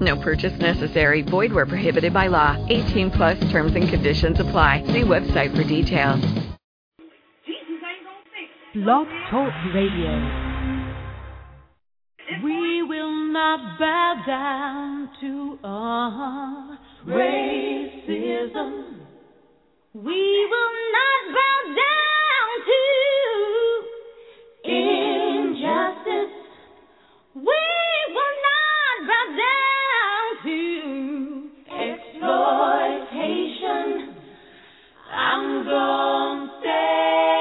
No 0.00 0.16
purchase 0.16 0.56
necessary. 0.60 1.22
Void 1.22 1.52
where 1.52 1.66
prohibited 1.66 2.12
by 2.12 2.28
law. 2.28 2.56
18 2.68 3.10
plus 3.10 3.38
terms 3.50 3.74
and 3.74 3.88
conditions 3.88 4.38
apply. 4.38 4.84
See 4.86 5.02
website 5.02 5.56
for 5.56 5.64
details. 5.64 6.20
Blog 8.74 9.06
Talk 9.30 9.52
Radio. 9.74 10.48
We 12.44 12.82
will 12.82 13.32
not 13.32 13.78
bow 13.78 14.22
down 14.26 15.08
to 15.20 15.58
our 15.64 16.78
racism. 17.06 18.98
We 19.94 20.46
will 20.50 20.74
not 20.92 21.34
bow 21.34 21.74
down. 21.74 22.17
I'm 35.28 35.64
gonna 35.66 36.50
stay. 36.60 37.37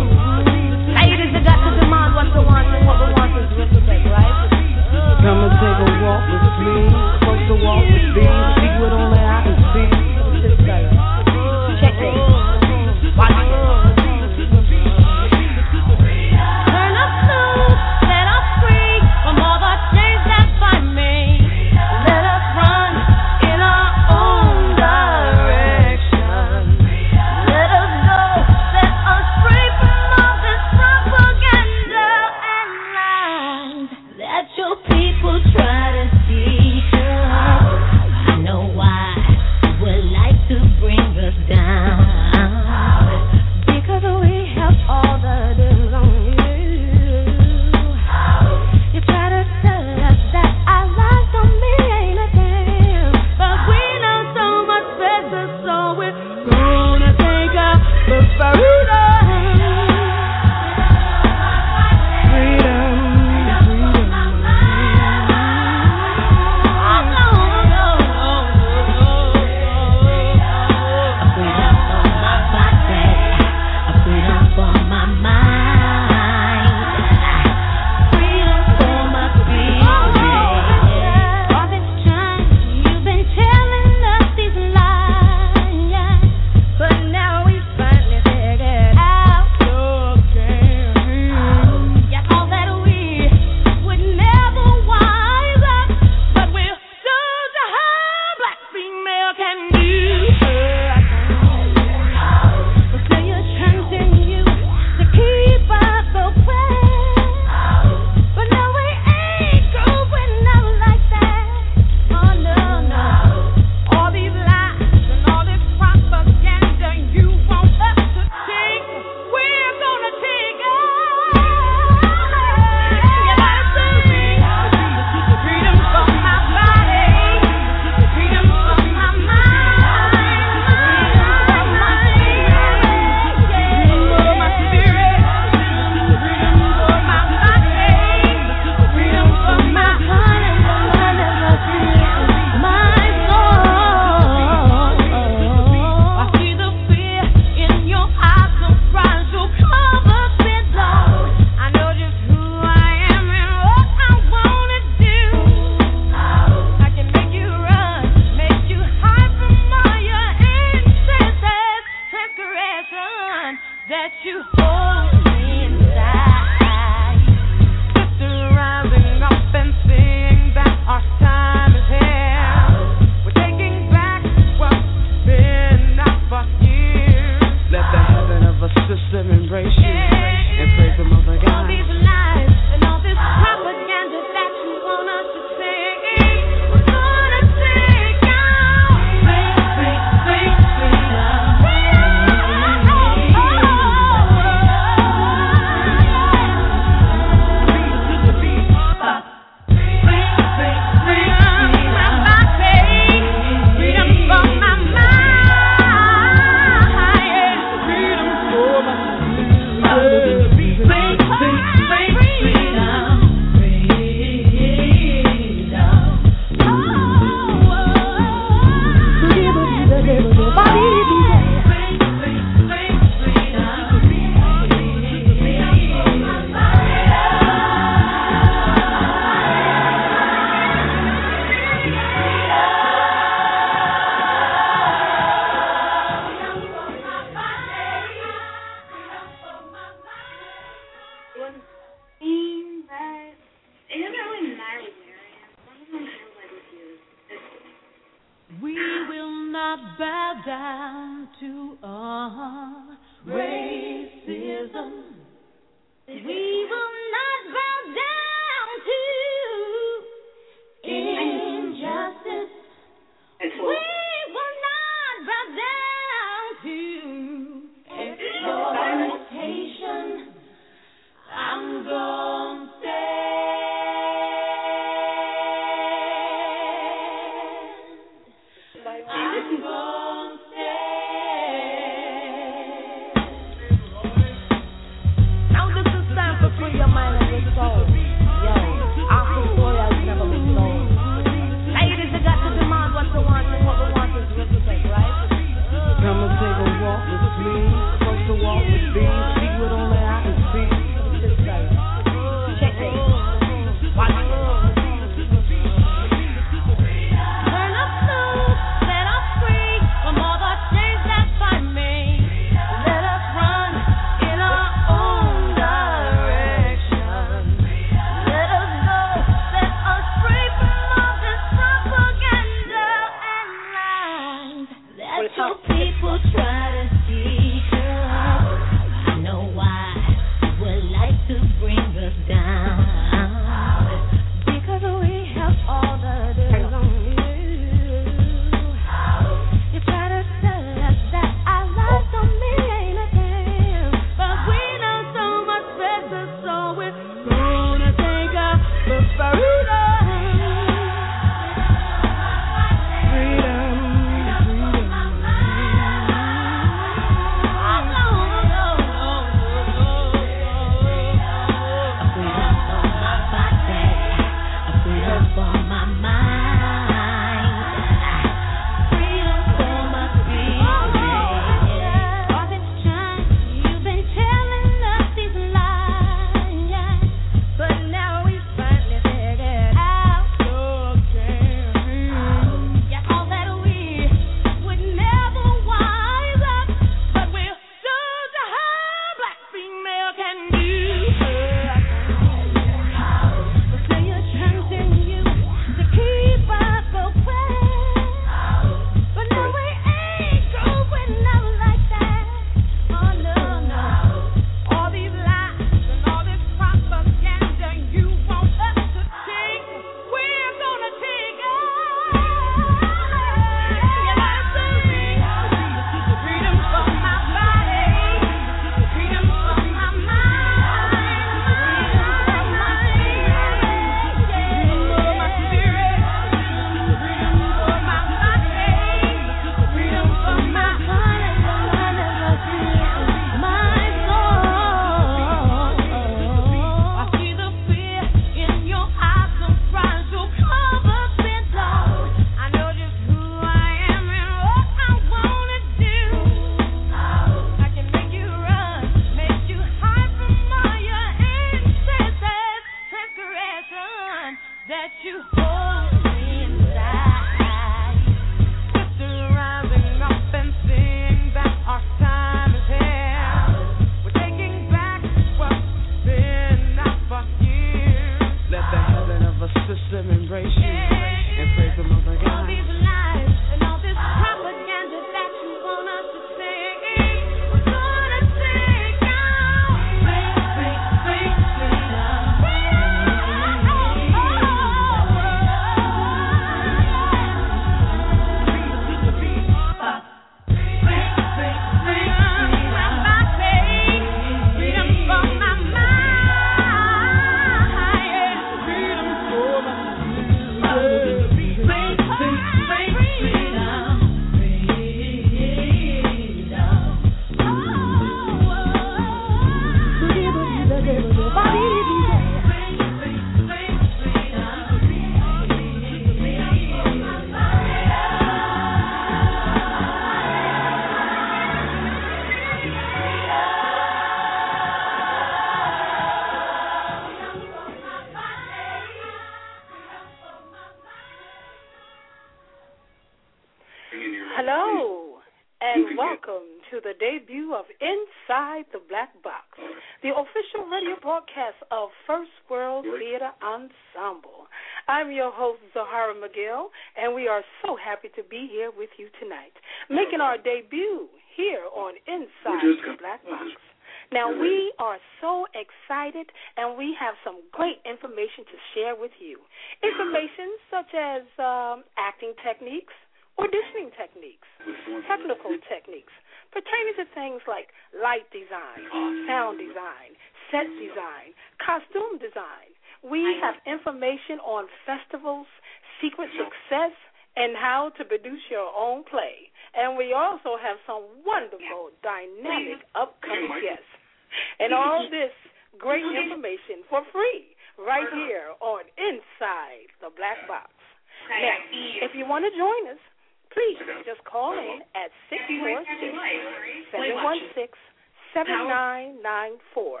646-716-7994. 598.34 600.00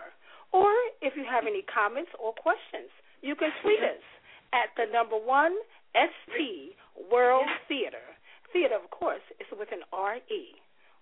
Or 0.52 0.72
if 1.02 1.12
you 1.16 1.24
have 1.28 1.44
any 1.44 1.62
comments 1.68 2.10
or 2.18 2.32
questions, 2.32 2.88
you 3.20 3.34
can 3.36 3.50
tweet 3.62 3.80
us 3.80 4.02
at 4.52 4.72
the 4.76 4.90
number 4.92 5.16
one 5.16 5.52
ST 5.92 6.72
World 7.10 7.48
Theater. 7.68 8.04
Theater, 8.52 8.76
of 8.82 8.90
course, 8.90 9.24
is 9.40 9.46
with 9.52 9.68
an 9.72 9.84
R-E. 9.92 10.56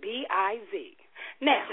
B-I-Z. 0.00 0.96
Now, 1.40 1.68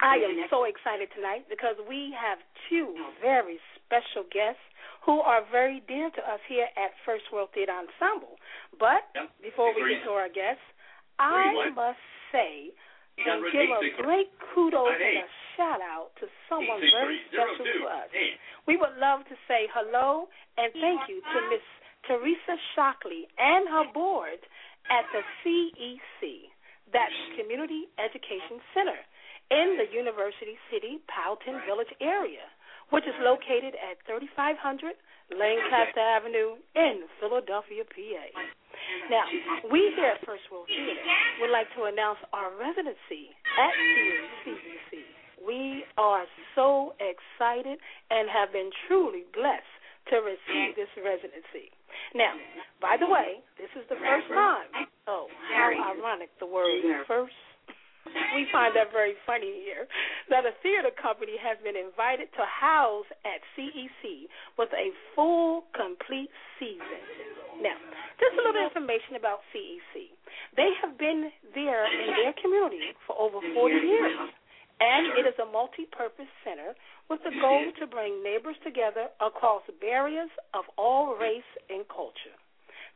I 0.00 0.16
am 0.16 0.46
so 0.50 0.64
excited 0.64 1.08
tonight 1.14 1.46
because 1.48 1.76
we 1.88 2.12
have 2.18 2.38
two 2.68 2.96
very 3.22 3.60
special 3.86 4.24
guests 4.32 4.60
who 5.06 5.20
are 5.20 5.42
very 5.52 5.80
dear 5.86 6.10
to 6.10 6.22
us 6.26 6.40
here 6.48 6.68
at 6.76 6.90
First 7.06 7.30
World 7.32 7.50
Theatre 7.54 7.72
Ensemble. 7.72 8.36
But 8.78 9.04
before 9.42 9.72
we 9.74 9.94
get 9.94 10.04
to 10.04 10.10
our 10.10 10.28
guests, 10.28 10.64
I 11.18 11.70
must 11.74 11.98
say 12.32 12.72
and 13.18 13.44
give 13.52 13.70
a 13.70 14.02
great 14.02 14.30
kudos 14.54 14.94
and 14.98 15.22
a 15.22 15.28
shout 15.56 15.80
out 15.80 16.10
to 16.20 16.26
someone 16.48 16.80
very 16.80 17.20
special 17.30 17.64
to 17.64 17.80
us. 17.86 18.10
We 18.66 18.76
would 18.76 18.96
love 18.98 19.22
to 19.30 19.36
say 19.46 19.70
hello 19.70 20.28
and 20.58 20.72
thank 20.74 21.06
you 21.08 21.22
to 21.22 21.38
Miss 21.50 21.64
Teresa 22.06 22.56
Shockley 22.74 23.26
and 23.38 23.68
her 23.68 23.86
board 23.92 24.40
at 24.90 25.06
the 25.14 25.22
CEC, 25.40 26.50
that's 26.92 27.14
Community 27.40 27.88
Education 27.96 28.60
Center, 28.76 29.00
in 29.50 29.76
the 29.80 29.88
University 29.92 30.56
City 30.72 31.00
Powelton 31.08 31.64
Village 31.64 31.92
area, 32.00 32.44
which 32.90 33.04
is 33.04 33.16
located 33.20 33.72
at 33.80 34.00
3500 34.04 34.96
Lancaster 35.32 36.00
Avenue 36.00 36.60
in 36.76 37.08
Philadelphia, 37.20 37.84
PA. 37.84 38.24
Now, 39.10 39.24
we 39.70 39.92
here 39.96 40.12
at 40.16 40.24
First 40.26 40.44
World 40.52 40.68
Theatre 40.68 41.00
would 41.40 41.50
like 41.50 41.68
to 41.76 41.84
announce 41.84 42.18
our 42.32 42.52
residency 42.56 43.32
at 43.56 43.72
CEC. 44.44 45.00
We 45.40 45.84
are 45.96 46.24
so 46.54 46.94
excited 47.00 47.78
and 48.10 48.28
have 48.28 48.52
been 48.52 48.70
truly 48.88 49.24
blessed 49.32 49.74
to 50.10 50.20
receive 50.20 50.76
this 50.76 50.88
residency. 51.00 51.72
Now, 52.14 52.34
by 52.80 52.96
the 53.00 53.08
way, 53.08 53.40
this 53.56 53.72
is 53.76 53.88
the 53.88 53.96
first 53.96 54.28
time. 54.28 54.88
Oh, 55.06 55.28
how 55.52 55.72
ironic 55.96 56.28
the 56.40 56.46
word 56.46 56.80
first. 57.06 57.32
We 58.06 58.46
find 58.52 58.74
that 58.76 58.92
very 58.92 59.14
funny 59.24 59.64
here 59.64 59.86
that 60.28 60.44
a 60.44 60.52
theater 60.62 60.90
company 60.92 61.38
has 61.40 61.56
been 61.64 61.76
invited 61.76 62.28
to 62.36 62.42
house 62.44 63.08
at 63.24 63.40
CEC 63.56 64.28
with 64.58 64.68
a 64.74 64.92
full, 65.14 65.64
complete 65.72 66.30
season. 66.58 67.00
Now, 67.62 67.78
just 68.20 68.34
a 68.36 68.42
little 68.42 68.60
information 68.60 69.16
about 69.16 69.40
CEC. 69.54 70.10
They 70.56 70.70
have 70.82 70.98
been 70.98 71.30
there 71.54 71.86
in 71.86 72.10
their 72.18 72.34
community 72.42 72.92
for 73.06 73.16
over 73.18 73.40
40 73.40 73.74
years, 73.74 74.18
and 74.80 75.18
it 75.18 75.26
is 75.26 75.38
a 75.38 75.46
multi 75.46 75.86
purpose 75.90 76.30
center 76.42 76.74
with 77.08 77.20
the 77.22 77.34
goal 77.40 77.70
to 77.80 77.86
bring 77.86 78.22
neighbors 78.22 78.56
together 78.64 79.08
across 79.20 79.62
barriers 79.80 80.30
of 80.52 80.64
all 80.76 81.16
race 81.16 81.46
and 81.70 81.86
culture. 81.88 82.36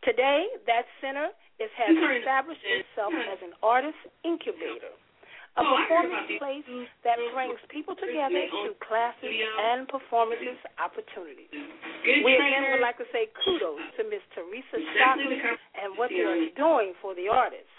Today, 0.07 0.47
that 0.67 0.87
center 1.03 1.35
is, 1.59 1.71
has 1.75 1.91
established 1.91 2.63
itself 2.63 3.13
as 3.15 3.39
an 3.43 3.53
artist 3.63 3.99
incubator, 4.23 4.95
a 5.59 5.63
performance 5.67 6.39
place 6.39 6.67
that 7.03 7.19
brings 7.35 7.59
people 7.67 7.99
together 7.99 8.47
through 8.47 8.79
classes 8.79 9.27
and 9.27 9.91
performances 9.91 10.55
opportunities. 10.79 11.51
We 11.51 12.31
again 12.39 12.71
would 12.71 12.85
like 12.85 12.99
to 13.03 13.09
say 13.11 13.27
kudos 13.43 13.83
to 13.99 14.07
Miss 14.07 14.23
Teresa 14.39 14.79
Shockley 14.95 15.43
and 15.83 15.99
what 15.99 16.15
they 16.15 16.23
are 16.23 16.47
doing 16.55 16.95
for 17.03 17.19
the 17.19 17.27
artists 17.27 17.75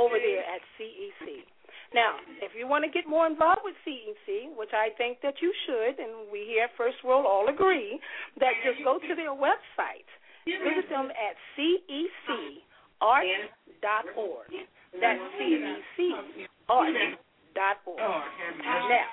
over 0.00 0.16
there 0.16 0.46
at 0.48 0.64
CEC. 0.80 1.44
Now, 1.92 2.20
if 2.44 2.52
you 2.52 2.68
want 2.68 2.84
to 2.84 2.92
get 2.92 3.08
more 3.08 3.24
involved 3.24 3.64
with 3.64 3.76
CEC, 3.84 4.56
which 4.56 4.72
I 4.76 4.92
think 4.96 5.20
that 5.24 5.40
you 5.40 5.52
should, 5.64 5.96
and 6.00 6.28
we 6.32 6.44
here 6.44 6.68
at 6.68 6.76
First 6.76 7.00
World 7.04 7.24
all 7.24 7.48
agree, 7.48 8.00
that 8.40 8.52
just 8.64 8.84
go 8.84 9.00
to 9.00 9.12
their 9.16 9.32
website. 9.32 10.08
Visit 10.56 10.88
them 10.88 11.10
at 11.12 11.36
cecarts.org. 11.56 13.26
That's 15.00 15.20
cecarts.org. 15.38 16.94
Now, 18.88 19.06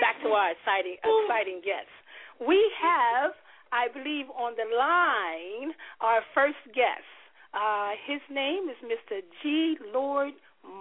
back 0.00 0.16
to 0.22 0.28
our 0.28 0.50
exciting, 0.52 0.96
exciting 1.02 1.60
guests. 1.64 1.92
We 2.40 2.58
have, 2.80 3.32
I 3.72 3.88
believe, 3.92 4.30
on 4.30 4.54
the 4.56 4.64
line 4.76 5.74
our 6.00 6.20
first 6.34 6.58
guest. 6.74 7.04
Uh, 7.52 7.90
his 8.06 8.20
name 8.30 8.68
is 8.70 8.76
Mr. 8.84 9.20
G. 9.42 9.76
Lloyd 9.92 10.34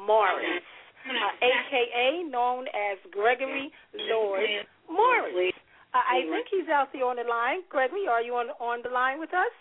Morris, 0.06 0.64
uh, 1.10 1.46
aka 1.46 2.24
known 2.30 2.68
as 2.68 2.98
Gregory 3.12 3.72
Lloyd 3.96 4.68
Morris. 4.90 5.54
Uh, 5.94 6.06
I 6.06 6.22
think 6.22 6.46
he's 6.54 6.70
out 6.70 6.94
there 6.94 7.06
on 7.06 7.18
the 7.18 7.26
line. 7.26 7.66
Gregory, 7.70 8.06
are 8.06 8.22
you 8.22 8.34
on 8.38 8.54
on 8.62 8.82
the 8.86 8.90
line 8.94 9.20
with 9.20 9.34
us? 9.34 9.54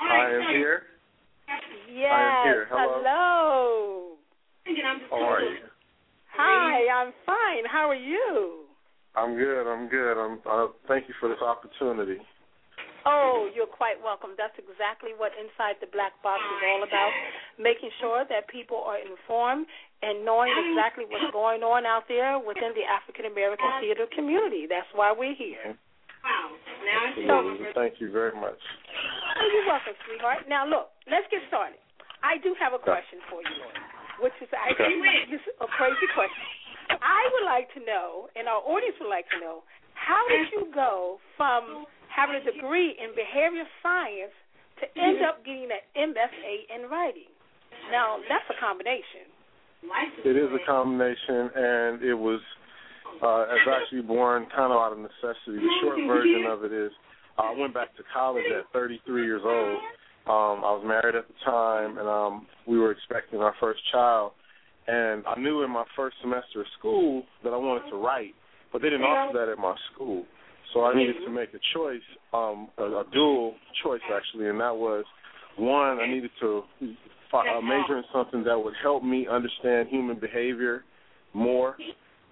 I 0.00 0.26
am 0.26 0.42
here. 0.50 0.82
Yes. 1.86 2.10
I 2.10 2.22
am 2.22 2.46
here. 2.50 2.66
Hello. 2.70 2.98
Hello. 2.98 4.16
How 5.10 5.16
are 5.16 5.40
you? 5.40 5.70
Hi, 6.34 6.88
I'm 6.90 7.12
fine. 7.26 7.64
How 7.70 7.90
are 7.90 7.94
you? 7.94 8.66
I'm 9.14 9.36
good. 9.36 9.70
I'm 9.70 9.88
good. 9.88 10.18
I'm. 10.18 10.40
Uh, 10.42 10.72
thank 10.88 11.06
you 11.06 11.14
for 11.20 11.28
this 11.28 11.38
opportunity. 11.38 12.18
Oh, 13.04 13.50
you're 13.54 13.70
quite 13.70 13.98
welcome. 14.02 14.30
That's 14.38 14.54
exactly 14.58 15.10
what 15.14 15.30
Inside 15.38 15.78
the 15.82 15.90
Black 15.90 16.14
Box 16.22 16.38
is 16.38 16.62
all 16.70 16.82
about, 16.86 17.10
making 17.58 17.90
sure 18.00 18.24
that 18.30 18.46
people 18.46 18.78
are 18.86 18.98
informed 18.98 19.66
and 20.02 20.26
knowing 20.26 20.50
exactly 20.50 21.06
what's 21.06 21.30
going 21.30 21.62
on 21.62 21.86
out 21.86 22.10
there 22.10 22.38
within 22.38 22.74
the 22.74 22.82
African 22.82 23.30
American 23.30 23.70
theater 23.80 24.06
community. 24.10 24.66
That's 24.66 24.90
why 24.94 25.14
we're 25.14 25.34
here. 25.38 25.74
Mm-hmm. 25.74 25.90
Wow! 26.22 26.54
Absolutely. 26.82 27.74
Thank 27.74 27.98
you 27.98 28.10
very 28.10 28.34
much. 28.34 28.58
Oh, 28.58 29.46
you're 29.50 29.66
welcome, 29.66 29.94
sweetheart. 30.06 30.46
Now, 30.46 30.66
look, 30.66 30.94
let's 31.10 31.26
get 31.30 31.42
started. 31.50 31.78
I 32.22 32.38
do 32.38 32.54
have 32.62 32.70
a 32.70 32.78
question 32.78 33.18
for 33.26 33.42
you, 33.42 33.54
Lloyd, 33.58 33.78
which 34.22 34.36
is 34.38 34.46
I 34.54 34.70
think 34.78 35.02
this 35.30 35.42
is 35.42 35.54
a 35.58 35.66
crazy 35.66 36.06
question. 36.14 36.46
I 37.02 37.22
would 37.34 37.46
like 37.46 37.66
to 37.74 37.80
know, 37.82 38.30
and 38.38 38.46
our 38.46 38.62
audience 38.62 38.94
would 39.02 39.10
like 39.10 39.26
to 39.34 39.38
know, 39.42 39.66
how 39.98 40.22
did 40.30 40.46
you 40.54 40.70
go 40.70 41.18
from 41.34 41.86
having 42.06 42.38
a 42.38 42.44
degree 42.44 42.94
in 42.94 43.14
behavior 43.18 43.66
science 43.82 44.34
to 44.78 44.86
end 44.94 45.22
up 45.26 45.42
getting 45.42 45.70
an 45.70 45.82
MFA 46.14 46.54
in 46.70 46.90
writing? 46.90 47.30
Now, 47.90 48.22
that's 48.30 48.46
a 48.50 48.58
combination. 48.62 49.31
It 50.24 50.36
is 50.36 50.48
a 50.54 50.64
combination, 50.66 51.50
and 51.54 52.02
it 52.02 52.14
was 52.14 52.40
uh, 53.22 53.46
it's 53.50 53.68
actually 53.68 54.02
born 54.02 54.46
kind 54.54 54.72
of 54.72 54.78
out 54.78 54.92
of 54.92 54.98
necessity. 54.98 55.58
The 55.58 55.70
short 55.82 55.98
version 56.06 56.46
of 56.48 56.64
it 56.64 56.72
is 56.72 56.90
I 57.38 57.54
went 57.56 57.74
back 57.74 57.94
to 57.96 58.02
college 58.12 58.44
at 58.56 58.70
33 58.72 59.24
years 59.24 59.42
old. 59.44 59.78
Um, 60.26 60.62
I 60.64 60.70
was 60.78 60.84
married 60.86 61.16
at 61.16 61.26
the 61.26 61.34
time, 61.44 61.98
and 61.98 62.08
um, 62.08 62.46
we 62.66 62.78
were 62.78 62.92
expecting 62.92 63.40
our 63.40 63.54
first 63.58 63.80
child. 63.90 64.32
And 64.86 65.24
I 65.26 65.38
knew 65.38 65.62
in 65.62 65.70
my 65.70 65.84
first 65.96 66.16
semester 66.20 66.60
of 66.60 66.66
school 66.78 67.22
that 67.44 67.52
I 67.52 67.56
wanted 67.56 67.88
to 67.90 67.96
write, 67.96 68.34
but 68.72 68.82
they 68.82 68.90
didn't 68.90 69.02
offer 69.06 69.38
that 69.38 69.48
at 69.48 69.58
my 69.58 69.74
school. 69.94 70.24
So 70.74 70.84
I 70.84 70.94
needed 70.94 71.16
to 71.24 71.30
make 71.30 71.50
a 71.50 71.60
choice, 71.74 72.02
um, 72.32 72.68
a, 72.78 72.84
a 72.84 73.04
dual 73.12 73.54
choice 73.84 74.00
actually, 74.12 74.48
and 74.48 74.58
that 74.60 74.74
was 74.74 75.04
one, 75.56 76.00
I 76.00 76.06
needed 76.06 76.30
to 76.40 76.62
uh, 77.32 77.60
major 77.60 77.98
in 77.98 78.04
something 78.12 78.44
that 78.44 78.58
would 78.58 78.74
help 78.82 79.02
me 79.02 79.26
understand 79.30 79.88
human 79.88 80.18
behavior 80.18 80.84
more, 81.34 81.76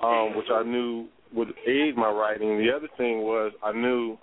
um, 0.02 0.36
which 0.36 0.46
I 0.52 0.62
knew 0.62 1.08
would 1.34 1.48
aid 1.66 1.96
my 1.96 2.10
writing. 2.10 2.58
The 2.58 2.70
other 2.74 2.88
thing 2.96 3.22
was 3.22 3.52
I 3.62 3.72
knew 3.72 4.16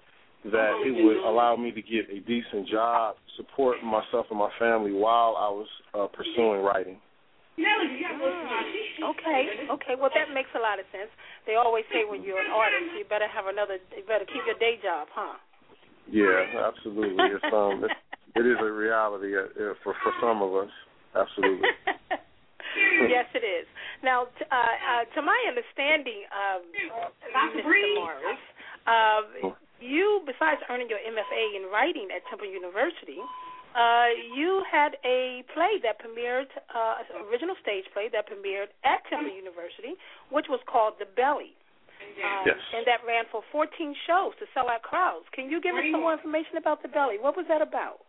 that 0.45 0.71
it 0.85 1.03
would 1.03 1.17
allow 1.27 1.55
me 1.55 1.71
to 1.71 1.81
get 1.81 2.09
a 2.09 2.19
decent 2.21 2.67
job, 2.69 3.15
support 3.35 3.77
myself 3.83 4.27
and 4.29 4.39
my 4.39 4.51
family 4.59 4.91
while 4.91 5.35
I 5.35 5.49
was 5.49 5.67
uh, 5.93 6.07
pursuing 6.07 6.61
writing. 6.61 6.97
Mm, 7.57 9.09
okay, 9.17 9.65
okay. 9.71 9.95
Well, 9.97 10.13
that 10.13 10.29
makes 10.33 10.49
a 10.53 10.61
lot 10.61 10.77
of 10.77 10.85
sense. 10.93 11.09
They 11.49 11.55
always 11.55 11.85
say 11.89 12.05
when 12.05 12.21
you're 12.21 12.37
an 12.37 12.53
artist, 12.53 12.93
you 12.93 13.03
better 13.09 13.27
have 13.27 13.49
another. 13.49 13.81
You 13.97 14.05
better 14.05 14.29
keep 14.29 14.45
your 14.45 14.57
day 14.61 14.77
job, 14.77 15.07
huh? 15.09 15.41
Yeah, 16.05 16.69
absolutely. 16.69 17.33
It's 17.33 17.49
um, 17.49 17.81
it's, 17.83 17.97
it 18.35 18.45
is 18.45 18.57
a 18.59 18.71
reality 18.71 19.35
uh, 19.35 19.47
uh, 19.47 19.73
for 19.83 19.93
for 20.03 20.11
some 20.21 20.41
of 20.41 20.55
us. 20.55 20.71
Absolutely. 21.15 21.69
yes, 23.09 23.25
it 23.33 23.45
is. 23.45 23.65
Now, 24.03 24.29
t- 24.37 24.45
uh, 24.45 24.55
uh, 24.55 25.03
to 25.15 25.21
my 25.21 25.37
understanding, 25.47 26.27
um, 26.29 26.61
Mr. 27.33 27.65
Morris, 27.95 28.41
uh, 28.85 29.51
you, 29.81 30.21
besides 30.25 30.61
earning 30.69 30.89
your 30.89 31.01
MFA 31.01 31.43
in 31.57 31.69
writing 31.73 32.09
at 32.13 32.21
Temple 32.29 32.49
University, 32.49 33.17
uh, 33.77 34.09
you 34.33 34.65
had 34.65 34.97
a 35.05 35.45
play 35.53 35.77
that 35.85 36.01
premiered, 36.01 36.49
uh, 36.73 37.05
original 37.29 37.53
stage 37.61 37.85
play 37.93 38.09
that 38.09 38.25
premiered 38.25 38.73
at 38.85 39.05
Temple 39.09 39.33
University, 39.33 39.93
which 40.33 40.49
was 40.49 40.59
called 40.65 40.97
The 40.97 41.05
Belly. 41.05 41.53
Um, 42.17 42.49
yes. 42.49 42.57
And 42.73 42.81
that 42.89 43.05
ran 43.05 43.29
for 43.29 43.45
14 43.51 43.69
shows 44.09 44.33
to 44.41 44.49
sell 44.53 44.69
out 44.69 44.81
crowds. 44.81 45.29
Can 45.33 45.49
you 45.49 45.61
give 45.61 45.75
us 45.77 45.85
some 45.91 46.01
more 46.01 46.17
information 46.17 46.57
about 46.57 46.81
The 46.81 46.89
Belly? 46.89 47.21
What 47.21 47.37
was 47.37 47.45
that 47.49 47.61
about? 47.61 48.06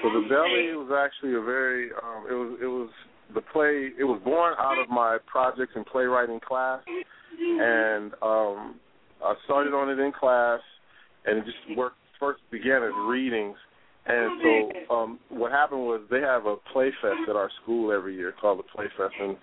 So 0.00 0.08
The 0.08 0.26
Belly 0.28 0.72
was 0.74 0.90
actually 0.94 1.34
a 1.34 1.42
very, 1.42 1.90
um, 1.92 2.26
it 2.30 2.34
was, 2.34 2.58
it 2.62 2.66
was 2.66 2.90
the 3.34 3.40
play. 3.40 3.90
It 3.98 4.04
was 4.04 4.20
born 4.24 4.54
out 4.58 4.78
of 4.78 4.88
my 4.88 5.18
projects 5.26 5.72
and 5.74 5.86
playwriting 5.86 6.40
class, 6.40 6.80
and 7.38 8.12
um, 8.22 8.80
I 9.24 9.34
started 9.44 9.74
on 9.74 9.90
it 9.90 9.98
in 9.98 10.12
class, 10.12 10.60
and 11.26 11.38
it 11.38 11.44
just 11.44 11.76
worked. 11.76 11.96
First 12.20 12.40
began 12.52 12.84
as 12.84 12.92
readings, 13.08 13.56
and 14.06 14.40
so 14.88 14.94
um, 14.94 15.18
what 15.28 15.50
happened 15.50 15.80
was 15.80 16.02
they 16.08 16.20
have 16.20 16.46
a 16.46 16.54
play 16.72 16.90
fest 17.02 17.28
at 17.28 17.34
our 17.34 17.50
school 17.62 17.90
every 17.90 18.14
year 18.14 18.32
called 18.40 18.60
the 18.60 18.62
Play 18.62 18.86
Fest, 18.96 19.14
and 19.20 19.36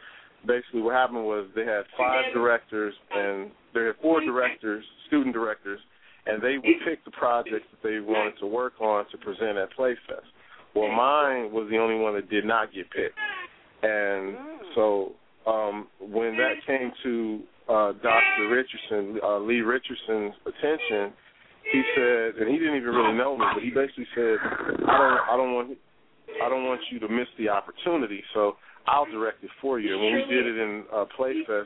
basically 0.47 0.81
what 0.81 0.95
happened 0.95 1.25
was 1.25 1.47
they 1.55 1.65
had 1.65 1.83
five 1.97 2.33
directors 2.33 2.93
and 3.11 3.51
they 3.73 3.85
had 3.85 3.95
four 4.01 4.21
directors, 4.21 4.85
student 5.07 5.33
directors, 5.33 5.79
and 6.25 6.41
they 6.41 6.55
would 6.55 6.79
pick 6.87 7.03
the 7.03 7.11
projects 7.11 7.67
that 7.71 7.83
they 7.83 7.99
wanted 7.99 8.39
to 8.39 8.47
work 8.47 8.79
on 8.79 9.05
to 9.11 9.17
present 9.17 9.57
at 9.57 9.71
Play 9.73 9.95
Fest. 10.07 10.27
Well, 10.75 10.89
mine 10.89 11.51
was 11.51 11.67
the 11.71 11.77
only 11.77 11.95
one 11.95 12.13
that 12.15 12.29
did 12.29 12.45
not 12.45 12.73
get 12.73 12.89
picked, 12.91 13.17
and 13.83 14.35
so 14.75 15.13
um, 15.47 15.87
when 15.99 16.37
that 16.37 16.55
came 16.65 16.91
to 17.03 17.39
uh, 17.69 17.93
Dr. 18.01 18.49
Richardson, 18.49 19.19
uh, 19.23 19.39
Lee 19.39 19.61
Richardson's 19.61 20.33
attention, 20.45 21.13
he 21.71 21.81
said, 21.95 22.41
and 22.41 22.49
he 22.49 22.57
didn't 22.57 22.77
even 22.77 22.89
really 22.89 23.17
know 23.17 23.37
me, 23.37 23.45
but 23.53 23.63
he 23.63 23.69
basically 23.69 24.07
said, 24.15 24.37
I 24.87 24.97
don't, 24.97 25.21
I 25.29 25.37
don't 25.37 25.53
want, 25.53 25.77
I 26.43 26.49
don't 26.49 26.65
want 26.65 26.81
you 26.91 26.99
to 26.99 27.07
miss 27.07 27.27
the 27.37 27.49
opportunity, 27.49 28.23
so 28.33 28.55
I'll 28.87 29.05
direct 29.05 29.43
it 29.43 29.51
for 29.61 29.79
you. 29.79 29.93
And 29.93 30.03
when 30.03 30.13
we 30.15 30.25
did 30.33 30.45
it 30.47 30.57
in 30.57 30.83
uh, 30.93 31.05
Playfest, 31.17 31.65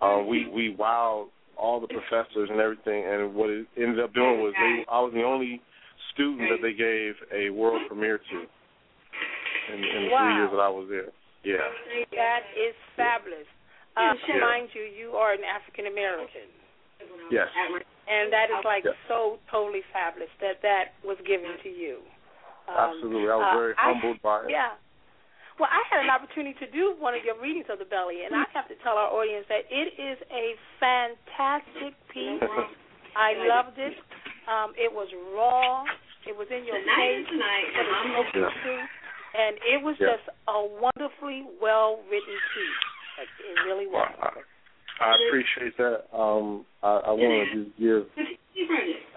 uh, 0.00 0.24
we 0.24 0.48
we 0.48 0.76
wowed 0.78 1.28
all 1.56 1.80
the 1.80 1.88
professors 1.88 2.48
and 2.50 2.60
everything, 2.60 3.04
and 3.04 3.34
what 3.34 3.50
it 3.50 3.66
ended 3.76 4.00
up 4.00 4.14
doing 4.14 4.40
was 4.40 4.52
they, 4.54 4.84
I 4.90 5.00
was 5.00 5.12
the 5.14 5.22
only 5.22 5.60
student 6.14 6.48
that 6.50 6.62
they 6.62 6.72
gave 6.72 7.14
a 7.32 7.50
world 7.50 7.82
premiere 7.88 8.18
to 8.18 8.38
in, 9.72 9.84
in 9.84 10.02
the 10.06 10.10
Wow. 10.10 10.24
three 10.24 10.34
years 10.36 10.50
that 10.52 10.62
I 10.64 10.68
was 10.72 10.86
there. 10.88 11.10
Yeah. 11.44 11.64
That 12.16 12.42
is 12.56 12.74
fabulous. 12.96 13.46
Uh, 13.96 14.14
Mind 14.40 14.70
you, 14.74 14.82
you 14.82 15.16
are 15.18 15.32
an 15.32 15.42
African 15.44 15.86
American. 15.86 16.46
Yes. 17.30 17.48
And 18.08 18.32
that 18.32 18.48
is 18.50 18.64
like 18.64 18.84
Yeah. 18.84 18.92
so 19.08 19.38
totally 19.50 19.82
fabulous 19.92 20.30
that 20.40 20.62
that 20.62 20.94
was 21.04 21.18
given 21.26 21.58
to 21.62 21.68
you. 21.68 22.00
Um, 22.68 22.76
Absolutely. 22.96 23.30
I 23.30 23.36
was 23.36 23.48
uh, 23.52 23.58
very 23.58 23.74
I- 23.76 23.92
humbled 23.92 24.22
by 24.22 24.44
it. 24.44 24.50
Yeah. 24.50 24.72
Well, 25.58 25.68
I 25.72 25.82
had 25.90 26.04
an 26.06 26.10
opportunity 26.10 26.54
to 26.62 26.70
do 26.70 26.94
one 27.00 27.14
of 27.18 27.24
your 27.24 27.34
readings 27.42 27.66
of 27.68 27.80
the 27.82 27.84
belly, 27.84 28.22
and 28.22 28.30
I 28.30 28.46
have 28.54 28.68
to 28.70 28.76
tell 28.86 28.94
our 28.94 29.10
audience 29.10 29.44
that 29.50 29.66
it 29.68 29.90
is 29.98 30.14
a 30.30 30.54
fantastic 30.78 31.98
piece. 32.14 32.38
I 33.18 33.34
loved 33.50 33.74
it. 33.78 33.98
Um, 34.48 34.72
it 34.80 34.88
was 34.92 35.08
raw. 35.36 35.84
It 36.26 36.36
was 36.36 36.48
in 36.50 36.64
your 36.64 36.80
face. 36.80 37.28
It 37.28 37.36
was 37.36 38.32
spoken 38.32 38.40
Yeah. 38.42 38.62
to, 38.64 38.88
and 39.38 39.58
it 39.62 39.82
was 39.82 39.96
Yeah. 40.00 40.16
just 40.16 40.28
a 40.48 40.64
wonderfully 40.64 41.46
well 41.60 42.00
written 42.08 42.38
piece. 42.54 42.82
Like, 43.18 43.28
It 43.40 43.64
really 43.64 43.86
was. 43.86 44.08
Well, 44.20 44.44
I, 45.00 45.04
I 45.04 45.16
appreciate 45.28 45.76
that. 45.76 46.06
Um, 46.16 46.64
I, 46.82 46.88
I 47.06 47.10
want 47.12 47.50
to 47.52 47.64
just 47.64 47.78
give 47.78 48.06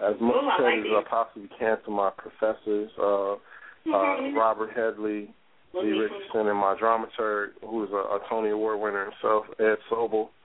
as 0.00 0.20
much 0.20 0.56
credit 0.56 0.86
as 0.86 0.92
I 0.92 1.08
possibly 1.08 1.48
can 1.58 1.78
to 1.84 1.90
my 1.90 2.10
professors, 2.10 2.90
uh, 2.98 3.32
uh, 3.32 4.30
Robert 4.34 4.70
Hedley, 4.74 5.32
Lee 5.74 5.92
Richardson, 5.92 6.48
and 6.48 6.58
my 6.58 6.74
dramaturg, 6.74 7.52
who 7.62 7.84
is 7.84 7.90
a, 7.90 7.96
a 7.96 8.20
Tony 8.28 8.50
Award 8.50 8.80
winner 8.80 9.04
himself, 9.10 9.46
Ed 9.58 9.78
Sobel. 9.90 10.28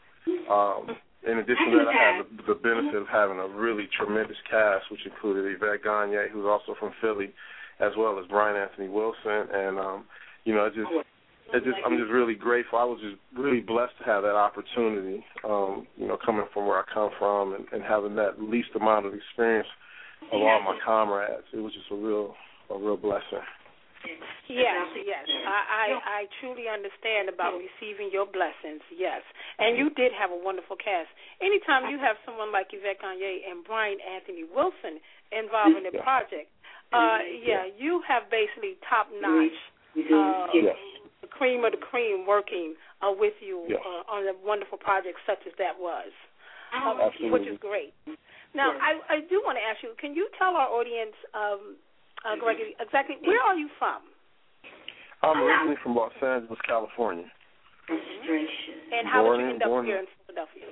Um, 0.52 0.88
in 1.28 1.40
addition 1.40 1.72
to 1.72 1.78
that, 1.84 1.88
I 1.88 1.94
had 1.94 2.26
the, 2.26 2.54
the 2.54 2.60
benefit 2.60 2.96
of 2.96 3.08
having 3.08 3.40
a 3.40 3.48
really 3.48 3.88
tremendous 3.98 4.38
cast, 4.50 4.90
which 4.92 5.06
included 5.06 5.46
Yvette 5.46 5.84
Ganier, 5.84 6.30
who's 6.30 6.46
also 6.46 6.76
from 6.80 6.94
Philly, 7.02 7.34
as 7.80 7.92
well 7.98 8.20
as 8.20 8.26
Brian 8.30 8.56
Anthony 8.56 8.88
Wilson, 8.88 9.48
and 9.54 9.80
um, 9.80 10.06
you 10.46 10.54
know, 10.54 10.66
it 10.66 10.74
just 10.74 10.90
it 11.54 11.64
just 11.64 11.78
I'm 11.86 11.98
just 11.98 12.12
really 12.12 12.36
grateful. 12.36 12.80
I 12.80 12.84
was 12.84 13.00
just 13.02 13.16
really 13.38 13.62
blessed 13.62 13.94
to 14.00 14.06
have 14.06 14.24
that 14.24 14.36
opportunity. 14.36 15.24
Um, 15.44 15.88
you 15.96 16.08
know, 16.08 16.18
coming 16.24 16.46
from 16.54 16.68
where 16.68 16.80
I 16.80 16.84
come 16.94 17.10
from 17.20 17.54
and, 17.54 17.66
and 17.72 17.84
having 17.84 18.16
that 18.16 18.42
least 18.42 18.70
amount 18.76 19.06
of 19.06 19.14
experience 19.14 19.68
of 20.32 20.42
all 20.42 20.62
my 20.64 20.78
comrades, 20.84 21.48
it 21.54 21.60
was 21.60 21.74
just 21.74 21.92
a 21.92 21.96
real 21.96 22.36
a 22.70 22.78
real 22.78 22.98
blessing. 22.98 23.44
Yes, 24.48 24.88
yes. 25.06 25.26
I, 25.28 25.60
I 25.68 25.88
I 26.08 26.22
truly 26.40 26.66
understand 26.72 27.28
about 27.28 27.60
receiving 27.60 28.10
your 28.12 28.26
blessings. 28.26 28.82
Yes, 28.94 29.22
and 29.60 29.76
you 29.78 29.90
did 29.92 30.12
have 30.16 30.32
a 30.32 30.40
wonderful 30.40 30.76
cast. 30.80 31.12
Anytime 31.44 31.92
you 31.92 32.00
have 32.00 32.16
someone 32.26 32.52
like 32.52 32.72
Yvette 32.72 33.04
Ganier 33.04 33.44
and 33.50 33.64
Brian 33.68 34.00
Anthony 34.00 34.48
Wilson 34.48 35.04
involved 35.36 35.76
in 35.76 35.84
the 35.84 36.00
project, 36.00 36.48
uh, 36.96 37.20
yeah, 37.44 37.68
you 37.76 38.02
have 38.08 38.32
basically 38.32 38.80
top 38.88 39.12
notch, 39.12 39.52
uh, 39.98 40.48
Yes. 40.56 40.76
the 41.22 41.28
cream 41.28 41.66
of 41.66 41.72
the 41.76 41.82
cream 41.84 42.26
working 42.26 42.76
uh, 43.04 43.12
with 43.12 43.36
you 43.44 43.66
Yes. 43.68 43.82
uh, 43.84 44.08
on 44.16 44.24
a 44.28 44.34
wonderful 44.46 44.78
project 44.78 45.20
such 45.28 45.44
as 45.46 45.54
that 45.60 45.76
was, 45.78 46.12
um, 46.72 46.98
which 47.32 47.48
is 47.48 47.58
great. 47.60 47.94
Now, 48.56 48.72
I 48.80 48.98
I 49.10 49.18
do 49.28 49.44
want 49.44 49.58
to 49.60 49.64
ask 49.64 49.84
you, 49.84 49.92
can 50.00 50.16
you 50.16 50.30
tell 50.40 50.56
our 50.56 50.70
audience, 50.72 51.14
um, 51.36 51.76
uh, 52.26 52.36
Gregory, 52.40 52.76
exactly 52.80 53.16
where 53.26 53.42
are 53.42 53.56
you 53.56 53.70
from? 53.78 54.02
I'm 55.24 55.38
originally 55.42 55.76
from 55.84 55.96
Los 55.96 56.12
Angeles, 56.22 56.60
California. 56.68 57.26
And 57.90 59.08
how 59.08 59.24
Born 59.24 59.40
did 59.40 59.44
you 59.44 59.50
in- 59.50 59.54
end 59.56 59.64
up 59.64 59.70
born 59.70 59.86
here 59.86 59.96
in- 59.98 60.02
in 60.02 60.08
Philadelphia? 60.26 60.64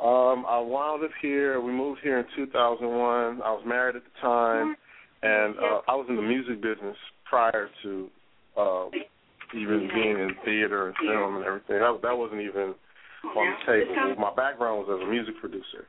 Um, 0.00 0.46
I 0.48 0.58
wound 0.58 1.04
up 1.04 1.10
here. 1.20 1.60
We 1.60 1.72
moved 1.72 2.00
here 2.02 2.18
in 2.18 2.26
2001. 2.34 3.42
I 3.42 3.50
was 3.52 3.62
married 3.66 3.96
at 3.96 4.02
the 4.04 4.20
time, 4.20 4.76
and 5.22 5.58
uh, 5.58 5.82
I 5.88 5.94
was 5.94 6.06
in 6.08 6.16
the 6.16 6.22
music 6.22 6.62
business 6.62 6.96
prior 7.24 7.68
to 7.82 8.10
uh, 8.56 8.86
even 9.54 9.88
being 9.92 10.18
in 10.18 10.34
theater 10.44 10.86
and 10.88 10.96
film 10.96 11.36
and 11.36 11.44
everything. 11.44 11.78
That, 11.80 12.00
that 12.02 12.16
wasn't 12.16 12.40
even 12.40 12.74
on 13.36 13.56
the 13.66 13.66
table. 13.66 14.16
My 14.16 14.32
background 14.34 14.86
was 14.86 14.98
as 15.00 15.06
a 15.06 15.10
music 15.10 15.34
producer, 15.38 15.84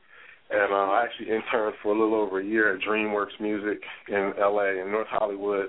and 0.52 0.74
uh, 0.74 0.76
I 0.76 1.06
actually 1.06 1.34
interned 1.34 1.76
for 1.82 1.94
a 1.94 2.00
little 2.00 2.16
over 2.16 2.40
a 2.40 2.46
year 2.46 2.76
at 2.76 2.82
DreamWorks 2.82 3.40
Music 3.40 3.80
in 4.10 4.34
L.A. 4.40 4.82
in 4.82 4.92
North 4.92 5.08
Hollywood. 5.10 5.68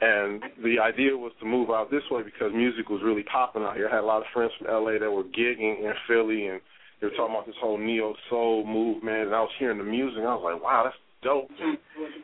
And 0.00 0.42
the 0.64 0.80
idea 0.80 1.16
was 1.16 1.32
to 1.40 1.46
move 1.46 1.68
out 1.68 1.90
this 1.90 2.02
way 2.10 2.22
because 2.22 2.52
music 2.54 2.88
was 2.88 3.02
really 3.04 3.24
popping 3.24 3.62
out 3.62 3.76
here. 3.76 3.88
I 3.88 3.96
had 3.96 4.04
a 4.04 4.06
lot 4.06 4.22
of 4.22 4.32
friends 4.32 4.52
from 4.58 4.68
LA 4.68 4.98
that 4.98 5.10
were 5.10 5.24
gigging 5.24 5.84
in 5.84 5.92
Philly 6.08 6.46
and 6.46 6.60
they 7.00 7.06
were 7.08 7.16
talking 7.16 7.34
about 7.34 7.46
this 7.46 7.58
whole 7.60 7.76
neo 7.76 8.14
soul 8.30 8.64
movement 8.64 9.28
and 9.28 9.34
I 9.34 9.40
was 9.40 9.50
hearing 9.58 9.78
the 9.78 9.84
music 9.84 10.18
and 10.18 10.28
I 10.28 10.34
was 10.34 10.44
like, 10.44 10.62
Wow, 10.62 10.84
that's 10.84 10.96
dope. 11.22 11.50
And, 11.60 11.76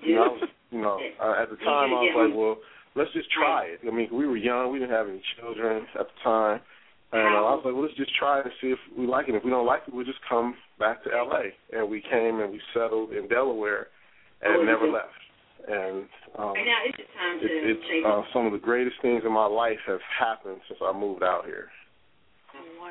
you 0.03 0.15
know, 0.15 0.23
I 0.23 0.29
was 0.29 0.49
you 0.71 0.81
know, 0.81 0.99
uh, 1.21 1.43
at 1.43 1.51
the 1.51 1.57
time 1.57 1.93
I 1.93 2.01
was 2.01 2.15
like, 2.17 2.33
Well, 2.33 2.57
let's 2.97 3.13
just 3.13 3.29
try 3.31 3.65
it. 3.67 3.81
I 3.87 3.95
mean, 3.95 4.09
we 4.11 4.27
were 4.27 4.39
young, 4.39 4.73
we 4.73 4.79
didn't 4.79 4.97
have 4.97 5.09
any 5.09 5.23
children 5.39 5.85
at 6.01 6.07
the 6.07 6.17
time. 6.25 6.61
And 7.13 7.35
uh, 7.37 7.45
I 7.45 7.55
was 7.55 7.63
like, 7.65 7.75
well, 7.75 7.85
let's 7.85 7.95
just 7.95 8.11
try 8.19 8.41
it 8.41 8.47
and 8.47 8.55
see 8.61 8.69
if 8.69 8.79
we 8.99 9.07
like 9.07 9.29
it. 9.29 9.35
If 9.37 9.45
we 9.45 9.51
don't 9.51 9.65
like 9.65 9.83
it, 9.87 9.95
we'll 9.95 10.05
just 10.05 10.19
come 10.29 10.57
back 10.79 11.03
to 11.05 11.11
LA. 11.11 11.53
And 11.73 11.91
we 11.91 12.03
came 12.03 12.41
and 12.41 12.53
we 12.53 12.61
settled 12.75 13.13
in 13.13 13.29
Delaware 13.29 13.89
and 14.43 14.67
never 14.67 14.87
left. 14.87 15.17
And 15.67 16.07
um, 16.39 16.55
now 16.55 16.81
it's 16.87 16.97
just 16.97 17.11
time 17.17 17.41
to 17.41 17.47
it, 17.47 17.75
it's 17.75 17.83
say 17.91 18.03
uh, 18.07 18.23
some 18.33 18.47
of 18.47 18.53
the 18.53 18.63
greatest 18.63 18.97
things 19.03 19.23
in 19.27 19.33
my 19.33 19.47
life 19.47 19.83
have 19.87 20.05
happened 20.07 20.61
since 20.69 20.79
I 20.79 20.93
moved 20.93 21.25
out 21.25 21.45
here. 21.45 21.69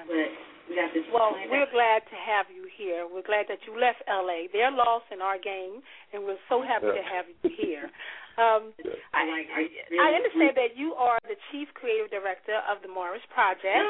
but 0.03 0.29
we 0.67 0.75
got 0.75 0.91
this 0.91 1.05
Well, 1.13 1.31
we're 1.47 1.69
glad 1.71 2.03
to 2.09 2.17
have 2.19 2.51
you 2.51 2.67
here. 2.75 3.07
We're 3.07 3.23
glad 3.23 3.45
that 3.47 3.63
you 3.63 3.79
left 3.79 4.03
LA. 4.09 4.51
They're 4.51 4.73
lost 4.73 5.05
in 5.13 5.21
our 5.21 5.37
game, 5.37 5.79
and 6.11 6.25
we're 6.25 6.41
so 6.49 6.61
happy 6.65 6.91
to 6.91 7.05
have 7.05 7.25
you 7.29 7.51
here. 7.55 7.89
Um, 8.37 8.75
I 9.15 9.23
like 9.31 9.47
I 9.47 10.11
understand 10.11 10.59
that 10.59 10.75
you 10.75 10.93
are 10.95 11.19
the 11.23 11.39
chief 11.51 11.71
creative 11.73 12.11
director 12.11 12.59
of 12.67 12.83
the 12.83 12.91
Morris 12.91 13.23
Project. 13.33 13.87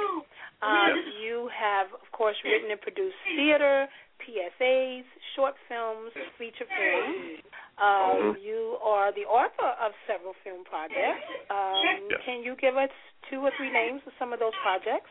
Um, 0.61 0.93
you 1.21 1.49
have, 1.49 1.87
of 1.93 2.05
course, 2.13 2.37
written 2.45 2.69
and 2.69 2.79
produced 2.79 3.17
theater, 3.35 3.87
PSAs, 4.21 5.03
short 5.35 5.55
films, 5.67 6.13
feature 6.37 6.69
films. 6.69 7.41
Um, 7.81 8.37
you 8.39 8.77
are 8.85 9.11
the 9.11 9.25
author 9.27 9.71
of 9.81 9.91
several 10.07 10.33
film 10.43 10.63
projects. 10.63 11.25
Um, 11.49 12.07
Yes. 12.09 12.21
Can 12.25 12.43
you 12.43 12.55
give 12.55 12.77
us 12.77 12.89
two 13.29 13.41
or 13.41 13.51
three 13.57 13.71
names 13.71 14.01
of 14.05 14.13
some 14.19 14.31
of 14.31 14.39
those 14.39 14.53
projects? 14.61 15.09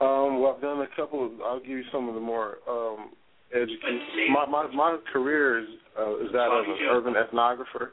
Um, 0.00 0.40
well, 0.40 0.54
I've 0.56 0.62
done 0.62 0.80
a 0.80 0.88
couple. 0.96 1.24
Of, 1.26 1.32
I'll 1.40 1.60
give 1.60 1.70
you 1.70 1.84
some 1.92 2.08
of 2.08 2.14
the 2.14 2.20
more 2.20 2.58
um, 2.68 3.10
educated. 3.52 4.00
My 4.32 4.46
my 4.46 4.66
my 4.74 4.98
career 5.12 5.60
is 5.60 5.68
uh, 5.98 6.16
is 6.24 6.32
that 6.32 6.48
of 6.48 6.64
an 6.64 6.78
urban 6.90 7.14
ethnographer. 7.14 7.92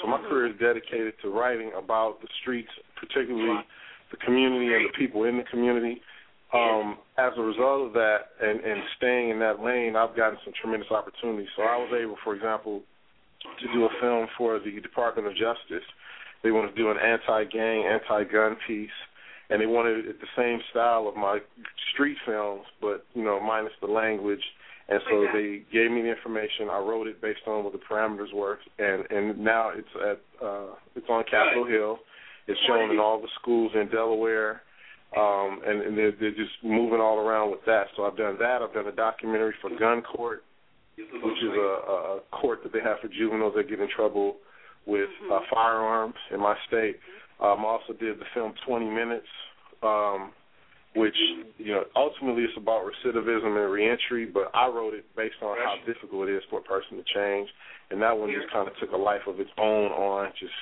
So 0.00 0.06
my 0.06 0.18
career 0.18 0.48
is 0.48 0.58
dedicated 0.58 1.14
to 1.22 1.28
writing 1.28 1.72
about 1.76 2.20
the 2.20 2.28
streets, 2.40 2.70
particularly 2.98 3.60
the 4.10 4.16
community 4.18 4.74
and 4.74 4.86
the 4.86 4.94
people 4.96 5.24
in 5.24 5.36
the 5.36 5.44
community. 5.44 6.00
Um, 6.52 6.98
as 7.16 7.32
a 7.38 7.42
result 7.42 7.86
of 7.86 7.92
that, 7.94 8.34
and 8.42 8.60
and 8.60 8.82
staying 8.96 9.30
in 9.30 9.38
that 9.38 9.60
lane, 9.60 9.94
I've 9.94 10.16
gotten 10.16 10.38
some 10.44 10.52
tremendous 10.60 10.90
opportunities. 10.90 11.48
So 11.56 11.62
I 11.62 11.76
was 11.76 11.94
able, 11.94 12.16
for 12.24 12.34
example, 12.34 12.82
to 13.42 13.72
do 13.72 13.84
a 13.84 13.90
film 14.00 14.26
for 14.36 14.58
the 14.58 14.80
Department 14.80 15.28
of 15.28 15.34
Justice. 15.34 15.86
They 16.42 16.50
wanted 16.50 16.74
to 16.74 16.76
do 16.76 16.90
an 16.90 16.96
anti-gang, 16.96 17.84
anti-gun 17.86 18.56
piece 18.66 18.90
and 19.50 19.60
they 19.60 19.66
wanted 19.66 20.06
it 20.06 20.20
the 20.20 20.26
same 20.36 20.60
style 20.70 21.08
of 21.08 21.16
my 21.16 21.38
street 21.92 22.16
films, 22.24 22.62
but 22.80 23.04
you 23.14 23.22
know, 23.22 23.40
minus 23.40 23.72
the 23.80 23.88
language. 23.88 24.42
And 24.90 25.00
so 25.08 25.24
they 25.32 25.62
gave 25.72 25.90
me 25.90 26.02
the 26.02 26.10
information. 26.10 26.68
I 26.68 26.78
wrote 26.78 27.06
it 27.06 27.22
based 27.22 27.46
on 27.46 27.62
what 27.62 27.72
the 27.72 27.78
parameters 27.78 28.34
were, 28.34 28.58
and 28.78 29.04
and 29.10 29.38
now 29.38 29.70
it's 29.70 29.88
at 29.96 30.44
uh, 30.44 30.74
it's 30.96 31.06
on 31.08 31.22
Capitol 31.30 31.64
Hill. 31.64 31.98
It's 32.48 32.58
shown 32.66 32.90
in 32.90 32.98
all 32.98 33.20
the 33.20 33.28
schools 33.40 33.70
in 33.76 33.88
Delaware, 33.88 34.62
um, 35.16 35.60
and, 35.64 35.82
and 35.82 35.96
they're 35.96 36.10
they're 36.18 36.34
just 36.34 36.58
moving 36.64 37.00
all 37.00 37.18
around 37.18 37.52
with 37.52 37.60
that. 37.66 37.86
So 37.96 38.04
I've 38.04 38.16
done 38.16 38.36
that. 38.40 38.62
I've 38.62 38.74
done 38.74 38.88
a 38.88 38.92
documentary 38.92 39.54
for 39.62 39.70
Gun 39.78 40.02
Court, 40.02 40.42
which 40.96 41.38
is 41.38 41.54
a, 41.54 42.18
a 42.18 42.20
court 42.32 42.64
that 42.64 42.72
they 42.72 42.80
have 42.80 42.98
for 43.00 43.08
juveniles 43.08 43.54
that 43.56 43.68
get 43.68 43.78
in 43.78 43.88
trouble 43.94 44.38
with 44.86 45.10
uh, 45.32 45.38
firearms 45.52 46.16
in 46.34 46.40
my 46.40 46.56
state. 46.66 46.96
Um, 47.40 47.60
I 47.60 47.78
also 47.78 47.92
did 47.92 48.18
the 48.18 48.24
film 48.34 48.54
20 48.66 48.86
Minutes, 48.86 49.26
um, 49.82 50.32
which 50.94 51.16
you 51.58 51.72
know 51.72 51.84
ultimately 51.94 52.42
it's 52.42 52.56
about 52.56 52.82
recidivism 52.82 53.62
and 53.62 53.72
reentry, 53.72 54.26
but 54.26 54.50
I 54.54 54.66
wrote 54.66 54.94
it 54.94 55.04
based 55.16 55.42
on 55.42 55.56
how 55.58 55.76
difficult 55.86 56.28
it 56.28 56.36
is 56.36 56.42
for 56.50 56.58
a 56.58 56.62
person 56.62 56.96
to 56.96 57.04
change, 57.14 57.48
and 57.90 58.02
that 58.02 58.16
one 58.16 58.30
just 58.30 58.52
kind 58.52 58.66
of 58.66 58.74
took 58.78 58.92
a 58.92 58.96
life 58.96 59.22
of 59.26 59.38
its 59.38 59.50
own 59.58 59.92
on 59.92 60.32
just 60.38 60.52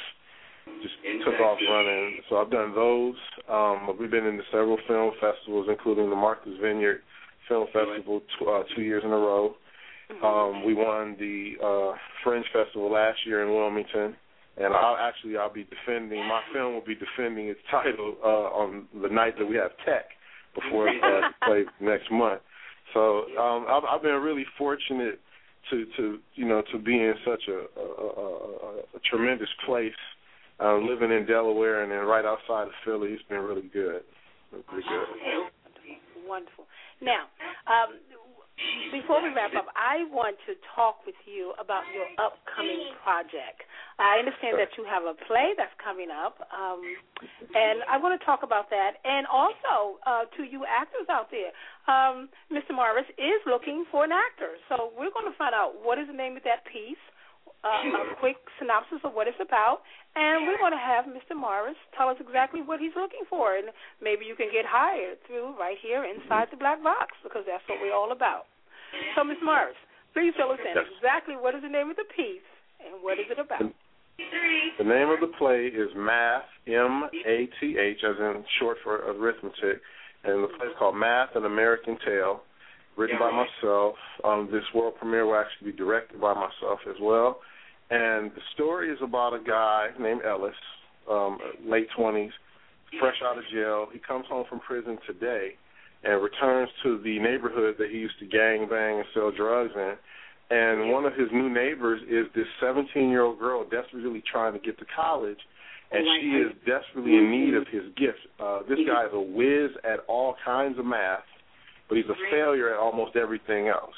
just 0.83 0.95
took 1.25 1.41
off 1.41 1.59
running. 1.71 2.21
So 2.29 2.37
I've 2.37 2.51
done 2.51 2.75
those. 2.75 3.17
Um, 3.49 3.97
we've 3.99 4.11
been 4.11 4.27
into 4.27 4.45
several 4.53 4.77
film 4.87 5.13
festivals, 5.21 5.67
including 5.71 6.11
the 6.11 6.17
Martha's 6.17 6.59
Vineyard 6.61 7.01
Film 7.49 7.67
Festival 7.73 8.21
t- 8.21 8.47
uh, 8.47 8.63
two 8.77 8.83
years 8.83 9.03
in 9.05 9.11
a 9.11 9.17
row. 9.17 9.55
Um, 10.23 10.65
we 10.65 10.75
won 10.75 11.17
the 11.19 11.53
uh, 11.63 11.97
Fringe 12.23 12.45
Festival 12.53 12.91
last 12.91 13.19
year 13.27 13.43
in 13.43 13.55
Wilmington, 13.55 14.17
and 14.57 14.75
I'll 14.75 14.97
actually 14.97 15.37
I'll 15.37 15.53
be 15.53 15.65
defending 15.65 16.21
my 16.27 16.43
film 16.53 16.75
will 16.75 16.85
be 16.85 16.97
defending 16.97 17.49
its 17.49 17.61
title 17.71 18.17
uh, 18.23 18.53
on 18.53 18.89
the 19.03 19.09
night 19.09 19.39
that 19.39 19.47
we 19.47 19.57
have 19.57 19.71
Tech 19.87 20.05
before 20.61 20.89
it 20.89 21.03
uh, 21.03 21.29
plays 21.47 21.67
next 21.81 22.11
month. 22.11 22.41
So 22.95 23.27
um, 23.39 23.67
I've, 23.69 23.85
I've 23.85 24.03
been 24.03 24.15
really 24.15 24.47
fortunate 24.57 25.21
to 25.71 25.87
to 25.97 26.19
you 26.35 26.47
know 26.47 26.63
to 26.73 26.79
be 26.79 26.95
in 26.95 27.15
such 27.25 27.43
a, 27.49 27.81
a, 27.81 27.85
a, 27.85 28.79
a 28.97 29.01
tremendous 29.11 29.51
place. 29.67 29.93
Uh, 30.61 30.77
living 30.77 31.13
in 31.13 31.25
Delaware 31.25 31.85
and 31.85 31.93
then 31.93 32.01
right 32.01 32.25
outside 32.25 32.67
of 32.67 32.75
Philly, 32.85 33.11
it's 33.11 33.23
been 33.29 33.39
really 33.39 33.71
good. 33.73 34.03
Really 34.51 34.83
good. 34.83 35.07
Wonderful. 36.27 36.67
Now, 37.01 37.31
um, 37.71 37.95
before 38.91 39.23
we 39.23 39.31
wrap 39.31 39.55
up, 39.55 39.71
I 39.77 40.05
want 40.11 40.37
to 40.51 40.55
talk 40.75 41.07
with 41.07 41.19
you 41.27 41.55
about 41.61 41.87
your 41.95 42.07
upcoming 42.19 42.95
project. 43.05 43.63
I 43.99 44.19
understand 44.19 44.59
that 44.59 44.75
you 44.79 44.87
have 44.87 45.07
a 45.07 45.15
play 45.27 45.55
that's 45.59 45.75
coming 45.83 46.11
up, 46.11 46.39
um, 46.55 46.83
and 47.55 47.83
I 47.87 47.99
want 47.99 48.19
to 48.19 48.23
talk 48.25 48.43
about 48.43 48.71
that. 48.71 48.99
And 49.03 49.27
also, 49.27 49.99
uh, 50.07 50.27
to 50.39 50.43
you 50.47 50.63
actors 50.67 51.07
out 51.11 51.31
there, 51.31 51.51
um, 51.91 52.31
Mr. 52.51 52.75
Morris 52.75 53.07
is 53.19 53.41
looking 53.47 53.85
for 53.91 54.05
an 54.05 54.15
actor. 54.15 54.59
So 54.71 54.95
we're 54.95 55.15
going 55.15 55.31
to 55.31 55.37
find 55.39 55.55
out 55.55 55.79
what 55.83 55.99
is 55.99 56.07
the 56.07 56.17
name 56.17 56.37
of 56.37 56.43
that 56.47 56.67
piece, 56.67 57.01
uh, 57.65 58.15
a 58.15 58.15
quick 58.23 58.39
synopsis 58.59 59.03
of 59.03 59.13
what 59.15 59.27
it's 59.27 59.41
about, 59.43 59.83
and 60.15 60.47
we're 60.47 60.59
going 60.59 60.75
to 60.75 60.81
have 60.81 61.07
Mr. 61.11 61.35
Morris 61.35 61.79
tell 61.97 62.09
us 62.09 62.17
exactly 62.23 62.63
what 62.63 62.79
he's 62.79 62.95
looking 62.95 63.27
for, 63.27 63.57
and 63.59 63.69
maybe 64.03 64.25
you 64.25 64.35
can 64.39 64.49
get 64.55 64.63
hired 64.67 65.19
through 65.27 65.59
right 65.59 65.77
here 65.83 66.07
inside 66.07 66.49
the 66.51 66.57
black 66.57 66.83
box 66.83 67.19
because 67.23 67.43
that's 67.47 67.65
what 67.67 67.79
we're 67.83 67.95
all 67.95 68.13
about. 68.13 68.47
So, 69.17 69.25
Ms. 69.25 69.43
Morris, 69.43 69.77
please 70.15 70.33
fill 70.39 70.55
us 70.55 70.63
in 70.63 70.75
Yes. 70.75 70.87
exactly 70.97 71.35
what 71.37 71.55
is 71.55 71.63
the 71.63 71.69
name 71.69 71.91
of 71.91 71.97
the 71.97 72.09
piece 72.15 72.47
and 72.81 73.03
what 73.03 73.19
is 73.19 73.27
it 73.31 73.39
about. 73.39 73.61
The 74.79 74.85
name 74.85 75.11
of 75.11 75.21
the 75.21 75.31
play 75.39 75.67
is 75.67 75.91
Math, 75.95 76.47
M 76.67 77.07
A 77.27 77.47
T 77.61 77.79
H, 77.79 78.03
as 78.03 78.17
in 78.19 78.45
short 78.59 78.79
for 78.83 79.07
arithmetic, 79.11 79.81
and 80.25 80.43
the 80.43 80.49
play 80.59 80.67
is 80.67 80.75
called 80.79 80.97
Math: 80.97 81.37
An 81.37 81.45
American 81.45 81.97
Tale, 82.05 82.43
written 82.99 83.19
by 83.19 83.31
myself. 83.31 83.95
Um, 84.25 84.49
this 84.53 84.65
world 84.75 84.95
premiere 84.99 85.27
will 85.27 85.37
actually 85.37 85.71
be 85.71 85.77
directed 85.77 86.21
by 86.21 86.35
myself 86.35 86.81
as 86.89 86.97
well. 87.01 87.39
And 87.91 88.31
the 88.33 88.43
story 88.55 88.91
is 88.91 88.99
about 89.03 89.33
a 89.33 89.43
guy 89.43 89.89
named 89.99 90.21
Ellis, 90.27 90.53
um, 91.11 91.39
late 91.65 91.89
twenties, 91.97 92.33
fresh 93.01 93.17
out 93.25 93.39
of 93.39 93.45
jail. 93.53 93.87
He 93.93 93.99
comes 93.99 94.27
home 94.29 94.45
from 94.49 94.61
prison 94.61 94.99
today 95.07 95.53
and 96.05 96.23
returns 96.23 96.71
to 96.83 97.01
the 97.03 97.19
neighborhood 97.19 97.77
that 97.79 97.91
he 97.91 97.99
used 97.99 98.19
to 98.21 98.27
gang 98.27 98.67
bang 98.69 98.99
and 98.99 99.07
sell 99.15 99.31
drugs 99.31 99.73
in. 99.75 99.95
And 100.51 100.91
one 100.91 101.05
of 101.05 101.13
his 101.15 101.29
new 101.33 101.49
neighbors 101.53 102.01
is 102.09 102.27
this 102.35 102.47
17 102.61 103.11
year 103.11 103.23
old 103.23 103.39
girl 103.39 103.65
desperately 103.65 104.23
trying 104.31 104.53
to 104.55 104.59
get 104.59 104.79
to 104.79 104.87
college, 104.95 105.39
and 105.91 106.05
she 106.21 106.29
is 106.29 106.53
desperately 106.67 107.17
in 107.17 107.31
need 107.31 107.55
of 107.55 107.67
his 107.69 107.85
gift. 107.97 108.21
Uh, 108.41 108.61
this 108.69 108.79
guy 108.87 109.05
is 109.05 109.13
a 109.13 109.21
whiz 109.21 109.71
at 109.85 110.01
all 110.09 110.37
kinds 110.45 110.79
of 110.79 110.87
math, 110.87 111.25
but 111.89 111.97
he's 111.97 112.07
a 112.07 112.31
failure 112.31 112.73
at 112.73 112.79
almost 112.79 113.17
everything 113.17 113.69
else. 113.69 113.95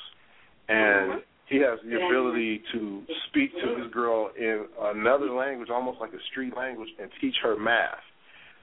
And 0.68 1.22
he 1.48 1.56
has 1.56 1.80
the 1.84 1.96
ability 1.96 2.62
to 2.72 3.02
speak 3.28 3.50
to 3.52 3.74
this 3.76 3.92
girl 3.92 4.30
in 4.38 4.66
another 4.80 5.30
language, 5.30 5.68
almost 5.68 6.00
like 6.00 6.12
a 6.12 6.22
street 6.30 6.56
language, 6.56 6.88
and 7.00 7.10
teach 7.20 7.34
her 7.42 7.58
math. 7.58 7.98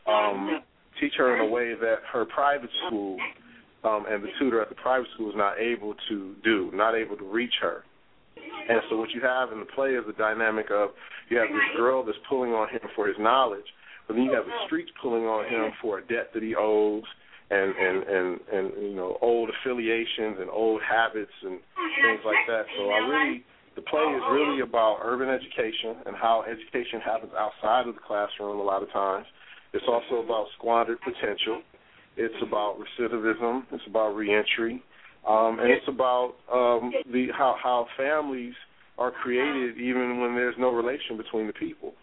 Um, 0.08 0.62
teach 1.00 1.14
her 1.18 1.36
in 1.36 1.50
a 1.50 1.52
way 1.52 1.74
that 1.74 1.98
her 2.12 2.26
private 2.26 2.70
school 2.88 3.18
um, 3.84 4.06
and 4.10 4.24
the 4.24 4.30
tutor 4.40 4.62
at 4.62 4.70
the 4.70 4.76
private 4.76 5.08
school 5.14 5.30
is 5.30 5.36
not 5.36 5.60
able 5.60 5.96
to 6.10 6.36
do, 6.44 6.72
not 6.74 6.96
able 6.96 7.18
to 7.18 7.26
reach 7.26 7.54
her. 7.62 7.84
And 8.70 8.82
so 8.90 8.98
what 8.98 9.10
you 9.12 9.22
have 9.22 9.52
in 9.52 9.60
the 9.60 9.66
play 9.66 9.92
is 9.92 10.04
the 10.08 10.14
dynamic 10.14 10.68
of 10.72 10.90
you 11.30 11.38
have 11.38 11.50
this 11.50 11.76
girl 11.76 12.04
that's 12.06 12.18
pulling 12.30 12.52
on 12.52 12.70
him 12.70 12.82
for 12.96 13.08
his 13.08 13.18
knowledge, 13.20 13.66
but 14.08 14.16
then 14.16 14.24
you 14.24 14.34
have 14.34 14.46
the 14.46 14.66
streets 14.66 14.92
pulling 15.02 15.24
on 15.24 15.46
him 15.46 15.72
for 15.82 16.00
a 16.00 16.02
debt 16.08 16.32
that 16.34 16.42
he 16.42 16.56
owes 16.56 17.04
and 17.50 17.76
and 17.76 18.04
and 18.04 18.40
and 18.52 18.84
you 18.84 18.96
know 18.96 19.18
old 19.22 19.50
affiliations 19.50 20.38
and 20.40 20.50
old 20.50 20.82
habits 20.82 21.32
and 21.44 21.60
things 22.04 22.22
like 22.26 22.44
that. 22.48 22.66
So 22.78 22.90
I 22.90 23.00
really 23.08 23.44
the 23.76 23.82
play 23.84 24.02
is 24.02 24.24
really 24.32 24.62
about 24.62 25.00
urban 25.04 25.30
education 25.30 26.02
and 26.06 26.16
how 26.16 26.44
education 26.44 27.00
happens 27.00 27.32
outside 27.38 27.88
of 27.88 27.96
the 27.96 28.02
classroom 28.02 28.60
a 28.60 28.64
lot 28.64 28.84
of 28.84 28.92
times. 28.92 29.26
It's 29.74 29.86
also 29.88 30.24
about 30.24 30.48
squandered 30.58 30.98
potential. 31.02 31.62
It's 32.18 32.36
about 32.42 32.80
recidivism. 32.80 33.64
It's 33.72 33.84
about 33.88 34.16
reentry, 34.16 34.82
um, 35.28 35.60
and 35.60 35.70
it's 35.70 35.88
about 35.88 36.36
um, 36.52 36.92
the 37.12 37.28
how 37.32 37.56
how 37.62 37.88
families 37.96 38.56
are 38.98 39.12
created 39.12 39.78
even 39.78 40.20
when 40.20 40.34
there's 40.34 40.56
no 40.58 40.72
relation 40.72 41.16
between 41.16 41.48
the 41.48 41.54
people. 41.54 41.94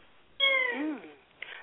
Mm. 0.79 0.99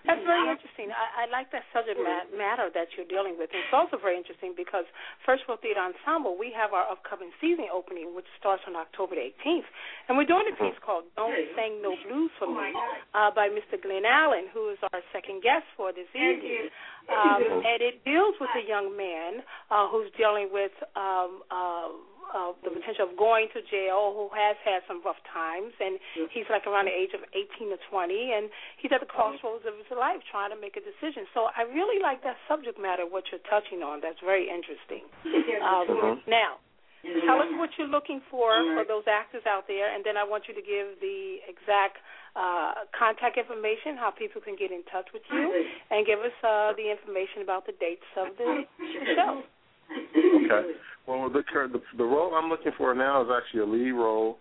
That's 0.06 0.24
very 0.26 0.50
interesting. 0.50 0.90
I, 0.90 1.24
I 1.24 1.32
like 1.32 1.54
that 1.54 1.62
subject 1.70 2.02
ma- 2.02 2.26
matter 2.34 2.74
that 2.74 2.90
you're 2.98 3.06
dealing 3.06 3.38
with. 3.38 3.54
It's 3.54 3.70
also 3.74 4.02
very 4.02 4.18
interesting 4.18 4.54
because 4.58 4.86
First 5.26 5.46
World 5.46 5.62
Theatre 5.62 5.82
Ensemble, 5.82 6.36
we 6.38 6.50
have 6.58 6.74
our 6.74 6.90
upcoming 6.90 7.30
season 7.38 7.70
opening, 7.70 8.16
which 8.18 8.26
starts 8.42 8.66
on 8.66 8.74
October 8.76 9.16
the 9.16 9.30
18th. 9.46 9.70
And 10.10 10.18
we're 10.18 10.26
doing 10.30 10.50
a 10.50 10.56
piece 10.58 10.78
called 10.82 11.06
Don't 11.14 11.34
Sing 11.54 11.82
No 11.86 11.94
Blues 12.10 12.32
for 12.42 12.50
Me 12.50 12.74
uh, 13.14 13.30
by 13.32 13.50
Mr. 13.54 13.78
Glenn 13.78 14.06
Allen, 14.10 14.50
who 14.50 14.74
is 14.74 14.80
our 14.90 15.02
second 15.14 15.46
guest 15.46 15.70
for 15.78 15.94
this 15.94 16.10
evening. 16.18 16.70
Um, 17.12 17.42
and 17.66 17.80
it 17.82 18.04
deals 18.04 18.36
with 18.40 18.50
a 18.56 18.64
young 18.68 18.96
man 18.96 19.44
uh, 19.70 19.88
who's 19.90 20.12
dealing 20.18 20.50
with 20.52 20.72
um, 20.96 21.44
uh, 21.52 21.90
uh, 22.32 22.56
the 22.64 22.72
potential 22.72 23.12
of 23.12 23.14
going 23.20 23.52
to 23.52 23.60
jail, 23.68 24.16
who 24.16 24.32
has 24.32 24.56
had 24.64 24.80
some 24.88 25.04
rough 25.04 25.20
times, 25.28 25.76
and 25.84 26.00
he's 26.32 26.48
like 26.48 26.64
around 26.64 26.88
the 26.88 26.96
age 26.96 27.12
of 27.12 27.20
18 27.36 27.76
to 27.76 27.80
20, 27.92 28.32
and 28.32 28.48
he's 28.80 28.92
at 28.96 29.04
the 29.04 29.10
crossroads 29.10 29.68
of 29.68 29.76
his 29.76 29.92
life 29.92 30.24
trying 30.32 30.48
to 30.48 30.60
make 30.60 30.80
a 30.80 30.84
decision. 30.84 31.28
So 31.36 31.52
I 31.52 31.68
really 31.68 32.00
like 32.00 32.24
that 32.24 32.40
subject 32.48 32.80
matter, 32.80 33.04
what 33.04 33.28
you're 33.32 33.44
touching 33.52 33.84
on. 33.84 34.00
That's 34.00 34.20
very 34.24 34.48
interesting. 34.48 35.04
Um, 35.60 36.24
Now, 36.28 36.64
tell 37.26 37.40
us 37.42 37.50
what 37.58 37.70
you're 37.78 37.90
looking 37.90 38.22
for 38.30 38.52
for 38.76 38.86
those 38.86 39.04
actors 39.10 39.44
out 39.48 39.66
there, 39.68 39.94
and 39.94 40.06
then 40.06 40.18
I 40.18 40.24
want 40.24 40.46
you 40.48 40.54
to 40.54 40.62
give 40.62 41.00
the 41.02 41.42
exact 41.50 41.98
uh, 42.36 42.86
contact 42.98 43.38
information, 43.38 43.98
how 43.98 44.12
people 44.12 44.42
can 44.42 44.56
get 44.56 44.72
in 44.72 44.84
touch 44.92 45.08
with 45.14 45.24
you, 45.32 45.66
and 45.90 46.06
give 46.06 46.20
us 46.20 46.36
uh, 46.44 46.74
the 46.78 46.90
information 46.90 47.42
about 47.44 47.66
the 47.66 47.74
dates 47.80 48.08
of 48.16 48.38
the, 48.38 48.64
the 48.80 49.16
show. 49.16 49.44
Okay. 50.46 50.72
Well, 51.08 51.30
the, 51.30 51.44
the 51.44 51.82
the 51.98 52.04
role 52.04 52.34
I'm 52.36 52.50
looking 52.50 52.72
for 52.78 52.94
now 52.94 53.24
is 53.24 53.30
actually 53.30 53.62
a 53.62 53.66
lead 53.66 53.92
role. 53.92 54.38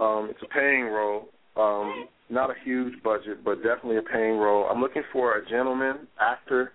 Um, 0.00 0.28
it's 0.30 0.42
a 0.42 0.48
paying 0.48 0.86
role. 0.86 1.28
Um, 1.56 2.06
not 2.30 2.50
a 2.50 2.54
huge 2.64 3.02
budget, 3.02 3.44
but 3.44 3.62
definitely 3.62 3.98
a 3.98 4.02
paying 4.02 4.38
role. 4.38 4.66
I'm 4.70 4.80
looking 4.80 5.02
for 5.12 5.38
a 5.38 5.48
gentleman 5.48 6.06
actor, 6.20 6.72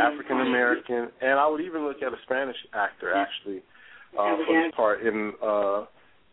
African 0.00 0.40
American, 0.40 1.08
and 1.20 1.38
I 1.38 1.46
would 1.48 1.60
even 1.60 1.84
look 1.84 2.02
at 2.02 2.12
a 2.12 2.16
Spanish 2.24 2.56
actor 2.72 3.14
actually 3.14 3.62
uh, 4.18 4.36
for 4.46 4.62
this 4.62 4.72
part 4.76 5.06
in 5.06 5.32
uh, 5.42 5.84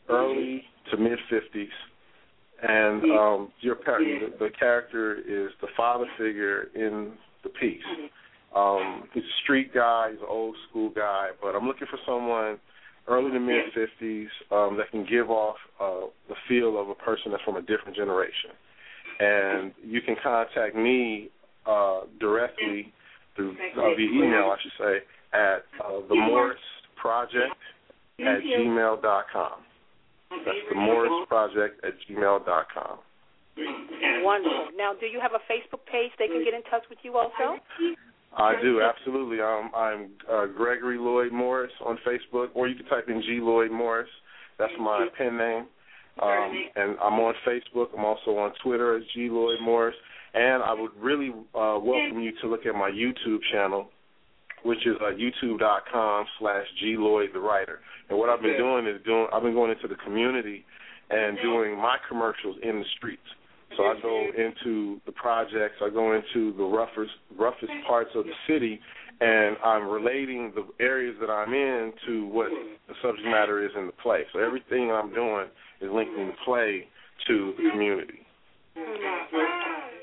early 0.10 0.64
to 0.92 0.98
mid 0.98 1.18
50s. 1.32 1.68
And 2.64 3.04
um, 3.18 3.52
your 3.62 3.76
par- 3.76 4.00
the, 4.00 4.34
the 4.38 4.50
character 4.58 5.16
is 5.16 5.52
the 5.62 5.68
father 5.76 6.06
figure 6.18 6.68
in 6.76 7.14
the 7.44 7.50
piece. 7.50 7.82
Um, 8.56 9.06
he's 9.14 9.24
a 9.24 9.38
street 9.44 9.74
guy, 9.74 10.10
he's 10.12 10.20
an 10.20 10.28
old 10.30 10.56
school 10.70 10.92
guy, 10.94 11.30
but 11.42 11.56
I'm 11.56 11.66
looking 11.66 11.88
for 11.90 11.98
someone 12.06 12.60
early 13.08 13.32
to 13.32 13.40
mid 13.40 13.66
50s 13.76 14.28
um, 14.52 14.78
that 14.78 14.92
can 14.92 15.06
give 15.10 15.30
off 15.32 15.56
uh, 15.80 16.08
the 16.30 16.36
feel 16.48 16.80
of 16.80 16.90
a 16.90 16.96
person 16.96 17.32
that's 17.32 17.44
from 17.44 17.56
a 17.56 17.62
different 17.62 17.96
generation. 17.96 18.52
And 19.20 19.72
you 19.84 20.02
can 20.02 20.16
contact 20.22 20.76
me 20.76 21.30
uh, 21.66 22.02
directly 22.20 22.94
through 23.36 23.52
uh, 23.52 23.96
via 23.96 24.08
email, 24.08 24.54
I 24.54 24.58
should 24.62 24.72
say, 24.78 24.98
at 25.34 25.64
uh, 25.84 26.08
the 26.10 26.16
Morris 26.16 26.60
Project 27.02 27.58
at 28.20 28.40
gmail.com. 28.46 29.58
That's 30.46 30.64
the 30.70 30.76
Morris 30.76 31.28
Project 31.28 31.84
at 31.84 31.94
gmail.com. 32.08 33.00
Wonderful. 34.24 34.68
Now, 34.78 34.94
do 35.00 35.08
you 35.08 35.20
have 35.20 35.32
a 35.34 35.44
Facebook 35.52 35.84
page 35.92 36.12
they 36.18 36.28
can 36.28 36.44
get 36.44 36.54
in 36.54 36.64
touch 36.70 36.84
with 36.90 37.00
you 37.04 37.18
also? 37.18 37.60
I 38.38 38.54
do 38.62 38.82
absolutely. 38.82 39.42
Um, 39.42 39.72
I'm 39.76 40.10
uh, 40.32 40.46
Gregory 40.46 40.98
Lloyd 40.98 41.34
Morris 41.34 41.72
on 41.86 41.98
Facebook, 42.08 42.48
or 42.54 42.68
you 42.68 42.76
can 42.76 42.86
type 42.86 43.10
in 43.10 43.22
G 43.22 43.40
Lloyd 43.42 43.72
Morris. 43.72 44.08
That's 44.58 44.72
my 44.80 45.08
pen 45.18 45.38
name. 45.38 45.66
Um, 46.22 46.52
and 46.76 46.98
I'm 47.02 47.20
on 47.20 47.34
Facebook. 47.48 47.88
I'm 47.98 48.06
also 48.06 48.38
on 48.38 48.54
Twitter 48.64 48.96
as 48.96 49.04
G 49.14 49.28
Lloyd 49.30 49.60
Morris. 49.62 49.96
And 50.34 50.64
I 50.64 50.74
would 50.74 50.92
really 50.98 51.30
uh, 51.30 51.78
welcome 51.82 52.22
you 52.22 52.32
to 52.42 52.48
look 52.48 52.66
at 52.66 52.74
my 52.74 52.90
YouTube 52.90 53.40
channel, 53.52 53.90
which 54.64 54.86
is 54.86 54.96
uh, 55.02 55.12
youtube.com 55.12 56.26
slash 56.40 56.66
G 56.80 56.96
Lloyd 56.98 57.30
the 57.34 57.40
writer. 57.40 57.80
And 58.10 58.18
what 58.18 58.30
I've 58.30 58.42
been 58.42 58.58
doing 58.58 58.88
is 58.88 59.02
doing 59.06 59.28
I've 59.34 59.44
been 59.44 59.54
going 59.54 59.72
into 59.72 59.88
the 59.88 60.00
community 60.04 60.66
and 61.10 61.38
mm-hmm. 61.38 61.48
doing 61.48 61.78
my 61.78 61.98
commercials 62.08 62.58
in 62.64 62.80
the 62.80 62.86
streets. 62.98 63.22
So 63.78 63.84
I 63.84 63.96
go 64.02 64.28
mm-hmm. 64.28 64.42
into 64.42 65.00
the 65.06 65.14
projects, 65.14 65.76
I 65.82 65.90
go 65.90 66.14
into 66.14 66.54
the 66.58 66.64
roughest 66.64 67.12
roughest 67.38 67.72
mm-hmm. 67.72 67.88
parts 67.88 68.12
of 68.16 68.26
the 68.26 68.34
city, 68.48 68.80
and 69.22 69.56
I'm 69.64 69.88
relating 69.88 70.52
the 70.56 70.66
areas 70.84 71.16
that 71.22 71.30
I'm 71.30 71.54
in 71.54 71.94
to 72.08 72.28
what 72.28 72.50
the 72.88 72.94
subject 73.02 73.26
matter 73.26 73.64
is 73.64 73.72
in 73.78 73.86
the 73.86 73.94
play. 73.94 74.24
So 74.34 74.40
everything 74.40 74.92
I'm 74.92 75.14
doing 75.14 75.48
is 75.80 75.90
linking 75.94 76.28
the 76.28 76.34
play 76.44 76.88
to 77.28 77.54
the 77.58 77.70
community. 77.72 78.26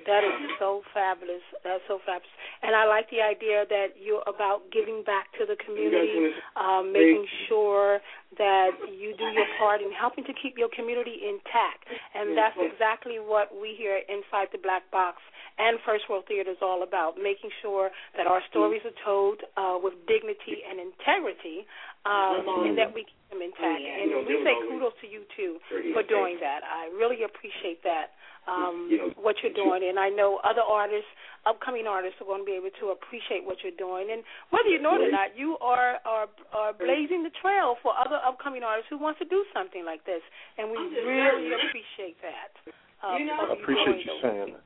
That 0.08 0.24
is 0.24 0.32
so 0.58 0.80
fabulous. 0.96 1.44
That's 1.62 1.84
so 1.86 2.00
fabulous. 2.00 2.32
And 2.64 2.72
I 2.74 2.88
like 2.88 3.12
the 3.12 3.20
idea 3.20 3.68
that 3.68 4.00
you're 4.00 4.24
about 4.24 4.72
giving 4.72 5.04
back 5.04 5.28
to 5.36 5.44
the 5.44 5.54
community, 5.60 6.32
um, 6.56 6.90
making 6.96 7.28
sure 7.46 8.00
that 8.40 8.72
you 8.88 9.12
do 9.16 9.26
your 9.36 9.48
part 9.60 9.84
in 9.84 9.92
helping 9.92 10.24
to 10.24 10.32
keep 10.32 10.56
your 10.56 10.72
community 10.72 11.28
intact. 11.28 11.84
And 12.16 12.32
that's 12.32 12.56
exactly 12.56 13.20
what 13.20 13.52
we 13.52 13.76
here 13.76 14.00
inside 14.08 14.48
the 14.50 14.58
Black 14.58 14.88
Box 14.90 15.20
and 15.58 15.78
First 15.84 16.06
World 16.08 16.24
Theatre 16.30 16.54
is 16.54 16.62
all 16.62 16.86
about, 16.86 17.18
making 17.18 17.50
sure 17.60 17.90
that 18.16 18.26
our 18.26 18.40
stories 18.48 18.82
are 18.86 18.94
told 19.04 19.42
uh, 19.58 19.76
with 19.82 19.94
dignity 20.06 20.62
and 20.62 20.78
integrity 20.78 21.66
um, 22.06 22.46
and 22.64 22.78
that 22.78 22.94
we 22.94 23.02
keep 23.02 23.22
them 23.28 23.42
intact. 23.42 23.82
And 23.82 24.22
we 24.22 24.38
say 24.46 24.54
kudos 24.70 24.94
to 25.02 25.06
you, 25.10 25.26
too, 25.34 25.58
for 25.92 26.06
doing 26.06 26.38
that. 26.40 26.62
I 26.62 26.88
really 26.94 27.26
appreciate 27.26 27.82
that 27.82 28.14
um, 28.48 29.12
what 29.20 29.36
you're 29.44 29.52
doing, 29.52 29.84
and 29.84 30.00
I 30.00 30.08
know 30.08 30.40
other 30.40 30.64
artists, 30.64 31.08
upcoming 31.44 31.84
artists, 31.84 32.16
are 32.20 32.24
going 32.24 32.42
to 32.42 32.48
be 32.48 32.56
able 32.56 32.72
to 32.80 32.96
appreciate 32.96 33.44
what 33.44 33.60
you're 33.60 33.76
doing. 33.76 34.08
And 34.08 34.24
whether 34.48 34.72
you 34.72 34.80
know 34.80 34.96
it 34.96 35.04
or 35.04 35.12
not, 35.12 35.36
you 35.36 35.60
are 35.60 36.00
are, 36.08 36.26
are 36.56 36.72
blazing 36.72 37.22
the 37.22 37.34
trail 37.44 37.76
for 37.84 37.92
other 37.92 38.16
upcoming 38.24 38.64
artists 38.64 38.88
who 38.88 38.96
wants 38.96 39.20
to 39.20 39.28
do 39.28 39.44
something 39.52 39.84
like 39.84 40.02
this, 40.08 40.24
and 40.56 40.72
we 40.72 40.80
really 41.04 41.52
appreciate 41.52 42.16
that. 42.24 42.56
Um, 43.04 43.20
I 43.20 43.52
appreciate 43.52 44.00
you 44.02 44.16
saying 44.24 44.56
that. 44.56 44.64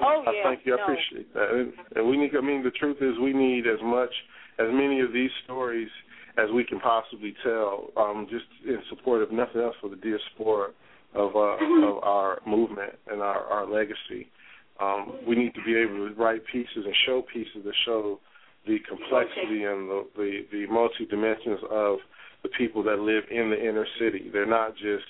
Oh 0.00 0.24
I 0.24 0.32
yeah, 0.32 0.44
thank 0.44 0.60
you. 0.64 0.74
I 0.74 0.76
no. 0.76 0.82
appreciate 0.84 1.34
that. 1.34 1.48
And, 1.50 1.72
and 1.96 2.02
we 2.08 2.16
need. 2.16 2.36
I 2.36 2.44
mean, 2.44 2.62
the 2.62 2.72
truth 2.76 3.00
is, 3.00 3.16
we 3.20 3.32
need 3.32 3.66
as 3.66 3.80
much, 3.82 4.12
as 4.60 4.68
many 4.72 5.00
of 5.00 5.12
these 5.12 5.30
stories 5.44 5.88
as 6.36 6.52
we 6.52 6.64
can 6.64 6.80
possibly 6.80 7.34
tell. 7.42 7.88
Um, 7.96 8.26
just 8.30 8.44
in 8.64 8.78
support 8.88 9.22
of 9.22 9.32
nothing 9.32 9.60
else 9.60 9.76
for 9.80 9.88
the 9.88 9.96
diaspora 9.96 10.76
of 11.16 11.34
uh, 11.34 11.56
of 11.88 12.02
our 12.02 12.40
movement 12.46 12.94
and 13.10 13.20
our 13.20 13.44
our 13.46 13.66
legacy. 13.66 14.30
Um, 14.78 15.20
we 15.26 15.36
need 15.36 15.54
to 15.54 15.64
be 15.64 15.74
able 15.74 16.08
to 16.08 16.14
write 16.14 16.42
pieces 16.52 16.84
and 16.84 16.94
show 17.06 17.22
pieces 17.32 17.64
that 17.64 17.74
show 17.86 18.20
the 18.66 18.76
complexity 18.86 19.64
and 19.64 19.88
the 19.88 20.06
the, 20.16 20.40
the 20.52 20.66
multi 20.66 21.06
dimensions 21.06 21.60
of 21.70 21.98
the 22.42 22.50
people 22.58 22.82
that 22.84 22.98
live 22.98 23.24
in 23.30 23.50
the 23.50 23.58
inner 23.58 23.86
city. 23.98 24.28
They're 24.32 24.46
not 24.46 24.74
just 24.76 25.06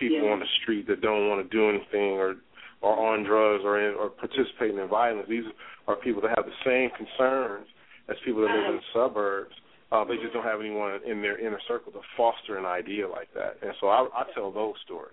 people 0.00 0.28
on 0.28 0.40
the 0.40 0.46
street 0.62 0.86
that 0.88 1.00
don't 1.00 1.28
want 1.28 1.44
to 1.44 1.56
do 1.56 1.68
anything 1.68 2.16
or 2.16 2.36
or 2.80 2.98
on 2.98 3.22
drugs 3.22 3.62
or 3.64 3.80
in, 3.80 3.94
or 3.94 4.08
participating 4.10 4.78
in 4.78 4.88
violence. 4.88 5.26
These 5.28 5.44
are 5.86 5.96
people 5.96 6.22
that 6.22 6.32
have 6.36 6.46
the 6.46 6.58
same 6.64 6.90
concerns 6.96 7.66
as 8.08 8.16
people 8.24 8.42
that 8.42 8.50
live 8.50 8.74
in 8.74 8.76
the 8.76 8.88
suburbs. 8.92 9.54
Uh, 9.92 10.04
they 10.04 10.16
just 10.16 10.32
don't 10.32 10.42
have 10.42 10.60
anyone 10.60 10.98
in 11.06 11.20
their 11.20 11.38
inner 11.38 11.60
circle 11.68 11.92
to 11.92 12.00
foster 12.16 12.58
an 12.58 12.64
idea 12.64 13.06
like 13.06 13.28
that. 13.34 13.58
And 13.62 13.72
so 13.80 13.88
I, 13.88 14.08
I 14.14 14.24
tell 14.34 14.50
those 14.50 14.74
stories. 14.84 15.12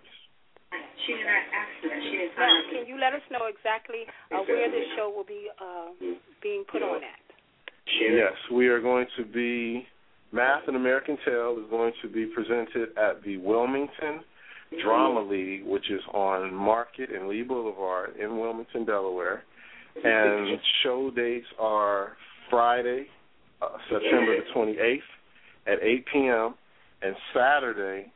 She 1.06 1.14
did 1.14 1.26
not 1.26 1.46
ask 1.56 1.72
for 1.82 1.88
that. 1.90 2.02
She 2.04 2.16
didn't 2.18 2.36
Now, 2.36 2.50
sign 2.50 2.64
can 2.72 2.84
you 2.88 2.98
let 3.00 3.14
us 3.14 3.26
know 3.32 3.48
exactly 3.48 4.04
uh, 4.32 4.44
where 4.48 4.70
this 4.70 4.88
show 4.96 5.10
will 5.10 5.28
be 5.28 5.48
uh, 5.60 5.96
being 6.42 6.64
put 6.72 6.84
on 6.84 7.04
at? 7.04 7.24
Yes, 8.02 8.34
we 8.52 8.68
are 8.68 8.80
going 8.80 9.08
to 9.18 9.26
be 9.26 9.88
Math 10.32 10.64
and 10.68 10.76
American 10.76 11.18
Tale 11.26 11.58
is 11.60 11.70
going 11.70 11.94
to 12.02 12.08
be 12.08 12.26
presented 12.28 12.90
at 12.98 13.24
the 13.24 13.38
Wilmington 13.38 14.22
Drama 14.84 15.22
League, 15.28 15.66
which 15.66 15.90
is 15.90 16.02
on 16.14 16.54
Market 16.54 17.10
and 17.10 17.28
Lea 17.28 17.42
Boulevard 17.42 18.16
in 18.18 18.38
Wilmington, 18.38 18.86
Delaware. 18.86 19.44
And 20.02 20.60
show 20.84 21.12
dates 21.14 21.48
are 21.60 22.14
Friday, 22.50 23.08
uh, 23.62 23.70
September 23.90 24.38
the 24.38 24.44
28th 24.56 25.00
at 25.68 25.84
8 25.84 26.06
p.m. 26.14 26.56
and 27.02 27.16
Saturday, 27.34 28.12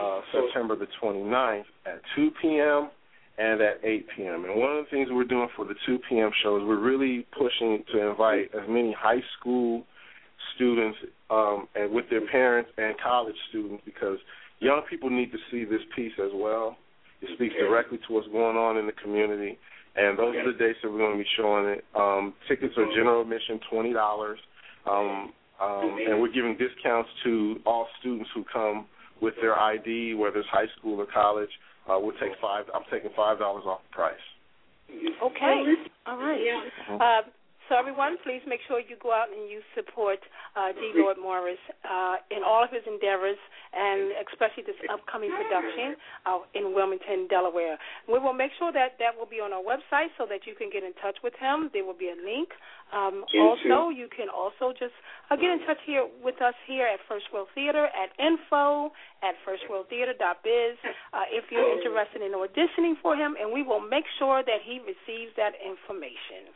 uh, 0.00 0.20
September 0.32 0.74
the 0.76 0.88
29th 1.00 1.64
at 1.90 2.00
2 2.16 2.30
p.m. 2.40 2.90
and 3.38 3.60
at 3.60 3.80
8 3.82 4.06
p.m. 4.16 4.44
And 4.44 4.58
one 4.58 4.76
of 4.76 4.84
the 4.84 4.90
things 4.90 5.08
we're 5.10 5.24
doing 5.24 5.48
for 5.56 5.64
the 5.64 5.74
2 5.86 5.98
p.m. 6.08 6.30
show 6.42 6.56
is 6.56 6.62
we're 6.64 6.78
really 6.78 7.26
pushing 7.36 7.84
to 7.92 8.10
invite 8.10 8.50
as 8.54 8.68
many 8.68 8.94
high 8.98 9.22
school 9.38 9.84
students 10.54 10.98
um, 11.30 11.68
and 11.74 11.92
with 11.92 12.04
their 12.10 12.26
parents 12.28 12.70
and 12.76 12.94
college 13.02 13.36
students 13.48 13.82
because 13.84 14.18
young 14.58 14.82
people 14.88 15.10
need 15.10 15.32
to 15.32 15.38
see 15.50 15.64
this 15.64 15.80
piece 15.94 16.12
as 16.22 16.30
well. 16.34 16.76
It 17.22 17.28
speaks 17.34 17.54
directly 17.54 17.98
to 17.98 18.14
what's 18.14 18.28
going 18.28 18.56
on 18.56 18.78
in 18.78 18.86
the 18.86 18.92
community. 18.92 19.58
And 19.96 20.18
those 20.18 20.36
are 20.36 20.52
the 20.52 20.58
dates 20.58 20.78
that 20.82 20.90
we're 20.90 20.98
going 20.98 21.18
to 21.18 21.22
be 21.22 21.28
showing 21.36 21.66
it. 21.66 21.84
Um, 21.94 22.32
tickets 22.48 22.74
are 22.78 22.86
general 22.94 23.22
admission, 23.22 23.58
twenty 23.70 23.92
dollars, 23.92 24.38
um, 24.88 25.32
um, 25.60 25.98
and 26.06 26.20
we're 26.20 26.32
giving 26.32 26.56
discounts 26.56 27.10
to 27.24 27.56
all 27.66 27.88
students 27.98 28.30
who 28.32 28.44
come 28.52 28.86
with 29.20 29.34
their 29.40 29.58
ID, 29.58 30.14
whether 30.14 30.38
it's 30.38 30.48
high 30.48 30.68
school 30.78 31.00
or 31.00 31.06
college. 31.12 31.50
Uh, 31.88 31.98
we'll 32.00 32.16
take 32.18 32.32
five. 32.40 32.64
I'm 32.74 32.82
taking 32.90 33.10
five 33.16 33.38
dollars 33.38 33.64
off 33.66 33.80
the 33.88 33.94
price. 33.94 34.14
Okay. 35.22 35.74
All 36.06 36.16
right. 36.16 36.40
Uh, 37.00 37.22
so 37.70 37.78
everyone, 37.78 38.18
please 38.26 38.42
make 38.50 38.58
sure 38.66 38.82
you 38.82 38.98
go 38.98 39.14
out 39.14 39.30
and 39.30 39.46
you 39.46 39.62
support 39.78 40.18
uh, 40.58 40.74
G. 40.74 40.90
Lloyd 40.98 41.22
Morris 41.22 41.62
uh, 41.86 42.18
in 42.34 42.42
all 42.42 42.66
of 42.66 42.74
his 42.74 42.82
endeavors, 42.82 43.38
and 43.70 44.10
especially 44.26 44.66
this 44.66 44.74
upcoming 44.90 45.30
production 45.30 45.94
uh, 46.26 46.42
in 46.58 46.74
Wilmington, 46.74 47.30
Delaware. 47.30 47.78
We 48.10 48.18
will 48.18 48.34
make 48.34 48.50
sure 48.58 48.74
that 48.74 48.98
that 48.98 49.14
will 49.14 49.30
be 49.30 49.38
on 49.38 49.54
our 49.54 49.62
website 49.62 50.10
so 50.18 50.26
that 50.26 50.50
you 50.50 50.58
can 50.58 50.66
get 50.74 50.82
in 50.82 50.98
touch 50.98 51.22
with 51.22 51.38
him. 51.38 51.70
There 51.70 51.86
will 51.86 51.94
be 51.94 52.10
a 52.10 52.18
link. 52.18 52.50
Um, 52.90 53.22
also, 53.38 53.94
you 53.94 54.10
can 54.10 54.26
also 54.26 54.74
just 54.74 54.94
uh, 55.30 55.38
get 55.38 55.54
in 55.54 55.62
touch 55.62 55.78
here 55.86 56.10
with 56.26 56.42
us 56.42 56.58
here 56.66 56.90
at 56.90 56.98
First 57.06 57.30
World 57.30 57.46
Theatre 57.54 57.86
at 57.86 58.10
info 58.18 58.90
at 59.22 59.38
firstworldtheatre.biz 59.46 60.74
uh, 61.14 61.28
if 61.30 61.44
you're 61.52 61.70
interested 61.70 62.18
in 62.24 62.32
auditioning 62.32 62.98
for 62.98 63.14
him, 63.14 63.36
and 63.38 63.52
we 63.52 63.62
will 63.62 63.80
make 63.80 64.04
sure 64.18 64.42
that 64.42 64.64
he 64.64 64.80
receives 64.80 65.30
that 65.36 65.54
information. 65.62 66.50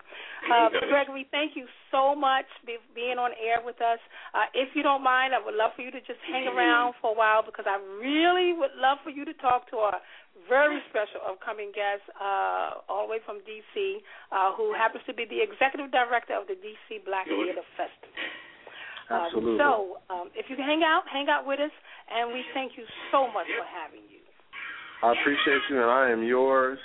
Uh, 0.50 0.68
Gregory, 1.04 1.28
thank 1.30 1.52
you 1.56 1.66
so 1.92 2.14
much 2.14 2.48
for 2.64 2.72
being 2.94 3.20
on 3.20 3.30
air 3.36 3.60
with 3.60 3.76
us. 3.84 4.00
Uh, 4.32 4.48
if 4.54 4.72
you 4.72 4.82
don't 4.82 5.04
mind, 5.04 5.34
I 5.36 5.40
would 5.44 5.54
love 5.54 5.72
for 5.76 5.82
you 5.82 5.90
to 5.92 6.00
just 6.00 6.20
hang 6.24 6.48
around 6.48 6.94
for 7.00 7.12
a 7.12 7.16
while 7.16 7.44
because 7.44 7.68
I 7.68 7.76
really 8.00 8.56
would 8.56 8.72
love 8.80 8.98
for 9.04 9.10
you 9.10 9.24
to 9.24 9.34
talk 9.34 9.68
to 9.70 9.76
our 9.84 10.00
very 10.48 10.80
special 10.88 11.20
upcoming 11.28 11.72
guest, 11.76 12.02
uh, 12.16 12.80
all 12.88 13.06
the 13.06 13.10
way 13.12 13.20
from 13.24 13.44
D.C., 13.44 14.00
uh, 14.32 14.56
who 14.56 14.72
happens 14.72 15.04
to 15.06 15.14
be 15.14 15.28
the 15.28 15.44
executive 15.44 15.92
director 15.92 16.34
of 16.34 16.48
the 16.48 16.56
D.C. 16.56 17.04
Black 17.04 17.28
Theater 17.28 17.64
Festival. 17.76 18.14
Um, 19.10 19.20
Absolutely. 19.28 19.60
so, 19.60 20.00
um, 20.08 20.32
if 20.32 20.48
you 20.48 20.56
can 20.56 20.64
hang 20.64 20.80
out, 20.80 21.02
hang 21.12 21.28
out 21.28 21.44
with 21.44 21.60
us, 21.60 21.70
and 22.08 22.32
we 22.32 22.40
thank 22.54 22.72
you 22.78 22.84
so 23.12 23.26
much 23.28 23.44
for 23.52 23.60
having 23.68 24.00
you. 24.08 24.24
I 25.04 25.12
appreciate 25.12 25.60
you, 25.68 25.76
and 25.76 25.90
I 25.90 26.08
am 26.08 26.24
yours. 26.24 26.78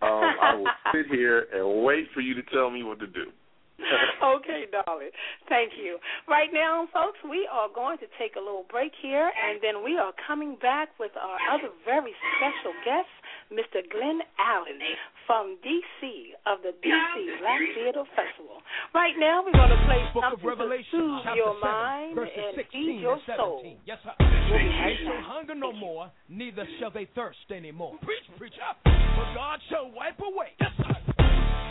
Um, 0.00 0.30
I 0.40 0.54
will 0.54 0.70
sit 0.94 1.06
here 1.10 1.48
and 1.52 1.84
wait 1.84 2.06
for 2.14 2.20
you 2.20 2.34
to 2.34 2.42
tell 2.54 2.70
me 2.70 2.84
what 2.84 3.00
to 3.00 3.08
do. 3.08 3.32
okay, 4.36 4.66
darling. 4.70 5.10
Thank 5.48 5.72
you. 5.78 5.98
Right 6.26 6.50
now, 6.52 6.88
folks, 6.92 7.18
we 7.22 7.48
are 7.50 7.68
going 7.70 7.98
to 7.98 8.08
take 8.18 8.34
a 8.34 8.42
little 8.42 8.66
break 8.70 8.92
here, 9.00 9.30
and 9.30 9.62
then 9.62 9.84
we 9.84 9.96
are 9.96 10.12
coming 10.26 10.58
back 10.60 10.90
with 10.98 11.12
our 11.14 11.38
other 11.54 11.70
very 11.86 12.12
special 12.36 12.74
guest, 12.82 13.10
Mr. 13.54 13.86
Glenn 13.86 14.18
Allen 14.38 14.82
from 15.26 15.56
D.C. 15.62 16.34
of 16.46 16.58
the 16.66 16.74
D.C. 16.82 17.14
Black 17.40 17.62
Theater 17.78 18.04
Festival. 18.18 18.58
Right 18.94 19.14
now, 19.16 19.46
we're 19.46 19.54
going 19.54 19.70
to 19.70 19.82
play 19.86 20.02
Book 20.10 20.24
of 20.26 20.42
something 20.42 20.42
to 20.42 20.48
Revelation, 20.48 20.98
soothe 20.98 21.22
chapter 21.22 21.38
your 21.38 21.54
7, 21.62 21.70
mind 21.70 22.18
and 22.18 22.52
16 22.58 22.82
ease 22.82 23.00
your 23.00 23.18
17. 23.30 23.38
soul. 23.38 23.62
Yes, 23.86 23.98
sir. 24.02 24.14
We'll 24.18 24.58
be 24.58 24.68
They 24.68 24.74
right 24.74 24.98
shall 25.04 25.22
hunger 25.22 25.54
no 25.54 25.72
more, 25.72 26.10
neither 26.28 26.66
shall 26.80 26.90
they 26.90 27.06
thirst 27.14 27.46
anymore. 27.54 27.94
Preach, 28.02 28.26
preach 28.36 28.58
up. 28.58 28.80
For 28.84 29.26
God 29.36 29.60
shall 29.70 29.90
wipe 29.92 30.18
away, 30.18 30.56
yes, 30.58 30.72
sir, 30.76 30.96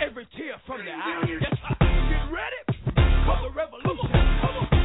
every 0.05 0.27
tear 0.37 0.55
from 0.65 0.85
their 0.85 0.95
eyes. 0.95 1.25
Yes, 1.27 1.57
sir. 1.57 1.76
Ready 2.31 2.79
for 3.25 3.37
the 3.41 3.51
revolution. 3.55 4.11
Come 4.11 4.57
on. 4.71 4.76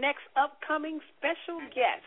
Next 0.00 0.24
upcoming 0.38 1.00
special 1.18 1.58
guest. 1.74 2.06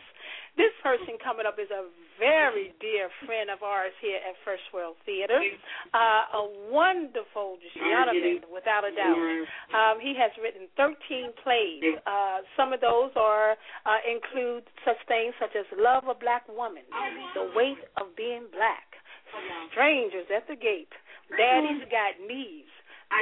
This 0.56 0.72
person 0.84 1.16
coming 1.24 1.48
up 1.48 1.56
is 1.56 1.68
a 1.72 1.88
very 2.20 2.76
dear 2.80 3.08
friend 3.24 3.48
of 3.48 3.64
ours 3.64 3.92
here 4.04 4.20
at 4.20 4.36
First 4.44 4.68
World 4.72 4.96
Theatre, 5.08 5.40
uh, 5.96 6.38
a 6.38 6.44
wonderful 6.68 7.56
gentleman, 7.72 8.44
without 8.52 8.84
a 8.84 8.92
doubt. 8.92 9.16
Um, 9.72 9.96
he 10.00 10.12
has 10.20 10.28
written 10.36 10.68
13 10.76 11.32
plays. 11.40 11.96
Uh, 12.04 12.44
some 12.56 12.72
of 12.76 12.84
those 12.84 13.16
are 13.16 13.56
uh, 13.88 14.00
include 14.04 14.68
such 14.84 15.00
things 15.08 15.32
such 15.40 15.56
as 15.56 15.64
Love 15.72 16.04
a 16.04 16.14
Black 16.14 16.44
Woman, 16.52 16.84
The 17.32 17.48
Weight 17.56 17.80
of 17.96 18.12
Being 18.16 18.44
Black, 18.52 19.00
Strangers 19.72 20.28
at 20.28 20.44
the 20.48 20.56
Gate, 20.56 20.92
Daddy's 21.32 21.88
Got 21.88 22.20
Knees, 22.28 22.68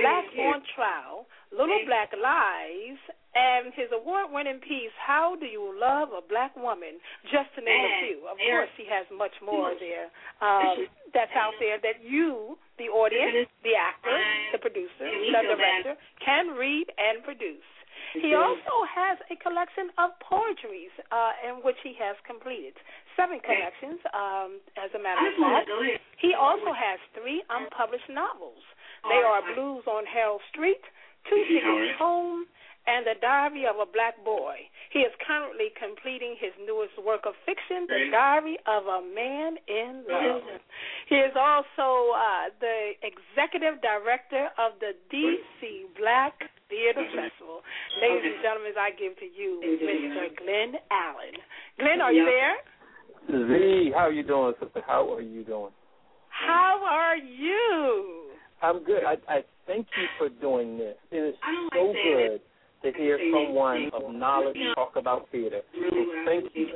Black 0.02 0.26
on 0.50 0.62
Trial, 0.74 1.26
Little 1.51 1.82
Black 1.86 2.11
Lies, 2.14 2.98
and 3.34 3.70
his 3.78 3.86
award-winning 3.94 4.59
piece, 4.59 4.94
How 4.98 5.38
Do 5.38 5.46
You 5.46 5.70
Love 5.78 6.11
a 6.11 6.22
Black 6.22 6.55
Woman, 6.59 6.98
just 7.30 7.51
to 7.55 7.61
name 7.62 7.78
a 7.78 7.92
few. 8.03 8.18
Of 8.26 8.38
course, 8.38 8.72
he 8.74 8.86
has 8.90 9.07
much 9.14 9.34
more 9.38 9.74
there 9.78 10.11
um, 10.42 10.86
that's 11.14 11.34
out 11.38 11.55
there 11.62 11.78
that 11.78 12.03
you, 12.03 12.59
the 12.78 12.90
audience, 12.90 13.46
the 13.62 13.78
actor, 13.78 14.18
the 14.51 14.59
producer, 14.59 15.07
the 15.07 15.42
director, 15.46 15.94
can 16.18 16.59
read 16.59 16.90
and 16.98 17.22
produce. 17.22 17.66
He 18.18 18.34
also 18.34 18.82
has 18.90 19.22
a 19.30 19.38
collection 19.38 19.94
of 19.94 20.11
poetries 20.18 20.90
uh, 21.14 21.46
in 21.46 21.62
which 21.62 21.78
he 21.86 21.94
has 22.03 22.18
completed 22.26 22.74
seven 23.14 23.38
collections, 23.38 24.03
um, 24.11 24.59
as 24.74 24.90
a 24.94 24.98
matter 24.98 25.22
of 25.30 25.34
fact. 25.38 25.70
He 26.18 26.34
also 26.34 26.74
has 26.74 26.98
three 27.14 27.38
unpublished 27.46 28.11
novels. 28.11 28.59
They 29.07 29.22
are 29.22 29.40
Blues 29.55 29.86
on 29.86 30.05
Harold 30.11 30.42
Street, 30.51 30.82
Two 31.28 31.42
Tickets 31.48 31.98
Home, 31.98 32.46
and 32.86 33.06
The 33.06 33.16
Diary 33.20 33.66
of 33.68 33.76
a 33.76 33.86
Black 33.86 34.18
Boy. 34.24 34.66
He 34.90 35.06
is 35.06 35.12
currently 35.22 35.70
completing 35.78 36.34
his 36.40 36.50
newest 36.58 36.98
work 36.98 37.22
of 37.28 37.38
fiction, 37.46 37.86
The 37.86 38.10
Diary 38.10 38.58
of 38.66 38.88
a 38.90 39.00
Man 39.06 39.54
in 39.68 40.02
Love. 40.08 40.42
He 41.06 41.14
is 41.14 41.30
also 41.38 42.10
uh, 42.10 42.50
the 42.58 42.98
executive 43.06 43.78
director 43.82 44.50
of 44.58 44.80
the 44.82 44.98
DC 45.12 45.94
Black 45.94 46.34
Theater 46.66 47.06
Festival. 47.14 47.62
Ladies 48.02 48.34
and 48.34 48.42
gentlemen, 48.42 48.74
I 48.74 48.90
give 48.96 49.14
to 49.22 49.28
you 49.28 49.62
Mr. 49.62 50.34
Glenn 50.42 50.80
Allen. 50.90 51.34
Glenn, 51.78 52.00
are 52.00 52.12
you 52.12 52.26
there? 52.26 52.58
Z, 53.30 53.92
how 53.94 54.10
are 54.10 54.12
you 54.12 54.22
doing, 54.22 54.54
sister? 54.58 54.82
How 54.86 55.12
are 55.14 55.20
you 55.20 55.44
doing? 55.44 55.70
How 56.30 56.80
are 56.82 57.16
you? 57.16 58.30
I'm 58.62 58.84
good. 58.84 59.04
I, 59.04 59.16
I 59.28 59.44
thank 59.66 59.86
you 59.96 60.06
for 60.18 60.28
doing 60.40 60.78
this. 60.78 60.96
It 61.11 61.16
is 61.16 61.34
so 61.72 61.92
good 61.92 62.40
to 62.82 62.98
hear 62.98 63.18
someone 63.32 63.90
of 63.92 64.14
knowledge 64.14 64.56
talk 64.74 64.96
about 64.96 65.28
theater. 65.30 65.61
So 65.74 65.96
thank 66.24 66.50
you. 66.54 66.68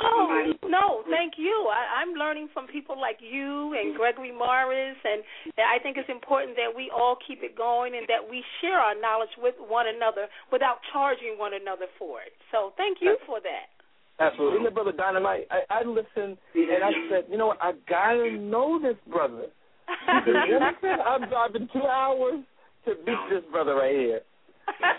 Oh 0.00 0.52
no, 0.64 1.02
thank 1.10 1.34
you. 1.36 1.68
I, 1.68 2.00
I'm 2.00 2.14
learning 2.14 2.48
from 2.54 2.66
people 2.66 2.98
like 2.98 3.18
you 3.20 3.76
and 3.78 3.94
Gregory 3.94 4.32
Morris, 4.32 4.96
and 5.04 5.22
I 5.58 5.78
think 5.82 5.98
it's 5.98 6.08
important 6.08 6.56
that 6.56 6.74
we 6.74 6.90
all 6.90 7.18
keep 7.28 7.42
it 7.42 7.54
going 7.54 7.94
and 7.94 8.06
that 8.08 8.24
we 8.24 8.42
share 8.62 8.78
our 8.80 8.98
knowledge 8.98 9.36
with 9.36 9.54
one 9.58 9.86
another 9.94 10.26
without 10.50 10.78
charging 10.90 11.36
one 11.36 11.52
another 11.52 11.84
for 11.98 12.22
it. 12.22 12.32
So 12.50 12.72
thank 12.78 12.98
you 13.02 13.18
for 13.26 13.40
that. 13.40 13.68
Absolutely. 14.18 14.56
Isn't 14.56 14.66
it, 14.68 14.74
Brother 14.74 14.92
Dynamite? 14.92 15.46
I, 15.50 15.60
I 15.68 15.84
listened 15.84 16.38
and 16.54 16.82
I 16.82 16.90
said, 17.10 17.24
you 17.30 17.36
know 17.36 17.48
what? 17.48 17.58
I 17.60 17.72
gotta 17.88 18.32
know 18.32 18.80
this 18.80 18.96
brother. 19.12 19.52
You 20.26 20.58
I'm 21.06 21.28
driving 21.28 21.68
two 21.72 21.86
hours 21.86 22.42
to 22.84 22.90
meet 23.06 23.22
this 23.30 23.42
brother 23.50 23.74
right 23.74 23.94
here. 23.94 24.20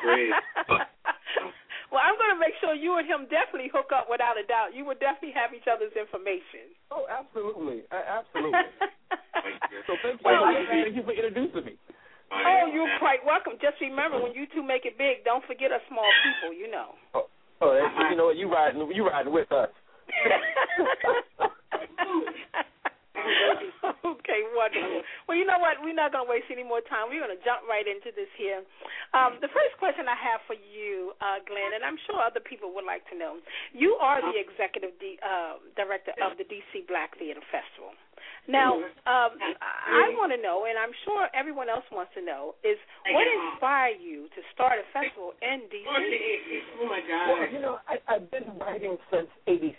Great. 0.01 0.31
well, 1.91 2.03
I'm 2.03 2.15
going 2.15 2.31
to 2.35 2.39
make 2.39 2.55
sure 2.59 2.75
you 2.75 2.95
and 2.99 3.07
him 3.07 3.27
definitely 3.27 3.71
hook 3.71 3.91
up 3.91 4.07
without 4.07 4.39
a 4.39 4.45
doubt. 4.47 4.71
You 4.75 4.87
would 4.87 4.99
definitely 4.99 5.35
have 5.35 5.51
each 5.51 5.67
other's 5.67 5.95
information. 5.95 6.71
Oh, 6.91 7.03
absolutely, 7.07 7.83
uh, 7.91 7.99
absolutely. 7.99 8.67
so 9.87 9.95
thank 10.03 10.19
you, 10.19 10.27
Well, 10.27 10.47
thank 10.71 10.95
you 10.95 11.03
for 11.03 11.11
introducing 11.11 11.65
me. 11.67 11.75
Oh, 12.31 12.67
you're 12.71 12.91
quite 12.99 13.23
welcome. 13.23 13.55
Just 13.63 13.79
remember, 13.79 14.19
when 14.19 14.35
you 14.35 14.47
two 14.51 14.63
make 14.63 14.83
it 14.83 14.97
big, 14.99 15.23
don't 15.23 15.43
forget 15.47 15.71
us 15.71 15.79
small 15.87 16.07
people. 16.27 16.51
You 16.51 16.67
know. 16.71 16.99
Oh, 17.15 17.27
oh 17.63 17.71
you 18.11 18.15
know 18.19 18.27
what? 18.31 18.35
You 18.35 18.51
riding, 18.51 18.83
you 18.91 19.07
riding 19.07 19.31
with 19.31 19.51
us. 19.51 19.71
okay, 24.17 24.41
wonderful. 24.55 25.01
Well, 25.27 25.37
you 25.37 25.45
know 25.45 25.59
what? 25.59 25.79
We're 25.83 25.97
not 25.97 26.11
going 26.11 26.25
to 26.25 26.31
waste 26.31 26.49
any 26.51 26.63
more 26.63 26.81
time. 26.85 27.11
We're 27.11 27.23
going 27.23 27.35
to 27.35 27.43
jump 27.43 27.67
right 27.67 27.85
into 27.85 28.11
this 28.15 28.29
here. 28.35 28.63
Um, 29.13 29.39
the 29.43 29.51
first 29.51 29.75
question 29.79 30.07
I 30.07 30.17
have 30.17 30.41
for 30.47 30.57
you, 30.57 31.13
uh, 31.19 31.43
Glenn, 31.45 31.75
and 31.75 31.83
I'm 31.83 31.99
sure 32.07 32.19
other 32.19 32.43
people 32.43 32.73
would 32.75 32.87
like 32.87 33.03
to 33.11 33.15
know. 33.15 33.39
You 33.71 33.95
are 33.99 34.19
the 34.23 34.35
executive 34.35 34.95
D, 34.99 35.19
uh, 35.21 35.59
director 35.75 36.15
of 36.23 36.39
the 36.39 36.45
DC 36.47 36.87
Black 36.87 37.17
Theater 37.19 37.43
Festival. 37.51 37.95
Now, 38.47 38.79
um, 38.79 39.35
I 39.35 40.07
want 40.15 40.31
to 40.31 40.39
know, 40.39 40.63
and 40.71 40.79
I'm 40.79 40.95
sure 41.03 41.27
everyone 41.35 41.67
else 41.67 41.83
wants 41.91 42.15
to 42.15 42.23
know, 42.23 42.55
is 42.63 42.79
what 43.11 43.27
inspired 43.27 43.99
you 43.99 44.31
to 44.31 44.39
start 44.55 44.79
a 44.79 44.87
festival 44.95 45.35
in 45.43 45.67
DC? 45.67 45.83
Oh 46.79 46.87
my 46.87 47.03
Well, 47.27 47.51
you 47.51 47.59
know, 47.59 47.77
I, 47.91 47.99
I've 48.07 48.31
been 48.31 48.47
writing 48.57 48.95
since 49.11 49.27
'86, 49.47 49.75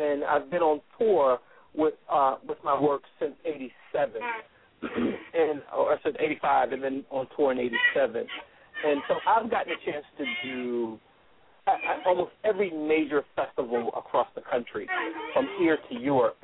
and 0.00 0.24
I've 0.24 0.50
been 0.50 0.62
on 0.64 0.80
tour 0.96 1.38
with 1.74 1.94
uh 2.10 2.36
with 2.46 2.58
my 2.64 2.78
work 2.78 3.02
since 3.18 3.34
'87, 3.44 4.22
and 4.82 5.62
or 5.76 5.92
I 5.92 5.96
said 6.02 6.16
'85, 6.18 6.72
and 6.72 6.82
then 6.82 7.04
on 7.10 7.26
tour 7.36 7.52
in 7.52 7.58
'87, 7.58 8.26
and 8.86 9.00
so 9.08 9.14
I've 9.26 9.50
gotten 9.50 9.72
a 9.72 9.90
chance 9.90 10.04
to 10.18 10.24
do 10.44 10.98
almost 12.06 12.32
every 12.44 12.70
major 12.70 13.22
festival 13.36 13.90
across 13.96 14.26
the 14.34 14.40
country, 14.40 14.88
from 15.32 15.48
here 15.58 15.78
to 15.90 15.98
Europe. 15.98 16.38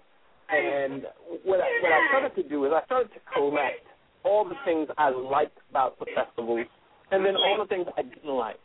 And 0.48 1.06
what 1.44 1.60
I, 1.60 1.66
what 1.82 1.92
I 1.92 2.06
started 2.08 2.40
to 2.40 2.48
do 2.48 2.64
is 2.66 2.72
I 2.72 2.84
started 2.84 3.08
to 3.14 3.20
collect 3.34 3.82
all 4.24 4.44
the 4.44 4.54
things 4.64 4.88
I 4.96 5.10
liked 5.10 5.58
about 5.70 5.98
the 5.98 6.06
festivals, 6.14 6.66
and 7.10 7.24
then 7.24 7.34
all 7.36 7.56
the 7.58 7.66
things 7.66 7.86
I 7.96 8.02
didn't 8.02 8.30
like, 8.30 8.60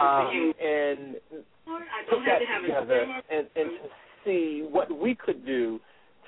um, 0.00 0.52
and 0.62 1.16
put 2.08 2.20
that 2.26 2.40
together 2.62 3.06
and, 3.30 3.46
and 3.56 3.70
to 3.70 3.88
see 4.24 4.66
what 4.70 4.90
we 4.98 5.14
could 5.14 5.44
do 5.44 5.80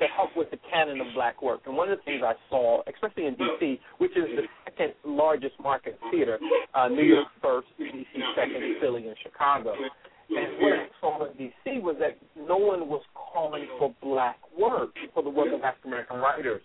to 0.03 0.09
help 0.15 0.31
with 0.37 0.51
the 0.51 0.59
canon 0.71 1.01
of 1.01 1.07
black 1.15 1.41
work. 1.43 1.61
And 1.67 1.77
one 1.77 1.89
of 1.91 1.99
the 1.99 2.05
things 2.05 2.23
I 2.25 2.35
saw, 2.51 2.83
especially 2.93 3.27
in 3.27 3.35
D.C., 3.35 3.81
which 3.99 4.13
is 4.13 4.25
the 4.35 4.43
second 4.65 4.95
largest 5.05 5.55
market 5.63 5.99
theater, 6.11 6.39
uh, 6.75 6.89
New 6.89 7.05
York 7.05 7.29
first, 7.41 7.69
D.C. 7.79 8.05
second, 8.35 8.63
Philly, 8.81 9.07
and 9.07 9.17
Chicago. 9.23 9.75
And 10.31 10.61
what 10.61 10.73
I 10.73 10.87
saw 11.01 11.31
in 11.31 11.37
D.C. 11.37 11.79
was 11.79 11.97
that 12.01 12.19
no 12.37 12.57
one 12.57 12.89
was 12.89 13.03
calling 13.15 13.67
for 13.79 13.95
black 14.03 14.39
work, 14.59 14.91
for 15.15 15.23
the 15.23 15.31
work 15.31 15.53
of 15.53 15.63
African 15.63 15.93
American 15.93 16.17
writers. 16.19 16.63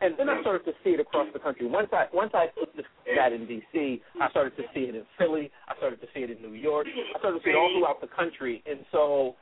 And 0.00 0.14
then 0.18 0.28
I 0.28 0.40
started 0.42 0.64
to 0.66 0.72
see 0.84 0.90
it 0.90 1.00
across 1.00 1.26
the 1.32 1.38
country. 1.38 1.66
Once 1.66 1.88
I 1.92 2.04
once 2.12 2.32
I 2.34 2.48
put 2.58 2.76
this, 2.76 2.84
that 3.16 3.32
in 3.32 3.46
D.C., 3.46 4.02
I 4.20 4.28
started 4.28 4.54
to 4.56 4.64
see 4.74 4.80
it 4.80 4.94
in 4.94 5.04
Philly. 5.16 5.50
I 5.68 5.76
started 5.78 6.00
to 6.02 6.06
see 6.12 6.20
it 6.20 6.30
in 6.30 6.42
New 6.42 6.58
York. 6.58 6.86
I 7.14 7.18
started 7.18 7.38
to 7.38 7.44
see 7.44 7.50
it 7.50 7.56
all 7.56 7.72
throughout 7.78 8.02
the 8.02 8.12
country. 8.14 8.62
And 8.68 8.80
so 8.92 9.36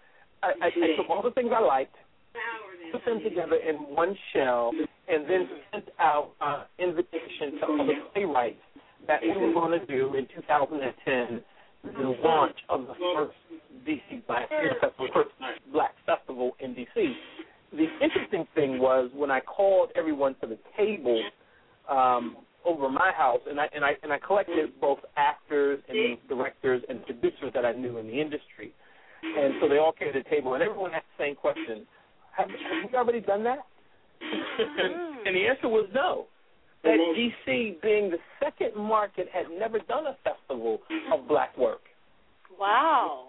I, 0.44 0.52
I, 0.62 0.66
I 0.68 0.96
took 0.96 1.10
all 1.10 1.22
the 1.22 1.32
things 1.32 1.50
I 1.50 1.60
liked, 1.60 1.96
put 2.94 3.04
them 3.04 3.22
together 3.22 3.56
in 3.56 3.76
one 3.94 4.16
shell, 4.32 4.70
and 5.08 5.28
then 5.28 5.48
sent 5.72 5.88
out 5.98 6.30
uh, 6.40 6.64
invitation 6.78 7.58
to 7.60 7.82
other 7.82 7.94
playwrights 8.12 8.56
that 9.06 9.20
we 9.22 9.36
were 9.36 9.52
going 9.52 9.78
to 9.78 9.86
do 9.86 10.14
in 10.14 10.26
2010 10.34 11.42
the 11.84 12.16
launch 12.24 12.56
of 12.70 12.86
the 12.86 12.94
first 13.14 13.36
DC 13.86 14.26
Black 14.26 14.48
Theater 14.48 14.76
Festival, 14.80 15.08
first 15.12 15.30
Black 15.70 15.94
Festival 16.06 16.56
in 16.60 16.74
DC. 16.74 17.12
The 17.72 17.86
interesting 18.02 18.46
thing 18.54 18.78
was 18.78 19.10
when 19.14 19.30
I 19.30 19.40
called 19.40 19.90
everyone 19.94 20.34
to 20.40 20.46
the 20.46 20.58
table 20.78 21.22
um, 21.90 22.36
over 22.64 22.88
my 22.88 23.12
house, 23.14 23.40
and 23.48 23.60
I 23.60 23.66
and 23.74 23.84
I 23.84 23.92
and 24.02 24.12
I 24.12 24.18
collected 24.18 24.80
both 24.80 25.00
actors 25.16 25.80
and 25.88 26.16
directors 26.28 26.82
and 26.88 27.04
producers 27.04 27.50
that 27.52 27.66
I 27.66 27.72
knew 27.72 27.98
in 27.98 28.06
the 28.06 28.18
industry, 28.18 28.72
and 29.22 29.54
so 29.60 29.68
they 29.68 29.76
all 29.76 29.92
came 29.92 30.12
to 30.12 30.18
the 30.18 30.30
table, 30.30 30.54
and 30.54 30.62
everyone 30.62 30.92
asked 30.94 31.04
the 31.18 31.24
same 31.24 31.34
question: 31.34 31.86
Have, 32.36 32.48
have 32.48 32.90
you 32.90 32.98
already 32.98 33.20
done 33.20 33.44
that? 33.44 33.58
and 35.26 35.36
the 35.36 35.46
answer 35.46 35.68
was 35.68 35.88
no. 35.94 36.26
That 36.82 36.98
DC, 37.16 37.80
being 37.80 38.10
the 38.10 38.18
second 38.42 38.76
market, 38.76 39.28
had 39.32 39.46
never 39.58 39.78
done 39.78 40.04
a 40.06 40.16
festival 40.22 40.80
of 41.12 41.26
black 41.26 41.56
work. 41.56 41.80
Wow. 42.60 43.28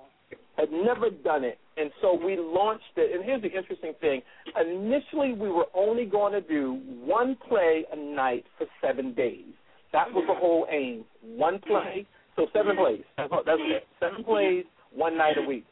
Had 0.58 0.72
never 0.72 1.10
done 1.10 1.46
it. 1.46 1.58
And 1.78 1.90
so 2.02 2.14
we 2.14 2.38
launched 2.38 2.84
it. 2.98 3.16
And 3.16 3.24
here's 3.24 3.42
the 3.42 3.52
interesting 3.52 3.94
thing. 4.02 4.22
Initially, 4.60 5.34
we 5.34 5.50
were 5.50 5.68
only 5.74 6.06
going 6.06 6.34
to 6.34 6.42
do 6.42 6.82
one 7.06 7.38
play 7.48 7.86
a 7.92 7.96
night 7.96 8.46
for 8.58 8.68
seven 8.82 9.14
days. 9.14 9.46
That 9.94 10.12
was 10.12 10.26
the 10.28 10.36
whole 10.36 10.68
aim. 10.70 11.06
One 11.24 11.60
play, 11.60 12.06
so 12.36 12.48
seven 12.54 12.76
plays. 12.76 13.04
That's, 13.18 13.32
that's 13.46 13.62
it. 13.62 13.88
Seven 14.02 14.24
plays, 14.26 14.66
one 14.94 15.18
night 15.18 15.38
a 15.38 15.48
week. 15.48 15.66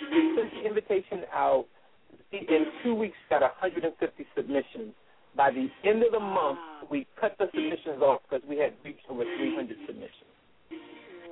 We 0.00 0.34
sent 0.36 0.50
the 0.50 0.68
invitation 0.68 1.22
out. 1.32 1.66
In 2.32 2.66
two 2.84 2.94
weeks, 2.94 3.16
got 3.30 3.40
150 3.40 3.96
submissions. 4.36 4.92
By 5.36 5.50
the 5.50 5.68
end 5.88 6.02
of 6.02 6.12
the 6.12 6.20
month, 6.20 6.58
we 6.90 7.06
cut 7.20 7.36
the 7.38 7.46
submissions 7.54 8.02
off 8.02 8.20
because 8.28 8.44
we 8.48 8.58
had 8.58 8.74
reached 8.84 9.04
over 9.08 9.24
300 9.24 9.76
submissions. 9.86 10.32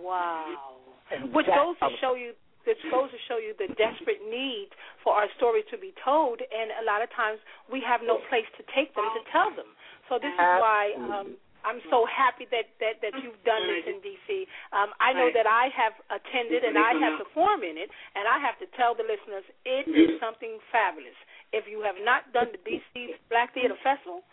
Wow. 0.01 0.77
And 1.13 1.35
Which 1.35 1.47
goes 1.47 1.77
to 1.81 1.89
show 2.01 2.15
you 2.15 2.33
this 2.67 2.75
goes 2.91 3.07
to 3.15 3.21
show 3.31 3.39
you 3.39 3.55
the 3.63 3.71
desperate 3.79 4.27
need 4.27 4.75
for 5.07 5.15
our 5.15 5.31
stories 5.39 5.63
to 5.71 5.79
be 5.79 5.95
told 6.03 6.43
and 6.43 6.75
a 6.83 6.85
lot 6.85 6.99
of 6.99 7.07
times 7.15 7.39
we 7.71 7.79
have 7.79 8.03
no 8.03 8.19
place 8.27 8.47
to 8.59 8.67
take 8.75 8.91
them 8.99 9.07
to 9.07 9.23
tell 9.31 9.55
them. 9.55 9.71
So 10.11 10.19
this 10.19 10.35
is 10.35 10.51
why 10.59 10.91
um 10.99 11.39
I'm 11.65 11.81
so 11.89 12.05
happy 12.07 12.45
that, 12.51 12.73
that, 12.79 13.01
that 13.01 13.15
you've 13.23 13.41
done 13.47 13.63
this 13.65 13.87
in 13.89 13.99
DC. 14.05 14.47
Um, 14.75 14.93
I 15.01 15.13
know 15.17 15.31
that 15.33 15.49
I 15.49 15.73
have 15.73 15.95
attended 16.13 16.63
and 16.63 16.77
I 16.77 16.93
have 17.01 17.23
performed 17.23 17.65
in 17.65 17.79
it, 17.81 17.91
and 18.15 18.29
I 18.29 18.39
have 18.43 18.59
to 18.61 18.67
tell 18.77 18.93
the 18.95 19.07
listeners 19.07 19.47
it 19.65 19.89
is 19.89 20.21
something 20.21 20.59
fabulous. 20.71 21.17
If 21.55 21.71
you 21.71 21.83
have 21.87 21.97
not 22.03 22.31
done 22.35 22.53
the 22.53 22.61
DC 22.61 23.17
Black 23.31 23.55
Theater 23.55 23.79
Festival, 23.83 24.27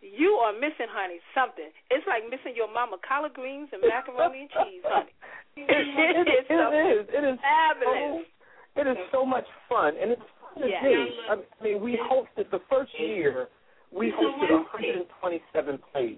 you 0.00 0.40
are 0.40 0.52
missing, 0.56 0.88
honey, 0.88 1.20
something. 1.36 1.68
It's 1.92 2.06
like 2.08 2.24
missing 2.24 2.56
your 2.56 2.72
mama 2.72 2.96
collard 3.04 3.36
greens 3.36 3.68
and 3.72 3.84
macaroni 3.84 4.48
and 4.48 4.50
cheese, 4.50 4.84
honey. 4.84 5.12
It, 5.56 5.68
it, 5.68 6.16
it, 6.16 6.26
It's 6.40 6.48
so 6.48 6.72
it 6.72 6.86
is. 6.88 7.04
It 7.12 7.24
is 7.26 7.38
fabulous. 7.44 8.24
So, 8.24 8.80
it 8.80 8.86
is 8.86 8.96
so 9.12 9.26
much 9.26 9.44
fun, 9.68 9.92
and 10.00 10.12
it's 10.12 10.28
fun 10.40 10.62
to 10.62 10.68
do. 10.80 11.06
I 11.28 11.34
mean, 11.62 11.82
we 11.82 11.98
hosted 12.00 12.48
the 12.50 12.60
first 12.70 12.90
year. 12.98 13.48
We 13.92 14.08
hosted 14.14 14.50
127 14.50 15.78
plays. 15.92 16.16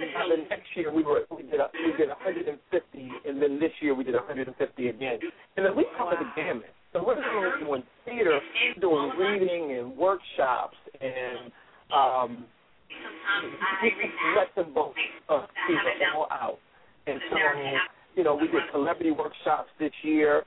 And 0.00 0.30
the 0.30 0.48
next 0.48 0.68
year 0.74 0.92
we 0.92 1.02
were 1.02 1.22
we 1.30 1.42
did 1.42 1.60
a, 1.60 1.68
we 1.84 1.92
did 1.96 2.08
150, 2.08 3.10
and 3.28 3.42
then 3.42 3.60
this 3.60 3.72
year 3.80 3.94
we 3.94 4.04
did 4.04 4.14
150 4.14 4.88
again. 4.88 5.18
And 5.56 5.66
then 5.66 5.76
we 5.76 5.86
covered 5.96 6.18
the 6.18 6.30
gamut. 6.34 6.70
So 6.92 7.02
we're 7.06 7.14
doing, 7.16 7.52
doing 7.66 7.82
theater, 8.04 8.40
doing 8.80 9.12
reading 9.18 9.76
and 9.78 9.96
workshops, 9.96 10.76
and 11.00 11.52
um, 11.94 12.44
and 14.56 14.74
bolts 14.74 14.98
of 15.28 15.42
theater 15.66 15.90
all 16.16 16.28
out. 16.30 16.58
And 17.06 17.20
so, 17.30 17.36
you 18.16 18.24
know, 18.24 18.34
we 18.36 18.46
did 18.48 18.62
celebrity 18.72 19.10
workshops 19.10 19.70
this 19.80 19.92
year. 20.02 20.42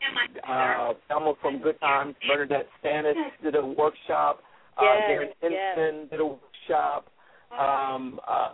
Uh, 0.48 0.94
Thelma 1.08 1.34
from 1.42 1.62
Good 1.62 1.80
Times, 1.80 2.16
Bernadette 2.28 2.68
Stanis 2.84 3.16
did 3.44 3.56
a 3.56 3.66
workshop. 3.66 4.40
Uh, 4.78 4.84
Yes, 4.84 5.02
Darren 5.10 5.52
yes. 5.52 6.10
Did 6.12 6.20
a 6.20 6.26
workshop. 6.26 7.08
Um, 7.58 8.20
uh, 8.28 8.50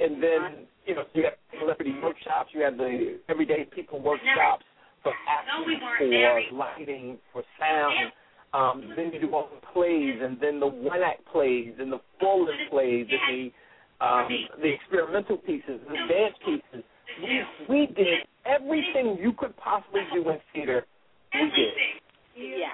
and 0.00 0.22
then, 0.22 0.66
you 0.86 0.94
know, 0.94 1.04
you 1.14 1.24
have 1.24 1.34
celebrity 1.58 1.94
workshops. 2.02 2.50
You 2.52 2.62
have 2.62 2.76
the 2.76 3.18
everyday 3.28 3.64
people 3.64 4.00
workshops 4.00 4.64
for 5.02 5.12
acting, 5.28 5.80
for 5.98 6.56
lighting, 6.56 7.18
for 7.32 7.42
sound. 7.58 8.12
Um, 8.52 8.92
then 8.96 9.12
you 9.12 9.20
do 9.20 9.34
all 9.34 9.48
the 9.52 9.66
plays, 9.72 10.20
and 10.22 10.38
then 10.40 10.60
the 10.60 10.66
one 10.66 11.02
act 11.02 11.26
plays, 11.32 11.74
and 11.78 11.90
the 11.90 12.00
full 12.20 12.46
length 12.46 12.70
plays, 12.70 13.06
and 13.10 13.52
the 14.00 14.04
um, 14.04 14.28
the 14.60 14.72
experimental 14.72 15.38
pieces, 15.38 15.80
the 15.88 15.96
dance 16.08 16.34
pieces. 16.44 16.84
We 17.22 17.42
we 17.68 17.86
did 17.86 18.26
everything 18.46 19.18
you 19.20 19.32
could 19.32 19.56
possibly 19.56 20.02
do 20.12 20.28
in 20.30 20.38
theater. 20.52 20.86
We 21.32 21.50
did. 21.50 21.72
Yes, 22.36 22.70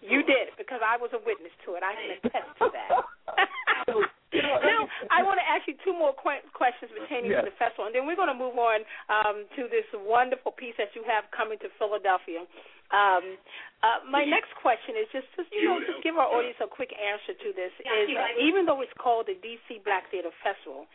you 0.00 0.22
did 0.24 0.48
because 0.56 0.80
I 0.84 0.96
was 0.96 1.10
a 1.12 1.18
witness 1.24 1.52
to 1.66 1.74
it. 1.74 1.82
I 1.82 1.94
can 1.94 2.30
attest 2.30 2.58
to 2.58 2.68
that. 2.72 4.04
now, 4.34 4.84
I 5.14 5.24
want 5.24 5.40
to 5.40 5.46
ask 5.46 5.64
you 5.64 5.74
two 5.84 5.96
more 5.96 6.12
que- 6.12 6.44
questions 6.52 6.92
pertaining 6.92 7.32
Yes. 7.32 7.44
to 7.44 7.50
the 7.50 7.56
festival, 7.56 7.86
and 7.88 7.94
then 7.94 8.04
we're 8.04 8.18
going 8.18 8.32
to 8.32 8.36
move 8.36 8.56
on 8.60 8.84
um, 9.08 9.48
to 9.56 9.68
this 9.72 9.88
wonderful 9.94 10.52
piece 10.52 10.76
that 10.76 10.92
you 10.92 11.04
have 11.08 11.24
coming 11.32 11.56
to 11.64 11.68
Philadelphia. 11.80 12.44
Um, 12.88 13.36
uh, 13.84 14.00
my 14.08 14.24
next 14.24 14.48
question 14.60 14.96
is 14.96 15.08
just, 15.12 15.28
just 15.36 15.52
you 15.52 15.68
know, 15.68 15.76
just 15.84 16.00
give 16.00 16.16
our 16.16 16.28
audience 16.28 16.56
a 16.60 16.68
quick 16.68 16.88
answer 16.96 17.36
to 17.36 17.48
this. 17.52 17.72
Is 17.84 18.08
uh, 18.16 18.40
even 18.40 18.64
though 18.64 18.80
it's 18.80 18.94
called 18.96 19.28
the 19.28 19.36
DC 19.36 19.84
Black 19.84 20.08
Theater 20.08 20.32
Festival, 20.40 20.88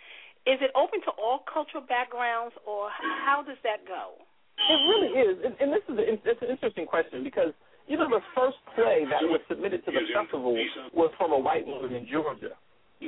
is 0.50 0.58
it 0.60 0.74
open 0.76 1.00
to 1.08 1.12
all 1.16 1.46
cultural 1.46 1.86
backgrounds, 1.86 2.58
or 2.66 2.90
how 2.92 3.46
does 3.46 3.62
that 3.64 3.86
go? 3.86 4.18
It 4.58 4.80
really 4.90 5.12
is, 5.18 5.36
and, 5.46 5.54
and 5.62 5.70
this 5.74 5.86
is 5.90 5.96
a, 5.98 6.04
it's 6.30 6.42
an 6.42 6.50
interesting 6.50 6.86
question 6.86 7.24
because 7.24 7.54
you 7.88 7.98
know 7.98 8.08
the 8.10 8.22
first 8.36 8.58
play 8.76 9.06
that 9.10 9.24
was 9.26 9.42
submitted 9.50 9.84
to 9.86 9.92
the 9.92 10.04
festival 10.14 10.54
was 10.94 11.12
from 11.18 11.32
a 11.34 11.40
white 11.40 11.66
woman 11.66 11.94
in 11.94 12.06
Georgia, 12.10 12.54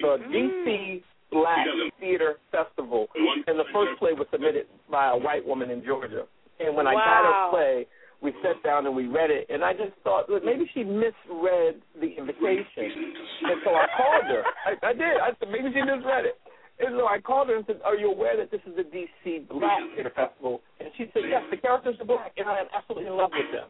the 0.01 0.17
DC 0.31 0.67
mm. 0.67 1.03
Black 1.31 1.65
Theater 1.99 2.35
Festival, 2.51 3.07
and 3.47 3.59
the 3.59 3.65
first 3.73 3.99
play 3.99 4.13
was 4.13 4.27
submitted 4.31 4.67
by 4.89 5.09
a 5.11 5.17
white 5.17 5.45
woman 5.45 5.69
in 5.69 5.83
Georgia. 5.83 6.23
And 6.59 6.75
when 6.75 6.87
I 6.87 6.93
got 6.93 7.25
her 7.25 7.49
play, 7.51 7.87
we 8.21 8.31
sat 8.41 8.61
down 8.63 8.85
and 8.85 8.95
we 8.95 9.07
read 9.07 9.29
it, 9.29 9.47
and 9.49 9.63
I 9.63 9.73
just 9.73 9.91
thought 10.03 10.27
that 10.27 10.45
maybe 10.45 10.69
she 10.73 10.83
misread 10.83 11.83
the 11.99 12.15
invitation, 12.15 13.13
and 13.43 13.59
so 13.63 13.75
I 13.75 13.85
called 13.97 14.25
her. 14.31 14.43
I, 14.65 14.71
I 14.89 14.93
did. 14.93 15.19
I 15.19 15.29
said 15.39 15.49
maybe 15.51 15.69
she 15.73 15.81
misread 15.81 16.25
it. 16.25 16.39
And 16.77 16.91
so 16.99 17.07
I 17.07 17.19
called 17.23 17.47
her 17.47 17.55
and 17.55 17.65
said, 17.67 17.79
"Are 17.85 17.95
you 17.95 18.11
aware 18.11 18.35
that 18.35 18.51
this 18.51 18.59
is 18.67 18.75
the 18.75 18.83
DC 18.83 19.47
Black 19.47 19.79
Theater 19.95 20.11
Festival?" 20.15 20.61
And 20.79 20.89
she 20.97 21.07
said, 21.13 21.23
"Yes, 21.29 21.43
the 21.49 21.57
characters 21.57 21.95
are 21.99 22.05
black, 22.05 22.33
and 22.35 22.49
I 22.49 22.59
am 22.59 22.67
absolutely 22.75 23.07
in 23.07 23.15
love 23.15 23.31
with 23.31 23.47
them." 23.51 23.69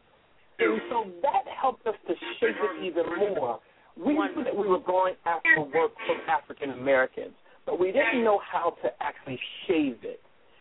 And 0.58 0.82
so 0.90 1.06
that 1.22 1.46
helped 1.52 1.86
us 1.86 1.96
to 2.08 2.14
shape 2.40 2.56
it 2.56 2.84
even 2.84 3.06
more. 3.20 3.60
We 3.98 4.14
knew 4.14 4.44
that 4.44 4.56
we 4.56 4.68
were 4.68 4.80
going 4.80 5.16
after 5.26 5.62
work 5.62 5.92
from 6.06 6.18
African 6.28 6.72
Americans, 6.72 7.34
but 7.66 7.80
we 7.80 7.92
didn't 7.92 8.24
know 8.24 8.40
how 8.40 8.76
to 8.84 8.90
actually 9.00 9.40
shave 9.68 9.98
it. 10.04 10.20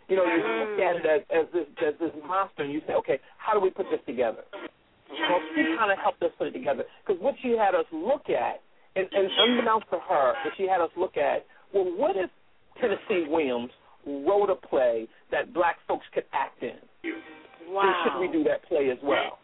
You 0.08 0.16
know, 0.16 0.24
you 0.24 0.36
look 0.36 0.78
at 0.78 0.96
it 0.96 1.06
as, 1.06 1.22
as 1.32 1.46
this 1.52 1.66
as 1.80 1.94
this 1.98 2.12
monster, 2.26 2.62
and 2.62 2.72
you 2.72 2.80
say, 2.86 2.94
"Okay, 2.94 3.18
how 3.38 3.54
do 3.54 3.60
we 3.60 3.70
put 3.70 3.86
this 3.90 4.00
together?" 4.06 4.44
Well, 4.54 5.40
she 5.54 5.62
kind 5.78 5.90
of 5.92 5.98
helped 5.98 6.22
us 6.22 6.30
put 6.38 6.48
it 6.48 6.52
together 6.52 6.84
because 7.06 7.20
what 7.22 7.34
she 7.42 7.56
had 7.56 7.74
us 7.74 7.86
look 7.92 8.28
at, 8.28 8.60
and, 8.96 9.06
and 9.12 9.28
unbeknownst 9.38 9.86
to 9.90 9.98
her, 9.98 10.34
that 10.44 10.52
she 10.56 10.66
had 10.66 10.80
us 10.80 10.90
look 10.96 11.16
at, 11.16 11.46
well, 11.72 11.84
what 11.96 12.16
if 12.16 12.30
Tennessee 12.80 13.28
Williams 13.28 13.70
wrote 14.06 14.50
a 14.50 14.56
play 14.56 15.06
that 15.30 15.54
black 15.54 15.76
folks 15.86 16.04
could 16.12 16.24
act 16.32 16.62
in? 16.62 16.76
Wow. 17.68 17.82
And 17.82 17.94
should 18.04 18.20
we 18.20 18.28
do 18.32 18.44
that 18.44 18.64
play 18.68 18.90
as 18.90 18.98
well? 19.02 19.38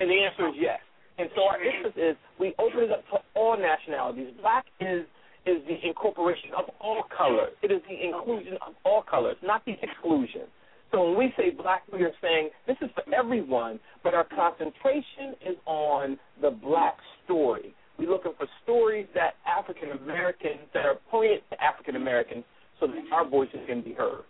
And 0.00 0.10
the 0.10 0.18
answer 0.24 0.48
is 0.48 0.54
yes. 0.58 0.80
And 1.18 1.28
so 1.34 1.44
our 1.44 1.62
interest 1.62 1.96
is 1.96 2.16
we 2.38 2.54
open 2.58 2.84
it 2.84 2.90
up 2.92 3.04
to 3.10 3.18
all 3.34 3.56
nationalities. 3.56 4.28
Black 4.40 4.66
is 4.80 5.04
is 5.46 5.62
the 5.68 5.78
incorporation 5.86 6.50
of 6.58 6.64
all 6.80 7.04
colors. 7.16 7.52
It 7.62 7.70
is 7.70 7.80
the 7.88 7.94
inclusion 7.94 8.54
of 8.66 8.74
all 8.84 9.02
colors, 9.02 9.36
not 9.42 9.64
the 9.64 9.74
exclusion. 9.80 10.42
So 10.90 11.04
when 11.04 11.16
we 11.16 11.32
say 11.36 11.50
black, 11.50 11.82
we 11.92 12.02
are 12.02 12.12
saying 12.20 12.50
this 12.66 12.76
is 12.82 12.90
for 12.94 13.02
everyone, 13.14 13.78
but 14.02 14.12
our 14.12 14.24
concentration 14.24 15.38
is 15.46 15.56
on 15.64 16.18
the 16.42 16.50
black 16.50 16.96
story. 17.24 17.74
We're 17.98 18.10
looking 18.10 18.32
for 18.36 18.46
stories 18.64 19.06
that 19.14 19.34
African 19.46 19.90
Americans 20.02 20.66
that 20.74 20.84
are 20.84 20.96
poignant 21.10 21.42
to 21.50 21.62
African 21.62 21.96
Americans, 21.96 22.44
so 22.78 22.86
that 22.86 22.96
our 23.12 23.26
voices 23.28 23.60
can 23.66 23.82
be 23.82 23.92
heard. 23.92 24.22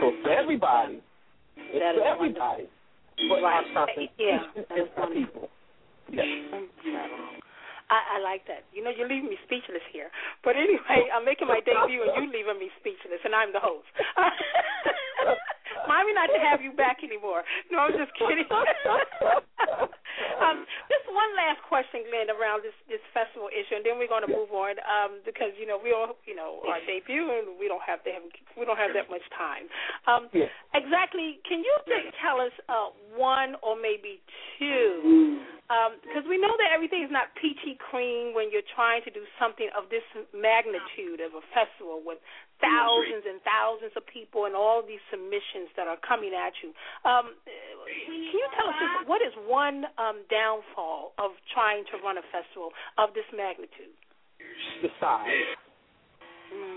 So 0.00 0.12
for 0.22 0.30
everybody, 0.30 1.00
it's 1.56 1.78
That 1.78 1.94
is 1.94 2.02
for 2.02 2.08
everybody, 2.08 2.68
but 3.28 3.44
our 3.44 3.62
concentration 3.72 4.10
Yeah, 4.18 4.82
is 4.82 4.88
for 4.96 5.06
people. 5.12 5.48
I, 7.90 8.18
I 8.18 8.22
like 8.22 8.46
that. 8.46 8.64
You 8.70 8.82
know, 8.86 8.90
you're 8.94 9.10
leaving 9.10 9.30
me 9.30 9.38
speechless 9.46 9.82
here. 9.90 10.10
But 10.46 10.54
anyway, 10.54 11.10
I'm 11.10 11.24
making 11.26 11.48
my 11.50 11.58
debut 11.66 12.06
and 12.06 12.14
you're 12.14 12.30
leaving 12.30 12.58
me 12.58 12.70
speechless, 12.78 13.18
and 13.26 13.34
I'm 13.34 13.52
the 13.52 13.58
host. 13.60 13.90
Mind 15.88 16.06
me 16.06 16.14
not 16.14 16.30
to 16.30 16.38
have 16.38 16.62
you 16.62 16.72
back 16.72 17.02
anymore. 17.02 17.42
No, 17.70 17.78
I'm 17.90 17.92
just 17.98 18.14
kidding. 18.14 18.46
um, 20.42 20.64
just 20.88 21.06
one 21.10 21.30
last 21.36 21.60
question, 21.66 22.04
Glenn, 22.08 22.30
around 22.32 22.62
this 22.64 22.76
this 22.88 23.02
festival 23.12 23.48
issue, 23.52 23.78
and 23.78 23.84
then 23.84 23.98
we're 24.00 24.10
going 24.10 24.24
to 24.26 24.32
move 24.32 24.50
on 24.52 24.76
um, 24.84 25.20
because 25.24 25.52
you 25.60 25.66
know 25.66 25.78
we 25.80 25.92
all 25.92 26.16
you 26.24 26.34
know 26.34 26.62
our 26.68 26.80
debut 26.84 27.28
and 27.30 27.58
we 27.58 27.68
don't 27.68 27.84
have 27.84 28.02
to 28.04 28.10
have 28.10 28.24
we 28.56 28.64
don't 28.64 28.78
have 28.80 28.92
that 28.94 29.08
much 29.10 29.24
time. 29.36 29.66
Um, 30.06 30.28
Yes. 30.30 30.48
Exactly. 30.74 31.40
Can 31.48 31.60
you 31.60 31.74
just 31.86 32.14
tell 32.22 32.40
us 32.40 32.54
uh, 32.70 32.94
one 33.18 33.56
or 33.66 33.74
maybe 33.74 34.22
two? 34.58 35.42
Because 36.02 36.26
we 36.26 36.34
know 36.34 36.50
that 36.58 36.74
everything 36.74 37.06
is 37.06 37.14
not 37.14 37.30
peachy 37.38 37.78
cream 37.78 38.34
when 38.34 38.50
you're 38.50 38.66
trying 38.74 39.06
to 39.06 39.10
do 39.14 39.22
something 39.38 39.70
of 39.78 39.86
this 39.86 40.02
magnitude 40.34 41.22
of 41.22 41.30
a 41.38 41.42
festival 41.54 42.02
with 42.02 42.18
thousands 42.58 43.22
and 43.22 43.38
thousands 43.46 43.94
of 43.94 44.02
people 44.10 44.50
and 44.50 44.54
all 44.58 44.82
these 44.82 45.00
submissions 45.14 45.70
that 45.78 45.86
are 45.86 45.98
coming 46.02 46.34
at 46.34 46.52
you. 46.58 46.74
Um, 47.06 47.38
can 47.46 48.34
you 48.34 48.46
tell 48.58 48.66
us 48.66 48.76
just 48.82 49.06
what 49.06 49.22
is 49.22 49.34
one 49.46 49.86
um, 50.10 50.22
downfall 50.30 51.12
of 51.18 51.30
trying 51.54 51.84
to 51.94 52.02
run 52.02 52.18
a 52.18 52.26
festival 52.34 52.70
of 52.98 53.14
this 53.14 53.24
magnitude? 53.30 53.94
The 54.82 54.88
size. 54.98 55.46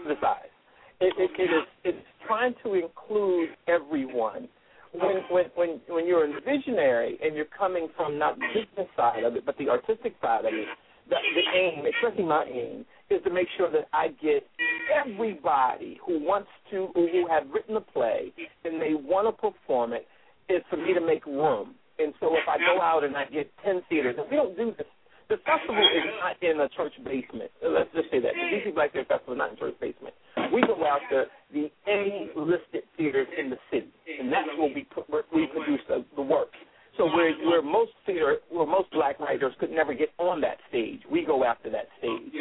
The 0.08 0.16
size. 0.22 0.54
It, 1.02 1.14
it, 1.18 1.32
it 1.40 1.52
is 1.52 1.68
it's 1.84 2.08
trying 2.28 2.54
to 2.64 2.76
include 2.76 3.50
everyone. 3.68 4.48
When 4.94 5.24
when 5.30 5.46
when 5.56 5.82
when 5.88 6.08
you're 6.08 6.26
a 6.26 6.42
visionary 6.42 7.18
and 7.22 7.36
you're 7.36 7.46
coming 7.58 7.90
from 7.98 8.20
not 8.20 8.38
the 8.38 8.46
business 8.54 8.88
side 8.96 9.24
of 9.24 9.36
it 9.36 9.46
but 9.46 9.58
the 9.58 9.70
artistic 9.70 10.14
side 10.22 10.46
of 10.46 10.54
it, 10.54 10.68
the, 11.10 11.16
the 11.16 11.58
aim, 11.58 11.84
especially 11.86 12.24
my 12.24 12.46
aim, 12.46 12.86
is 13.10 13.22
to 13.24 13.32
make 13.32 13.48
sure 13.58 13.72
that 13.72 13.88
I 13.92 14.10
get 14.22 14.48
everybody 14.94 16.00
who 16.06 16.24
wants 16.24 16.50
to 16.72 16.90
who 16.94 17.08
who 17.12 17.28
have 17.28 17.50
written 17.52 17.76
a 17.76 17.82
play 17.82 18.32
and 18.64 18.80
they 18.80 18.94
want 18.94 19.28
to 19.28 19.32
perform 19.32 19.94
it, 19.94 20.08
is 20.48 20.62
for 20.70 20.78
me 20.78 20.94
to 20.94 21.02
make 21.02 21.26
room. 21.26 21.76
And 22.00 22.14
so 22.20 22.34
if 22.34 22.48
I 22.48 22.58
go 22.58 22.82
out 22.82 23.04
and 23.04 23.16
I 23.16 23.26
get 23.26 23.52
ten 23.64 23.82
theaters, 23.90 24.16
and 24.18 24.30
we 24.30 24.36
don't 24.36 24.58
do 24.58 24.74
this 24.78 24.88
the 25.30 25.38
festival 25.50 25.82
is 25.82 26.04
not 26.22 26.38
in 26.44 26.60
a 26.60 26.70
church 26.70 26.94
basement. 27.04 27.50
Let's 27.64 27.90
just 27.96 28.12
say 28.12 28.20
that. 28.20 28.34
The 28.36 28.54
DC 28.54 28.76
Black 28.76 28.94
Theater 28.94 29.08
Festival 29.08 29.34
is 29.34 29.38
not 29.38 29.52
in 29.52 29.58
a 29.58 29.60
church 29.60 29.76
basement. 29.80 30.14
We 30.54 30.62
go 30.62 30.78
after 30.86 31.26
the 31.52 31.72
A-listed 31.88 32.84
theaters 32.98 33.28
in 33.38 33.50
the 33.50 33.58
city, 33.72 33.90
and 34.20 34.32
that's 34.32 34.50
where 34.58 34.74
we 34.74 34.86
put, 34.94 35.10
where 35.10 35.24
we 35.34 35.48
produce 35.48 35.82
the, 35.88 36.06
the 36.16 36.22
work. 36.22 36.50
So 36.98 37.06
where 37.06 37.34
where 37.50 37.64
most 37.64 37.92
theater, 38.06 38.38
where 38.52 38.68
most 38.68 38.92
black 38.92 39.20
writers 39.20 39.54
could 39.60 39.72
never 39.72 39.96
get 39.96 40.10
on 40.20 40.42
that 40.42 40.58
stage, 40.70 41.02
we 41.10 41.26
go 41.26 41.44
after 41.44 41.72
that 41.72 41.88
stage. 41.98 42.32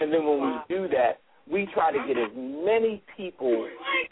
And 0.00 0.12
then 0.12 0.26
when 0.26 0.40
we 0.40 0.52
do 0.68 0.88
that, 0.88 1.20
we 1.50 1.66
try 1.72 1.90
to 1.90 1.98
get 2.06 2.18
as 2.18 2.30
many 2.36 3.02
people 3.16 3.68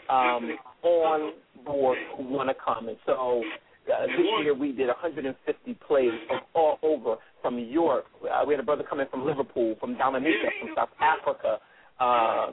um, 0.09 0.57
on 0.81 1.33
board 1.63 1.97
who 2.17 2.23
want 2.23 2.49
to 2.49 2.55
come. 2.55 2.87
And 2.87 2.97
so 3.05 3.43
uh, 3.87 4.05
this 4.05 4.25
year 4.41 4.53
we 4.53 4.71
did 4.71 4.87
150 4.87 5.73
plays 5.87 6.11
from 6.27 6.41
all 6.53 6.77
over, 6.83 7.15
from 7.41 7.59
Europe. 7.59 8.05
Uh, 8.23 8.43
we 8.45 8.53
had 8.53 8.59
a 8.59 8.63
brother 8.63 8.83
coming 8.87 9.07
from 9.09 9.25
Liverpool, 9.25 9.75
from 9.79 9.97
Dominica, 9.97 10.49
from 10.59 10.69
South 10.75 10.89
Africa, 10.99 11.57
uh, 11.99 12.51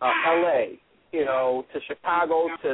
uh, 0.00 0.12
L.A., 0.26 0.78
you 1.12 1.24
know, 1.24 1.64
to 1.72 1.80
Chicago, 1.88 2.48
to 2.62 2.70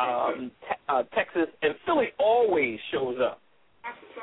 um, 0.00 0.50
te- 0.62 0.76
uh, 0.88 1.02
Texas, 1.14 1.48
and 1.62 1.74
Philly 1.84 2.08
always 2.18 2.78
shows 2.90 3.18
up. 3.22 3.40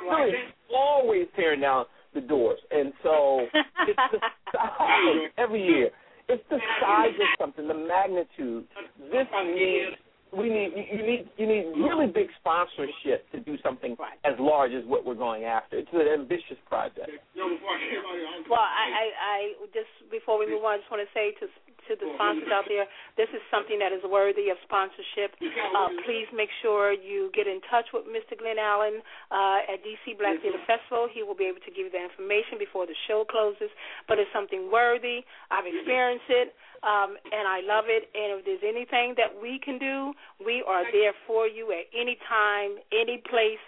Philly's 0.01 0.35
always 0.73 1.27
tearing 1.35 1.61
down 1.61 1.85
the 2.13 2.21
doors, 2.21 2.59
and 2.71 2.93
so 3.03 3.45
it's 3.53 3.99
the 4.11 4.19
size 4.53 5.31
every 5.37 5.63
year. 5.63 5.89
It's 6.27 6.43
the 6.49 6.59
size 6.81 7.13
of 7.19 7.27
something, 7.39 7.67
the 7.67 7.73
magnitude. 7.73 8.65
This 9.11 9.27
needs 9.45 9.97
we 10.35 10.49
need 10.49 10.71
you 10.75 10.83
you 10.93 11.05
need 11.05 11.29
you 11.37 11.47
need 11.47 11.65
really 11.77 12.07
big 12.07 12.27
sponsorship 12.39 13.29
to 13.31 13.39
do 13.39 13.57
something 13.63 13.95
as 14.25 14.33
large 14.39 14.71
as 14.71 14.85
what 14.85 15.05
we're 15.05 15.15
going 15.15 15.43
after. 15.45 15.77
It's 15.77 15.89
an 15.93 16.07
ambitious 16.07 16.57
project. 16.67 17.09
Well, 17.35 18.61
I, 18.61 18.85
I, 18.93 19.05
I 19.21 19.53
just 19.73 19.89
before 20.11 20.37
we 20.37 20.45
move 20.45 20.63
on, 20.63 20.73
I 20.73 20.77
just 20.77 20.91
want 20.91 21.01
to 21.01 21.13
say 21.13 21.31
to 21.41 21.47
to 21.89 21.97
the 21.97 22.07
sponsors 22.15 22.47
out 22.53 22.69
there, 22.69 22.85
this 23.17 23.27
is 23.33 23.41
something 23.49 23.81
that 23.81 23.89
is 23.89 24.05
worthy 24.05 24.53
of 24.53 24.57
sponsorship. 24.61 25.33
Uh, 25.41 25.89
please 26.05 26.29
make 26.29 26.53
sure 26.61 26.93
you 26.93 27.33
get 27.33 27.49
in 27.49 27.59
touch 27.67 27.89
with 27.91 28.05
Mr. 28.05 28.37
Glenn 28.37 28.61
Allen 28.61 29.01
uh, 29.33 29.65
at 29.65 29.81
DC 29.81 30.15
Black 30.21 30.37
Theater 30.45 30.61
Festival. 30.69 31.09
He 31.09 31.25
will 31.25 31.35
be 31.35 31.49
able 31.49 31.61
to 31.65 31.73
give 31.73 31.89
you 31.89 31.93
the 31.93 31.99
information 31.99 32.61
before 32.61 32.85
the 32.85 32.95
show 33.09 33.25
closes. 33.25 33.73
But 34.05 34.21
it's 34.21 34.29
something 34.29 34.69
worthy. 34.69 35.25
I've 35.49 35.65
experienced 35.65 36.29
it. 36.29 36.53
Um, 36.79 37.19
and 37.33 37.43
I 37.43 37.59
love 37.65 37.91
it. 37.91 38.07
And 38.15 38.39
if 38.39 38.45
there's 38.45 38.63
anything 38.63 39.17
that 39.19 39.35
we 39.35 39.59
can 39.59 39.81
do, 39.81 40.13
we 40.39 40.63
are 40.63 40.87
there 40.93 41.11
for 41.27 41.43
you 41.47 41.73
at 41.75 41.91
any 41.91 42.15
time, 42.29 42.79
any 42.95 43.19
place, 43.19 43.59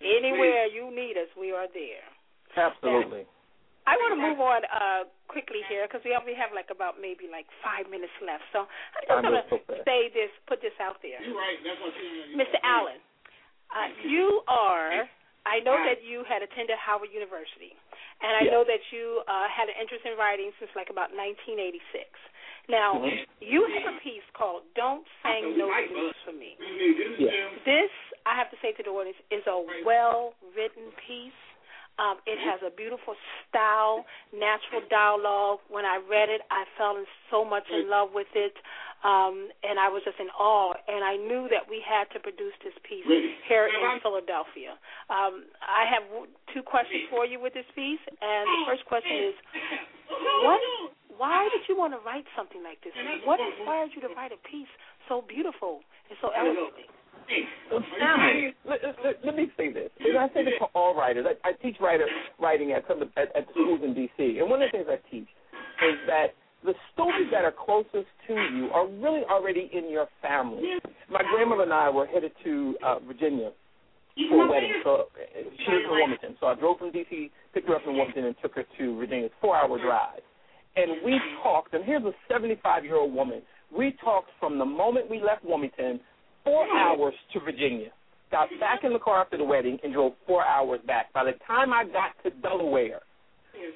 anywhere 0.00 0.64
you 0.64 0.88
need 0.88 1.20
us. 1.20 1.28
We 1.36 1.52
are 1.52 1.68
there. 1.68 2.06
Absolutely. 2.56 3.28
I 3.86 3.94
want 4.02 4.18
to 4.18 4.20
move 4.20 4.40
on 4.42 4.60
uh, 4.66 5.02
quickly 5.30 5.62
here 5.70 5.86
because 5.86 6.02
we 6.02 6.10
only 6.18 6.34
have 6.34 6.50
like 6.50 6.74
about 6.74 6.98
maybe 6.98 7.30
like 7.30 7.46
five 7.62 7.86
minutes 7.86 8.12
left. 8.18 8.42
So 8.50 8.66
I'm 8.66 9.22
just 9.22 9.22
going 9.22 9.38
goes 9.38 9.62
so 9.62 9.74
to 9.78 9.82
say 9.86 10.10
this, 10.10 10.30
put 10.50 10.58
this 10.58 10.74
out 10.82 10.98
there. 11.06 11.22
Mr. 11.22 12.58
Allen, 12.66 12.98
uh, 13.70 13.88
you 14.02 14.42
are. 14.50 15.06
I 15.46 15.62
know 15.62 15.78
that 15.78 16.02
you 16.02 16.26
had 16.26 16.42
attended 16.42 16.74
Howard 16.82 17.14
University, 17.14 17.70
and 18.18 18.34
I 18.34 18.42
Yes. 18.42 18.52
know 18.52 18.64
that 18.66 18.82
you 18.90 19.22
uh, 19.30 19.46
had 19.46 19.70
an 19.70 19.78
interest 19.78 20.02
in 20.02 20.18
writing 20.18 20.50
since 20.58 20.74
like 20.74 20.90
about 20.90 21.14
1986. 21.14 21.78
Now, 22.66 22.98
Mhm. 22.98 23.26
you 23.38 23.62
have 23.78 23.94
a 23.94 23.98
piece 24.02 24.26
called 24.34 24.66
"Don't 24.74 25.06
Sing 25.22 25.54
No 25.56 25.70
Blues 25.86 26.16
for 26.26 26.32
Me." 26.34 26.58
Yeah. 27.22 27.54
This, 27.62 27.92
I 28.26 28.34
have 28.34 28.50
to 28.50 28.56
say 28.58 28.72
to 28.74 28.82
the 28.82 28.90
audience, 28.90 29.18
is 29.30 29.46
a 29.46 29.58
well-written 29.86 30.90
piece. 31.06 31.32
Um, 31.96 32.20
it 32.28 32.36
has 32.44 32.60
a 32.60 32.68
beautiful 32.68 33.16
style, 33.48 34.04
natural 34.28 34.84
dialogue. 34.92 35.64
When 35.72 35.88
I 35.88 35.96
read 35.96 36.28
it, 36.28 36.44
I 36.52 36.68
fell 36.76 36.96
in 37.00 37.08
so 37.32 37.40
much 37.40 37.64
in 37.72 37.88
love 37.88 38.12
with 38.12 38.28
it, 38.36 38.52
um, 39.00 39.48
and 39.64 39.80
I 39.80 39.88
was 39.88 40.04
just 40.04 40.20
in 40.20 40.28
awe. 40.36 40.76
And 40.88 41.00
I 41.00 41.16
knew 41.16 41.48
that 41.48 41.64
we 41.64 41.80
had 41.80 42.04
to 42.12 42.20
produce 42.20 42.52
this 42.60 42.76
piece 42.84 43.08
here 43.48 43.72
in 43.72 44.00
Philadelphia. 44.04 44.76
Um, 45.08 45.48
I 45.64 45.88
have 45.88 46.04
two 46.52 46.60
questions 46.60 47.08
for 47.08 47.24
you 47.24 47.40
with 47.40 47.56
this 47.56 47.68
piece, 47.72 48.02
and 48.20 48.44
the 48.44 48.60
first 48.68 48.84
question 48.84 49.32
is, 49.32 49.36
what? 50.44 50.60
Why 51.16 51.48
did 51.48 51.64
you 51.64 51.80
want 51.80 51.96
to 51.96 52.00
write 52.04 52.28
something 52.36 52.60
like 52.60 52.84
this? 52.84 52.92
What 53.24 53.40
inspired 53.40 53.88
you 53.96 54.04
to 54.04 54.12
write 54.12 54.36
a 54.36 54.40
piece 54.44 54.68
so 55.08 55.24
beautiful 55.24 55.80
and 56.12 56.18
so 56.20 56.28
elegantly? 56.36 56.84
Let, 58.64 58.78
let, 59.04 59.14
let 59.24 59.36
me 59.36 59.50
say 59.56 59.72
this. 59.72 59.90
And 60.00 60.16
I 60.16 60.28
say 60.34 60.44
this 60.44 60.54
to 60.60 60.66
all 60.74 60.94
writers. 60.94 61.26
I, 61.28 61.48
I 61.48 61.52
teach 61.52 61.76
writer 61.80 62.06
writing 62.38 62.72
at 62.72 62.84
some 62.88 63.02
at, 63.16 63.34
at 63.36 63.46
the 63.46 63.52
schools 63.52 63.80
in 63.82 63.94
D.C. 63.94 64.38
And 64.38 64.50
one 64.50 64.62
of 64.62 64.70
the 64.70 64.78
things 64.78 64.88
I 64.88 64.98
teach 65.10 65.28
is 65.82 65.96
that 66.06 66.34
the 66.64 66.74
stories 66.94 67.28
that 67.32 67.44
are 67.44 67.52
closest 67.52 68.10
to 68.26 68.34
you 68.34 68.68
are 68.72 68.86
really 68.86 69.22
already 69.30 69.70
in 69.72 69.90
your 69.90 70.06
family. 70.22 70.62
My 71.10 71.22
grandmother 71.30 71.62
and 71.62 71.72
I 71.72 71.90
were 71.90 72.06
headed 72.06 72.32
to 72.44 72.74
uh, 72.84 72.98
Virginia 73.00 73.50
for 74.30 74.46
a 74.46 74.50
wedding. 74.50 74.72
So 74.82 74.90
uh, 74.94 75.04
she 75.34 75.72
lives 75.72 75.84
in 75.84 75.90
Wilmington. 75.90 76.36
So 76.40 76.46
I 76.46 76.54
drove 76.54 76.78
from 76.78 76.90
D.C., 76.92 77.30
picked 77.54 77.68
her 77.68 77.76
up 77.76 77.82
in 77.86 77.94
Wilmington, 77.94 78.24
and 78.24 78.34
took 78.42 78.54
her 78.54 78.64
to 78.78 78.96
Virginia. 78.98 79.26
It's 79.26 79.34
a 79.38 79.40
four-hour 79.40 79.78
drive. 79.78 80.20
And 80.76 81.04
we 81.04 81.20
talked. 81.42 81.74
And 81.74 81.84
here's 81.84 82.02
a 82.04 82.12
75-year-old 82.32 83.12
woman. 83.12 83.42
We 83.76 83.96
talked 84.02 84.30
from 84.40 84.58
the 84.58 84.64
moment 84.64 85.10
we 85.10 85.20
left 85.20 85.44
Wilmington 85.44 86.00
four 86.46 86.64
hours 86.78 87.14
to 87.34 87.40
Virginia. 87.40 87.90
Got 88.30 88.48
back 88.60 88.80
in 88.84 88.92
the 88.92 88.98
car 88.98 89.20
after 89.20 89.36
the 89.36 89.44
wedding 89.44 89.78
and 89.82 89.92
drove 89.92 90.12
four 90.26 90.46
hours 90.46 90.80
back. 90.86 91.12
By 91.12 91.24
the 91.24 91.34
time 91.46 91.72
I 91.72 91.84
got 91.84 92.14
to 92.22 92.30
Delaware, 92.40 93.02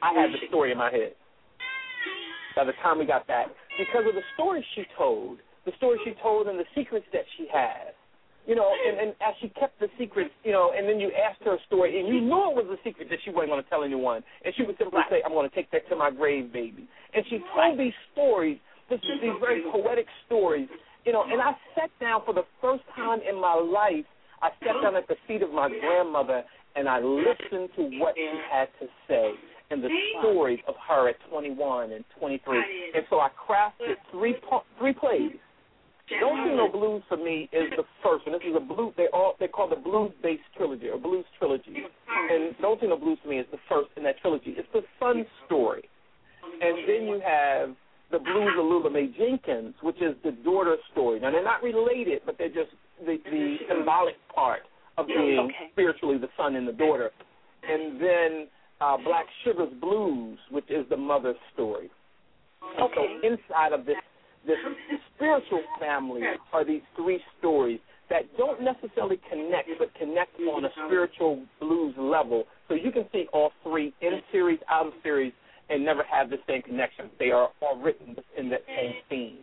I 0.03 0.15
had 0.15 0.31
the 0.31 0.39
story 0.49 0.73
in 0.73 0.79
my 0.79 0.91
head. 0.91 1.13
By 2.55 2.65
the 2.65 2.73
time 2.83 2.99
we 2.99 3.07
got 3.07 3.27
back, 3.27 3.47
because 3.79 4.07
of 4.07 4.15
the 4.15 4.27
story 4.35 4.65
she 4.75 4.85
told, 4.97 5.39
the 5.67 5.73
story 5.77 5.99
she 6.05 6.15
told, 6.23 6.47
and 6.47 6.59
the 6.59 6.67
secrets 6.75 7.07
that 7.13 7.23
she 7.37 7.47
has, 7.53 7.95
you 8.47 8.55
know, 8.55 8.67
and, 8.67 8.99
and 8.99 9.11
as 9.21 9.35
she 9.41 9.49
kept 9.61 9.79
the 9.79 9.87
secrets, 9.99 10.31
you 10.43 10.51
know, 10.51 10.73
and 10.77 10.89
then 10.89 10.99
you 10.99 11.13
asked 11.15 11.43
her 11.45 11.55
a 11.55 11.63
story, 11.67 12.01
and 12.01 12.09
you 12.09 12.21
knew 12.21 12.51
it 12.51 12.57
was 12.57 12.67
a 12.67 12.81
secret 12.83 13.09
that 13.11 13.19
she 13.25 13.31
wasn't 13.31 13.51
going 13.51 13.63
to 13.63 13.71
tell 13.71 13.85
anyone, 13.85 14.23
and 14.45 14.55
she 14.57 14.65
would 14.65 14.77
simply 14.79 14.99
say, 15.11 15.23
"I'm 15.25 15.33
going 15.33 15.49
to 15.49 15.55
take 15.55 15.71
that 15.71 15.89
to 15.91 15.97
my 15.97 16.11
grave, 16.11 16.53
baby." 16.53 16.89
And 17.15 17.25
she 17.31 17.39
told 17.55 17.79
these 17.79 17.95
stories, 18.13 18.59
this, 18.89 18.99
these 19.23 19.39
very 19.39 19.63
poetic 19.71 20.07
stories, 20.27 20.69
you 21.05 21.13
know, 21.13 21.25
and 21.25 21.41
I 21.41 21.53
sat 21.75 21.91
down 22.01 22.23
for 22.25 22.35
the 22.35 22.45
first 22.61 22.83
time 22.97 23.21
in 23.29 23.41
my 23.41 23.55
life. 23.55 24.05
I 24.43 24.51
sat 24.65 24.81
down 24.83 24.97
at 24.97 25.09
the 25.09 25.17
feet 25.27 25.43
of 25.43 25.53
my 25.53 25.69
grandmother 25.69 26.43
and 26.77 26.89
I 26.89 27.01
listened 27.01 27.71
to 27.77 27.83
what 27.99 28.15
she 28.17 28.31
had 28.51 28.69
to 28.81 28.87
say 29.09 29.33
and 29.71 29.83
the 29.83 29.89
stories 30.19 30.59
of 30.67 30.75
her 30.89 31.09
at 31.09 31.17
21 31.31 31.93
and 31.93 32.05
23. 32.19 32.59
And 32.95 33.05
so 33.09 33.21
I 33.21 33.29
crafted 33.29 33.95
three 34.11 34.35
po- 34.49 34.65
three 34.79 34.93
plays. 34.93 35.33
Don't 36.19 36.45
Sing 36.45 36.57
No 36.57 36.69
Blues 36.69 37.03
for 37.09 37.17
me 37.17 37.49
is 37.53 37.71
the 37.77 37.85
first 38.03 38.27
one. 38.27 38.37
This 38.37 38.49
is 38.49 38.57
a 38.57 38.61
blue. 38.61 38.93
They 38.97 39.07
all 39.13 39.37
they 39.39 39.47
call 39.47 39.69
the 39.69 39.77
blues 39.77 40.11
based 40.23 40.43
trilogy 40.57 40.89
or 40.89 40.99
blues 40.99 41.25
trilogy. 41.39 41.85
And 42.31 42.55
Don't 42.61 42.81
Sing 42.81 42.89
No 42.89 42.97
Blues 42.97 43.19
for 43.23 43.29
me 43.29 43.39
is 43.39 43.47
the 43.53 43.59
first 43.69 43.91
in 43.97 44.03
that 44.03 44.19
trilogy. 44.21 44.55
It's 44.59 44.69
the 44.73 44.83
son 44.99 45.25
story. 45.47 45.89
And 46.61 46.79
then 46.89 47.07
you 47.07 47.21
have 47.25 47.77
the 48.11 48.19
Blues 48.19 48.53
of 48.59 48.65
Lula 48.65 48.91
Mae 48.91 49.09
Jenkins, 49.17 49.75
which 49.83 49.97
is 50.03 50.15
the 50.25 50.33
daughter 50.45 50.77
story. 50.93 51.21
Now 51.21 51.31
they're 51.31 51.45
not 51.45 51.63
related, 51.63 52.23
but 52.27 52.37
they're 52.39 52.49
just 52.49 52.71
the, 53.05 53.17
the 53.25 53.57
symbolic 53.69 54.15
part 54.35 54.61
of 54.99 55.07
being 55.07 55.39
Okay. 55.39 55.71
spiritually 55.73 56.19
the 56.19 56.29
son 56.37 56.57
and 56.57 56.67
the 56.67 56.73
daughter. 56.73 57.11
And 57.69 58.01
then 58.01 58.49
uh, 58.81 58.97
Black 59.05 59.27
Sugar's 59.45 59.73
Blues, 59.81 60.39
which 60.51 60.71
is 60.71 60.87
the 60.91 60.97
mother's 60.97 61.37
story. 61.55 61.91
And 62.77 62.85
Okay. 62.85 63.19
So 63.23 63.29
inside 63.29 63.73
of 63.73 63.87
this 63.87 63.97
this 64.47 64.57
spiritual 65.15 65.63
family 65.79 66.23
are 66.53 66.65
these 66.65 66.81
three 66.97 67.21
stories 67.39 67.79
that 68.09 68.23
don't 68.39 68.63
necessarily 68.63 69.21
connect, 69.31 69.69
but 69.79 69.95
connect 69.95 70.35
on 70.41 70.65
a 70.65 70.69
spiritual 70.87 71.43
blues 71.61 71.95
level. 71.99 72.45
So 72.69 72.75
you 72.75 72.91
can 72.91 73.05
see 73.13 73.27
all 73.33 73.53
three 73.63 73.93
in 74.01 74.21
series, 74.33 74.59
out 74.71 74.87
of 74.87 74.93
series, 75.03 75.33
and 75.71 75.85
never 75.85 76.03
have 76.03 76.31
the 76.31 76.39
same 76.49 76.63
connection. 76.63 77.11
They 77.19 77.31
are 77.31 77.51
all 77.63 77.79
written 77.79 78.17
in 78.37 78.51
that 78.51 78.63
same 78.67 78.95
theme. 79.09 79.39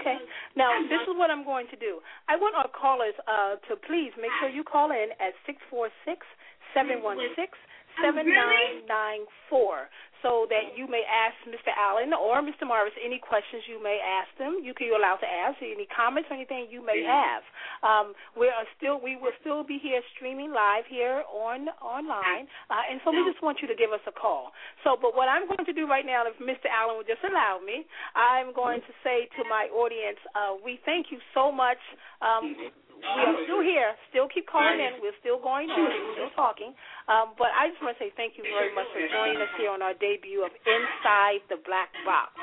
Okay. 0.00 0.16
Now, 0.56 0.72
this 0.82 1.00
is 1.06 1.14
what 1.14 1.30
I'm 1.30 1.44
going 1.44 1.66
to 1.70 1.76
do. 1.76 2.00
I 2.28 2.36
want 2.36 2.56
our 2.56 2.68
callers 2.68 3.14
uh, 3.24 3.56
to 3.68 3.76
please 3.86 4.10
make 4.20 4.30
sure 4.40 4.48
you 4.48 4.64
call 4.64 4.90
in 4.90 5.14
at 5.20 5.32
six 5.46 5.58
four 5.70 5.88
six 6.04 6.26
seven 6.74 7.02
one 7.02 7.18
six 7.36 7.54
seven 8.02 8.26
nine 8.26 8.86
nine 8.88 9.22
four 9.48 9.88
so 10.22 10.44
that 10.52 10.76
you 10.76 10.84
may 10.84 11.00
ask 11.08 11.36
Mr. 11.48 11.72
Allen 11.72 12.12
or 12.12 12.44
Mr. 12.44 12.68
Morris 12.68 12.92
any 13.00 13.16
questions 13.16 13.64
you 13.64 13.80
may 13.80 13.96
ask 14.00 14.28
them. 14.36 14.60
You 14.60 14.76
can 14.76 14.88
you're 14.88 15.00
allowed 15.00 15.20
to 15.24 15.28
ask 15.28 15.56
any 15.64 15.88
comments 15.88 16.28
or 16.28 16.36
anything 16.36 16.68
you 16.68 16.84
may 16.84 17.00
have. 17.04 17.42
Um, 17.80 18.12
we 18.36 18.48
are 18.48 18.68
still 18.76 19.00
we 19.00 19.16
will 19.16 19.34
still 19.40 19.64
be 19.64 19.80
here 19.80 20.00
streaming 20.16 20.52
live 20.52 20.84
here 20.88 21.24
on 21.28 21.68
online, 21.80 22.44
uh, 22.68 22.84
and 22.88 23.00
so 23.04 23.12
we 23.12 23.24
just 23.24 23.40
want 23.42 23.60
you 23.64 23.68
to 23.68 23.76
give 23.76 23.92
us 23.92 24.04
a 24.04 24.12
call. 24.12 24.52
So, 24.84 24.96
but 25.00 25.16
what 25.16 25.28
I'm 25.28 25.48
going 25.48 25.64
to 25.64 25.72
do 25.72 25.88
right 25.88 26.04
now, 26.04 26.24
if 26.28 26.36
Mr. 26.36 26.68
Allen 26.68 27.00
would 27.00 27.08
just 27.08 27.24
allow 27.24 27.60
me, 27.64 27.88
I'm 28.12 28.52
going 28.52 28.80
to 28.84 28.92
say 29.00 29.28
to 29.40 29.42
my 29.48 29.72
audience, 29.72 30.20
uh, 30.36 30.56
we 30.60 30.80
thank 30.84 31.08
you 31.10 31.18
so 31.32 31.50
much. 31.50 31.80
Um, 32.20 32.70
we 33.00 33.20
are 33.24 33.38
still 33.48 33.62
here, 33.64 33.96
still 34.12 34.28
keep 34.28 34.46
calling 34.46 34.78
in. 34.78 35.00
We're 35.00 35.16
still 35.18 35.40
going 35.40 35.72
on, 35.72 35.88
we're 35.88 36.14
still 36.14 36.34
talking. 36.36 36.76
Um, 37.08 37.34
but 37.40 37.50
I 37.56 37.72
just 37.72 37.80
want 37.80 37.96
to 37.96 38.00
say 38.00 38.12
thank 38.14 38.36
you 38.36 38.44
very 38.44 38.70
much 38.76 38.86
for 38.92 39.00
joining 39.08 39.40
us 39.40 39.50
here 39.56 39.72
on 39.72 39.80
our 39.80 39.96
debut 39.96 40.44
of 40.44 40.52
Inside 40.64 41.42
the 41.48 41.58
Black 41.64 41.90
Box, 42.04 42.36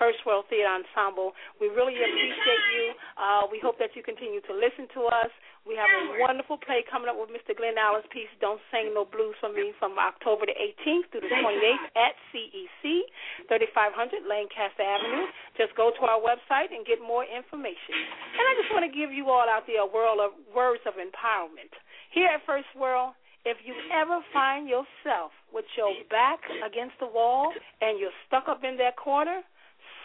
First 0.00 0.24
World 0.24 0.48
Theatre 0.48 0.70
Ensemble. 0.70 1.36
We 1.60 1.68
really 1.68 1.96
appreciate 1.96 2.64
you. 2.74 2.86
Uh, 3.14 3.46
we 3.52 3.60
hope 3.60 3.76
that 3.78 3.92
you 3.94 4.02
continue 4.02 4.40
to 4.48 4.52
listen 4.56 4.88
to 4.96 5.06
us. 5.12 5.30
We 5.68 5.76
have 5.76 5.92
a 5.92 6.16
wonderful 6.16 6.56
play 6.56 6.80
coming 6.88 7.12
up 7.12 7.20
with 7.20 7.28
Mr. 7.28 7.52
Glenn 7.52 7.76
Allen's 7.76 8.08
piece, 8.08 8.32
Don't 8.40 8.56
Sing 8.72 8.96
No 8.96 9.04
Blues 9.04 9.36
for 9.36 9.52
Me, 9.52 9.76
from 9.76 10.00
October 10.00 10.48
the 10.48 10.56
18th 10.56 11.12
through 11.12 11.28
the 11.28 11.34
28th 11.44 11.92
at 11.92 12.16
CEC, 12.32 13.04
3500 13.52 14.24
Lancaster 14.24 14.80
Avenue. 14.80 15.28
Just 15.60 15.76
go 15.76 15.92
to 15.92 16.02
our 16.08 16.24
website 16.24 16.72
and 16.72 16.88
get 16.88 17.04
more 17.04 17.28
information. 17.28 18.00
And 18.32 18.44
I 18.48 18.52
just 18.56 18.72
want 18.72 18.88
to 18.88 18.92
give 18.96 19.12
you 19.12 19.28
all 19.28 19.44
out 19.44 19.68
there 19.68 19.84
a 19.84 19.90
world 19.92 20.24
of 20.24 20.32
words 20.56 20.80
of 20.88 20.96
empowerment. 20.96 21.76
Here 22.16 22.32
at 22.32 22.40
First 22.48 22.72
World, 22.72 23.12
if 23.44 23.60
you 23.60 23.76
ever 23.92 24.24
find 24.32 24.72
yourself 24.72 25.36
with 25.52 25.68
your 25.76 25.92
back 26.08 26.40
against 26.64 26.96
the 26.96 27.12
wall 27.12 27.52
and 27.84 28.00
you're 28.00 28.16
stuck 28.24 28.48
up 28.48 28.64
in 28.64 28.80
that 28.80 28.96
corner, 28.96 29.44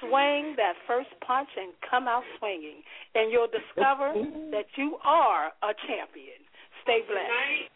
swing 0.07 0.55
that 0.57 0.73
first 0.87 1.09
punch 1.25 1.49
and 1.57 1.73
come 1.89 2.07
out 2.07 2.23
swinging, 2.39 2.83
and 3.15 3.31
you'll 3.31 3.51
discover 3.51 4.13
that 4.51 4.65
you 4.75 4.97
are 5.03 5.47
a 5.63 5.73
champion. 5.87 6.39
Stay 6.83 7.01
blessed. 7.07 7.71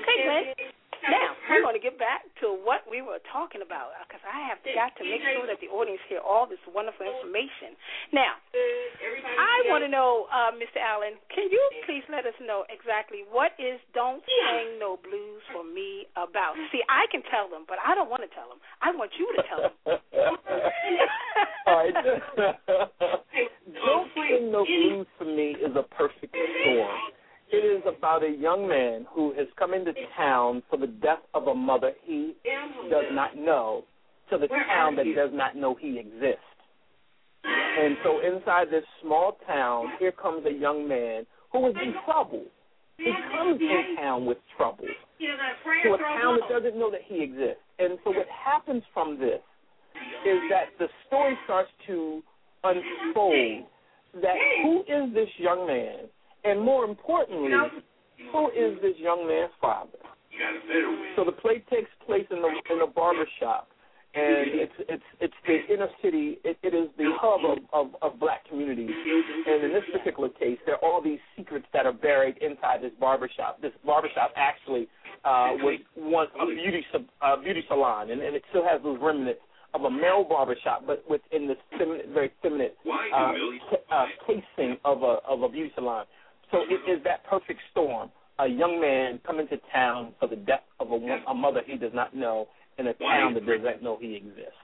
Okay, 0.00 0.16
Glenn. 0.24 0.44
Now, 1.02 1.34
we're 1.50 1.66
going 1.66 1.74
to 1.74 1.82
get 1.82 1.98
back 1.98 2.22
to 2.38 2.54
what 2.54 2.86
we 2.86 3.02
were 3.02 3.18
talking 3.34 3.58
about 3.58 3.90
because 4.06 4.22
I 4.22 4.38
have 4.46 4.62
got 4.62 4.94
to 4.98 5.02
make 5.02 5.18
sure 5.34 5.50
that 5.50 5.58
the 5.58 5.66
audience 5.66 5.98
hear 6.06 6.22
all 6.22 6.46
this 6.46 6.62
wonderful 6.70 7.02
information. 7.02 7.74
Now, 8.14 8.38
I 9.34 9.66
want 9.66 9.82
to 9.82 9.90
know, 9.90 10.30
uh, 10.30 10.54
Mr. 10.54 10.78
Allen, 10.78 11.18
can 11.34 11.50
you 11.50 11.58
please 11.90 12.06
let 12.06 12.22
us 12.22 12.38
know 12.38 12.62
exactly 12.70 13.26
what 13.26 13.50
is 13.58 13.82
Don't 13.98 14.22
Sing 14.22 14.78
No 14.78 14.94
Blues 15.02 15.42
for 15.50 15.66
Me 15.66 16.06
about? 16.14 16.54
See, 16.70 16.86
I 16.86 17.10
can 17.10 17.26
tell 17.26 17.50
them, 17.50 17.66
but 17.66 17.82
I 17.82 17.98
don't 17.98 18.06
want 18.06 18.22
to 18.22 18.30
tell 18.30 18.46
them. 18.46 18.62
I 18.78 18.94
want 18.94 19.10
you 19.18 19.26
to 19.34 19.42
tell 19.50 19.60
them. 19.66 19.74
All 21.66 21.82
right. 21.82 21.94
Don't 23.74 24.06
Sing 24.14 24.54
No 24.54 24.62
Blues 24.62 25.10
for 25.18 25.26
Me 25.26 25.58
is 25.58 25.74
a 25.74 25.82
perfect 25.82 26.30
storm. 26.30 27.10
It 27.52 27.64
is 27.66 27.82
about 27.86 28.24
a 28.24 28.30
young 28.30 28.66
man 28.66 29.06
who 29.12 29.34
has 29.34 29.46
come 29.58 29.74
into 29.74 29.92
town 30.16 30.62
for 30.70 30.78
the 30.78 30.86
death 30.86 31.20
of 31.34 31.48
a 31.48 31.54
mother 31.54 31.92
he 32.02 32.34
does 32.90 33.04
not 33.12 33.36
know 33.36 33.84
to 34.30 34.38
the 34.38 34.48
town 34.48 34.96
that 34.96 35.04
does 35.14 35.30
not 35.34 35.54
know 35.54 35.76
he 35.78 35.98
exists. 35.98 36.40
And 37.44 37.96
so 38.02 38.20
inside 38.20 38.68
this 38.70 38.84
small 39.02 39.36
town, 39.46 39.92
here 39.98 40.12
comes 40.12 40.46
a 40.46 40.52
young 40.52 40.88
man 40.88 41.26
who 41.52 41.68
is 41.68 41.74
in 41.82 41.92
trouble. 42.06 42.44
He 42.96 43.12
comes 43.36 43.60
in 43.60 43.96
town 43.96 44.24
with 44.24 44.38
trouble 44.56 44.86
to 45.18 45.92
a 45.92 45.98
town 45.98 46.38
that 46.40 46.48
doesn't 46.48 46.78
know 46.78 46.90
that 46.90 47.00
he 47.04 47.22
exists. 47.22 47.60
And 47.78 47.98
so 48.02 48.12
what 48.12 48.28
happens 48.28 48.82
from 48.94 49.18
this 49.18 49.40
is 50.24 50.38
that 50.48 50.72
the 50.78 50.88
story 51.06 51.36
starts 51.44 51.70
to 51.86 52.22
unfold 52.64 53.64
that 54.22 54.36
who 54.62 54.80
is 54.80 55.12
this 55.12 55.28
young 55.38 55.66
man 55.66 56.08
and 56.44 56.60
more 56.60 56.84
importantly, 56.84 57.50
who 58.32 58.48
is 58.50 58.80
this 58.82 58.96
young 58.98 59.26
man's 59.26 59.52
father? 59.60 59.98
So 61.16 61.24
the 61.24 61.32
play 61.32 61.62
takes 61.70 61.90
place 62.06 62.26
in 62.30 62.40
the 62.42 62.48
in 62.72 62.80
a 62.80 62.86
barber 62.86 63.26
shop, 63.38 63.68
and 64.14 64.48
it's 64.62 64.72
it's 64.88 65.08
it's 65.20 65.34
the 65.46 65.74
inner 65.74 65.88
city. 66.02 66.38
It, 66.44 66.56
it 66.62 66.74
is 66.74 66.88
the 66.96 67.10
hub 67.20 67.40
of, 67.44 67.58
of 67.72 67.94
of 68.02 68.18
black 68.20 68.48
communities. 68.48 68.90
And 69.46 69.64
in 69.64 69.72
this 69.72 69.84
particular 69.92 70.28
case, 70.30 70.58
there 70.66 70.76
are 70.76 70.84
all 70.84 71.00
these 71.02 71.20
secrets 71.36 71.66
that 71.72 71.84
are 71.86 71.92
buried 71.92 72.36
inside 72.38 72.82
this 72.82 72.92
barber 72.98 73.28
shop. 73.36 73.60
This 73.60 73.72
barber 73.84 74.08
shop 74.14 74.32
actually 74.36 74.88
uh, 75.24 75.52
was 75.62 75.78
once 75.96 76.30
a 76.40 76.46
beauty 76.46 76.82
uh, 77.20 77.36
beauty 77.36 77.62
salon, 77.68 78.10
and, 78.10 78.20
and 78.22 78.34
it 78.34 78.42
still 78.50 78.64
has 78.64 78.82
those 78.82 78.98
remnants 79.00 79.40
of 79.74 79.84
a 79.84 79.90
male 79.90 80.24
barber 80.24 80.56
shop, 80.64 80.82
but 80.86 81.02
within 81.08 81.46
this 81.48 81.56
feminine, 81.78 82.12
very 82.12 82.30
feminine 82.42 82.70
uh, 83.14 83.32
ca- 83.70 83.96
uh, 83.96 84.06
casing 84.26 84.76
of 84.84 85.02
a 85.02 85.16
of 85.28 85.42
a 85.42 85.48
beauty 85.48 85.72
salon. 85.74 86.04
So 86.52 86.60
it 86.68 86.88
is 86.90 87.02
that 87.04 87.24
perfect 87.24 87.60
storm. 87.72 88.10
A 88.38 88.46
young 88.46 88.80
man 88.80 89.20
coming 89.26 89.48
to 89.48 89.58
town 89.72 90.12
for 90.20 90.28
the 90.28 90.36
death 90.36 90.62
of 90.80 90.90
a, 90.90 90.96
wo- 90.96 91.22
a 91.26 91.34
mother 91.34 91.62
he 91.66 91.76
does 91.76 91.92
not 91.94 92.14
know 92.14 92.48
in 92.78 92.86
a 92.86 92.94
town 92.94 93.34
that 93.34 93.46
does 93.46 93.60
not 93.62 93.82
know 93.82 93.98
he 94.00 94.14
exists. 94.16 94.56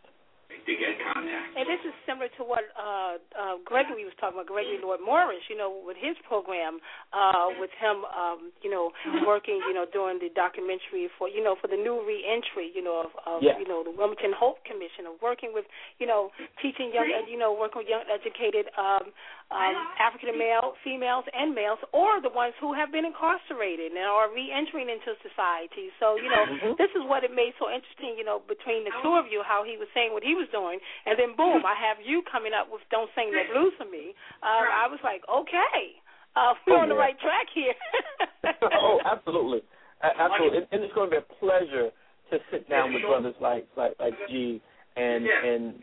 And 0.69 1.65
this 1.65 1.81
is 1.81 1.97
similar 2.05 2.29
to 2.37 2.43
what 2.45 2.61
uh, 2.77 3.17
uh, 3.33 3.57
Gregory 3.65 4.05
was 4.05 4.13
talking 4.21 4.37
about, 4.37 4.53
Gregory 4.53 4.77
Lloyd 4.85 5.01
Morris, 5.01 5.41
you 5.49 5.57
know, 5.57 5.73
with 5.73 5.97
his 5.97 6.13
program, 6.29 6.77
uh, 7.17 7.49
with 7.57 7.73
him, 7.81 8.05
um, 8.13 8.53
you 8.61 8.69
know, 8.69 8.93
working, 9.25 9.57
you 9.65 9.73
know, 9.73 9.89
doing 9.89 10.21
the 10.21 10.29
documentary 10.37 11.09
for, 11.17 11.29
you 11.29 11.41
know, 11.43 11.57
for 11.57 11.69
the 11.73 11.77
new 11.81 12.05
reentry, 12.05 12.69
you 12.77 12.85
know, 12.85 13.09
of, 13.09 13.13
of 13.25 13.41
Yeah. 13.41 13.57
you 13.57 13.65
know, 13.67 13.81
the 13.81 13.91
Wilmington 13.93 14.33
Hope 14.37 14.61
Commission, 14.69 15.09
of 15.09 15.17
working 15.25 15.57
with, 15.57 15.65
you 15.99 16.07
know, 16.07 16.31
teaching 16.61 16.93
young, 16.93 17.09
you 17.29 17.39
know, 17.41 17.53
working 17.57 17.81
with 17.81 17.89
young 17.89 18.05
educated 18.13 18.69
um, 18.77 19.09
um, 19.51 19.77
African 19.97 20.37
male, 20.37 20.77
females 20.85 21.25
and 21.33 21.55
males, 21.57 21.81
or 21.97 22.21
the 22.21 22.29
ones 22.29 22.53
who 22.61 22.77
have 22.77 22.93
been 22.93 23.09
incarcerated 23.09 23.97
and 23.97 24.05
are 24.05 24.29
reentering 24.29 24.93
into 24.93 25.17
society. 25.25 25.89
So, 25.99 26.21
you 26.21 26.29
know, 26.29 26.45
Mhm. 26.45 26.77
this 26.77 26.91
is 26.93 27.03
what 27.09 27.25
it 27.25 27.33
made 27.33 27.55
so 27.59 27.71
interesting, 27.73 28.17
you 28.19 28.25
know, 28.25 28.41
between 28.41 28.85
the 28.85 28.93
two 29.01 29.17
of 29.17 29.27
you, 29.33 29.43
how 29.43 29.65
he 29.65 29.79
was 29.81 29.89
saying 29.97 30.13
what 30.13 30.23
he 30.23 30.35
was 30.35 30.49
doing, 30.51 30.79
and 31.07 31.19
then 31.19 31.33
boom, 31.35 31.65
I 31.65 31.75
have 31.75 31.97
you 32.05 32.21
coming 32.23 32.53
up 32.53 32.69
with 32.69 32.83
"Don't 32.91 33.09
Sing 33.15 33.33
No 33.33 33.43
Blues 33.53 33.73
for 33.79 33.87
Me." 33.87 34.15
Uh, 34.43 34.69
I 34.69 34.87
was 34.87 35.01
like, 35.03 35.25
okay, 35.29 35.97
uh, 36.37 36.55
we're 36.67 36.77
Oh, 36.77 36.81
on 36.81 36.89
the 36.89 36.95
yeah. 36.95 37.01
right 37.01 37.19
track 37.19 37.49
here. 37.51 37.75
oh, 38.73 39.01
absolutely, 39.05 39.63
absolutely, 40.03 40.59
and, 40.59 40.67
and 40.73 40.85
it's 40.85 40.93
going 40.93 41.09
to 41.09 41.17
be 41.17 41.25
a 41.25 41.35
pleasure 41.41 41.91
to 42.31 42.41
sit 42.51 42.69
down 42.69 42.93
with 42.93 43.03
brothers 43.03 43.35
like 43.41 43.67
like 43.77 43.95
like 43.99 44.15
G 44.29 44.61
and 44.97 45.27
and 45.27 45.83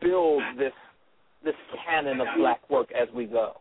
build 0.00 0.42
this 0.56 0.72
this 1.44 1.54
canon 1.84 2.20
of 2.20 2.28
black 2.36 2.68
work 2.70 2.88
as 2.92 3.08
we 3.14 3.26
go. 3.26 3.60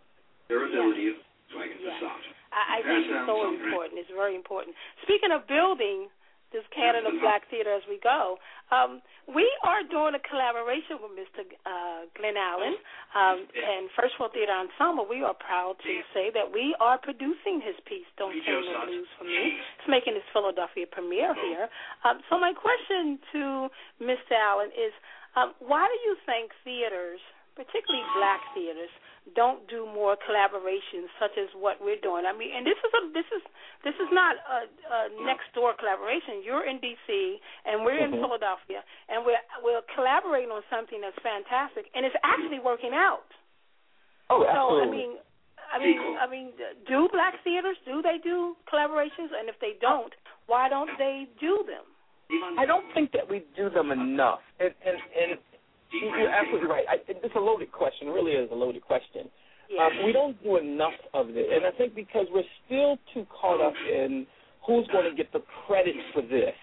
Their 0.49 0.65
ability 0.65 1.13
is 1.13 1.17
Yeah. 1.53 2.09
I, 2.51 2.80
I 2.80 2.82
think 2.82 3.05
it's 3.05 3.28
so 3.28 3.47
important. 3.47 3.99
It's 3.99 4.11
very 4.15 4.36
important. 4.36 4.75
Speaking 5.03 5.32
of 5.32 5.47
building 5.47 6.09
this 6.55 6.63
canon 6.71 7.03
of 7.03 7.19
black 7.19 7.43
theater 7.51 7.75
as 7.75 7.84
we 7.91 7.99
go, 7.99 8.39
um, 8.71 9.03
we 9.28 9.43
are 9.67 9.84
doing 9.84 10.15
a 10.15 10.23
collaboration 10.23 10.95
with 11.03 11.11
Mr. 11.11 11.43
Uh, 11.67 12.07
Glenn 12.15 12.39
Allen 12.39 12.75
um, 13.11 13.43
and 13.51 13.91
First 13.99 14.15
World 14.15 14.32
Theatre 14.32 14.55
Ensemble. 14.55 15.03
We 15.03 15.23
are 15.28 15.36
proud 15.36 15.75
to 15.84 15.93
say 16.15 16.32
that 16.32 16.47
we 16.47 16.71
are 16.80 16.95
producing 16.95 17.59
his 17.59 17.75
piece, 17.84 18.07
Don't 18.15 18.32
Sing 18.32 18.63
No 18.63 18.88
Blues 18.88 19.07
for 19.19 19.28
Me. 19.28 19.59
It's 19.59 19.88
making 19.91 20.15
its 20.15 20.28
Philadelphia 20.32 20.88
premiere 20.88 21.36
here. 21.36 21.67
Um, 22.07 22.23
so 22.32 22.39
my 22.39 22.55
question 22.55 23.19
to 23.36 23.67
Mr. 23.99 24.32
Allen 24.39 24.71
is, 24.71 24.95
um, 25.36 25.51
why 25.59 25.84
do 25.84 25.97
you 26.07 26.15
think 26.23 26.55
theaters, 26.63 27.19
particularly 27.57 28.05
black 28.15 28.39
theaters, 28.53 28.93
don't 29.35 29.65
do 29.67 29.83
more 29.89 30.15
collaborations 30.15 31.09
such 31.19 31.35
as 31.35 31.49
what 31.57 31.81
we're 31.83 31.99
doing. 31.99 32.23
I 32.23 32.31
mean, 32.31 32.53
and 32.55 32.63
this 32.63 32.77
is 32.79 32.91
a 32.95 33.01
this 33.11 33.27
is 33.35 33.43
this 33.83 33.97
is 33.99 34.07
not 34.13 34.37
a, 34.39 34.59
a 34.69 34.99
next 35.25 35.51
door 35.57 35.73
collaboration. 35.75 36.45
You're 36.45 36.63
in 36.69 36.79
D.C. 36.79 37.41
and 37.65 37.83
we're 37.83 37.99
in 37.99 38.13
Mhm. 38.15 38.21
Philadelphia, 38.23 38.85
and 39.09 39.25
we're 39.25 39.41
we're 39.65 39.83
collaborating 39.97 40.51
on 40.53 40.63
something 40.69 41.01
that's 41.01 41.17
fantastic, 41.19 41.89
and 41.97 42.05
it's 42.05 42.15
actually 42.23 42.59
working 42.63 42.93
out. 42.93 43.27
Oh, 44.29 44.45
So 44.47 44.79
I 44.79 44.87
mean, 44.87 45.17
I 45.73 45.77
mean, 45.79 45.99
I 46.23 46.27
mean, 46.27 46.53
do 46.87 47.09
black 47.11 47.35
theaters 47.43 47.75
do 47.83 48.01
they 48.01 48.17
do 48.23 48.55
collaborations? 48.71 49.35
And 49.35 49.49
if 49.49 49.59
they 49.59 49.75
don't, 49.81 50.13
why 50.47 50.69
don't 50.69 50.91
they 50.97 51.27
do 51.39 51.65
them? 51.67 51.83
I 52.59 52.65
don't 52.65 52.87
think 52.93 53.11
that 53.11 53.27
we 53.27 53.43
do 53.55 53.69
them 53.69 53.91
enough, 53.91 54.39
and 54.59 54.71
and, 54.85 54.97
and 55.15 55.39
you're 55.91 56.29
absolutely 56.29 56.67
right. 56.69 56.85
I, 56.89 56.95
it's 57.07 57.35
a 57.35 57.39
loaded 57.39 57.71
question. 57.71 58.07
It 58.07 58.11
really 58.11 58.33
is 58.33 58.49
a 58.51 58.55
loaded 58.55 58.81
question. 58.81 59.29
Yeah. 59.69 59.85
Um, 59.88 60.05
we 60.05 60.11
don't 60.13 60.41
do 60.43 60.57
enough 60.57 60.95
of 61.13 61.27
it, 61.31 61.51
and 61.51 61.65
I 61.65 61.71
think 61.77 61.95
because 61.95 62.27
we're 62.31 62.47
still 62.65 62.97
too 63.13 63.25
caught 63.29 63.59
up 63.59 63.73
in 63.91 64.25
who's 64.65 64.88
going 64.88 65.09
to 65.09 65.15
get 65.15 65.31
the 65.33 65.43
credit 65.65 65.95
for 66.13 66.21
this, 66.21 66.55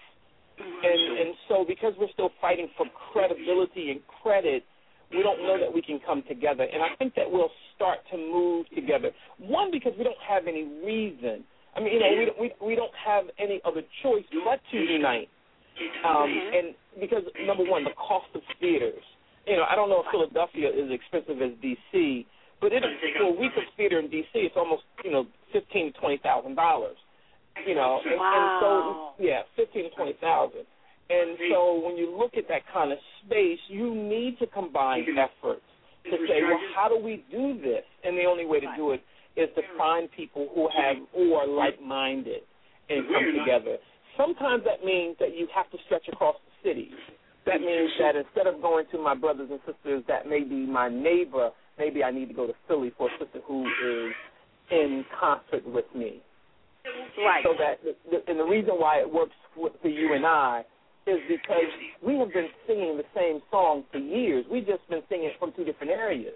and 0.57 1.17
and 1.19 1.35
so 1.47 1.65
because 1.67 1.93
we're 1.99 2.11
still 2.13 2.31
fighting 2.41 2.69
for 2.77 2.85
credibility 3.13 3.91
and 3.91 3.99
credit, 4.23 4.63
we 5.11 5.21
don't 5.21 5.43
know 5.43 5.59
that 5.59 5.71
we 5.71 5.81
can 5.81 5.99
come 6.05 6.23
together. 6.27 6.63
And 6.63 6.81
I 6.81 6.95
think 6.97 7.13
that 7.15 7.29
we'll 7.29 7.51
start 7.75 7.99
to 8.11 8.17
move 8.17 8.65
together. 8.73 9.11
One 9.37 9.69
because 9.69 9.93
we 9.97 10.03
don't 10.03 10.17
have 10.27 10.47
any 10.47 10.63
reason. 10.83 11.43
I 11.75 11.81
mean, 11.81 11.93
you 11.93 11.99
know, 11.99 12.09
we 12.17 12.25
don't- 12.25 12.39
we 12.39 12.51
we 12.61 12.75
don't 12.75 12.95
have 12.95 13.25
any 13.37 13.61
other 13.65 13.83
choice 14.01 14.25
but 14.45 14.59
to 14.71 14.77
unite. 14.77 15.29
Um, 16.05 16.31
and 16.57 16.75
because 16.99 17.23
number 17.45 17.65
one, 17.65 17.83
the 17.83 17.91
cost 17.91 18.27
of 18.33 18.41
theaters. 18.61 19.03
You 19.47 19.57
know, 19.57 19.65
I 19.69 19.75
don't 19.75 19.89
know 19.89 20.01
if 20.01 20.09
Philadelphia 20.11 20.69
is 20.69 20.89
expensive 20.91 21.41
as 21.41 21.51
D.C., 21.61 22.25
but 22.61 22.73
it, 22.73 22.83
for 23.17 23.23
a 23.23 23.31
week 23.31 23.51
of 23.57 23.63
theater 23.77 23.99
in 23.99 24.09
D.C., 24.09 24.31
it's 24.33 24.55
almost 24.55 24.83
you 25.03 25.11
know 25.11 25.25
fifteen 25.53 25.93
to 25.93 25.99
twenty 25.99 26.17
thousand 26.23 26.55
dollars. 26.55 26.97
You 27.65 27.75
know, 27.75 27.99
and, 28.03 28.19
and 28.19 28.61
so 28.61 29.13
yeah, 29.19 29.41
fifteen 29.55 29.89
to 29.89 29.95
twenty 29.95 30.13
thousand. 30.19 30.65
And 31.09 31.37
so 31.51 31.79
when 31.85 31.97
you 31.97 32.17
look 32.17 32.33
at 32.35 32.47
that 32.49 32.61
kind 32.73 32.91
of 32.91 32.97
space, 33.25 33.59
you 33.69 33.93
need 33.93 34.39
to 34.39 34.47
combine 34.47 35.05
efforts 35.13 35.61
to 36.05 36.17
say, 36.27 36.41
well, 36.41 36.59
how 36.75 36.89
do 36.89 36.97
we 36.97 37.23
do 37.29 37.59
this? 37.61 37.83
And 38.03 38.17
the 38.17 38.25
only 38.25 38.45
way 38.45 38.59
to 38.59 38.67
do 38.75 38.91
it 38.91 39.01
is 39.35 39.49
to 39.55 39.61
find 39.77 40.09
people 40.11 40.49
who 40.55 40.67
have 40.75 40.97
who 41.13 41.33
are 41.33 41.47
like-minded 41.47 42.41
and 42.89 43.05
come 43.07 43.37
together. 43.37 43.77
Sometimes 44.17 44.63
that 44.63 44.85
means 44.85 45.17
that 45.19 45.35
you 45.35 45.47
have 45.53 45.69
to 45.71 45.77
stretch 45.85 46.07
across 46.11 46.35
the 46.45 46.69
city. 46.69 46.89
That 47.45 47.61
means 47.61 47.91
that 47.99 48.15
instead 48.15 48.47
of 48.47 48.61
going 48.61 48.85
to 48.91 48.97
my 48.97 49.13
brothers 49.13 49.49
and 49.51 49.59
sisters 49.65 50.03
that 50.07 50.27
may 50.27 50.41
be 50.41 50.65
my 50.65 50.89
neighbor, 50.89 51.51
maybe 51.77 52.03
I 52.03 52.11
need 52.11 52.27
to 52.29 52.33
go 52.33 52.47
to 52.47 52.53
Philly 52.67 52.91
for 52.97 53.07
a 53.07 53.11
sister 53.19 53.39
who 53.45 53.65
is 53.65 54.13
in 54.71 55.05
concert 55.19 55.65
with 55.65 55.85
me. 55.95 56.21
Right. 57.17 57.43
So 57.43 57.53
that, 57.57 57.79
and 58.27 58.39
the 58.39 58.43
reason 58.43 58.75
why 58.75 58.97
it 58.99 59.11
works 59.11 59.33
for 59.55 59.87
you 59.87 60.13
and 60.13 60.25
I 60.25 60.63
is 61.07 61.19
because 61.27 61.69
we 62.03 62.17
have 62.17 62.33
been 62.33 62.47
singing 62.67 62.97
the 62.97 63.05
same 63.15 63.41
song 63.51 63.83
for 63.91 63.99
years. 63.99 64.45
We've 64.51 64.65
just 64.65 64.87
been 64.89 65.01
singing 65.09 65.31
from 65.39 65.53
two 65.55 65.63
different 65.63 65.91
areas. 65.91 66.33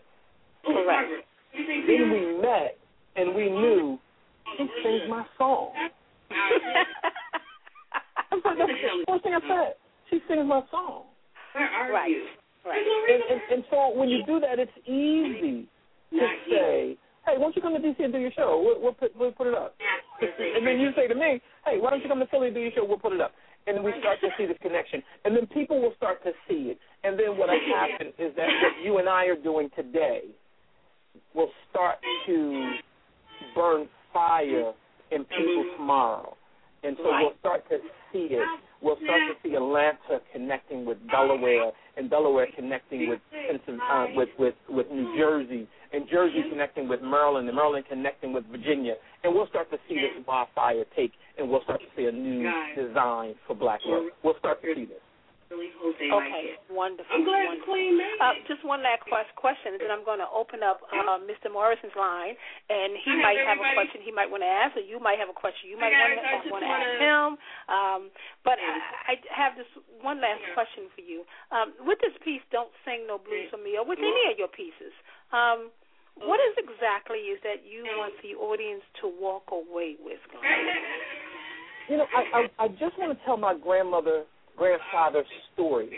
Correct. 0.64 1.10
Then 1.54 2.12
we 2.12 2.42
met 2.42 2.78
and 3.16 3.36
we 3.36 3.50
knew 3.50 3.98
she 4.58 4.68
sings 4.84 5.02
my 5.10 5.26
song. 5.38 5.72
That's 8.30 8.44
the 8.44 9.04
first 9.08 9.24
thing 9.24 9.34
I 9.34 9.40
said. 9.42 9.74
She 10.10 10.20
sings 10.28 10.46
my 10.48 10.62
song. 10.72 11.06
Where 11.54 11.70
are 11.70 11.92
Right. 11.92 12.10
you? 12.10 12.26
Right. 12.66 12.84
And, 13.10 13.24
and, 13.32 13.42
and 13.54 13.64
so 13.70 13.96
when 13.96 14.10
you 14.10 14.24
do 14.26 14.40
that, 14.42 14.60
it's 14.60 14.72
easy 14.86 15.68
to 16.12 16.18
Not 16.18 16.36
you. 16.46 16.52
say, 16.54 16.98
"Hey, 17.26 17.38
why 17.38 17.44
don't 17.48 17.56
you 17.56 17.62
come 17.62 17.74
to 17.74 17.80
DC 17.80 18.04
and 18.04 18.12
do 18.12 18.20
your 18.20 18.32
show? 18.32 18.62
We'll, 18.62 18.82
we'll 18.82 18.94
put 18.94 19.16
we'll 19.16 19.32
put 19.32 19.48
it 19.48 19.54
up." 19.56 19.76
And 20.20 20.68
then 20.68 20.80
you 20.80 20.92
say 20.96 21.08
to 21.08 21.16
me, 21.16 21.42
"Hey, 21.66 21.80
why 21.80 21.90
don't 21.90 22.02
you 22.04 22.10
come 22.10 22.20
to 22.20 22.28
Philly 22.28 22.48
and 22.48 22.56
do 22.56 22.62
your 22.62 22.72
show? 22.76 22.84
We'll 22.84 23.00
put 23.00 23.14
it 23.14 23.22
up." 23.22 23.32
And 23.66 23.78
then 23.78 23.84
we 23.84 23.94
start 24.00 24.20
to 24.22 24.30
see 24.38 24.46
this 24.46 24.58
connection, 24.62 25.02
and 25.26 25.36
then 25.36 25.48
people 25.48 25.82
will 25.82 25.94
start 25.96 26.22
to 26.24 26.32
see 26.48 26.72
it. 26.76 26.80
And 27.04 27.18
then 27.18 27.38
what 27.38 27.50
will 27.50 27.60
happen 27.76 28.08
is 28.18 28.36
that 28.36 28.48
what 28.48 28.84
you 28.84 28.98
and 28.98 29.08
I 29.08 29.26
are 29.26 29.36
doing 29.36 29.70
today 29.76 30.24
will 31.34 31.50
start 31.70 31.98
to 32.28 32.72
burn 33.56 33.88
fire 34.14 34.74
in 35.12 35.22
mm-hmm. 35.22 35.36
people 35.36 35.66
tomorrow. 35.78 36.36
And 36.84 36.96
so 36.98 37.04
we'll 37.06 37.34
start 37.40 37.68
to 37.70 37.78
see 38.12 38.28
it. 38.32 38.60
We'll 38.82 38.98
start 39.04 39.22
to 39.28 39.36
see 39.44 39.56
Atlanta 39.56 40.22
connecting 40.32 40.86
with 40.86 40.98
Delaware, 41.12 41.72
and 41.98 42.10
Delaware 42.10 42.48
connecting 42.56 43.10
with 43.10 43.20
uh, 43.68 44.06
with 44.16 44.30
with 44.40 44.56
with 44.70 44.88
New 44.90 45.18
Jersey, 45.18 45.68
and 45.92 46.08
Jersey 46.10 46.44
connecting 46.50 46.88
with 46.88 47.02
Maryland, 47.02 47.48
and 47.50 47.56
Maryland 47.56 47.86
connecting 47.90 48.32
with 48.32 48.46
Virginia. 48.50 48.94
And 49.24 49.36
we'll 49.36 49.48
start 49.48 49.70
to 49.72 49.78
see 49.88 49.96
this 49.96 50.24
wildfire 50.26 50.86
take, 50.96 51.12
and 51.38 51.50
we'll 51.50 51.64
start 51.64 51.82
to 51.82 51.88
see 51.98 52.06
a 52.06 52.12
new 52.12 52.50
design 52.76 53.36
for 53.46 53.56
Black 53.56 53.82
Work. 53.86 54.14
We'll 54.24 54.40
start 54.40 54.62
to 54.62 54.76
see 54.76 54.86
this. 54.86 55.02
Really 55.50 55.74
hope 55.82 55.98
they 55.98 56.14
like 56.14 56.30
Okay, 56.30 56.46
it. 56.54 56.62
wonderful. 56.70 57.10
I'm 57.10 57.26
glad 57.26 57.50
wonderful. 57.50 57.74
Queen 57.74 57.98
made 57.98 58.22
Uh, 58.22 58.38
just 58.46 58.62
one 58.62 58.86
last 58.86 59.02
quest- 59.10 59.34
question, 59.34 59.74
and 59.74 59.82
then 59.82 59.90
I'm 59.90 60.06
going 60.06 60.22
to 60.22 60.30
open 60.30 60.62
up 60.62 60.78
uh, 60.94 61.18
Mr. 61.26 61.50
Morrison's 61.50 61.96
line, 61.98 62.38
and 62.70 62.94
he 63.02 63.10
I 63.10 63.18
have 63.18 63.26
might 63.26 63.42
have 63.50 63.58
a 63.58 63.74
question 63.74 63.98
he 64.06 64.14
might 64.14 64.30
want 64.30 64.46
to 64.46 64.52
ask, 64.52 64.78
or 64.78 64.86
you 64.86 65.02
might 65.02 65.18
have 65.18 65.26
a 65.26 65.34
question 65.34 65.74
you 65.74 65.78
might 65.82 65.90
want 65.90 66.22
got 66.22 66.22
it. 66.22 66.22
I 66.22 66.38
to 66.46 66.50
want 66.54 66.62
to 66.62 66.70
ask 66.70 67.02
him. 67.02 67.28
Um, 67.66 68.02
but 68.46 68.62
I, 68.62 69.18
I 69.18 69.26
have 69.34 69.58
this 69.58 69.66
one 70.06 70.22
last 70.22 70.46
question 70.54 70.86
for 70.94 71.02
you. 71.02 71.26
Um, 71.50 71.74
with 71.82 71.98
this 72.06 72.14
piece, 72.22 72.46
"Don't 72.54 72.70
Sing 72.86 73.10
No 73.10 73.18
Blues 73.18 73.50
for 73.50 73.58
Me," 73.58 73.74
or 73.74 73.86
with 73.90 73.98
any 73.98 74.30
of 74.30 74.38
your 74.38 74.54
pieces, 74.54 74.94
um, 75.34 75.74
what 76.14 76.38
is 76.46 76.62
exactly 76.62 77.34
is 77.34 77.42
that 77.42 77.66
you 77.66 77.90
want 77.98 78.14
the 78.22 78.38
audience 78.38 78.86
to 79.02 79.10
walk 79.10 79.50
away 79.50 79.98
with? 79.98 80.22
You 81.90 81.98
know, 81.98 82.06
I 82.14 82.46
I, 82.62 82.66
I 82.66 82.68
just 82.78 82.94
want 83.02 83.18
to 83.18 83.26
tell 83.26 83.36
my 83.38 83.56
grandmother, 83.58 84.22
grandfather's 84.60 85.26
story, 85.54 85.90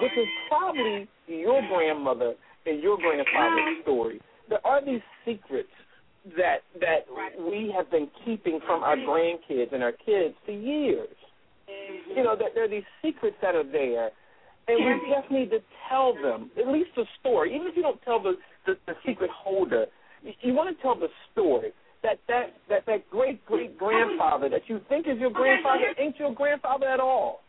which 0.00 0.12
is 0.12 0.28
probably 0.48 1.08
your 1.26 1.60
grandmother 1.68 2.34
and 2.64 2.82
your 2.82 2.96
grandfather's 2.96 3.66
um, 3.66 3.78
story. 3.82 4.20
There 4.48 4.64
are 4.64 4.84
these 4.84 5.02
secrets 5.24 5.68
that 6.36 6.58
that 6.80 7.06
we 7.38 7.72
have 7.76 7.90
been 7.90 8.08
keeping 8.24 8.60
from 8.66 8.82
our 8.82 8.96
grandkids 8.96 9.72
and 9.72 9.82
our 9.82 9.92
kids 9.92 10.34
for 10.44 10.52
years. 10.52 11.14
You 12.14 12.22
know, 12.22 12.36
that 12.36 12.54
there 12.54 12.64
are 12.64 12.68
these 12.68 12.86
secrets 13.02 13.36
that 13.42 13.54
are 13.54 13.64
there, 13.70 14.10
and 14.68 14.84
we 14.84 15.10
just 15.10 15.30
need 15.30 15.50
to 15.50 15.58
tell 15.88 16.14
them 16.14 16.50
at 16.58 16.68
least 16.68 16.90
the 16.96 17.04
story. 17.20 17.54
Even 17.54 17.66
if 17.66 17.76
you 17.76 17.82
don't 17.82 18.00
tell 18.02 18.22
the 18.22 18.34
the, 18.66 18.74
the 18.86 18.94
secret 19.06 19.30
holder, 19.30 19.86
you, 20.22 20.32
you 20.42 20.52
want 20.54 20.74
to 20.74 20.82
tell 20.82 20.98
the 20.98 21.08
story. 21.32 21.72
That 22.02 22.18
that 22.28 22.54
that 22.68 22.86
that 22.86 23.10
great 23.10 23.44
great 23.46 23.76
grandfather 23.78 24.48
that 24.48 24.62
you 24.68 24.80
think 24.88 25.06
is 25.08 25.18
your 25.18 25.30
grandfather 25.30 25.94
ain't 25.98 26.16
your 26.18 26.34
grandfather 26.34 26.86
at 26.86 27.00
all. 27.00 27.40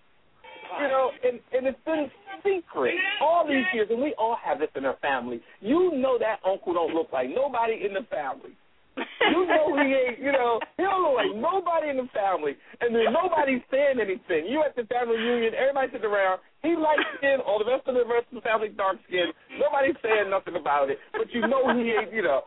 You 0.81 0.87
know, 0.87 1.11
and 1.23 1.39
and 1.53 1.67
it's 1.67 1.79
been 1.85 2.11
secret 2.43 2.95
all 3.21 3.47
these 3.47 3.65
years, 3.73 3.87
and 3.89 4.01
we 4.01 4.13
all 4.17 4.37
have 4.43 4.59
this 4.59 4.69
in 4.75 4.85
our 4.85 4.97
family. 5.01 5.41
You 5.61 5.91
know 5.95 6.17
that 6.19 6.39
uncle 6.45 6.73
don't 6.73 6.93
look 6.93 7.11
like 7.11 7.29
nobody 7.29 7.85
in 7.85 7.93
the 7.93 8.05
family. 8.09 8.55
You 8.97 9.45
know 9.45 9.77
he 9.77 9.93
ain't, 9.93 10.19
you 10.19 10.31
know, 10.31 10.59
he 10.77 10.83
don't 10.83 11.03
look 11.05 11.21
like 11.21 11.29
nobody 11.37 11.89
in 11.89 11.97
the 11.97 12.09
family, 12.13 12.57
and 12.81 12.95
then 12.95 13.13
nobody's 13.13 13.61
saying 13.69 14.01
anything. 14.01 14.49
You 14.49 14.63
at 14.65 14.75
the 14.75 14.89
family 14.89 15.17
reunion, 15.17 15.53
everybody 15.53 15.91
sitting 15.93 16.09
around. 16.09 16.41
He 16.63 16.73
light 16.73 16.97
skinned, 17.17 17.41
all 17.45 17.61
the 17.61 17.69
rest 17.69 17.85
of 17.85 17.93
the 17.93 18.05
rest 18.09 18.25
of 18.33 18.41
the 18.41 18.45
family 18.45 18.69
dark 18.69 18.97
skinned. 19.07 19.33
Nobody's 19.61 19.97
saying 20.01 20.29
nothing 20.29 20.55
about 20.57 20.89
it, 20.89 20.97
but 21.13 21.29
you 21.29 21.41
know 21.45 21.69
he 21.77 21.93
ain't, 21.93 22.11
you 22.11 22.23
know. 22.23 22.41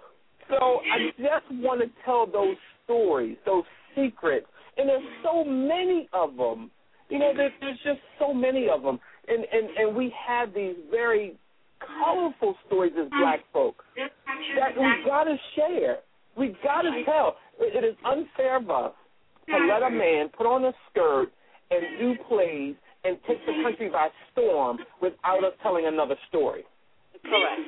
So 0.50 0.82
I 0.82 1.14
just 1.14 1.46
want 1.62 1.80
to 1.82 1.88
tell 2.04 2.26
those 2.26 2.58
stories, 2.84 3.38
those 3.46 3.64
secrets, 3.94 4.46
and 4.76 4.88
there's 4.88 5.06
so 5.22 5.44
many 5.44 6.08
of 6.12 6.36
them. 6.36 6.70
You 7.10 7.18
know, 7.18 7.32
there's, 7.36 7.52
there's 7.60 7.78
just 7.84 8.00
so 8.18 8.32
many 8.32 8.68
of 8.68 8.82
them, 8.82 8.98
and 9.28 9.44
and 9.52 9.76
and 9.76 9.96
we 9.96 10.12
have 10.26 10.54
these 10.54 10.76
very 10.90 11.36
colorful 11.80 12.54
stories 12.66 12.92
as 12.98 13.06
mm-hmm. 13.06 13.20
black 13.20 13.40
folk 13.52 13.82
that 13.96 14.76
we 14.76 14.86
gotta 15.04 15.36
share. 15.56 15.98
We 16.36 16.56
gotta 16.62 16.90
tell. 17.04 17.36
It 17.58 17.82
it 17.82 17.86
is 17.86 17.96
unfair 18.04 18.56
of 18.56 18.70
us 18.70 18.92
to 19.46 19.52
mm-hmm. 19.52 19.68
let 19.68 19.82
a 19.82 19.90
man 19.90 20.28
put 20.36 20.46
on 20.46 20.64
a 20.64 20.72
skirt 20.90 21.32
and 21.70 21.82
do 21.98 22.14
plays 22.28 22.74
and 23.04 23.16
take 23.26 23.44
the 23.46 23.52
mm-hmm. 23.52 23.62
country 23.62 23.88
by 23.90 24.08
storm 24.32 24.78
without 25.02 25.44
us 25.44 25.52
telling 25.62 25.86
another 25.86 26.16
story. 26.28 26.64
Correct. 27.22 27.60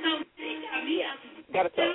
Yeah. 0.87 1.53
Gotta 1.53 1.71
tell. 1.71 1.93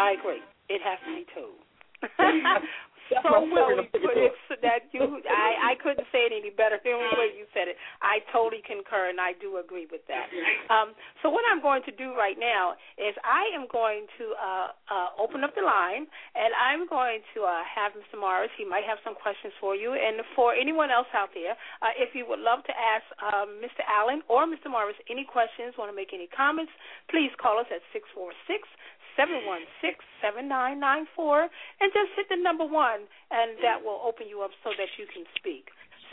I 0.00 0.14
agree. 0.18 0.40
It 0.68 0.80
has 0.82 0.98
to 1.06 1.14
be 1.14 1.26
told. 1.34 1.60
So 3.10 3.18
well 3.50 3.74
you 3.74 3.84
put 3.90 4.16
it 4.16 4.32
that 4.62 4.86
you 4.94 5.20
I 5.26 5.72
I 5.72 5.82
couldn't 5.82 6.06
say 6.12 6.28
it 6.28 6.32
any 6.32 6.50
better 6.50 6.78
than 6.82 6.94
the 6.98 7.16
way 7.18 7.34
you 7.34 7.46
said 7.54 7.66
it. 7.68 7.76
I 8.00 8.22
totally 8.30 8.62
concur 8.62 9.10
and 9.10 9.18
I 9.20 9.32
do 9.40 9.58
agree 9.58 9.86
with 9.90 10.02
that. 10.06 10.26
Um 10.70 10.94
so 11.22 11.30
what 11.30 11.42
I'm 11.50 11.60
going 11.60 11.82
to 11.88 11.92
do 11.92 12.14
right 12.14 12.38
now 12.38 12.76
is 12.96 13.14
I 13.24 13.50
am 13.54 13.66
going 13.70 14.06
to 14.18 14.24
uh 14.38 14.68
uh 14.90 15.08
open 15.18 15.42
up 15.44 15.54
the 15.54 15.64
line 15.66 16.06
and 16.34 16.50
I'm 16.54 16.86
going 16.88 17.20
to 17.34 17.44
uh 17.44 17.62
have 17.66 17.92
Mr. 17.98 18.18
Morris, 18.20 18.50
he 18.56 18.64
might 18.64 18.84
have 18.84 18.98
some 19.04 19.14
questions 19.14 19.52
for 19.60 19.74
you 19.74 19.92
and 19.94 20.22
for 20.36 20.54
anyone 20.54 20.90
else 20.90 21.10
out 21.12 21.30
there, 21.34 21.56
uh 21.82 21.92
if 21.98 22.14
you 22.14 22.24
would 22.28 22.40
love 22.40 22.64
to 22.68 22.74
ask 22.76 23.04
um 23.20 23.60
Mr. 23.60 23.82
Allen 23.88 24.22
or 24.28 24.46
Mr. 24.46 24.70
Morris 24.70 24.96
any 25.10 25.24
questions, 25.24 25.74
want 25.76 25.90
to 25.90 25.96
make 25.96 26.14
any 26.14 26.28
comments, 26.30 26.72
please 27.10 27.30
call 27.40 27.58
us 27.58 27.66
at 27.70 27.82
six 27.92 28.08
four 28.14 28.32
six 28.46 28.68
seven 29.16 29.44
one 29.46 29.62
six 29.80 29.98
seven 30.20 30.48
nine 30.48 30.78
nine 30.80 31.06
four 31.16 31.42
and 31.80 31.88
just 31.92 32.10
hit 32.16 32.26
the 32.30 32.36
number 32.36 32.64
one 32.64 33.04
and 33.30 33.56
that 33.62 33.78
will 33.82 34.00
open 34.04 34.28
you 34.28 34.42
up 34.42 34.50
so 34.64 34.70
that 34.78 34.88
you 34.98 35.06
can 35.12 35.24
speak. 35.36 35.68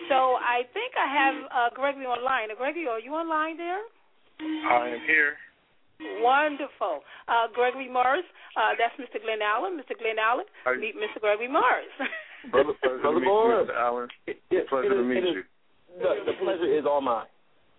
So 0.07 0.39
I 0.39 0.63
think 0.73 0.93
I 0.95 1.07
have 1.11 1.35
uh 1.51 1.69
Gregory 1.75 2.05
online. 2.05 2.51
Uh, 2.51 2.55
Gregory, 2.55 2.87
are 2.87 2.99
you 2.99 3.11
online 3.13 3.57
there? 3.57 3.83
I 4.39 4.95
am 4.95 5.01
here. 5.05 5.35
Wonderful. 6.23 7.03
Uh 7.27 7.47
Gregory 7.53 7.89
Morris, 7.91 8.23
uh 8.55 8.71
that's 8.79 8.95
Mr. 8.99 9.21
Glenn 9.21 9.41
Allen. 9.41 9.75
Mr. 9.79 9.97
Glenn 9.97 10.15
Allen, 10.19 10.45
Hi. 10.65 10.75
meet 10.75 10.95
Mr. 10.95 11.19
Gregory 11.19 11.47
Morris. 11.51 11.91
Brother, 12.51 12.71
pleasure 12.81 12.99
Brother 13.03 13.19
to 13.19 13.19
meet 13.19 13.27
Morris. 13.27 13.67
you, 13.67 13.73
Mr. 13.73 13.77
Allen. 13.79 14.07
It- 14.27 14.41
it- 14.49 14.67
pleasure 14.69 14.93
it 14.93 14.95
to 14.95 15.03
meet 15.03 15.17
it 15.17 15.23
is- 15.27 15.35
you. 15.35 15.43
The, 15.99 16.31
the 16.31 16.33
pleasure 16.39 16.71
is 16.79 16.85
all 16.85 17.01
mine. 17.01 17.25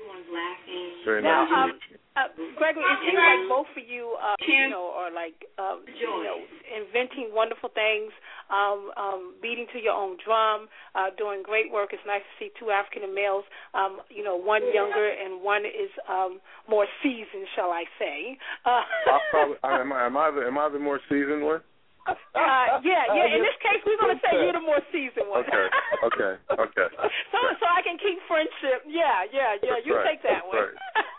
Everyone's 0.01 0.33
laughing. 0.33 1.05
Very 1.05 1.23
Now, 1.23 1.45
nice 1.45 1.77
um. 1.77 2.01
Uh, 2.17 2.27
Gregory, 2.59 2.83
it 2.83 2.99
seems 3.07 3.23
like 3.23 3.49
both 3.49 3.71
of 3.71 3.87
you, 3.87 4.17
uh, 4.19 4.35
you 4.43 4.69
know, 4.69 4.91
are 4.97 5.15
like, 5.15 5.47
um, 5.63 5.87
you 5.87 6.11
know, 6.27 6.43
inventing 6.67 7.31
wonderful 7.33 7.71
things, 7.71 8.11
um, 8.51 8.91
um, 8.97 9.35
beating 9.41 9.67
to 9.73 9.79
your 9.79 9.95
own 9.95 10.19
drum, 10.19 10.67
uh, 10.97 11.15
doing 11.17 11.43
great 11.45 11.71
work. 11.71 11.91
It's 11.93 12.03
nice 12.05 12.21
to 12.27 12.35
see 12.43 12.51
two 12.59 12.71
African 12.75 13.15
males, 13.15 13.45
um, 13.75 14.01
you 14.11 14.25
know, 14.25 14.35
one 14.35 14.63
younger 14.75 15.07
and 15.07 15.41
one 15.41 15.63
is 15.65 15.89
um, 16.11 16.41
more 16.69 16.87
seasoned, 17.01 17.47
shall 17.55 17.71
I 17.71 17.85
say? 17.97 18.37
Uh, 18.67 18.83
I 18.83 19.19
probably, 19.31 19.57
I, 19.65 19.81
am, 19.81 19.93
I, 19.93 20.07
am, 20.07 20.17
I 20.17 20.31
the, 20.35 20.41
am 20.47 20.59
I 20.59 20.69
the 20.69 20.81
more 20.81 20.99
seasoned 21.09 21.45
one? 21.45 21.61
Uh, 22.09 22.81
yeah, 22.81 23.05
yeah. 23.13 23.37
In 23.37 23.43
this 23.47 23.59
case, 23.61 23.81
we're 23.85 24.01
going 24.01 24.17
to 24.17 24.23
say 24.25 24.33
you're 24.41 24.57
the 24.57 24.65
more 24.65 24.81
seasoned 24.93 25.29
one. 25.29 25.45
Okay, 25.45 25.67
okay, 26.05 26.33
okay. 26.57 26.89
so, 27.33 27.39
so 27.61 27.67
I 27.69 27.83
can 27.85 27.99
keep 28.01 28.19
friendship. 28.29 28.87
Yeah, 28.89 29.29
yeah, 29.33 29.61
yeah. 29.61 29.81
That's 29.81 29.87
you 29.87 29.97
right, 29.97 30.07
take 30.09 30.21
that 30.25 30.43
that's 30.43 30.49
one. 30.49 30.65
right. 30.65 30.77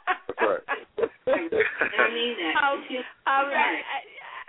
That's 0.07 0.41
right. 0.41 0.63
I 1.31 2.07
mean 2.09 2.33
that. 2.39 2.55
Um, 2.61 2.81
um, 3.29 3.45
I, 3.53 3.81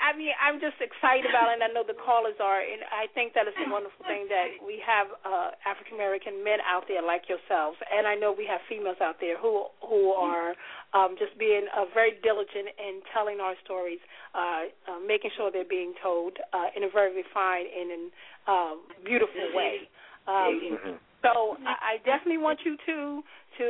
I 0.02 0.18
mean, 0.18 0.34
I'm 0.42 0.58
just 0.58 0.82
excited 0.82 1.30
about 1.30 1.54
it, 1.54 1.62
and 1.62 1.64
I 1.64 1.70
know 1.70 1.86
the 1.86 1.94
callers 1.94 2.34
are, 2.42 2.58
and 2.58 2.82
I 2.90 3.06
think 3.14 3.38
that 3.38 3.46
it's 3.46 3.54
a 3.54 3.70
wonderful 3.70 4.02
thing 4.10 4.26
that 4.26 4.58
we 4.58 4.82
have 4.82 5.06
uh, 5.22 5.54
African 5.62 5.94
American 5.94 6.42
men 6.42 6.58
out 6.66 6.90
there 6.90 7.06
like 7.06 7.30
yourselves, 7.30 7.78
and 7.86 8.02
I 8.02 8.18
know 8.18 8.34
we 8.34 8.42
have 8.50 8.58
females 8.66 8.98
out 8.98 9.22
there 9.22 9.38
who 9.38 9.70
who 9.78 10.10
are 10.10 10.58
um, 10.90 11.14
just 11.22 11.38
being 11.38 11.70
uh, 11.70 11.86
very 11.94 12.18
diligent 12.18 12.74
in 12.82 13.00
telling 13.14 13.38
our 13.38 13.54
stories, 13.62 14.02
uh, 14.34 14.66
uh, 14.90 14.98
making 15.06 15.30
sure 15.38 15.54
they're 15.54 15.64
being 15.64 15.94
told 16.02 16.34
uh, 16.50 16.74
in 16.74 16.82
a 16.82 16.90
very 16.90 17.14
refined 17.14 17.70
and 17.70 17.88
in 17.94 18.02
uh, 18.50 18.74
beautiful 19.06 19.54
way. 19.54 19.86
Um, 20.26 20.98
so 21.22 21.56
I, 21.62 21.96
I 21.96 22.04
definitely 22.04 22.42
want 22.42 22.60
you 22.66 22.76
to 22.86 23.22
to 23.58 23.68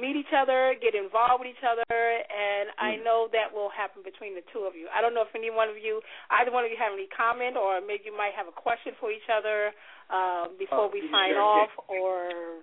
meet 0.00 0.18
each 0.18 0.34
other, 0.34 0.74
get 0.82 0.94
involved 0.98 1.46
with 1.46 1.54
each 1.54 1.62
other, 1.62 1.86
and 1.86 2.74
I 2.82 2.98
know 2.98 3.30
that 3.30 3.54
will 3.54 3.70
happen 3.70 4.02
between 4.02 4.34
the 4.34 4.42
two 4.50 4.66
of 4.66 4.74
you. 4.74 4.90
I 4.90 4.98
don't 4.98 5.14
know 5.14 5.22
if 5.22 5.30
any 5.38 5.54
one 5.54 5.70
of 5.70 5.78
you, 5.78 6.02
either 6.34 6.50
one 6.50 6.66
of 6.66 6.70
you, 6.74 6.76
have 6.82 6.90
any 6.90 7.06
comment, 7.14 7.54
or 7.54 7.78
maybe 7.78 8.10
you 8.10 8.16
might 8.16 8.34
have 8.34 8.50
a 8.50 8.56
question 8.56 8.90
for 8.98 9.14
each 9.14 9.30
other 9.30 9.70
uh, 10.10 10.50
before 10.58 10.90
we 10.90 11.06
sign 11.14 11.38
off, 11.38 11.70
or 11.86 12.58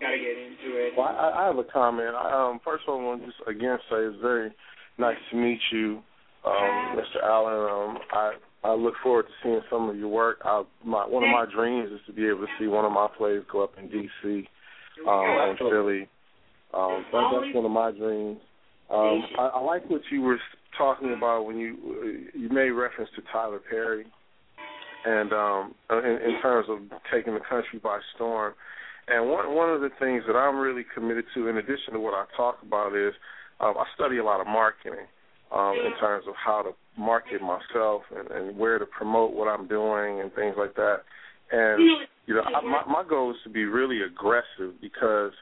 Gotta 0.00 0.18
get 0.18 0.38
into 0.38 0.76
it. 0.78 0.92
Well, 0.96 1.06
I, 1.06 1.44
I 1.44 1.46
have 1.46 1.58
a 1.58 1.64
comment. 1.64 2.14
I, 2.16 2.50
um, 2.50 2.60
first 2.64 2.84
of 2.86 2.94
all, 2.94 3.00
I 3.00 3.04
want 3.04 3.20
to 3.22 3.26
just 3.26 3.38
again 3.46 3.78
say 3.90 4.02
it's 4.02 4.16
very 4.20 4.50
nice 4.98 5.16
to 5.30 5.36
meet 5.36 5.60
you, 5.70 6.02
um, 6.44 6.96
Mr. 6.96 7.22
Allen. 7.22 7.70
Um, 7.70 7.98
I 8.10 8.32
I 8.64 8.74
look 8.74 8.94
forward 9.02 9.26
to 9.26 9.32
seeing 9.42 9.60
some 9.70 9.88
of 9.88 9.96
your 9.96 10.08
work. 10.08 10.38
I, 10.44 10.62
my 10.84 11.06
one 11.06 11.24
of 11.24 11.30
my 11.30 11.46
dreams 11.52 11.90
is 11.92 12.00
to 12.06 12.12
be 12.12 12.28
able 12.28 12.40
to 12.40 12.52
see 12.58 12.66
one 12.66 12.84
of 12.84 12.92
my 12.92 13.08
plays 13.16 13.42
go 13.50 13.64
up 13.64 13.72
in 13.78 13.88
D.C. 13.88 14.48
Um, 15.08 15.24
and 15.24 15.58
Philly. 15.58 16.08
Um, 16.72 17.04
that, 17.12 17.30
that's 17.32 17.54
one 17.54 17.64
of 17.64 17.70
my 17.70 17.90
dreams. 17.90 18.38
Um, 18.88 19.22
I, 19.38 19.50
I 19.54 19.60
like 19.60 19.88
what 19.90 20.02
you 20.10 20.22
were 20.22 20.38
talking 20.78 21.12
about 21.12 21.44
when 21.44 21.56
you 21.56 22.28
you 22.34 22.48
made 22.50 22.70
reference 22.70 23.10
to 23.16 23.22
Tyler 23.32 23.60
Perry, 23.68 24.06
and 25.04 25.32
um, 25.32 25.74
in, 25.90 26.18
in 26.22 26.40
terms 26.40 26.68
of 26.68 26.78
taking 27.12 27.34
the 27.34 27.40
country 27.40 27.80
by 27.82 27.98
storm. 28.14 28.54
And 29.08 29.28
one 29.28 29.54
one 29.54 29.70
of 29.70 29.80
the 29.80 29.90
things 29.98 30.22
that 30.28 30.36
I'm 30.36 30.56
really 30.56 30.84
committed 30.94 31.24
to, 31.34 31.48
in 31.48 31.56
addition 31.56 31.94
to 31.94 32.00
what 32.00 32.14
I 32.14 32.24
talk 32.36 32.58
about, 32.62 32.94
is 32.94 33.12
um, 33.60 33.74
I 33.76 33.84
study 33.96 34.18
a 34.18 34.24
lot 34.24 34.40
of 34.40 34.46
marketing 34.46 35.06
um, 35.50 35.74
in 35.74 35.98
terms 35.98 36.24
of 36.28 36.34
how 36.36 36.62
to 36.62 36.70
market 36.98 37.40
myself 37.40 38.02
and, 38.14 38.30
and 38.30 38.56
where 38.56 38.78
to 38.78 38.86
promote 38.86 39.32
what 39.32 39.48
I'm 39.48 39.66
doing 39.66 40.20
and 40.20 40.32
things 40.34 40.54
like 40.58 40.74
that. 40.74 40.98
And 41.50 41.80
mm-hmm. 41.80 42.04
you 42.26 42.34
know, 42.34 42.42
I, 42.42 42.60
my 42.62 42.78
mm-hmm. 42.78 42.92
my 42.92 43.04
goal 43.08 43.30
is 43.30 43.36
to 43.44 43.50
be 43.50 43.64
really 43.64 44.00
aggressive 44.02 44.80
because 44.80 45.32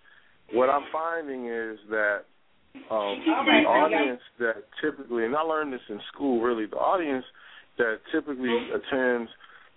what 0.52 0.68
I'm 0.68 0.84
finding 0.92 1.46
is 1.46 1.78
that 1.90 2.24
um, 2.90 3.22
the 3.26 3.66
audience 3.66 4.20
that 4.38 4.64
typically, 4.82 5.24
and 5.24 5.34
I 5.36 5.42
learned 5.42 5.72
this 5.72 5.80
in 5.88 6.00
school, 6.12 6.40
really, 6.40 6.66
the 6.66 6.76
audience 6.76 7.24
that 7.78 7.98
typically 8.12 8.48
mm-hmm. 8.48 8.76
attends 8.76 9.30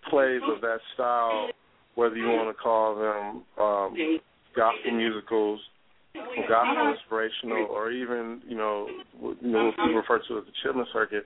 plays 0.10 0.42
of 0.54 0.62
that 0.62 0.80
style, 0.94 1.50
whether 1.96 2.16
you 2.16 2.28
want 2.28 2.56
to 2.56 2.62
call 2.62 2.96
them 2.96 3.44
um, 3.64 4.20
gospel 4.56 4.92
musicals, 4.92 5.60
oh, 6.18 6.26
gospel 6.50 6.78
uh-huh. 6.78 6.94
inspirational, 6.94 7.68
or 7.70 7.92
even 7.92 8.42
you 8.48 8.58
know, 8.58 8.88
you 9.42 9.52
know, 9.52 9.66
what 9.66 9.74
uh-huh. 9.74 9.86
people 9.88 10.02
refer 10.02 10.20
to 10.28 10.38
as 10.40 10.46
the 10.46 10.52
children's 10.64 10.90
circuit. 10.92 11.26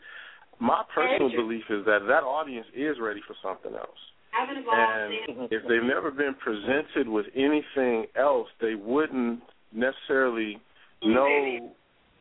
My 0.59 0.83
personal 0.93 1.29
belief 1.29 1.63
is 1.69 1.85
that 1.85 1.99
that 2.07 2.23
audience 2.23 2.67
is 2.75 2.97
ready 2.99 3.21
for 3.27 3.35
something 3.43 3.73
else. 3.73 4.01
And 4.37 5.47
if 5.51 5.63
they've 5.67 5.83
never 5.83 6.11
been 6.11 6.35
presented 6.35 7.07
with 7.07 7.25
anything 7.35 8.05
else, 8.15 8.47
they 8.61 8.75
wouldn't 8.75 9.41
necessarily 9.73 10.59
know 11.03 11.71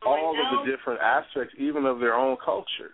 all 0.05 0.31
of 0.31 0.67
the 0.67 0.71
different 0.71 1.01
aspects, 1.01 1.55
even 1.59 1.85
of 1.85 1.99
their 2.01 2.15
own 2.15 2.37
culture. 2.45 2.93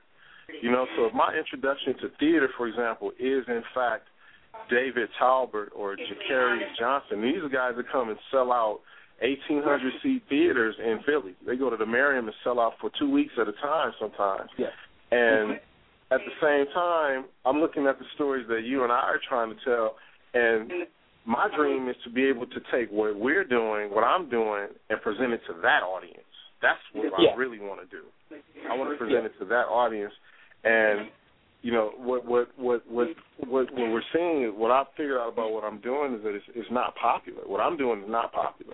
You 0.62 0.70
know, 0.70 0.86
so 0.96 1.06
if 1.06 1.14
my 1.14 1.34
introduction 1.36 1.94
to 2.02 2.08
theater, 2.18 2.48
for 2.56 2.68
example, 2.68 3.10
is 3.18 3.44
in 3.48 3.62
fact 3.74 4.04
David 4.70 5.08
Talbert 5.18 5.72
or 5.74 5.96
Je'Caryous 5.96 6.76
Johnson, 6.78 7.22
these 7.22 7.42
are 7.42 7.48
guys 7.48 7.74
that 7.76 7.90
come 7.90 8.10
and 8.10 8.18
sell 8.30 8.52
out 8.52 8.80
1,800 9.20 9.92
seat 10.02 10.22
theaters 10.28 10.74
in 10.78 11.00
Philly. 11.06 11.34
They 11.46 11.56
go 11.56 11.70
to 11.70 11.76
the 11.76 11.86
Merriam 11.86 12.26
and 12.26 12.34
sell 12.42 12.60
out 12.60 12.74
for 12.80 12.90
two 12.98 13.10
weeks 13.10 13.32
at 13.40 13.48
a 13.48 13.52
time 13.52 13.92
sometimes. 14.00 14.50
Yes. 14.58 14.72
And 15.12 15.60
at 16.10 16.20
the 16.24 16.34
same 16.40 16.66
time, 16.74 17.24
I'm 17.44 17.60
looking 17.60 17.86
at 17.86 17.98
the 17.98 18.04
stories 18.14 18.46
that 18.48 18.62
you 18.64 18.82
and 18.84 18.92
I 18.92 18.96
are 19.00 19.20
trying 19.28 19.50
to 19.50 19.56
tell, 19.64 19.96
and 20.34 20.70
my 21.24 21.48
dream 21.56 21.88
is 21.88 21.96
to 22.04 22.10
be 22.10 22.24
able 22.26 22.46
to 22.46 22.60
take 22.72 22.90
what 22.90 23.16
we're 23.16 23.44
doing, 23.44 23.90
what 23.94 24.04
I'm 24.04 24.28
doing, 24.28 24.68
and 24.90 25.00
present 25.02 25.32
it 25.32 25.40
to 25.48 25.54
that 25.62 25.82
audience. 25.82 26.24
That's 26.60 26.80
what 26.92 27.12
Yeah. 27.18 27.30
I 27.30 27.36
really 27.36 27.58
want 27.60 27.80
to 27.80 27.86
do. 27.86 28.04
I 28.70 28.76
want 28.76 28.90
to 28.90 28.96
present 28.96 29.26
it 29.26 29.32
to 29.38 29.44
that 29.46 29.66
audience, 29.68 30.12
and 30.64 31.10
you 31.62 31.72
know 31.72 31.92
what 31.96 32.24
what 32.24 32.48
what 32.58 32.82
what 32.90 33.08
what, 33.38 33.70
what 33.72 33.90
we're 33.90 34.02
seeing 34.12 34.42
is 34.44 34.50
what 34.54 34.70
I 34.70 34.84
figured 34.96 35.18
out 35.18 35.28
about 35.32 35.50
what 35.52 35.64
I'm 35.64 35.78
doing 35.80 36.14
is 36.14 36.22
that 36.24 36.34
it's, 36.34 36.44
it's 36.54 36.70
not 36.70 36.94
popular. 36.96 37.42
What 37.46 37.60
I'm 37.60 37.76
doing 37.76 38.02
is 38.02 38.08
not 38.10 38.32
popular. 38.32 38.72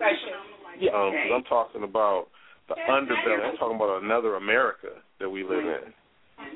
Yeah. 0.79 0.91
Um, 0.97 1.11
'cause 1.13 1.31
I'm 1.35 1.43
talking 1.43 1.83
about 1.83 2.27
the 2.67 2.75
underbelly. 2.89 3.45
I'm 3.45 3.57
talking 3.57 3.75
about 3.75 4.01
another 4.03 4.35
America 4.35 4.89
that 5.19 5.29
we 5.29 5.43
live 5.43 5.65
in. 5.65 5.93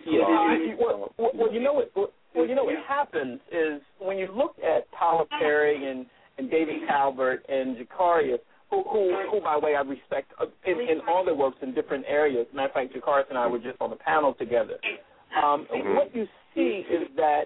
Yeah. 0.05 0.75
Well, 0.79 1.13
well, 1.17 1.31
well, 1.33 1.53
you 1.53 1.59
know 1.61 1.73
what? 1.73 1.91
Well, 1.95 2.47
you 2.47 2.55
know 2.55 2.63
what 2.63 2.75
happens 2.87 3.39
is 3.51 3.81
when 3.99 4.17
you 4.17 4.27
look 4.33 4.55
at 4.59 4.87
Tyler 4.97 5.25
Perry 5.39 5.89
and 5.89 6.05
and 6.37 6.49
David 6.49 6.75
Talbert 6.87 7.45
and 7.47 7.77
Je'Caryous, 7.77 8.39
who 8.71 8.83
who, 8.89 9.15
who 9.31 9.41
by 9.41 9.53
the 9.59 9.65
way 9.65 9.75
I 9.75 9.81
respect 9.81 10.31
uh, 10.41 10.45
in, 10.65 10.79
in 10.79 11.01
all 11.07 11.23
their 11.23 11.35
works 11.35 11.57
in 11.61 11.73
different 11.73 12.05
areas. 12.07 12.47
Matter 12.53 12.67
of 12.69 12.73
fact, 12.73 12.93
Je'Caryous 12.95 13.29
and 13.29 13.37
I 13.37 13.47
were 13.47 13.59
just 13.59 13.79
on 13.79 13.89
the 13.91 13.95
panel 13.97 14.33
together. 14.33 14.77
Um, 15.43 15.67
what 15.95 16.15
you 16.15 16.25
see 16.55 16.83
is 16.89 17.07
that 17.15 17.43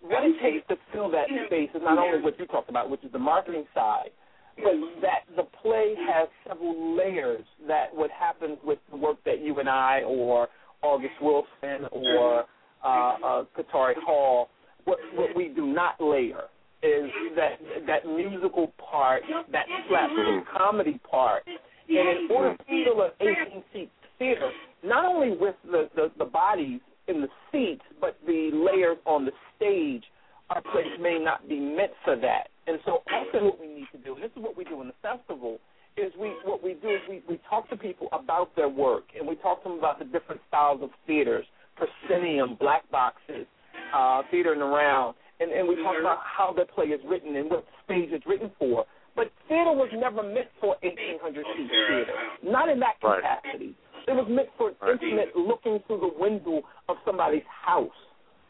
what 0.00 0.24
it 0.24 0.34
takes 0.42 0.66
to 0.68 0.76
fill 0.92 1.10
that 1.10 1.26
space 1.46 1.68
is 1.74 1.82
not 1.82 1.98
only 1.98 2.22
what 2.22 2.38
you 2.38 2.46
talked 2.46 2.70
about, 2.70 2.88
which 2.90 3.04
is 3.04 3.12
the 3.12 3.18
marketing 3.18 3.64
side, 3.74 4.10
but 4.56 4.72
that 5.02 5.24
the 5.36 5.44
play 5.62 5.94
has 6.10 6.28
several 6.48 6.96
layers 6.96 7.44
that 7.66 7.94
what 7.94 8.10
happens 8.10 8.58
with 8.64 8.78
the 8.90 8.96
work 8.96 9.16
that 9.24 9.40
you 9.40 9.58
and 9.58 9.68
I 9.68 10.02
or 10.06 10.48
August 10.82 11.14
Wilson 11.20 11.88
or 11.92 12.44
uh, 12.84 12.86
uh, 12.88 13.44
Katori 13.56 13.94
Hall. 14.04 14.48
What, 14.84 14.98
what 15.14 15.36
we 15.36 15.48
do 15.48 15.66
not 15.66 16.00
layer 16.00 16.44
is 16.82 17.10
that 17.36 17.58
that 17.86 18.06
musical 18.06 18.72
part, 18.90 19.22
that 19.52 19.66
slapstick 19.88 20.44
comedy 20.56 21.00
part. 21.10 21.42
And 21.46 22.08
in 22.08 22.28
order 22.30 22.56
to 22.56 22.64
fill 22.64 23.02
an 23.02 23.10
18 23.20 23.62
seat 23.72 23.90
theater, 24.18 24.50
not 24.82 25.04
only 25.04 25.36
with 25.36 25.56
the, 25.64 25.90
the, 25.94 26.10
the 26.18 26.24
bodies 26.24 26.80
in 27.08 27.20
the 27.20 27.28
seats, 27.52 27.82
but 28.00 28.16
the 28.26 28.50
layers 28.52 28.96
on 29.04 29.24
the 29.24 29.32
stage, 29.56 30.04
our 30.48 30.62
place 30.62 30.86
may 31.00 31.18
not 31.18 31.48
be 31.48 31.58
meant 31.58 31.92
for 32.04 32.16
that. 32.16 32.48
And 32.66 32.78
so 32.84 33.02
often 33.12 33.44
what 33.44 33.60
we 33.60 33.66
need 33.66 33.88
to 33.92 33.98
do, 33.98 34.14
and 34.14 34.22
this 34.22 34.30
is 34.36 34.42
what 34.42 34.56
we 34.56 34.64
do 34.64 34.80
in 34.80 34.88
the 34.88 34.94
festival, 35.02 35.58
is 35.96 36.12
we 36.18 36.28
what 36.44 36.62
we 36.62 36.74
do 36.74 36.88
is 36.90 37.00
we, 37.08 37.22
we 37.28 37.40
talk 37.48 37.68
to 37.70 37.76
people 37.76 38.08
about 38.12 38.54
their 38.56 38.68
work 38.68 39.04
and 39.18 39.26
we 39.26 39.34
talk 39.36 39.62
to 39.62 39.68
them 39.68 39.78
about 39.78 39.98
the 39.98 40.04
different 40.06 40.40
styles 40.48 40.80
of 40.82 40.90
theaters, 41.06 41.44
proscenium, 41.76 42.56
black 42.58 42.88
boxes, 42.90 43.46
uh, 43.94 44.22
theater 44.30 44.52
and 44.52 44.62
around, 44.62 45.14
and, 45.40 45.50
and 45.52 45.66
we 45.66 45.76
talk 45.76 45.96
about 46.00 46.18
how 46.22 46.52
the 46.52 46.64
play 46.64 46.86
is 46.86 47.00
written 47.06 47.36
and 47.36 47.50
what 47.50 47.64
stage 47.84 48.10
it's 48.12 48.26
written 48.26 48.50
for. 48.58 48.84
But 49.16 49.32
theater 49.48 49.72
was 49.72 49.90
never 49.92 50.22
meant 50.22 50.48
for 50.60 50.76
1,800 50.82 51.44
seat 51.56 51.68
theater, 51.88 52.14
not 52.42 52.68
in 52.68 52.78
that 52.80 52.94
Right. 53.02 53.20
capacity. 53.20 53.74
It 54.06 54.12
was 54.12 54.26
meant 54.28 54.48
for 54.56 54.72
Right. 54.80 54.92
intimate 55.02 55.34
looking 55.36 55.80
through 55.86 55.98
the 56.00 56.14
window 56.18 56.62
of 56.88 56.96
somebody's 57.04 57.44
house. 57.46 57.90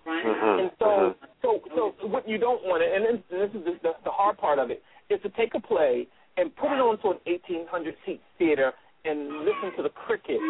Mhm, 0.06 0.60
And 0.60 0.70
so, 0.78 1.14
so, 1.42 1.60
so 1.74 2.06
what 2.06 2.28
you 2.28 2.38
don't 2.38 2.64
want 2.64 2.82
to, 2.82 2.94
and 2.94 3.04
this, 3.04 3.20
this 3.30 3.54
is 3.54 3.64
the, 3.64 3.72
the, 3.82 3.96
the 4.04 4.10
hard 4.10 4.38
part 4.38 4.58
of 4.58 4.70
it, 4.70 4.82
is 5.08 5.20
to 5.22 5.28
take 5.30 5.54
a 5.54 5.60
play 5.60 6.06
and 6.36 6.54
put 6.56 6.72
it 6.72 6.80
onto 6.80 7.10
an 7.10 7.18
1,800 7.26 7.94
seat 8.06 8.20
theater 8.38 8.72
and 9.04 9.40
listen 9.40 9.76
to 9.76 9.82
the 9.82 9.90
crickets 9.90 10.42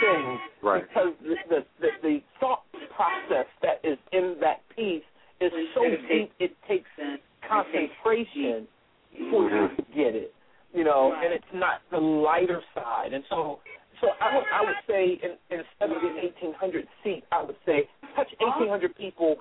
sing 0.00 0.38
Right. 0.62 0.82
because 0.88 1.12
the, 1.22 1.36
the 1.48 1.60
the 1.80 1.88
the 2.02 2.22
thought 2.40 2.62
process 2.94 3.46
that 3.62 3.80
is 3.84 3.98
in 4.12 4.36
that 4.40 4.60
piece 4.74 5.04
is 5.40 5.52
so 5.74 5.82
deep 6.08 6.32
it 6.38 6.56
takes 6.68 6.88
concentration 7.48 8.66
for 9.30 9.48
you 9.48 9.68
mm-hmm. 9.68 9.76
to 9.76 9.82
get 9.94 10.14
it. 10.16 10.32
You 10.74 10.84
know, 10.84 11.14
and 11.16 11.32
it's 11.32 11.52
not 11.54 11.80
the 11.90 11.98
lighter 11.98 12.60
side. 12.74 13.12
And 13.12 13.24
so 13.30 13.60
so 14.00 14.08
I 14.20 14.34
would 14.34 14.44
I 14.52 14.60
would 14.62 14.80
say 14.86 15.20
in, 15.22 15.36
instead 15.50 15.96
of 15.96 16.02
the 16.02 16.18
eighteen 16.18 16.52
hundred 16.54 16.86
seat, 17.04 17.24
I 17.32 17.42
would 17.42 17.56
say 17.64 17.88
touch 18.14 18.28
eighteen 18.40 18.68
hundred 18.68 18.96
people 18.96 19.36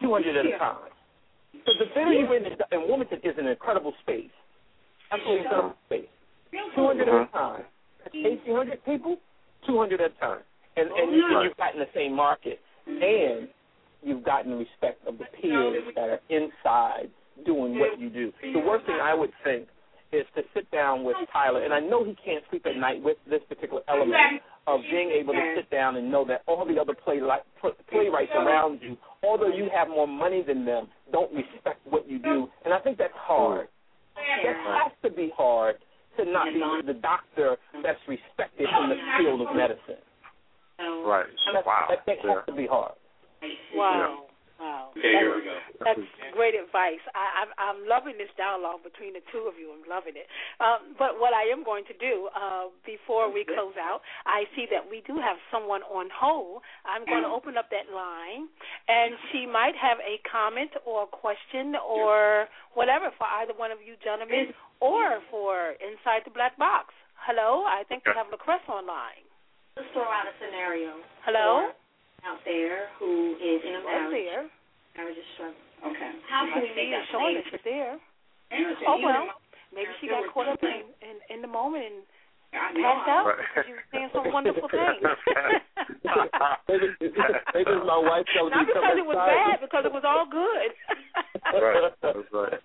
two 0.00 0.12
hundred 0.12 0.36
at 0.36 0.46
a 0.46 0.58
time. 0.58 0.90
So 1.66 1.72
the 1.78 1.86
theater 1.94 2.12
you 2.12 2.32
in 2.34 2.44
in 2.44 2.88
Wilmington 2.88 3.20
is 3.24 3.34
an 3.38 3.46
incredible 3.46 3.94
space. 4.02 4.30
Absolutely 5.12 5.44
incredible 5.44 5.76
space. 5.86 6.08
Two 6.74 6.86
hundred 6.86 7.08
at 7.08 7.14
a 7.14 7.18
uh-huh. 7.20 7.38
time. 7.38 7.62
Touch 8.04 8.14
eighteen 8.14 8.56
hundred 8.56 8.84
people, 8.84 9.16
two 9.66 9.78
hundred 9.78 10.00
at 10.00 10.12
a 10.12 10.20
time. 10.20 10.40
And 10.76 10.88
and 10.90 11.12
you, 11.12 11.22
you've 11.44 11.56
gotten 11.56 11.80
the 11.80 11.92
same 11.94 12.16
market. 12.16 12.60
And 12.86 13.48
you've 14.02 14.24
gotten 14.24 14.50
the 14.50 14.56
respect 14.56 15.06
of 15.06 15.18
the 15.18 15.24
peers 15.40 15.84
that 15.94 16.08
are 16.08 16.20
inside 16.28 17.10
doing 17.46 17.78
what 17.78 18.00
you 18.00 18.10
do. 18.10 18.32
The 18.42 18.58
worst 18.58 18.86
thing 18.86 18.98
I 19.00 19.14
would 19.14 19.30
think 19.44 19.68
is 20.12 20.26
to 20.36 20.42
sit 20.52 20.70
down 20.70 21.04
with 21.04 21.16
Tyler, 21.32 21.64
and 21.64 21.72
I 21.72 21.80
know 21.80 22.04
he 22.04 22.14
can't 22.24 22.44
sleep 22.50 22.66
at 22.66 22.76
night 22.76 23.02
with 23.02 23.16
this 23.28 23.40
particular 23.48 23.82
element 23.88 24.42
of 24.66 24.80
being 24.90 25.10
able 25.10 25.32
to 25.32 25.54
sit 25.56 25.70
down 25.70 25.96
and 25.96 26.10
know 26.10 26.24
that 26.26 26.42
all 26.46 26.66
the 26.66 26.78
other 26.78 26.94
play 26.94 27.20
playwrights 27.90 28.30
around 28.34 28.80
you, 28.82 28.96
although 29.24 29.48
you 29.48 29.68
have 29.74 29.88
more 29.88 30.06
money 30.06 30.44
than 30.46 30.64
them, 30.64 30.88
don't 31.12 31.32
respect 31.32 31.80
what 31.88 32.08
you 32.08 32.18
do. 32.18 32.48
And 32.64 32.74
I 32.74 32.78
think 32.80 32.98
that's 32.98 33.12
hard. 33.16 33.68
That 35.02 35.10
has 35.10 35.12
to 35.12 35.16
be 35.16 35.32
hard 35.36 35.76
to 36.18 36.24
not 36.24 36.46
be 36.52 36.60
the 36.86 36.98
doctor 36.98 37.56
that's 37.82 38.00
respected 38.06 38.68
in 38.68 38.88
the 38.88 38.96
field 39.18 39.40
of 39.48 39.56
medicine. 39.56 40.02
Right. 40.78 41.26
That's, 41.54 41.66
Wow. 41.66 41.86
That, 41.88 42.06
that 42.06 42.16
Yeah. 42.24 42.34
has 42.34 42.46
to 42.46 42.52
be 42.52 42.66
hard. 42.66 42.94
Wow. 43.74 44.26
Wow. 44.58 44.94
Okay, 44.94 45.10
here 45.10 45.34
we 45.34 45.42
go. 45.42 45.58
That's 45.82 45.98
great 46.32 46.54
advice. 46.54 47.02
I, 47.18 47.42
I'm, 47.42 47.50
I'm 47.58 47.88
loving 47.88 48.14
this 48.14 48.30
dialogue 48.38 48.86
between 48.86 49.12
the 49.14 49.22
two 49.34 49.50
of 49.50 49.58
you. 49.58 49.74
I'm 49.74 49.82
loving 49.90 50.14
it. 50.14 50.30
Um, 50.62 50.94
but 50.98 51.18
what 51.18 51.34
I 51.34 51.50
am 51.50 51.64
going 51.66 51.82
to 51.90 51.96
do 51.98 52.30
uh, 52.30 52.70
before 52.86 53.26
we 53.26 53.42
close 53.42 53.74
out, 53.74 54.06
I 54.22 54.46
see 54.54 54.70
that 54.70 54.86
we 54.86 55.02
do 55.02 55.18
have 55.18 55.34
someone 55.50 55.82
on 55.90 56.06
hold. 56.14 56.62
I'm 56.86 57.02
going 57.02 57.26
to 57.26 57.32
open 57.34 57.58
up 57.58 57.74
that 57.74 57.90
line, 57.90 58.46
and 58.86 59.18
she 59.34 59.50
might 59.50 59.74
have 59.74 59.98
a 59.98 60.22
comment 60.30 60.70
or 60.86 61.04
a 61.04 61.10
question 61.10 61.74
or 61.82 62.46
whatever 62.78 63.10
for 63.18 63.26
either 63.42 63.58
one 63.58 63.74
of 63.74 63.82
you 63.82 63.98
gentlemen 63.98 64.54
or 64.82 65.22
for 65.30 65.78
Inside 65.78 66.26
the 66.26 66.34
Black 66.34 66.58
Box. 66.58 66.90
Hello, 67.22 67.62
I 67.62 67.86
think 67.86 68.02
we 68.02 68.10
have 68.18 68.26
LaCresse 68.34 68.66
online. 68.66 69.22
Let's 69.78 69.86
throw 69.94 70.02
out 70.10 70.26
a 70.26 70.34
scenario. 70.42 70.98
Hello? 71.22 71.70
Out 72.26 72.42
there 72.44 72.90
who 72.98 73.38
is 73.38 73.62
in 73.62 73.78
a 73.78 73.82
That's 73.86 74.10
marriage. 74.10 74.26
there. 74.26 74.42
Marriage 74.98 75.18
is 75.22 75.28
struggling. 75.38 75.62
Okay. 75.86 76.10
How 76.26 76.46
can 76.50 76.66
we 76.66 76.70
I 76.70 76.74
make 76.74 76.90
see 76.90 76.94
that 76.98 77.06
showing 77.14 77.24
play? 77.24 77.34
that 77.38 77.46
she's 77.50 77.64
there. 77.66 77.94
Oh 78.86 78.98
well, 79.00 79.32
maybe 79.72 79.90
she 80.02 80.06
got 80.10 80.26
caught 80.34 80.46
up 80.50 80.60
in, 80.62 80.68
in 81.00 81.16
in 81.32 81.38
in 81.38 81.38
the 81.42 81.48
moment 81.50 81.82
and 81.88 82.02
passed 82.52 83.08
out 83.08 83.24
because 83.32 83.64
you 83.68 83.74
were 83.74 83.88
saying 83.92 84.10
some 84.12 84.28
wonderful 84.32 84.68
things. 84.72 85.02
maybe, 86.68 86.86
maybe 87.00 87.72
my 87.82 87.98
wife 87.98 88.28
telling 88.36 88.52
Not 88.52 88.68
me 88.68 88.72
because 88.76 88.96
it 88.96 89.06
was 89.08 89.16
bad, 89.16 89.60
because 89.64 89.84
it 89.88 89.92
was 89.92 90.04
all 90.04 90.28
good. 90.28 90.70
right. 91.56 91.92
That's 92.00 92.18
right. 92.32 92.60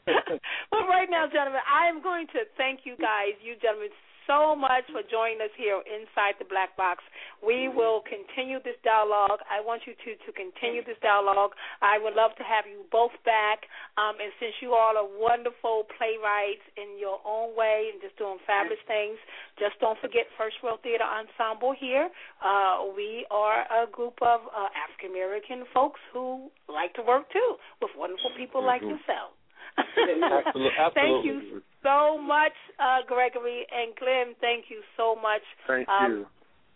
well, 0.71 0.85
right 0.88 1.09
now, 1.09 1.25
gentlemen, 1.31 1.63
I 1.63 1.88
am 1.88 2.03
going 2.03 2.27
to 2.35 2.45
thank 2.59 2.83
you 2.83 2.95
guys, 2.99 3.35
you 3.41 3.55
gentlemen, 3.59 3.89
so 4.28 4.53
much 4.53 4.84
for 4.91 5.01
joining 5.07 5.39
us 5.39 5.55
here 5.55 5.80
inside 5.88 6.36
the 6.38 6.45
Black 6.45 6.75
Box. 6.75 7.01
We 7.39 7.71
will 7.71 8.03
continue 8.03 8.59
this 8.61 8.78
dialogue. 8.84 9.39
I 9.47 9.63
want 9.63 9.88
you 9.88 9.95
to 9.95 10.11
to 10.28 10.30
continue 10.36 10.84
this 10.84 10.99
dialogue. 11.01 11.55
I 11.82 11.97
would 11.97 12.13
love 12.13 12.36
to 12.38 12.45
have 12.45 12.67
you 12.67 12.84
both 12.91 13.15
back. 13.23 13.65
Um, 13.95 14.19
and 14.19 14.30
since 14.38 14.53
you 14.61 14.75
all 14.75 14.99
are 14.99 15.07
wonderful 15.07 15.88
playwrights 15.95 16.61
in 16.75 16.99
your 16.99 17.23
own 17.23 17.55
way 17.55 17.89
and 17.95 18.03
just 18.03 18.19
doing 18.19 18.38
fabulous 18.43 18.84
things, 18.86 19.17
just 19.57 19.80
don't 19.80 19.97
forget 20.03 20.28
First 20.36 20.59
World 20.61 20.84
Theatre 20.84 21.07
Ensemble 21.07 21.73
here. 21.73 22.11
Uh, 22.43 22.91
we 22.91 23.25
are 23.32 23.63
a 23.71 23.88
group 23.88 24.19
of 24.21 24.43
uh, 24.51 24.69
African 24.75 25.15
American 25.15 25.63
folks 25.73 26.03
who 26.11 26.51
like 26.67 26.93
to 26.99 27.01
work 27.01 27.32
too 27.32 27.55
with 27.82 27.95
wonderful 27.95 28.36
people 28.36 28.59
like 28.59 28.84
yourself. 28.84 29.32
Absolutely. 29.78 30.73
Thank 30.93 31.25
you 31.25 31.61
so 31.88 32.19
much, 32.19 32.51
uh, 32.79 32.99
Gregory 33.07 33.63
and 33.71 33.95
Glenn. 33.95 34.35
Thank 34.43 34.67
you 34.67 34.83
so 34.99 35.15
much. 35.15 35.41
Thank 35.65 35.88
Um, 35.88 36.11
you. 36.11 36.27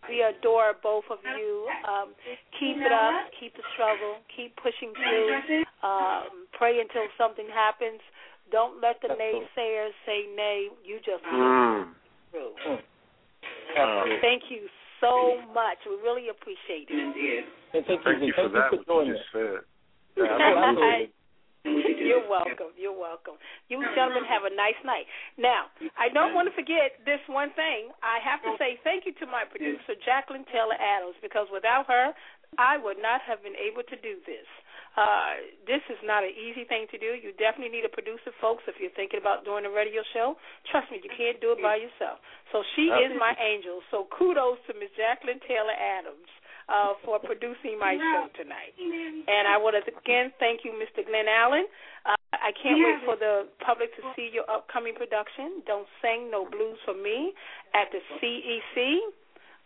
We 0.08 0.22
adore 0.22 0.74
both 0.82 1.04
of 1.10 1.20
you. 1.38 1.68
Um, 1.86 2.08
keep 2.58 2.78
it 2.78 2.90
up. 2.90 3.30
Keep 3.38 3.54
the 3.54 3.62
struggle. 3.74 4.18
Keep 4.34 4.56
pushing 4.56 4.90
through. 4.94 5.64
Um, 5.84 6.48
pray 6.58 6.80
until 6.80 7.06
something 7.16 7.46
happens. 7.52 8.00
Don't 8.50 8.80
let 8.80 9.00
the 9.00 9.08
naysayers 9.14 9.92
say 10.04 10.26
nay. 10.34 10.70
You 10.82 10.98
just 11.04 11.22
Mm. 11.24 11.94
through. 12.32 12.54
Absolutely. 13.76 14.20
Thank 14.20 14.50
you 14.50 14.68
so 15.00 15.40
much. 15.54 15.78
We 15.86 15.94
really 16.02 16.28
appreciate 16.28 16.88
it. 16.90 17.44
And 17.72 17.86
thank, 17.86 18.02
Thank 18.02 18.22
you 18.22 18.32
for 18.32 18.48
thank 18.48 18.52
that. 18.54 18.72
you 18.72 18.82
for 18.84 18.94
What 18.94 19.04
doing 19.04 19.16
you 19.16 19.18
said. 19.32 19.64
Absolutely. 20.30 21.12
You're 22.02 22.26
welcome. 22.26 22.74
You're 22.74 22.96
welcome. 22.96 23.38
You 23.70 23.78
gentlemen 23.94 24.26
have 24.26 24.42
a 24.42 24.52
nice 24.54 24.78
night. 24.82 25.06
Now, 25.38 25.70
I 25.94 26.10
don't 26.10 26.34
want 26.34 26.50
to 26.50 26.54
forget 26.58 26.98
this 27.06 27.22
one 27.30 27.54
thing. 27.54 27.94
I 28.02 28.18
have 28.18 28.42
to 28.42 28.58
say 28.58 28.82
thank 28.82 29.06
you 29.06 29.14
to 29.22 29.26
my 29.30 29.46
producer, 29.46 29.94
Jacqueline 30.02 30.44
Taylor 30.50 30.74
Adams, 30.74 31.14
because 31.22 31.46
without 31.54 31.86
her, 31.86 32.10
I 32.58 32.76
would 32.82 32.98
not 32.98 33.22
have 33.24 33.40
been 33.46 33.56
able 33.56 33.86
to 33.86 33.96
do 33.96 34.18
this. 34.26 34.44
Uh, 34.92 35.40
this 35.64 35.80
is 35.88 35.96
not 36.04 36.20
an 36.20 36.36
easy 36.36 36.68
thing 36.68 36.84
to 36.92 37.00
do. 37.00 37.16
You 37.16 37.32
definitely 37.40 37.72
need 37.72 37.88
a 37.88 37.94
producer, 37.94 38.28
folks, 38.44 38.68
if 38.68 38.76
you're 38.76 38.92
thinking 38.92 39.16
about 39.16 39.46
doing 39.48 39.64
a 39.64 39.72
radio 39.72 40.04
show. 40.12 40.36
Trust 40.68 40.92
me, 40.92 41.00
you 41.00 41.08
can't 41.08 41.40
do 41.40 41.56
it 41.56 41.64
by 41.64 41.80
yourself. 41.80 42.20
So 42.52 42.60
she 42.76 42.92
is 42.92 43.16
my 43.16 43.32
angel. 43.40 43.80
So 43.88 44.04
kudos 44.12 44.60
to 44.68 44.76
Miss 44.76 44.92
Jacqueline 44.92 45.40
Taylor 45.48 45.72
Adams 45.72 46.28
uh, 46.68 46.94
for 47.04 47.18
producing 47.18 47.78
my 47.78 47.94
show 47.96 48.28
tonight. 48.36 48.74
And 48.78 49.48
I 49.48 49.56
want 49.58 49.76
to 49.78 49.82
again 49.86 50.32
thank 50.38 50.64
you, 50.64 50.72
Mr. 50.76 51.06
Glenn 51.06 51.26
Allen. 51.26 51.66
Uh, 52.04 52.18
I 52.34 52.50
can't 52.58 52.78
wait 52.82 53.00
for 53.06 53.16
the 53.16 53.46
public 53.64 53.94
to 53.96 54.02
see 54.16 54.30
your 54.32 54.48
upcoming 54.50 54.94
production, 54.94 55.62
Don't 55.66 55.86
Sing 56.02 56.30
No 56.30 56.44
Blues 56.48 56.78
for 56.84 56.94
Me, 56.94 57.32
at 57.74 57.90
the 57.94 58.00
CEC. 58.18 58.98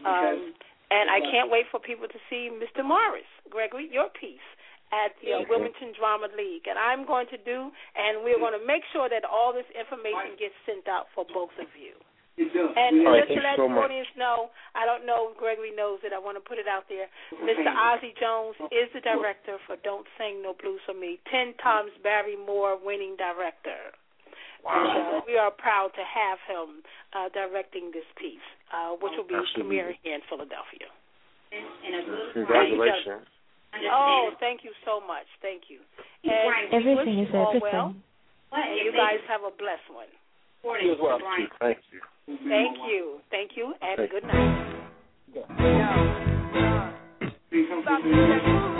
Um, 0.04 0.52
and 0.90 1.10
I 1.10 1.18
can't 1.32 1.50
wait 1.50 1.66
for 1.72 1.80
people 1.80 2.06
to 2.06 2.20
see 2.30 2.52
Mr. 2.52 2.84
Morris, 2.84 3.26
Gregory, 3.50 3.88
your 3.90 4.08
piece 4.12 4.44
at 4.94 5.18
the 5.18 5.34
uh, 5.34 5.48
Wilmington 5.50 5.90
Drama 5.98 6.30
League. 6.36 6.70
And 6.70 6.78
I'm 6.78 7.06
going 7.06 7.26
to 7.34 7.38
do, 7.42 7.74
and 7.98 8.22
we're 8.22 8.38
going 8.38 8.54
to 8.54 8.62
make 8.62 8.86
sure 8.92 9.08
that 9.10 9.26
all 9.26 9.50
this 9.50 9.66
information 9.74 10.38
gets 10.38 10.54
sent 10.62 10.86
out 10.86 11.10
for 11.14 11.26
both 11.26 11.54
of 11.58 11.66
you. 11.74 11.98
And 12.36 13.00
All 13.08 13.16
right, 13.16 13.24
just 13.24 13.32
to 13.32 13.40
let 13.40 13.56
so 13.56 13.64
the 13.64 13.80
audience 13.80 14.12
know, 14.12 14.52
I 14.76 14.84
don't 14.84 15.08
know 15.08 15.32
if 15.32 15.40
Gregory 15.40 15.72
knows 15.72 16.04
it. 16.04 16.12
I 16.12 16.20
want 16.20 16.36
to 16.36 16.44
put 16.44 16.60
it 16.60 16.68
out 16.68 16.84
there. 16.92 17.08
Mr. 17.32 17.64
Ozzie 17.64 18.12
Jones 18.20 18.60
is 18.68 18.92
the 18.92 19.00
director 19.00 19.56
for 19.64 19.80
Don't 19.80 20.04
Sing 20.20 20.44
No 20.44 20.52
Blues 20.52 20.84
for 20.84 20.92
Me, 20.92 21.16
ten 21.32 21.56
times 21.64 21.96
Barrymore 22.04 22.76
winning 22.76 23.16
director. 23.16 23.96
Wow. 24.60 24.76
And, 24.76 25.16
uh, 25.16 25.24
we 25.24 25.40
are 25.40 25.48
proud 25.48 25.96
to 25.96 26.04
have 26.04 26.36
him 26.44 26.84
uh, 27.16 27.32
directing 27.32 27.88
this 27.96 28.04
piece, 28.20 28.44
uh, 28.68 29.00
which 29.00 29.16
will 29.16 29.24
be 29.24 29.32
Absolutely. 29.32 29.80
premiering 29.80 29.96
here 30.04 30.20
in 30.20 30.24
Philadelphia. 30.28 30.92
Congratulations. 32.36 33.24
Oh, 33.92 34.30
thank 34.40 34.64
you 34.64 34.72
so 34.84 35.00
much. 35.00 35.28
Thank 35.40 35.68
you. 35.68 35.80
And 36.24 36.72
Everything 36.72 37.24
wish 37.24 37.28
is 37.28 37.34
everything. 37.34 37.60
well. 37.62 37.94
And 38.52 38.76
you 38.84 38.92
guys 38.92 39.20
have 39.28 39.40
a 39.40 39.52
blessed 39.56 39.88
one. 39.88 40.10
You 40.82 40.92
as 40.92 40.98
well. 41.00 41.18
Thank 41.60 41.78
you. 41.92 42.00
Thank 42.48 42.76
you. 42.88 43.20
Thank 43.30 43.50
you, 43.56 43.74
and 43.80 44.10
good 44.10 44.24
night. 44.24 44.56
All 47.56 48.75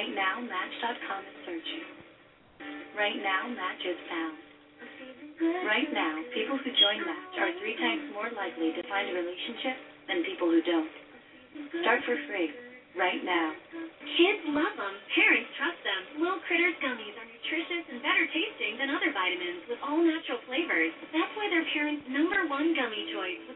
Right 0.00 0.16
now, 0.16 0.40
Match.com 0.40 1.22
is 1.28 1.36
searching. 1.44 1.84
Right 2.96 3.20
now, 3.20 3.52
Match 3.52 3.84
is 3.84 4.00
found. 4.08 4.40
Right 5.68 5.92
now, 5.92 6.24
people 6.32 6.56
who 6.56 6.72
join 6.72 7.04
Match 7.04 7.36
are 7.36 7.52
three 7.60 7.76
times 7.76 8.08
more 8.16 8.32
likely 8.32 8.72
to 8.80 8.82
find 8.88 9.12
a 9.12 9.14
relationship 9.20 9.76
than 10.08 10.24
people 10.24 10.48
who 10.48 10.64
don't. 10.64 10.88
Start 11.84 12.00
for 12.08 12.16
free 12.32 12.48
right 12.96 13.20
now. 13.28 13.52
Kids 14.16 14.40
love 14.56 14.72
them. 14.72 14.94
Parents 15.12 15.52
trust 15.60 15.80
them. 15.84 16.24
Little 16.24 16.40
Critters 16.48 16.80
gummies 16.80 17.12
are 17.20 17.28
nutritious 17.28 17.84
and 17.92 18.00
better 18.00 18.24
tasting 18.32 18.80
than 18.80 18.88
other 18.96 19.12
vitamins 19.12 19.68
with 19.68 19.84
all 19.84 20.00
natural 20.00 20.40
flavors. 20.48 20.96
That's 21.12 21.32
why 21.36 21.52
they're 21.52 21.68
parents' 21.76 22.08
number 22.08 22.48
one 22.48 22.72
gummy 22.72 23.04
choice 23.12 23.49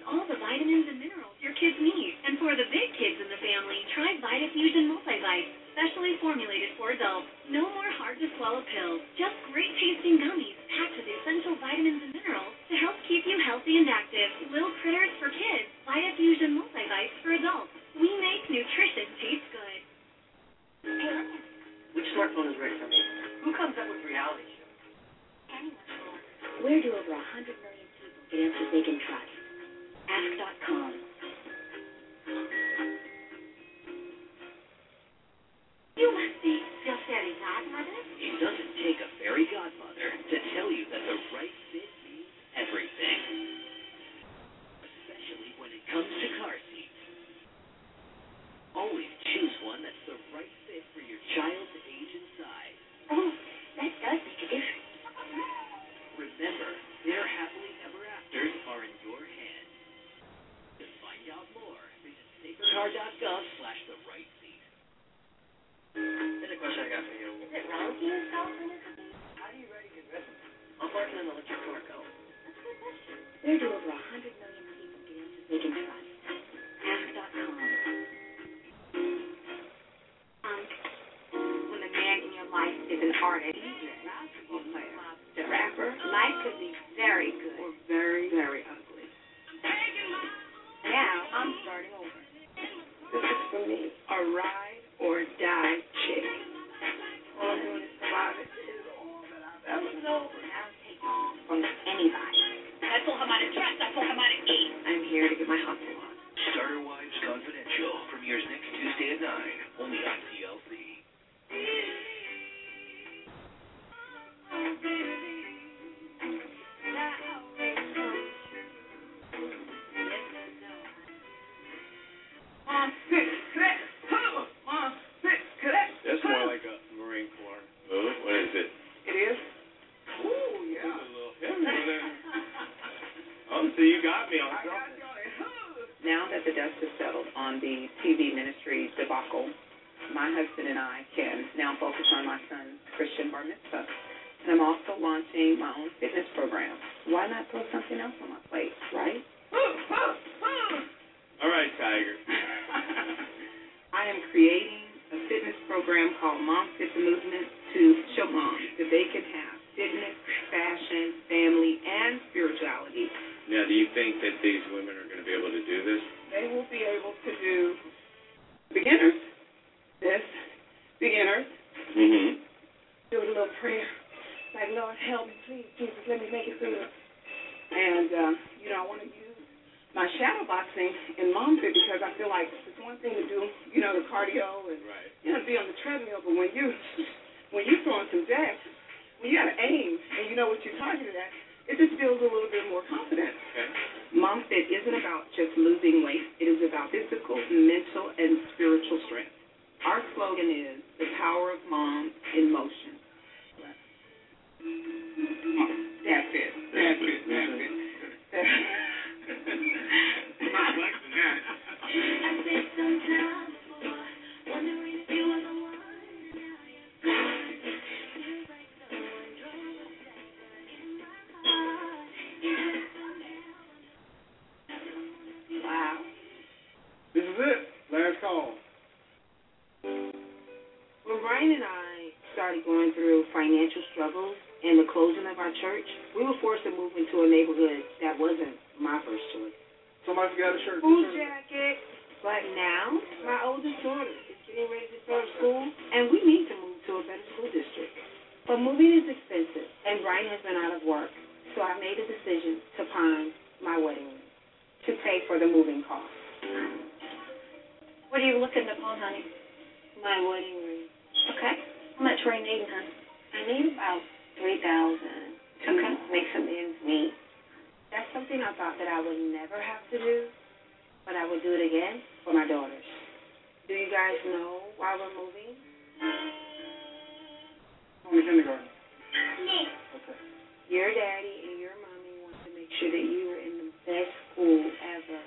sure 282.81 282.91
that 282.91 282.99
you 282.99 283.31
are 283.31 283.41
in 283.41 283.59
the 283.59 283.71
best 283.87 284.13
school 284.33 284.65
ever. 284.97 285.21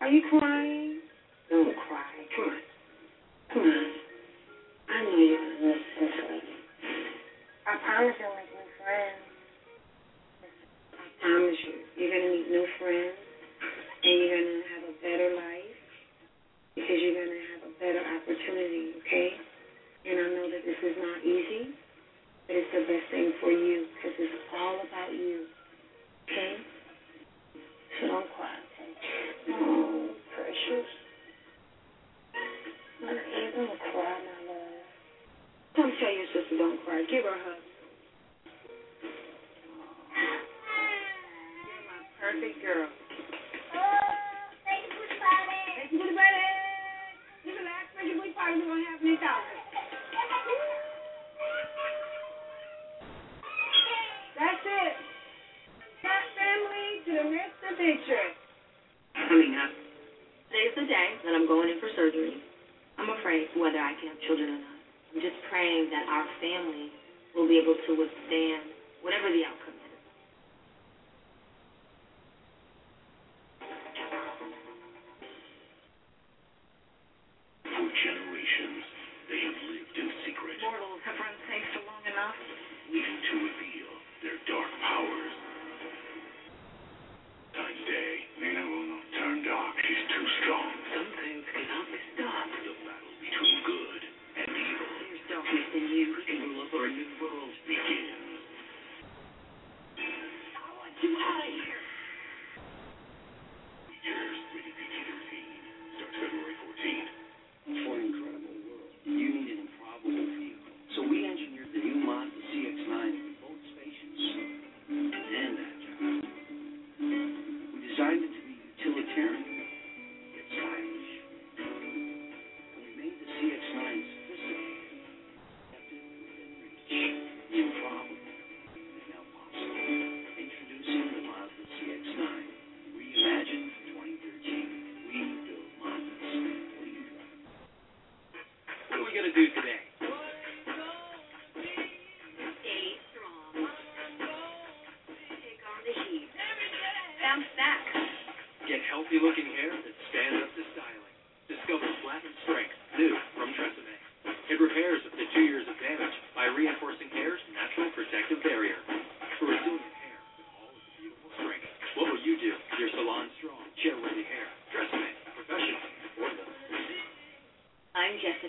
Are 0.00 0.08
you 0.08 0.22
crying? 0.30 0.81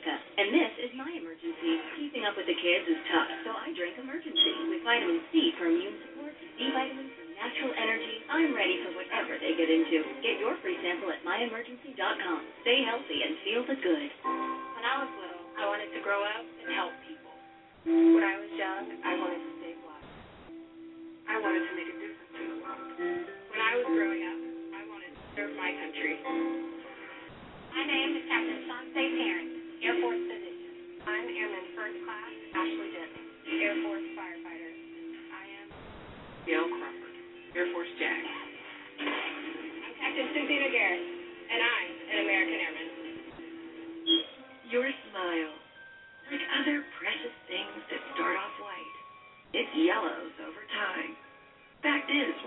And 0.04 0.52
this 0.52 0.74
is 0.84 0.92
my 1.00 1.08
Emergen-C. 1.08 1.64
Keeping 1.96 2.28
up 2.28 2.36
with 2.36 2.48
the 2.52 2.60
kids 2.60 2.86
is 2.92 3.00
tough, 3.08 3.32
so 3.48 3.56
I 3.56 3.72
drink 3.72 3.96
Emergen-C 3.96 4.44
with 4.68 4.84
vitamin 4.84 5.23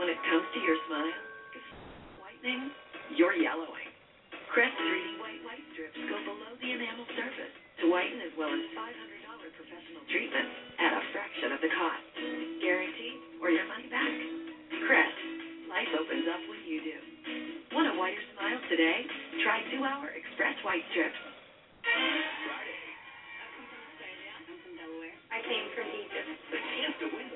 when 0.06 0.14
it 0.14 0.22
comes 0.30 0.46
to 0.54 0.62
your 0.62 0.78
smile, 0.86 1.18
whitening, 2.22 2.70
you're 3.18 3.34
yellowing. 3.34 3.90
Crest 4.54 4.70
3D 4.78 5.18
White 5.18 5.42
Whitestrips 5.42 5.98
go 6.06 6.14
below 6.22 6.54
the 6.62 6.70
enamel 6.78 7.10
surface 7.18 7.50
to 7.82 7.90
whiten 7.90 8.22
as 8.22 8.30
well 8.38 8.46
as 8.46 8.62
$500 8.70 8.86
professional 9.58 10.06
treatment 10.06 10.46
at 10.78 10.94
a 10.94 11.02
fraction 11.10 11.50
of 11.50 11.58
the 11.58 11.66
cost. 11.74 12.06
Guaranteed 12.62 13.18
or 13.42 13.50
your 13.50 13.66
money 13.66 13.90
back. 13.90 14.14
Crest, 14.86 15.18
life 15.66 15.90
opens 15.98 16.30
up 16.30 16.38
when 16.54 16.62
you 16.62 16.86
do. 16.86 16.98
Want 17.74 17.90
a 17.90 17.98
whiter 17.98 18.22
smile 18.38 18.62
today? 18.70 19.10
Try 19.42 19.58
two-hour 19.74 20.14
Express 20.14 20.54
Whitestrips. 20.62 21.18
I'm 24.38 24.46
from 24.54 24.70
Delaware. 24.78 25.18
I 25.34 25.42
came 25.42 25.66
from 25.74 25.90
Egypt. 25.90 26.30
The 26.54 26.62
chance 26.62 26.94
to 27.02 27.10
win 27.10 27.26
the 27.26 27.35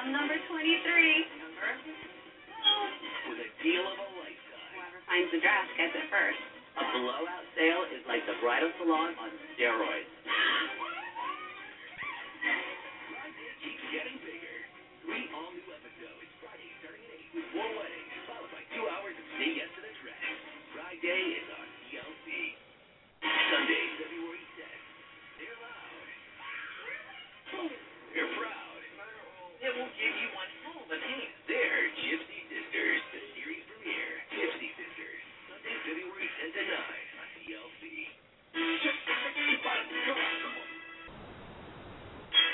I'm 0.00 0.16
number 0.16 0.32
23. 0.32 0.56
Number? 0.56 1.68
with 3.28 3.36
a 3.36 3.52
deal 3.60 3.84
of 3.84 4.00
a 4.00 4.08
lifetime. 4.16 4.72
Whoever 4.72 5.04
finds 5.04 5.28
the 5.28 5.44
dress 5.44 5.68
gets 5.76 5.92
it 5.92 6.08
first. 6.08 6.40
A 6.80 6.84
blowout 6.88 7.44
sale 7.52 7.84
is 7.92 8.00
like 8.08 8.24
the 8.24 8.32
bridal 8.40 8.72
salon 8.80 9.12
on 9.20 9.28
steroids. 9.52 10.08
Friday 13.12 13.52
keeps 13.60 13.84
getting 13.92 14.16
bigger. 14.24 14.56
Three 15.04 15.28
all 15.36 15.52
new 15.52 15.68
episodes. 15.68 16.32
Friday 16.40 16.72
starting 16.80 17.04
at 17.04 17.20
8 17.36 17.36
with 17.36 17.44
four 17.52 17.68
weddings, 17.76 18.08
followed 18.24 18.52
by 18.56 18.64
two 18.72 18.88
hours 18.88 19.12
of 19.12 19.26
say 19.36 19.52
yes 19.52 19.68
to 19.68 19.84
the 19.84 19.92
dress. 20.00 20.24
Friday 20.80 21.44
is 21.44 21.48
on 21.60 21.68
TLC. 21.92 22.56
Sunday, 23.20 23.84
February 24.00 24.48
10th. 24.56 24.80
They're 25.44 25.60
loud. 25.60 26.08
They're 28.16 28.32
proud. 28.40 28.59
It 29.60 29.76
won't 29.76 29.92
give 29.92 30.16
you 30.16 30.28
one 30.32 30.48
hell 30.64 30.80
of 30.80 30.88
a 30.88 30.96
chance. 30.96 31.36
They're 31.44 31.92
Gypsy 32.00 32.48
Sisters, 32.48 33.00
the 33.12 33.20
series 33.36 33.60
premiere. 33.68 34.24
Gypsy 34.32 34.72
Sisters. 34.72 35.20
Sunday, 35.52 35.76
February 35.84 36.32
10th 36.32 36.56
at 36.64 36.64
9 36.64 36.80
on 36.80 37.28
TLC. 37.44 37.84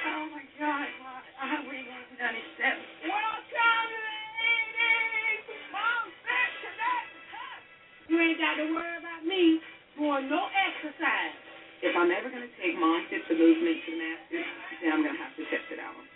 Oh 0.03 0.23
my 0.35 0.43
God, 0.59 0.89
Mom. 0.99 1.23
What 1.23 1.71
are 1.71 1.79
you 1.79 1.87
going 1.87 1.95
to 1.95 2.11
put 2.11 2.27
on 2.27 2.35
his 2.35 2.49
step? 2.59 2.75
Welcome 2.75 3.55
to 3.55 3.99
the 4.03 4.11
evening. 4.43 5.47
Mom 5.71 6.11
said 6.27 6.51
today. 6.59 7.07
You 8.11 8.19
ain't 8.19 8.43
got 8.43 8.59
to 8.59 8.67
worry 8.75 8.99
about 8.99 9.23
me 9.23 9.63
doing 9.95 10.27
no 10.27 10.51
exercise. 10.51 11.39
If 11.87 11.93
I'm 11.95 12.11
ever 12.11 12.33
going 12.33 12.43
to 12.43 12.55
take 12.57 12.75
mom 12.81 13.05
fit 13.13 13.21
the 13.29 13.37
movement 13.37 13.79
to 13.85 13.91
the 13.95 14.01
masses, 14.01 14.49
then 14.81 14.91
I'm 14.91 15.05
going 15.05 15.13
to 15.15 15.23
have 15.23 15.37
to 15.37 15.45
test 15.53 15.69
it 15.71 15.79
out 15.79 15.93
on 15.93 16.03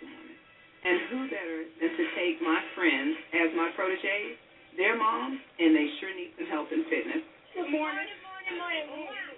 And 0.81 0.97
who 1.13 1.29
better 1.29 1.59
than 1.77 1.91
to 1.93 2.05
take 2.17 2.41
my 2.41 2.57
friends 2.73 3.13
as 3.37 3.53
my 3.53 3.69
proteges? 3.77 4.33
They're 4.73 4.97
moms, 4.97 5.37
and 5.61 5.77
they 5.77 5.85
sure 6.01 6.09
need 6.09 6.33
some 6.41 6.49
help 6.49 6.73
in 6.73 6.81
fitness. 6.89 7.21
Good 7.53 7.69
morning. 7.69 8.09
Good 8.49 8.57
morning, 8.57 8.89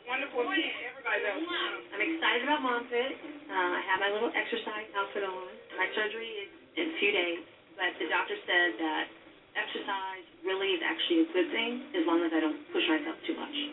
Wonderful 0.07 0.39
to 0.39 0.55
see 0.55 0.71
everybody 0.87 1.19
else. 1.27 1.43
I'm 1.91 1.99
excited 1.99 2.47
about 2.47 2.63
Mom 2.63 2.87
Fit. 2.87 3.19
Uh, 3.51 3.75
I 3.75 3.81
have 3.91 3.99
my 3.99 4.11
little 4.15 4.31
exercise 4.31 4.87
outfit 4.95 5.27
on. 5.27 5.51
My 5.75 5.87
surgery 5.91 6.47
is 6.47 6.49
in 6.79 6.85
a 6.91 6.95
few 7.03 7.11
days, 7.11 7.43
but 7.75 7.91
the 7.99 8.07
doctor 8.07 8.39
said 8.47 8.79
that 8.79 9.03
exercise 9.59 10.23
really 10.47 10.79
is 10.79 10.81
actually 10.83 11.27
a 11.27 11.29
good 11.35 11.49
thing 11.51 11.71
as 11.91 12.07
long 12.07 12.23
as 12.23 12.31
I 12.31 12.39
don't 12.39 12.59
push 12.71 12.87
myself 12.87 13.19
too 13.27 13.35
much. 13.35 13.55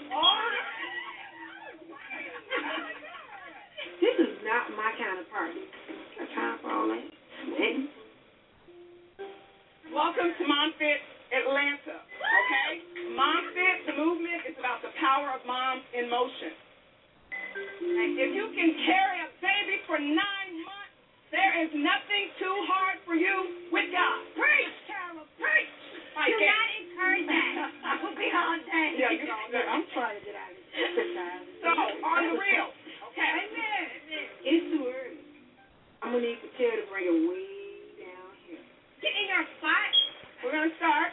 This 4.00 4.16
is 4.16 4.32
not 4.48 4.64
my 4.80 4.96
kind 4.96 5.20
of 5.20 5.28
party. 5.28 5.60
Mm-hmm. 7.40 7.88
Welcome 9.96 10.28
to 10.36 10.44
MomFit 10.44 11.00
Atlanta, 11.32 11.96
okay? 12.04 12.70
MomFit, 13.16 13.76
the 13.88 13.96
movement, 13.96 14.44
is 14.44 14.60
about 14.60 14.84
the 14.84 14.92
power 15.00 15.32
of 15.32 15.40
moms 15.48 15.80
in 15.96 16.12
motion. 16.12 16.52
And 17.80 18.12
if 18.20 18.36
you 18.36 18.44
can 18.52 18.70
carry 18.84 19.24
a 19.24 19.28
baby 19.40 19.80
for 19.88 19.96
nine 19.96 20.52
months, 20.68 21.00
there 21.32 21.64
is 21.64 21.72
nothing 21.72 22.28
too 22.36 22.56
hard 22.68 23.00
for 23.08 23.16
you 23.16 23.72
with 23.72 23.88
God. 23.88 24.20
Preach, 24.36 24.76
Carol, 24.84 25.24
preach. 25.40 25.72
I 26.20 26.28
Do 26.28 26.44
not 26.44 26.68
encourage 26.76 27.24
that. 27.24 27.72
I 27.88 27.92
will 28.04 28.16
be 28.20 28.28
all 28.36 28.60
day. 28.68 28.88
Yeah, 29.00 29.16
you 29.16 29.24
all 29.32 29.48
day. 29.48 29.64
I'm 29.64 29.88
trying 29.96 30.20
to 30.20 30.24
get 30.28 30.36
out 30.36 30.52
of 30.52 30.60
here. 30.76 30.92
so, 31.64 31.72
on 32.04 32.20
the 32.20 32.36
real, 32.36 32.68
okay? 33.08 33.32
Amen. 33.48 33.84
It's 34.44 34.66
too 34.76 34.84
early. 34.92 35.19
I'm 36.00 36.16
gonna 36.16 36.24
need 36.24 36.40
Patel 36.40 36.72
to 36.80 36.84
bring 36.88 37.04
it 37.04 37.16
way 37.28 37.44
down 38.00 38.32
here. 38.48 38.64
Get 39.04 39.12
in 39.12 39.26
your 39.28 39.44
spot. 39.60 39.92
We're 40.40 40.56
gonna 40.56 40.72
start. 40.80 41.12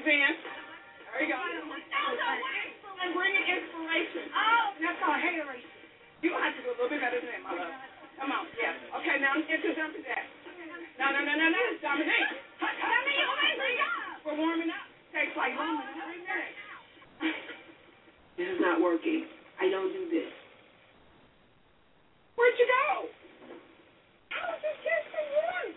In. 0.00 0.06
There 0.06 1.20
you 1.20 1.28
go. 1.28 1.36
And 1.36 3.10
bring 3.12 3.32
in 3.36 3.42
inspiration. 3.42 4.32
Oh, 4.32 4.72
that's 4.80 4.96
called 5.02 5.20
hateration. 5.20 5.68
You 6.22 6.30
gonna 6.30 6.46
have 6.46 6.56
to 6.56 6.62
do 6.62 6.70
a 6.72 6.76
little 6.78 6.88
bit 6.88 7.02
better 7.04 7.20
than 7.20 7.28
that, 7.28 7.42
my 7.44 7.52
love. 7.58 7.74
Come 8.16 8.32
on, 8.32 8.48
yes. 8.56 8.78
Okay, 8.96 9.20
now 9.20 9.36
into 9.36 9.68
jumping 9.76 10.06
jack. 10.06 10.24
No, 10.96 11.10
no, 11.10 11.20
no, 11.20 11.34
no, 11.36 11.46
no, 11.52 11.62
Dominique. 11.84 12.32
We're 14.24 14.38
warming 14.40 14.70
up. 14.72 14.86
Takes 15.12 15.36
like 15.36 15.52
three 15.58 15.74
minutes. 15.74 16.56
This 18.38 18.48
is 18.56 18.60
not 18.62 18.80
working. 18.80 19.26
I 19.60 19.68
don't 19.68 19.92
do 19.92 20.08
this. 20.08 20.32
Where'd 22.38 22.56
you 22.56 22.68
go? 22.70 23.10
I 24.40 24.56
was 24.56 24.60
just 24.64 24.80
testing 24.80 25.28
one. 25.36 25.70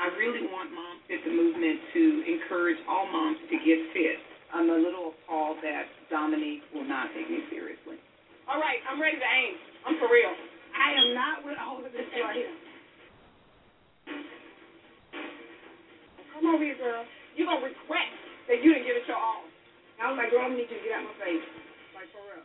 I 0.00 0.06
really 0.16 0.48
want 0.48 0.72
Mom 0.72 0.96
Fit 1.06 1.20
the 1.20 1.30
movement 1.30 1.78
to 1.92 2.02
encourage 2.24 2.80
all 2.88 3.04
moms 3.04 3.36
to 3.52 3.56
get 3.60 3.78
fit. 3.92 4.18
I'm 4.56 4.72
a 4.72 4.78
little 4.80 5.12
appalled 5.12 5.60
that 5.60 5.84
Dominique 6.08 6.64
will 6.72 6.88
not 6.88 7.12
take 7.12 7.28
me 7.28 7.44
seriously. 7.52 8.00
All 8.48 8.56
right, 8.56 8.80
I'm 8.88 8.96
ready 8.96 9.20
to 9.20 9.28
aim. 9.28 9.54
I'm 9.84 9.96
for 10.00 10.08
real. 10.08 10.32
I 10.72 10.88
am 10.96 11.08
not 11.12 11.36
with 11.44 11.60
all 11.60 11.78
of 11.78 11.92
this 11.92 12.08
right 12.16 12.34
here. 12.34 12.54
Come 16.34 16.50
over 16.50 16.64
here, 16.64 16.78
girl. 16.80 17.04
You're 17.36 17.46
going 17.46 17.62
to 17.62 17.68
regret 17.68 18.10
that 18.50 18.58
you 18.64 18.74
didn't 18.74 18.88
give 18.88 18.96
it 18.96 19.06
your 19.06 19.16
all. 19.18 19.46
I 20.02 20.10
was 20.10 20.18
like, 20.18 20.34
girl, 20.34 20.44
I 20.44 20.50
need 20.50 20.66
you 20.66 20.76
to 20.76 20.84
get 20.84 20.98
out 20.98 21.06
my 21.06 21.16
face. 21.22 21.46
Like, 21.94 22.10
for 22.10 22.24
real. 22.26 22.42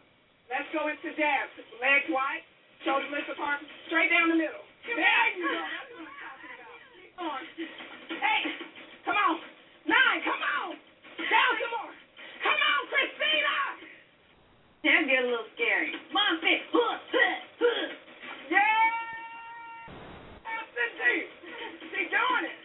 Let's 0.52 0.70
go 0.76 0.86
into 0.90 1.10
jabs. 1.18 1.52
Legs 1.82 2.10
wide, 2.14 2.44
shoulders 2.86 3.10
lift 3.10 3.30
apart, 3.34 3.62
straight 3.90 4.14
down 4.14 4.30
the 4.30 4.38
middle. 4.38 4.69
There 4.96 5.26
you 5.36 5.46
go. 5.46 5.54
That's 5.54 5.90
what 5.94 6.02
I'm 6.02 6.18
talking 6.18 6.50
about. 6.58 6.78
Keep 6.98 7.14
going. 7.18 7.46
Hey, 8.18 8.42
come 9.06 9.18
on. 9.18 9.36
Nine, 9.86 10.20
come 10.26 10.42
on. 10.42 10.70
Down 11.18 11.52
some 11.62 11.74
more. 11.78 11.94
Come 12.42 12.60
on, 12.60 12.82
Christina. 12.90 13.56
That'd 14.80 15.12
a 15.12 15.28
little 15.28 15.50
scary. 15.54 15.92
Mom. 16.16 16.40
Huh, 16.40 16.56
huh, 16.72 17.36
huh. 17.60 17.88
Yeah. 18.50 18.70
Absentee. 20.48 21.28
She's 21.92 22.10
doing 22.10 22.46
it. 22.48 22.58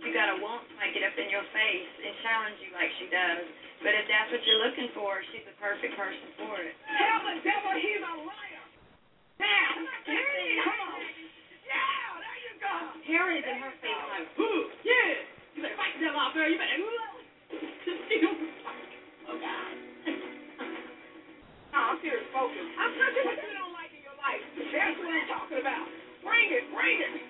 You 0.00 0.10
gotta 0.16 0.40
want 0.40 0.64
like 0.80 0.96
get 0.96 1.04
up 1.04 1.16
in 1.20 1.28
your 1.28 1.44
face 1.52 1.92
and 2.00 2.12
challenge 2.24 2.56
you 2.64 2.72
like 2.72 2.88
she 2.96 3.06
does. 3.12 3.44
But 3.84 3.92
if 3.92 4.08
that's 4.08 4.32
what 4.32 4.40
you're 4.48 4.64
looking 4.64 4.88
for, 4.96 5.20
she's 5.28 5.44
the 5.44 5.52
perfect 5.60 5.92
person 5.92 6.28
for 6.40 6.56
it. 6.64 6.72
Tell 6.96 7.20
the 7.28 7.36
devil 7.44 7.72
he's 7.76 8.00
a 8.00 8.14
liar. 8.24 8.64
Now, 9.36 9.76
come 9.76 10.78
on. 10.88 11.00
Yeah, 11.68 12.16
there 12.16 12.38
you 12.48 12.54
go. 12.64 12.94
Karen 13.14 13.38
is 13.38 13.46
her 13.46 13.70
face 13.78 13.94
like, 14.10 14.26
Ooh, 14.42 14.66
yeah. 14.82 15.22
You 15.54 15.62
better 15.62 15.78
fight 15.78 15.94
the 15.94 16.02
devil 16.02 16.18
out 16.18 16.34
there. 16.34 16.50
You 16.50 16.58
better. 16.58 16.82
oh, 19.30 19.38
God. 19.38 19.70
No, 21.70 21.78
I'm 21.78 21.98
serious, 22.02 22.26
focus. 22.34 22.66
I'm 22.74 22.90
touching 22.98 23.22
what 23.22 23.38
you 23.38 23.54
don't 23.54 23.70
like 23.70 23.94
in 23.94 24.02
your 24.02 24.18
life. 24.18 24.42
That's 24.58 24.98
what 24.98 25.14
I'm 25.14 25.30
talking 25.30 25.62
about. 25.62 25.86
Bring 26.26 26.58
it, 26.58 26.66
bring 26.74 27.06
it. 27.06 27.23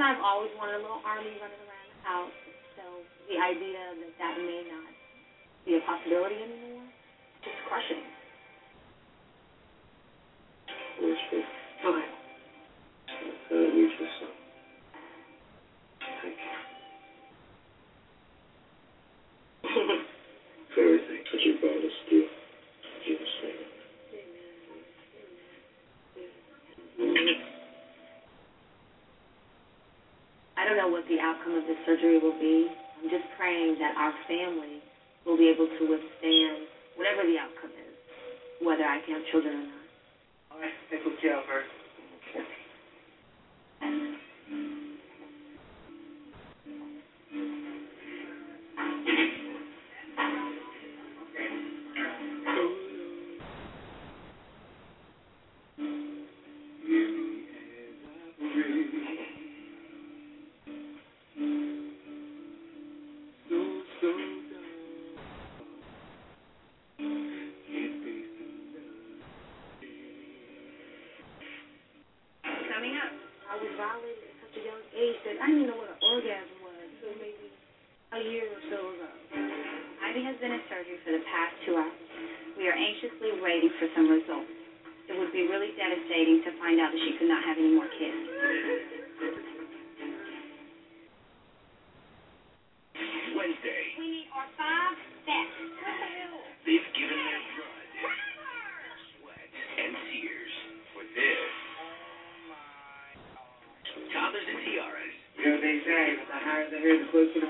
and 0.00 0.08
I've 0.08 0.24
always 0.24 0.48
wanted 0.56 0.80
a 0.80 0.82
little 0.82 1.04
army 1.04 1.36
running 1.44 1.60
around 1.68 1.88
the 1.92 2.00
house, 2.08 2.36
so 2.72 3.04
the 3.28 3.36
idea 3.36 4.00
that 4.00 4.12
that 4.16 4.34
may 4.40 4.64
not 4.72 4.88
be 5.66 5.76
a 5.76 5.80
possibility 5.84 6.40
anymore. 6.40 6.69
know 30.80 30.88
what 30.88 31.04
the 31.12 31.20
outcome 31.20 31.52
of 31.52 31.68
this 31.68 31.76
surgery 31.84 32.16
will 32.16 32.38
be. 32.40 32.64
I'm 33.02 33.10
just 33.10 33.28
praying 33.36 33.76
that 33.80 33.92
our 34.00 34.14
family 34.26 34.80
will 35.26 35.36
be 35.36 35.52
able 35.52 35.68
to 35.68 35.82
withstand 35.84 36.64
whatever 36.96 37.20
the 37.20 37.36
outcome 37.36 37.68
is, 37.76 38.64
whether 38.64 38.84
I 38.84 38.96
can 39.04 39.20
have 39.20 39.24
children 39.30 39.60
or 39.60 39.66
not. 39.68 39.84
All 40.52 40.58
right. 40.60 40.72
take 40.88 41.04
care 41.20 41.36
of 41.36 41.44
her. 41.44 41.79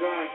God 0.00 0.28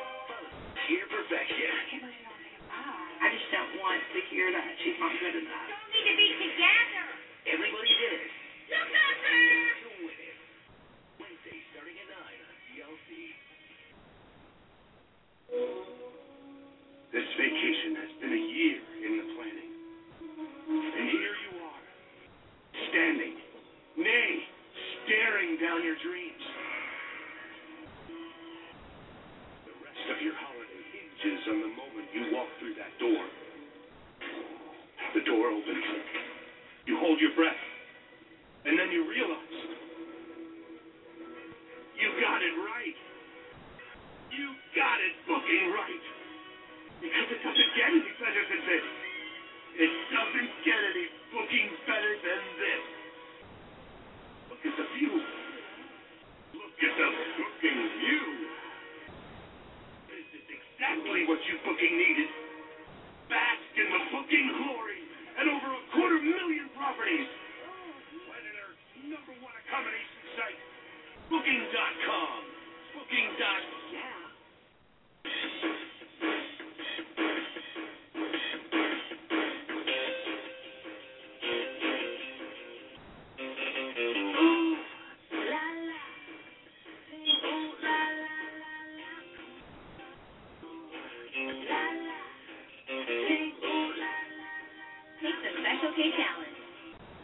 Special 95.66 95.98
K 95.98 96.14
Challenge. 96.14 96.60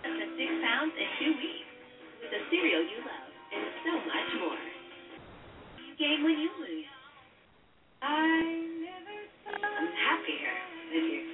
Up 0.01 0.13
to 0.17 0.25
six 0.33 0.49
pounds 0.65 0.93
in 0.97 1.07
two 1.21 1.33
weeks 1.37 1.69
with 2.25 2.31
the 2.33 2.41
cereal 2.49 2.81
you 2.81 2.97
love 3.05 3.29
and 3.53 3.65
so 3.85 3.93
much 4.09 4.29
more. 4.41 4.61
You 5.77 5.93
gain 6.01 6.25
when 6.25 6.41
you 6.41 6.49
lose. 6.57 6.89
I'm 8.01 9.89
happier 9.93 10.55
with 10.89 11.05
your 11.05 11.25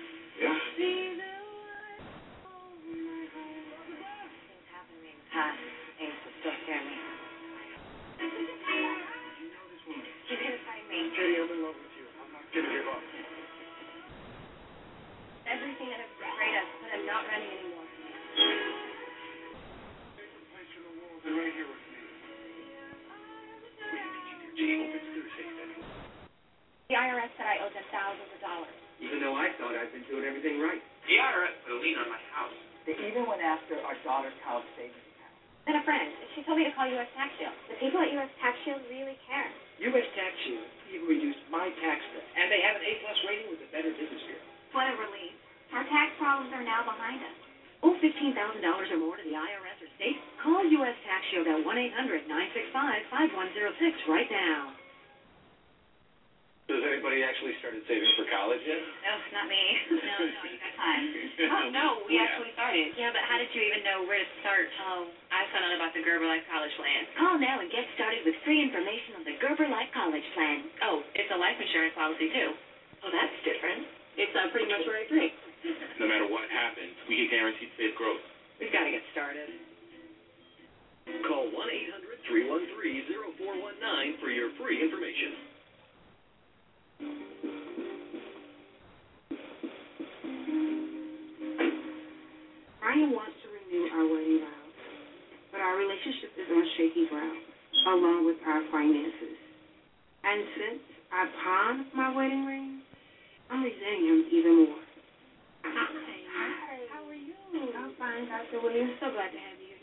I 29.38 29.54
thought 29.62 29.78
I'd 29.78 29.94
been 29.94 30.02
doing 30.10 30.26
everything 30.26 30.58
right. 30.60 30.82
The 31.06 31.22
IRS 31.22 31.54
put 31.62 31.78
a 31.78 31.80
lien 31.80 31.94
on 32.02 32.10
my 32.10 32.18
house. 32.34 32.58
They 32.90 32.98
even 33.06 33.30
went 33.30 33.46
after 33.46 33.78
our 33.86 33.94
daughter's 34.02 34.34
college 34.42 34.66
savings 34.74 34.98
account. 35.14 35.38
Then 35.70 35.78
a 35.78 35.86
friend. 35.86 36.10
She 36.34 36.42
told 36.42 36.58
me 36.58 36.66
to 36.66 36.74
call 36.74 36.90
U.S. 36.90 37.06
Tax 37.14 37.30
Shield. 37.38 37.54
The 37.70 37.78
people 37.78 38.02
at 38.02 38.10
U.S. 38.18 38.34
Tax 38.42 38.58
Shield 38.66 38.82
really 38.90 39.14
care. 39.30 39.46
U.S. 39.94 40.10
Tax 40.18 40.34
Shield 40.42 40.66
even 40.90 41.06
reduced 41.06 41.38
my 41.54 41.70
tax 41.84 42.02
bill, 42.16 42.24
and 42.40 42.50
they 42.50 42.64
have 42.66 42.80
an 42.80 42.86
A-plus 42.88 43.20
rating 43.30 43.52
with 43.54 43.62
a 43.62 43.70
Better 43.70 43.94
Business 43.94 44.24
Bureau. 44.26 44.42
What 44.74 44.90
a 44.90 44.98
relief. 44.98 45.38
Our 45.76 45.84
tax 45.86 46.18
problems 46.18 46.50
are 46.56 46.64
now 46.64 46.82
behind 46.88 47.20
us. 47.22 47.36
Owe 47.86 47.94
$15,000 48.02 48.34
or 48.34 48.98
more 48.98 49.22
to 49.22 49.26
the 49.28 49.38
IRS 49.38 49.78
or 49.86 49.90
state? 50.02 50.18
Call 50.42 50.66
U.S. 50.66 50.98
Tax 51.06 51.22
Shield 51.30 51.46
at 51.46 51.62
1-800-965-5106 51.62 54.10
right 54.10 54.26
now. 54.34 54.74
Has 56.68 56.84
anybody 56.84 57.24
actually 57.24 57.56
started 57.64 57.80
saving 57.88 58.12
for 58.20 58.28
college 58.28 58.60
yet? 58.68 58.84
No, 59.08 59.16
not 59.40 59.48
me. 59.48 59.64
No, 60.04 60.20
no, 60.20 60.44
you 60.52 60.60
got 60.60 60.76
time. 60.76 61.04
oh, 61.48 61.72
no, 61.72 61.88
we 62.04 62.20
Yeah. 62.20 62.28
actually 62.28 62.52
started. 62.60 62.92
Yeah, 63.00 63.16
but 63.16 63.24
how 63.24 63.40
did 63.40 63.48
you 63.56 63.64
even 63.64 63.88
know 63.88 64.04
where 64.04 64.20
to 64.20 64.28
start? 64.44 64.68
Oh, 64.84 65.08
I 65.32 65.48
found 65.56 65.64
out 65.64 65.72
about 65.80 65.96
the 65.96 66.04
Gerber 66.04 66.28
Life 66.28 66.44
College 66.52 66.76
Plan. 66.76 67.08
Call 67.16 67.40
now 67.40 67.64
and 67.64 67.72
get 67.72 67.88
started 67.96 68.28
with 68.28 68.36
free 68.44 68.60
information 68.60 69.16
on 69.16 69.24
the 69.24 69.40
Gerber 69.40 69.72
Life 69.72 69.88
College 69.96 70.28
Plan. 70.36 70.68
Oh, 70.84 71.08
it's 71.16 71.32
a 71.32 71.40
life 71.40 71.56
insurance 71.56 71.96
policy, 71.96 72.28
too. 72.36 72.52
Oh, 73.08 73.12
that's 73.16 73.32
different. 73.48 73.88
It's 74.20 74.36
uh, 74.36 74.52
pretty 74.52 74.68
much 74.68 74.84
where 74.84 75.00
I 75.00 75.08
agree. 75.08 75.32
No 76.04 76.06
matter 76.12 76.28
what 76.28 76.52
happens, 76.52 76.92
we 77.08 77.16
get 77.16 77.32
guaranteed 77.32 77.72
safe 77.80 77.96
growth. 77.96 78.20
We've 78.60 78.74
got 78.76 78.84
to 78.84 78.92
get 78.92 79.08
started. 79.16 79.48
Call 81.24 81.48
1-800-313-0419 82.28 84.20
for 84.20 84.28
your 84.34 84.52
free 84.60 84.84
information. 84.84 85.47
Mm-hmm. 87.02 87.28
Ryan 92.82 93.12
wants 93.14 93.38
to 93.44 93.48
renew 93.54 93.86
our 93.94 94.06
wedding 94.10 94.42
vows, 94.42 94.74
but 95.52 95.62
our 95.62 95.78
relationship 95.78 96.32
is 96.40 96.48
on 96.50 96.64
shaky 96.78 97.06
ground, 97.10 97.38
along 97.86 98.26
with 98.26 98.38
our 98.48 98.64
finances. 98.72 99.38
And 100.24 100.44
since 100.58 100.82
I 101.14 101.28
pawned 101.44 101.86
my 101.94 102.16
wedding 102.16 102.46
ring, 102.46 102.82
I'm 103.50 103.64
resenting 103.64 104.08
him 104.08 104.26
even 104.32 104.56
more. 104.66 104.82
Hi. 105.64 105.88
Hi. 106.34 106.80
How 106.92 107.06
are 107.08 107.14
you? 107.14 107.36
I'm 107.78 107.94
fine, 108.00 108.28
Dr. 108.28 108.60
Williams. 108.64 108.98
So 109.00 109.12
glad 109.12 109.32
to 109.32 109.40
have 109.40 109.60
you. 109.62 109.78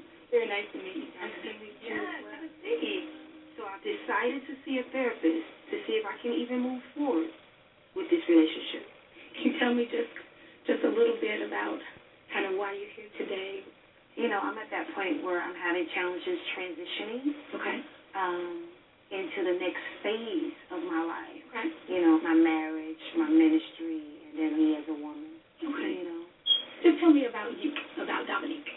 Very 0.30 0.48
nice 0.48 0.66
to 0.72 0.78
meet 0.78 0.96
you. 0.96 1.10
Nice 1.20 1.36
to 1.42 1.52
meet 1.58 1.76
you. 1.84 1.94
Have 1.94 2.42
a 2.42 2.50
seat. 2.62 3.04
So 3.04 3.16
I've 3.16 3.19
decided 3.84 4.44
to 4.46 4.54
see 4.64 4.80
a 4.80 4.86
therapist 4.92 5.46
to 5.72 5.74
see 5.86 5.94
if 6.00 6.04
I 6.04 6.16
can 6.20 6.32
even 6.32 6.60
move 6.60 6.82
forward 6.96 7.30
with 7.96 8.06
this 8.10 8.22
relationship. 8.28 8.84
Can 9.36 9.42
you 9.52 9.54
tell 9.58 9.74
me 9.74 9.84
just 9.88 10.12
just 10.68 10.84
a 10.84 10.92
little 10.92 11.16
bit 11.20 11.40
about 11.40 11.80
kind 12.32 12.46
of 12.46 12.58
why 12.60 12.76
you're 12.76 12.92
here 12.94 13.10
today? 13.16 13.64
You 14.16 14.28
know, 14.28 14.38
I'm 14.42 14.58
at 14.58 14.68
that 14.70 14.92
point 14.94 15.24
where 15.24 15.40
I'm 15.40 15.56
having 15.56 15.86
challenges 15.94 16.38
transitioning. 16.52 17.24
Okay. 17.56 17.78
Um, 18.14 18.68
into 19.10 19.42
the 19.42 19.58
next 19.58 19.82
phase 20.06 20.54
of 20.70 20.80
my 20.86 21.02
life. 21.02 21.42
Okay. 21.50 21.68
You 21.90 22.00
know, 22.02 22.14
my 22.22 22.34
marriage, 22.34 23.02
my 23.18 23.26
ministry, 23.26 24.02
and 24.30 24.38
then 24.38 24.50
me 24.54 24.76
as 24.78 24.86
a 24.86 24.94
woman. 24.94 25.34
Okay. 25.58 25.92
You 25.98 26.04
know. 26.06 26.22
Just 26.82 27.00
tell 27.00 27.12
me 27.12 27.26
about 27.26 27.50
you, 27.58 27.72
about 28.02 28.26
Dominique. 28.26 28.70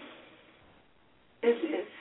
It's, 1.44 1.60
it's 1.64 1.98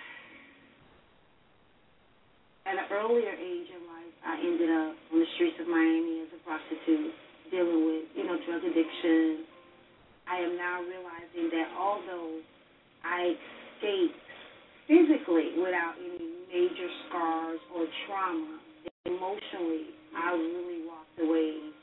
at 2.67 2.79
an 2.79 2.87
earlier 2.91 3.35
age 3.35 3.69
in 3.71 3.83
life, 3.91 4.15
I 4.23 4.39
ended 4.39 4.71
up 4.71 4.95
on 5.13 5.19
the 5.19 5.31
streets 5.35 5.59
of 5.59 5.67
Miami 5.67 6.23
as 6.23 6.31
a 6.31 6.41
prostitute, 6.47 7.15
dealing 7.51 7.83
with, 7.87 8.05
you 8.15 8.25
know, 8.25 8.39
drug 8.47 8.63
addiction. 8.63 9.45
I 10.31 10.39
am 10.39 10.55
now 10.57 10.81
realizing 10.87 11.51
that 11.51 11.69
although 11.75 12.39
I 13.03 13.35
escaped 13.35 14.23
physically 14.87 15.59
without 15.59 15.99
any 15.99 16.47
major 16.47 16.91
scars 17.09 17.59
or 17.75 17.87
trauma, 18.07 18.63
emotionally, 19.07 19.91
I 20.15 20.31
really 20.39 20.87
walked 20.87 21.19
away 21.19 21.75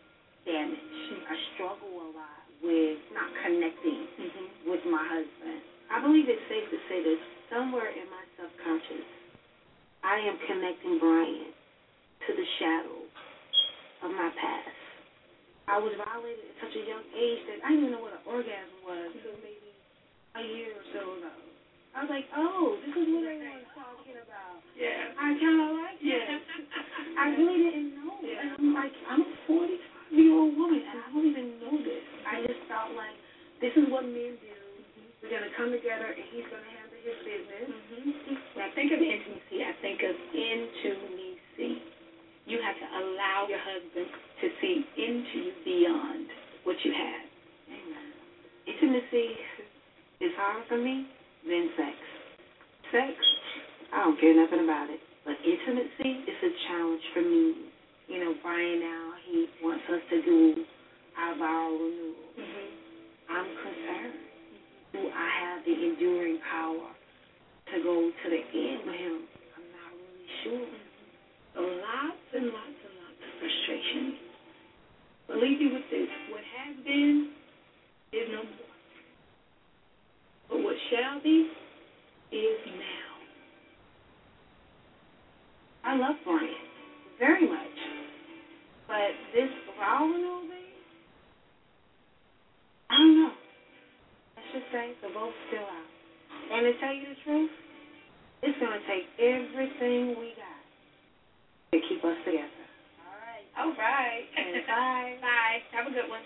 damaged. 0.48 1.20
I 1.28 1.36
struggle 1.56 1.92
a 1.92 2.08
lot 2.16 2.40
with 2.64 3.00
not 3.12 3.30
connecting 3.44 4.08
mm-hmm. 4.16 4.72
with 4.72 4.84
my 4.88 5.04
husband. 5.04 5.60
I 5.92 6.00
believe 6.00 6.32
it's 6.32 6.44
safe 6.48 6.70
to 6.72 6.80
say 6.88 7.04
that 7.04 7.20
somewhere 7.52 7.92
in 7.92 8.08
my 8.08 8.24
subconscious, 8.40 9.19
I 10.04 10.16
am 10.24 10.38
connecting 10.48 10.96
Brian 11.00 11.52
to 11.52 12.30
the 12.32 12.48
shadows 12.60 13.12
of 14.04 14.12
my 14.16 14.32
past. 14.32 14.80
I 15.68 15.78
was 15.78 15.94
violated 16.00 16.50
at 16.50 16.56
such 16.66 16.76
a 16.80 16.84
young 16.88 17.06
age 17.14 17.42
that 17.46 17.60
I 17.62 17.76
didn't 17.76 17.92
even 17.92 18.00
know 18.00 18.02
what 18.02 18.16
an 18.16 18.26
orgasm 18.26 18.80
was 18.88 19.12
until 19.12 19.38
maybe 19.44 19.70
a 20.40 20.42
year 20.42 20.72
or 20.74 20.86
so 20.96 21.02
ago. 21.20 21.36
I 21.94 22.08
was 22.08 22.12
like, 22.16 22.26
oh, 22.32 22.80
this 22.80 22.96
is 22.96 23.06
what 23.12 23.28
everyone's 23.28 23.70
talking 23.76 24.18
about. 24.18 24.64
Yeah. 24.80 25.14
I 25.20 25.36
kind 25.36 25.60
of 25.60 25.70
like 25.84 26.00
it. 26.00 26.26
I 27.22 27.26
really 27.36 27.60
didn't 27.70 27.92
know. 28.00 28.18
And 28.24 28.48
I'm 28.56 28.72
like, 28.72 28.96
I'm 29.10 29.22
a 29.26 29.32
45 29.52 30.16
year 30.16 30.32
old 30.32 30.56
woman, 30.56 30.80
and 30.80 30.96
I 30.96 31.08
don't 31.12 31.28
even 31.28 31.48
know 31.60 31.76
this. 31.76 32.06
I 32.24 32.40
just 32.48 32.62
felt 32.72 32.96
like 32.96 33.18
this 33.60 33.76
is 33.76 33.92
what 33.92 34.08
men 34.08 34.40
do. 34.40 34.48
Mm-hmm. 34.48 35.28
We're 35.28 35.34
going 35.34 35.44
to 35.44 35.54
come 35.60 35.76
together, 35.76 36.08
and 36.08 36.26
he's 36.32 36.48
going 36.48 36.64
to 36.64 36.72
handle 36.72 36.79
his 37.10 37.20
business. 37.26 37.68
Mm-hmm. 37.74 38.38
When 38.54 38.64
I 38.66 38.72
think 38.78 38.94
of 38.94 39.02
intimacy, 39.02 39.66
I 39.66 39.74
think 39.82 40.00
of 40.06 40.16
intimacy. 40.34 41.82
You 42.46 42.58
have 42.62 42.78
to 42.78 42.88
allow 43.02 43.50
your 43.50 43.62
husband 43.62 44.10
to 44.42 44.46
see 44.62 44.86
into 44.98 45.38
you 45.50 45.54
beyond 45.66 46.26
what 46.66 46.78
you 46.86 46.94
have. 46.94 47.26
Amen. 47.70 48.10
Intimacy 48.66 49.38
is 50.22 50.34
harder 50.38 50.66
for 50.70 50.78
me 50.78 51.06
than 51.46 51.70
sex. 51.78 51.98
Sex, 52.94 53.14
I 53.94 54.06
don't 54.06 54.20
care 54.20 54.34
nothing 54.34 54.66
about 54.66 54.90
it. 54.90 55.02
But 55.26 55.38
intimacy 55.46 56.26
is 56.26 56.40
a 56.42 56.52
challenge 56.70 57.06
for 57.14 57.22
me. 57.22 57.70
You 58.08 58.18
know, 58.26 58.34
Brian 58.42 58.80
now, 58.82 59.14
he 59.30 59.46
wants 59.62 59.86
us 59.94 60.02
to 60.10 60.22
do 60.26 60.66
our 61.18 61.38
vow 61.38 61.70
renewal. 61.70 62.34
Mm-hmm. 62.34 62.70
I'm 63.30 63.50
concerned. 63.62 64.18
Do 64.94 65.06
I 65.06 65.30
have 65.46 65.66
the 65.66 65.74
enduring 65.74 66.40
power 66.50 66.90
to 67.74 67.84
go 67.84 68.12
to 68.12 68.26
the 68.30 68.42
end 68.54 68.82
with 68.86 68.96
him? 68.96 69.16
I'm 69.56 69.68
not 69.74 69.92
really 69.94 70.30
sure. 70.44 70.70
So 71.56 71.62
lots 71.62 72.28
and 72.34 72.46
lots 72.50 72.80
and 72.82 72.96
lots 73.02 73.20
of 73.20 73.32
frustration. 73.40 74.18
But 75.28 75.38
leave 75.38 75.62
you 75.62 75.74
with 75.74 75.86
this. 75.92 76.10
What 76.32 76.42
has 76.42 76.76
been 76.84 77.32
is 78.14 78.28
no 78.32 78.42
more. 78.44 78.76
But 80.50 80.64
what 80.64 80.76
shall 80.90 81.22
be 81.22 81.50
is 82.32 82.60
now. 82.66 83.10
I 85.84 85.96
love 85.98 86.16
Brian 86.24 86.50
very 87.20 87.48
much. 87.48 87.78
But 88.88 89.14
this 89.36 89.50
vow 89.78 90.10
renewal 90.12 90.42
thing, 90.42 90.74
I 92.90 92.98
don't 92.98 93.22
know. 93.22 93.34
Let's 94.36 94.50
just 94.54 94.72
say 94.72 94.94
the 95.02 95.14
vote's 95.14 95.36
still 95.50 95.62
out. 95.62 95.99
And 96.50 96.66
to 96.66 96.74
tell 96.82 96.94
you 96.94 97.06
the 97.14 97.20
truth, 97.24 97.52
it's 98.42 98.58
going 98.58 98.74
to 98.74 98.84
take 98.90 99.06
everything 99.22 100.18
we 100.18 100.34
got 100.34 100.62
to 101.74 101.78
keep 101.88 102.02
us 102.04 102.18
together. 102.26 102.66
All 103.06 103.18
right. 103.22 103.46
All 103.54 103.74
right. 103.78 104.26
And 104.34 104.66
bye. 104.66 105.14
Bye. 105.22 105.62
Have 105.78 105.86
a 105.86 105.94
good 105.94 106.10
one. 106.10 106.26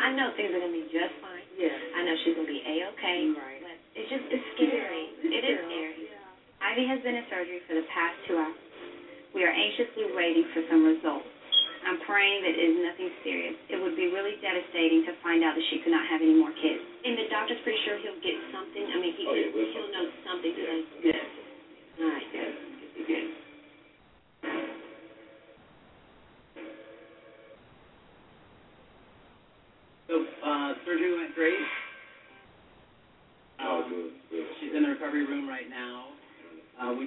I 0.00 0.16
know 0.16 0.34
things 0.34 0.50
are 0.50 0.58
gonna 0.58 0.72
be 0.72 0.90
just 0.90 1.14
fine. 1.22 1.46
Yeah. 1.54 1.70
I 1.70 2.02
know 2.02 2.14
she's 2.24 2.34
gonna 2.34 2.48
be 2.48 2.62
a 2.66 2.88
okay. 2.94 3.30
Right. 3.30 3.62
But 3.62 3.78
it's 3.94 4.10
just 4.10 4.26
it's 4.26 4.42
scary. 4.58 5.09
It 5.20 5.44
is 5.44 5.56
scary. 5.68 6.08
Ivy 6.60 6.84
has 6.88 7.00
been 7.04 7.16
in 7.16 7.24
surgery 7.28 7.60
for 7.68 7.76
the 7.76 7.84
past 7.92 8.16
two 8.28 8.36
hours. 8.36 8.56
We 9.36 9.44
are 9.44 9.52
anxiously 9.52 10.10
waiting 10.16 10.48
for 10.52 10.64
some 10.68 10.84
results. 10.84 11.28
I'm 11.80 11.96
praying 12.04 12.44
that 12.44 12.52
it 12.52 12.60
is 12.60 12.76
nothing 12.84 13.08
serious. 13.24 13.56
It 13.72 13.80
would 13.80 13.96
be 13.96 14.12
really 14.12 14.36
devastating 14.44 15.04
to 15.08 15.16
find 15.24 15.40
out 15.40 15.56
that 15.56 15.64
she 15.72 15.80
could 15.80 15.92
not 15.92 16.04
have 16.12 16.20
any 16.20 16.36
more 16.36 16.52
kids. 16.60 16.82
And 17.04 17.16
the 17.16 17.28
doctor's 17.32 17.60
pretty 17.64 17.80
sure 17.88 17.96
he'll 18.04 18.20
get 18.20 18.36
something. 18.52 18.84
I 18.84 18.96
mean, 19.00 19.16
he, 19.16 19.24
Oh, 19.24 19.32
yeah, 19.32 19.48
he'll 19.48 19.88
know 19.88 20.06
something. 20.28 20.52
Yeah. 20.52 22.04
All 22.04 22.10
right, 22.12 22.28
good. 22.36 22.52
Good. 23.08 23.39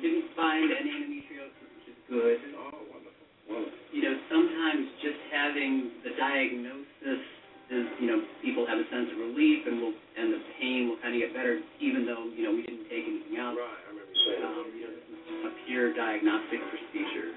didn't 0.04 0.36
find 0.36 0.68
any 0.68 0.92
endometriosis, 0.92 1.68
which 1.80 1.88
is 1.88 2.00
good. 2.12 2.38
Oh, 2.60 2.76
wonderful. 2.92 3.26
wonderful. 3.48 3.80
You 3.96 4.04
know, 4.04 4.16
sometimes 4.28 4.84
just 5.00 5.20
having 5.32 6.04
the 6.04 6.12
diagnosis 6.20 7.24
is, 7.72 7.88
you 8.04 8.08
know, 8.12 8.20
people 8.44 8.68
have 8.68 8.78
a 8.78 8.88
sense 8.92 9.08
of 9.16 9.18
relief 9.24 9.64
and 9.64 9.80
will 9.80 9.96
and 10.20 10.30
the 10.36 10.44
pain 10.60 10.92
will 10.92 11.00
kind 11.00 11.16
of 11.16 11.24
get 11.24 11.32
better, 11.32 11.64
even 11.80 12.06
though 12.06 12.28
you 12.36 12.44
know 12.44 12.52
we 12.52 12.68
didn't 12.68 12.86
take 12.92 13.08
anything 13.08 13.40
out. 13.40 13.56
Right, 13.56 13.66
I 13.66 13.90
remember 13.90 14.12
you 14.12 14.22
saying. 14.28 14.44
Um, 14.44 14.68
you 14.76 14.84
know, 14.86 14.94
this 14.94 15.24
is 15.26 15.42
a 15.48 15.54
pure 15.66 15.88
diagnostic 15.96 16.62
procedure, 16.70 17.32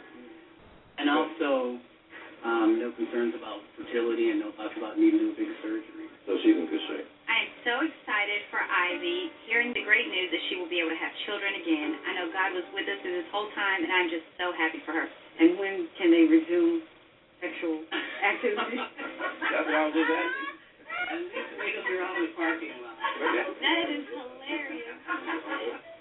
and 0.99 1.07
also 1.09 1.81
um, 2.45 2.77
no 2.83 2.93
concerns 2.93 3.33
about 3.39 3.65
fertility 3.79 4.29
and 4.35 4.43
no 4.43 4.53
thoughts 4.59 4.77
about 4.77 4.99
needing 5.01 5.23
to 5.25 5.31
do 5.31 5.33
a 5.33 5.39
big 5.41 5.53
surgery. 5.63 6.07
So 6.29 6.37
she's 6.43 6.59
in 6.59 6.67
good 6.69 6.85
shape. 6.91 7.09
I 7.67 7.75
am 7.75 7.83
so 7.83 7.91
excited 7.91 8.47
for 8.47 8.63
Ivy, 8.63 9.27
hearing 9.51 9.75
the 9.75 9.83
great 9.83 10.07
news 10.07 10.31
that 10.31 10.39
she 10.47 10.55
will 10.55 10.71
be 10.71 10.79
able 10.79 10.95
to 10.95 11.01
have 11.03 11.11
children 11.27 11.51
again. 11.59 11.99
I 12.07 12.15
know 12.15 12.31
God 12.31 12.55
was 12.55 12.63
with 12.71 12.87
us 12.87 12.95
through 13.03 13.19
this 13.19 13.27
whole 13.35 13.51
time, 13.59 13.83
and 13.83 13.91
I'm 13.91 14.07
just 14.07 14.23
so 14.39 14.55
happy 14.55 14.79
for 14.87 14.95
her. 14.95 15.11
And 15.43 15.59
when 15.59 15.91
can 15.99 16.15
they 16.15 16.31
resume 16.31 16.87
sexual 17.43 17.83
activity? 18.23 18.79
That's 19.51 19.67
why 19.67 19.83
I 19.83 19.91
was 19.91 19.99
just 19.99 20.15
asking. 20.15 20.47
At 21.11 21.19
least 21.27 21.51
wait 21.59 21.75
till 21.75 21.91
you're 21.91 22.07
the 22.07 22.31
parking 22.39 22.71
lot. 22.87 22.95
That 23.03 23.87
is 23.91 24.07
hilarious. 24.15 25.83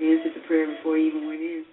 answered 0.00 0.32
the 0.34 0.44
prayer 0.48 0.66
before 0.66 0.96
he 0.96 1.06
even 1.08 1.26
went 1.28 1.40
in. 1.40 1.64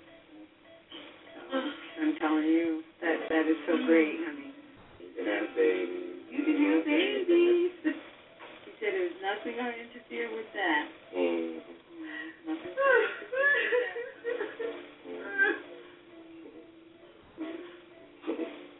So, 1.51 1.57
I'm 2.03 2.15
telling 2.19 2.43
you, 2.43 2.83
that 3.01 3.17
that 3.29 3.45
is 3.47 3.55
so 3.67 3.77
great. 3.87 4.19
I 4.19 4.31
mean, 4.35 4.51
You 4.99 5.09
can 5.15 5.25
have 5.31 5.47
baby. 5.55 5.99
you 6.29 6.41
can 6.43 6.57
have 6.59 6.83
babies. 6.85 7.71
He 8.67 8.71
said 8.83 8.91
there's 8.93 9.17
nothing 9.23 9.55
going 9.55 9.71
to 9.73 9.79
interfere 9.79 10.27
with 10.35 10.49
that. 10.53 10.85
Mm. 11.15 11.59
Nothing. 12.47 12.75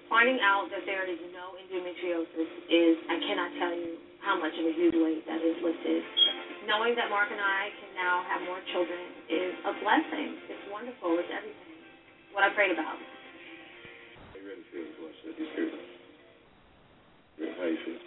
Finding 0.10 0.40
out 0.42 0.68
that 0.72 0.84
there 0.88 1.04
is 1.06 1.20
no 1.36 1.54
endometriosis 1.60 2.50
is, 2.72 2.96
I 3.12 3.20
cannot 3.28 3.52
tell 3.60 3.76
you 3.76 3.98
how 4.24 4.40
much 4.40 4.54
of 4.58 4.66
a 4.66 4.74
huge 4.74 4.96
weight 4.96 5.24
that 5.28 5.40
is 5.44 5.56
lifted. 5.64 6.04
Knowing 6.68 7.00
that 7.00 7.08
Mark 7.08 7.32
and 7.32 7.40
I 7.40 7.72
can 7.80 7.96
now 7.96 8.28
have 8.28 8.44
more 8.44 8.60
children 8.76 9.00
is 9.32 9.56
a 9.64 9.72
blessing. 9.80 10.36
It's 10.52 10.68
wonderful. 10.68 11.16
It's 11.16 11.32
everything. 11.32 11.64
What 12.36 12.44
I 12.44 12.52
prayed 12.52 12.76
about. 12.76 13.00
How 13.00 14.36
you 14.36 14.60
feel 14.68 14.84
before 14.84 15.08
I 15.08 15.16
shut 15.24 15.32
these 15.40 15.48
curtains? 15.56 15.88
Girl, 17.40 17.56
How 17.56 17.72
you 17.72 17.80
feel? 17.88 18.00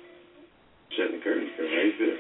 Shutting 0.93 1.17
the 1.17 1.23
curtains, 1.25 1.51
girl. 1.57 1.73
How 1.73 1.81
you 1.89 1.95
feel? 1.97 2.17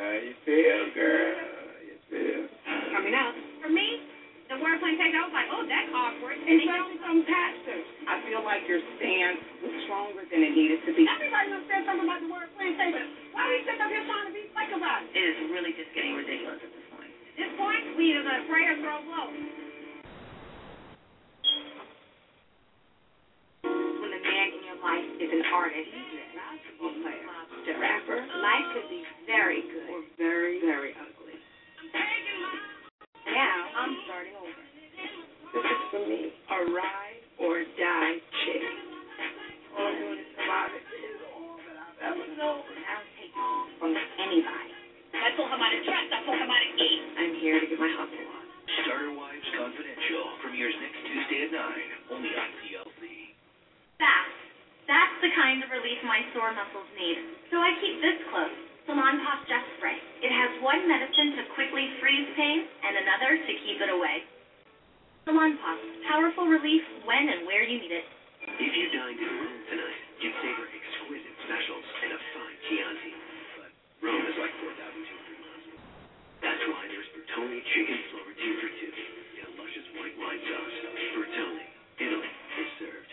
How 0.00 0.16
you 0.16 0.34
feel, 0.48 0.80
girl? 0.96 1.28
How 1.28 1.76
you 1.84 1.96
feel? 2.08 2.40
Coming 2.88 3.12
out. 3.12 3.36
For 3.60 3.68
me, 3.68 4.00
the 4.48 4.56
wordplay 4.64 4.96
take, 4.96 5.12
I 5.12 5.28
was 5.28 5.34
like, 5.36 5.52
oh, 5.52 5.68
that's 5.68 5.92
awkward. 5.92 6.40
And 6.40 6.56
especially 6.56 6.98
from 7.04 7.20
pastors. 7.28 7.84
I 8.08 8.24
feel 8.24 8.40
like 8.40 8.64
your 8.64 8.80
stance 8.96 9.44
was 9.44 9.53
stronger 9.84 10.24
than 10.28 10.40
it 10.42 10.52
needed 10.56 10.80
to 10.88 10.92
be. 10.96 11.04
Everybody 11.08 11.48
must 11.52 11.66
say 11.68 11.80
something 11.84 12.04
about 12.08 12.20
the 12.24 12.30
wordplay 12.32 12.72
and 12.72 12.76
say, 12.80 12.88
why 13.36 13.44
are 13.44 13.52
you 13.54 13.62
sitting 13.68 13.82
up 13.84 13.90
here 13.92 14.04
trying 14.08 14.28
to 14.28 14.34
be 14.34 14.44
slick 14.52 14.70
about 14.72 15.04
it? 15.04 15.12
It 15.12 15.24
is 15.24 15.36
really 15.52 15.72
just 15.76 15.90
getting 15.92 16.16
ridiculous 16.16 16.60
at 16.64 16.70
this 16.72 16.86
point. 16.92 17.12
At 17.12 17.36
this 17.36 17.52
point, 17.60 17.82
we 18.00 18.16
either 18.16 18.24
gonna 18.24 18.46
pray 18.48 18.64
or 18.68 18.76
throw 18.80 18.96
blows. 19.04 19.36
When 23.64 24.10
the 24.12 24.20
man 24.22 24.46
in 24.56 24.60
your 24.64 24.78
life 24.80 25.08
is 25.20 25.30
an 25.32 25.44
artist, 25.52 25.90
Basketball 26.34 26.94
player. 27.00 27.24
lobster, 27.28 27.74
Rapper. 27.80 28.18
life 28.40 28.66
could 28.76 28.88
be 28.90 29.02
very 29.26 29.62
good. 29.68 29.88
Or 29.90 30.02
very, 30.18 30.60
very 30.60 30.92
ugly. 30.96 31.36
Now 33.24 33.56
I'm 33.80 33.92
starting 34.06 34.34
over. 34.36 34.62
This 35.54 35.64
is 35.64 35.80
for 35.90 36.02
me. 36.06 36.20
A 36.50 36.58
ride 36.70 37.22
or 37.40 37.62
die 37.78 38.16
chick. 38.44 38.83
I've 42.34 42.42
ever 42.42 42.50
known. 42.50 42.66
I 42.66 42.98
don't 42.98 43.12
take 43.14 43.30
from 43.78 43.94
anybody. 43.94 44.74
I 45.14 45.30
talk 45.38 45.54
about 45.54 45.70
it 45.70 45.86
dress, 45.86 46.10
I 46.10 46.18
talk 46.26 46.34
about 46.34 46.62
it 46.66 46.74
eat. 46.82 47.02
I'm 47.14 47.34
here 47.38 47.62
to 47.62 47.66
get 47.70 47.78
my 47.78 47.86
hustle 47.94 48.26
on. 48.26 48.42
Starter 48.82 49.14
Wives 49.14 49.46
Confidential 49.54 50.34
premieres 50.42 50.74
next 50.82 50.98
Tuesday 51.06 51.46
at 51.46 51.54
9, 51.54 52.10
only 52.10 52.34
on 52.34 52.50
TLC. 52.58 53.38
Fast. 54.02 54.34
That's 54.90 55.16
the 55.22 55.30
kind 55.38 55.62
of 55.62 55.70
relief 55.70 56.02
my 56.02 56.26
sore 56.34 56.50
muscles 56.50 56.90
need. 56.98 57.22
So 57.54 57.62
I 57.62 57.70
keep 57.78 58.02
this 58.02 58.18
close. 58.34 58.58
Salonpas 58.90 59.46
Just 59.46 59.70
Spray. 59.78 59.94
It 60.18 60.34
has 60.34 60.58
one 60.58 60.90
medicine 60.90 61.38
to 61.38 61.42
quickly 61.54 61.86
freeze 62.02 62.34
pain 62.34 62.66
and 62.66 62.98
another 62.98 63.38
to 63.38 63.52
keep 63.62 63.78
it 63.78 63.94
away. 63.94 64.26
Salonpas. 65.22 65.78
Powerful 66.10 66.50
relief 66.50 66.82
when 67.06 67.30
and 67.30 67.46
where 67.46 67.62
you 67.62 67.78
need 67.78 67.94
it. 67.94 68.06
If 68.42 68.72
you 68.74 68.90
dined 68.90 69.22
in 69.22 69.30
Rome 69.38 69.62
tonight, 69.70 70.02
you'd 70.18 70.34
savor 70.42 70.66
specials 71.44 71.84
and 72.04 72.10
a 72.16 72.20
fine 72.32 72.58
Chianti. 72.68 73.12
But 73.60 73.70
Rome 74.00 74.24
is 74.24 74.36
like 74.40 74.54
4,200 74.64 75.44
miles. 75.44 75.66
That's 76.40 76.64
why 76.72 76.82
there's 76.88 77.08
Bertolli 77.12 77.60
Chicken 77.72 77.98
Florentine 78.12 78.56
for 78.64 78.70
two 78.80 78.92
and 78.92 79.44
a 79.44 79.52
luscious 79.60 79.86
white 80.00 80.16
wine 80.16 80.40
sauce. 80.40 80.76
Bertolli, 81.12 81.66
Italy 82.00 82.32
is 82.32 82.70
served. 82.80 83.12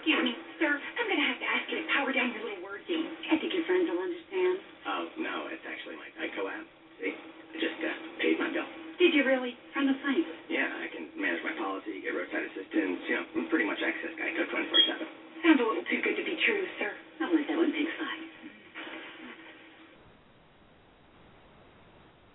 Excuse 0.00 0.22
me, 0.24 0.32
sir. 0.56 0.72
I'm 0.72 1.04
going 1.04 1.20
to 1.20 1.28
have 1.28 1.40
to 1.42 1.48
ask 1.52 1.64
you 1.68 1.76
to 1.84 1.86
power 1.92 2.10
down 2.16 2.32
your 2.32 2.40
little 2.46 2.62
word 2.64 2.80
game. 2.88 3.04
I 3.28 3.36
think 3.36 3.52
your 3.52 3.66
friends 3.68 3.92
will 3.92 4.00
understand. 4.00 4.56
Oh, 4.88 5.02
no, 5.20 5.34
it's 5.52 5.66
actually 5.68 6.00
my 6.00 6.08
Geico 6.16 6.48
app. 6.48 6.64
See? 7.02 7.12
I 7.12 7.56
just 7.60 7.76
uh, 7.84 7.92
paid 8.24 8.40
my 8.40 8.48
bill. 8.54 8.68
Did 8.96 9.12
you 9.12 9.28
really? 9.28 9.52
From 9.76 9.84
the 9.84 9.96
site. 10.00 10.24
Yeah, 10.48 10.64
I 10.64 10.88
can 10.88 11.12
manage 11.20 11.44
my 11.44 11.52
policy, 11.60 12.00
get 12.00 12.16
roadside 12.16 12.48
assistance, 12.48 13.04
you 13.04 13.20
know, 13.20 13.24
I'm 13.36 13.46
pretty 13.52 13.68
much 13.68 13.84
access 13.84 14.16
Geico 14.16 14.48
24-7. 14.48 15.25
Sounds 15.46 15.62
a 15.62 15.68
little 15.70 15.86
too 15.86 16.02
good 16.02 16.18
to 16.18 16.26
be 16.26 16.34
true, 16.42 16.66
sir. 16.82 16.90
I'll 17.22 17.30
let 17.30 17.46
that 17.46 17.54
one 17.54 17.70
take 17.70 17.86
five. 17.94 18.18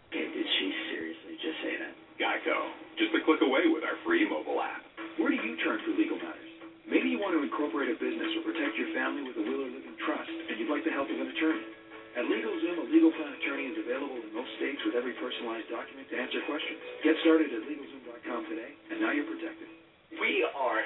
Okay, 0.07 0.31
did 0.31 0.47
she 0.47 0.71
seriously 0.87 1.35
just 1.43 1.59
say 1.59 1.75
that? 1.75 1.91
Geico. 2.15 2.71
Just 2.95 3.11
a 3.11 3.19
click 3.27 3.43
away 3.43 3.67
with 3.67 3.83
our 3.83 3.99
free 4.07 4.23
mobile 4.23 4.63
app. 4.63 4.79
Where 5.19 5.27
do 5.27 5.35
you 5.35 5.59
turn 5.59 5.83
for 5.83 5.91
legal 5.91 6.15
matters? 6.23 6.47
Maybe 6.87 7.11
you 7.11 7.19
want 7.19 7.35
to 7.35 7.43
incorporate 7.43 7.91
a 7.91 7.99
business 7.99 8.31
or 8.31 8.47
protect 8.47 8.79
your 8.79 8.87
family 8.95 9.27
with 9.27 9.35
a 9.35 9.43
will 9.43 9.59
or 9.59 9.67
living 9.67 9.91
trust, 10.07 10.31
and 10.47 10.55
you'd 10.55 10.71
like 10.71 10.87
the 10.87 10.95
help 10.95 11.11
of 11.11 11.19
an 11.19 11.27
attorney. 11.27 11.67
At 12.15 12.23
LegalZoom, 12.31 12.79
a 12.79 12.87
legal 12.95 13.11
plan 13.11 13.35
attorney 13.35 13.67
is 13.67 13.75
available 13.75 14.23
in 14.23 14.31
most 14.31 14.55
states 14.55 14.79
with 14.87 14.95
every 14.95 15.11
personalized 15.19 15.67
document 15.67 16.07
to 16.11 16.15
answer 16.15 16.39
questions. 16.47 16.79
Get 17.03 17.19
started 17.27 17.51
at 17.51 17.67
LegalZoom.com 17.67 18.47
today, 18.47 18.71
and 18.87 19.03
now 19.03 19.11
you're 19.11 19.27
protected. 19.27 19.67
We 20.15 20.47
are 20.55 20.79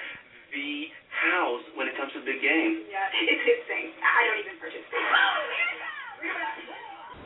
the 0.56 0.88
house 1.11 1.64
when 1.76 1.91
it 1.91 1.95
comes 1.99 2.15
to 2.15 2.23
big 2.23 2.40
game. 2.40 2.88
Yeah, 2.88 3.11
it's 3.27 3.44
his 3.44 3.61
thing. 3.68 3.91
I 3.99 4.19
don't 4.32 4.40
even 4.40 4.56
participate. 4.57 5.03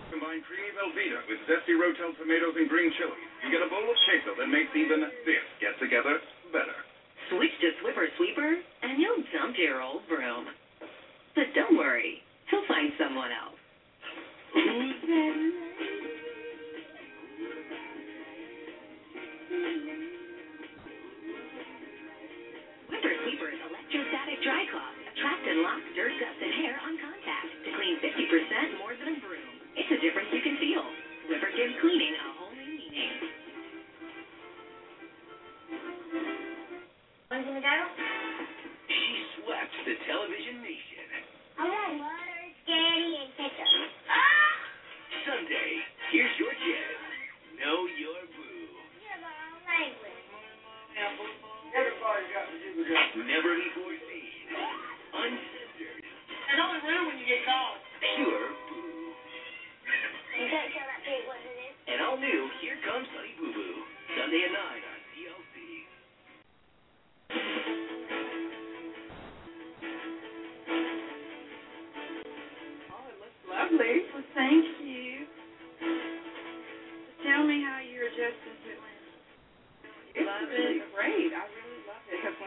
Combine 0.09 0.41
creamy 0.49 0.73
Velveeta 0.73 1.21
with 1.29 1.37
zesty 1.45 1.77
Rotel 1.77 2.17
tomatoes 2.17 2.57
and 2.57 2.65
green 2.65 2.89
chilies. 2.97 3.29
You 3.45 3.53
get 3.53 3.61
a 3.61 3.69
bowl 3.69 3.85
of 3.85 3.97
queso 4.09 4.33
that 4.41 4.49
makes 4.49 4.73
even 4.73 5.05
this 5.23 5.45
get 5.61 5.77
together 5.77 6.17
better. 6.49 6.73
Switch 7.29 7.53
to 7.61 7.69
Swiffer 7.85 8.09
Sweeper, 8.17 8.57
and 8.81 8.97
you'll 8.97 9.21
dump 9.29 9.53
your 9.61 9.85
old 9.85 10.01
broom. 10.09 10.49
But 11.37 11.53
don't 11.53 11.77
worry, 11.77 12.25
he'll 12.49 12.65
find 12.65 12.89
someone 12.97 13.29
else. 13.29 13.61
Who's 14.57 14.97
that? 15.05 15.37
Mm-hmm. 15.37 15.68
Swiffer 22.99 23.15
Sweeper 23.23 23.47
electrostatic 23.47 24.43
dry 24.43 24.67
cloth. 24.75 24.91
Trapped 25.23 25.47
and 25.47 25.63
lock 25.63 25.79
dirt, 25.95 26.11
dust, 26.19 26.35
and 26.43 26.51
hair 26.51 26.75
on 26.83 26.99
contact 26.99 27.47
to 27.63 27.71
clean 27.79 27.95
50% 28.03 28.75
more 28.75 28.91
than 28.91 29.15
a 29.15 29.19
broom. 29.23 29.55
It's 29.79 29.87
a 29.87 29.99
difference 30.03 30.27
you 30.35 30.43
can 30.43 30.59
feel. 30.59 30.83
Swiffer 31.23 31.47
gives 31.55 31.79
cleaning 31.79 32.11
a 32.11 32.27
whole 32.35 32.51
new 32.51 32.67
meaning. 32.75 33.15
One's 37.31 37.47
in 37.47 37.55
the 37.55 37.63
go? 37.63 37.77
She 38.91 39.15
swept 39.39 39.75
the 39.87 39.95
television 40.03 40.59
nation. 40.59 41.07
I 41.55 41.71
want 41.71 42.03
water, 42.03 42.35
spaghetti, 42.67 43.15
and 43.15 43.31
ketchup. 43.39 43.95
Ah! 44.11 45.23
Sunday, 45.23 45.71
here's 46.11 46.35
your 46.35 46.51
chance. 46.51 46.99
Know 47.63 47.87
your 47.95 48.19
boo. 48.35 48.59
Everybody 49.79 50.19
got 50.99 51.15
to 51.15 51.23
do 51.23 51.31
the 51.31 51.38
Never. 51.69 53.53
Uncensored. 55.13 56.03
Only 56.49 57.07
when 57.07 57.17
you 57.19 57.25
get. 57.29 57.45
Pure. 57.45 58.49
You 60.39 60.47
can't 60.49 60.71
tell 60.73 60.87
that 60.87 61.01
pig. 61.05 61.23
And 61.89 62.01
all 62.01 62.17
new, 62.17 62.49
here 62.61 62.77
comes 62.85 63.07
Boo 63.37 63.53
Boo. 63.53 63.83
Sunday 64.17 64.45
at 64.45 64.51
9 64.53 64.59
on 64.59 64.99
TLC. 65.13 65.55
Oh, 72.89 73.03
it 73.09 73.17
looks 73.19 73.41
lovely. 73.49 74.05
Thank 74.33 74.65
you. 74.81 75.25
Tell 77.25 77.43
me 77.45 77.61
how 77.61 77.79
you're 77.83 78.07
adjusting 78.07 78.57
to 78.63 78.71
it. 78.73 78.99
It's 80.15 80.25
been 80.25 80.81
great. 80.95 81.33
I 81.33 81.48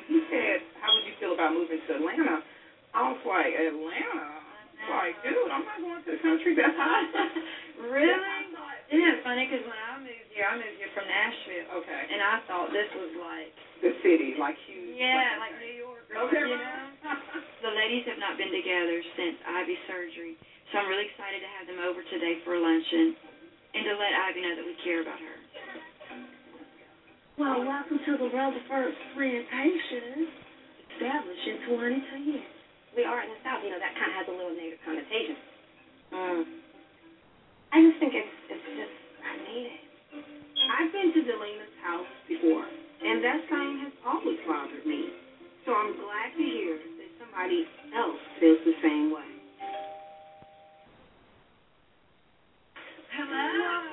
he 0.08 0.18
said, 0.30 0.62
"How 0.80 0.90
would 0.94 1.04
you 1.06 1.14
feel 1.20 1.32
about 1.34 1.52
moving 1.54 1.80
to 1.86 1.90
Atlanta?" 1.98 2.42
I 2.94 3.00
was 3.12 3.20
like, 3.26 3.52
"Atlanta." 3.54 4.40
Was 4.82 4.90
like, 4.90 5.14
dude, 5.22 5.46
I'm 5.46 5.62
not 5.62 5.78
going 5.78 6.02
to 6.02 6.10
the 6.10 6.18
country 6.26 6.52
that 6.58 6.74
high. 6.74 7.06
Really? 7.82 8.14
Isn't 8.94 9.08
it 9.10 9.20
funny? 9.26 9.48
Because 9.48 9.64
when 9.66 9.74
I 9.74 9.98
moved 9.98 10.28
here, 10.30 10.46
I 10.46 10.54
moved 10.54 10.76
here 10.78 10.90
from 10.94 11.06
Nashville. 11.08 11.82
Okay. 11.82 12.02
And 12.14 12.20
I 12.22 12.38
thought 12.46 12.70
this 12.70 12.86
was 12.94 13.10
like, 13.18 13.50
The 13.82 13.90
city, 14.06 14.36
like 14.38 14.54
huge. 14.68 14.94
yeah, 15.00 15.38
like 15.42 15.56
New 15.58 15.74
York. 15.82 16.06
or 16.14 16.28
Okay. 16.30 16.46
You 16.46 16.58
know? 16.60 17.16
the 17.66 17.72
ladies 17.74 18.06
have 18.06 18.18
not 18.22 18.38
been 18.38 18.52
together 18.54 19.02
since 19.18 19.34
Ivy 19.42 19.74
surgery, 19.90 20.34
so 20.70 20.78
I'm 20.78 20.86
really 20.86 21.10
excited 21.10 21.42
to 21.42 21.50
have 21.58 21.66
them 21.66 21.80
over 21.82 22.02
today 22.06 22.38
for 22.46 22.54
luncheon 22.54 23.16
and 23.74 23.82
to 23.82 23.92
let 23.98 24.12
Ivy 24.30 24.46
know 24.46 24.54
that 24.62 24.66
we 24.66 24.76
care 24.86 25.02
about 25.02 25.18
her. 25.18 25.36
Well, 27.40 27.64
welcome 27.64 27.96
to 27.96 28.12
the 28.20 28.28
world 28.28 28.52
of 28.52 28.60
first 28.68 28.92
plantation, 29.16 30.28
established 30.92 31.46
in 31.48 31.56
2010. 31.64 32.44
We 32.92 33.08
are 33.08 33.24
in 33.24 33.32
the 33.32 33.40
South, 33.40 33.64
you 33.64 33.72
know, 33.72 33.80
that 33.80 33.96
kind 33.96 34.12
of 34.12 34.16
has 34.20 34.26
a 34.28 34.36
little 34.36 34.52
negative 34.52 34.84
connotation. 34.84 35.36
Mm. 36.12 36.44
I 37.72 37.76
just 37.88 37.96
think 38.04 38.12
it's 38.12 38.36
it's 38.52 38.68
just 38.76 38.96
I 39.24 39.32
need 39.48 39.64
it. 39.64 39.80
I've 40.76 40.92
been 40.92 41.08
to 41.08 41.20
Delina's 41.24 41.72
house 41.80 42.12
before, 42.28 42.68
and 42.68 43.24
that 43.24 43.40
sign 43.48 43.80
has 43.80 43.96
always 44.04 44.36
bothered 44.44 44.84
me. 44.84 45.16
So 45.64 45.72
I'm 45.72 45.96
glad 45.96 46.36
to 46.36 46.44
hear 46.44 46.76
that 46.76 47.10
somebody 47.16 47.64
else 47.96 48.20
feels 48.44 48.60
the 48.60 48.76
same 48.84 49.08
way. 49.08 49.32
Hello. 53.16 53.91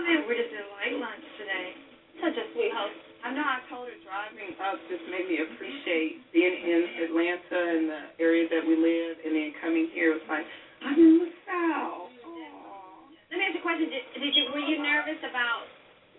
Come 0.00 0.08
in? 0.08 0.24
We're 0.24 0.40
just 0.40 0.48
doing 0.48 0.70
light 0.80 0.96
lunch 0.96 1.24
today. 1.36 1.76
Such 2.24 2.36
a 2.40 2.44
sweet 2.56 2.72
host. 2.72 2.96
I 3.20 3.36
know 3.36 3.44
I 3.44 3.60
told 3.68 3.84
her 3.84 3.96
driving 4.00 4.56
up 4.56 4.80
just 4.88 5.04
made 5.12 5.28
me 5.28 5.44
appreciate 5.44 6.24
being 6.32 6.56
in 6.56 7.04
Atlanta 7.04 7.60
and 7.60 7.84
the 7.84 8.02
area 8.16 8.48
that 8.48 8.64
we 8.64 8.80
live, 8.80 9.20
and 9.20 9.36
then 9.36 9.52
coming 9.60 9.92
here 9.92 10.16
was 10.16 10.24
like 10.24 10.48
I'm 10.80 10.96
in 10.96 11.28
the 11.28 11.32
South. 11.44 12.08
Let 13.28 13.36
me 13.36 13.44
ask 13.44 13.54
you 13.54 13.60
a 13.60 13.66
question. 13.66 13.92
Did, 13.92 14.04
did 14.24 14.32
you 14.32 14.48
were 14.56 14.64
you 14.64 14.80
nervous 14.80 15.20
about 15.20 15.68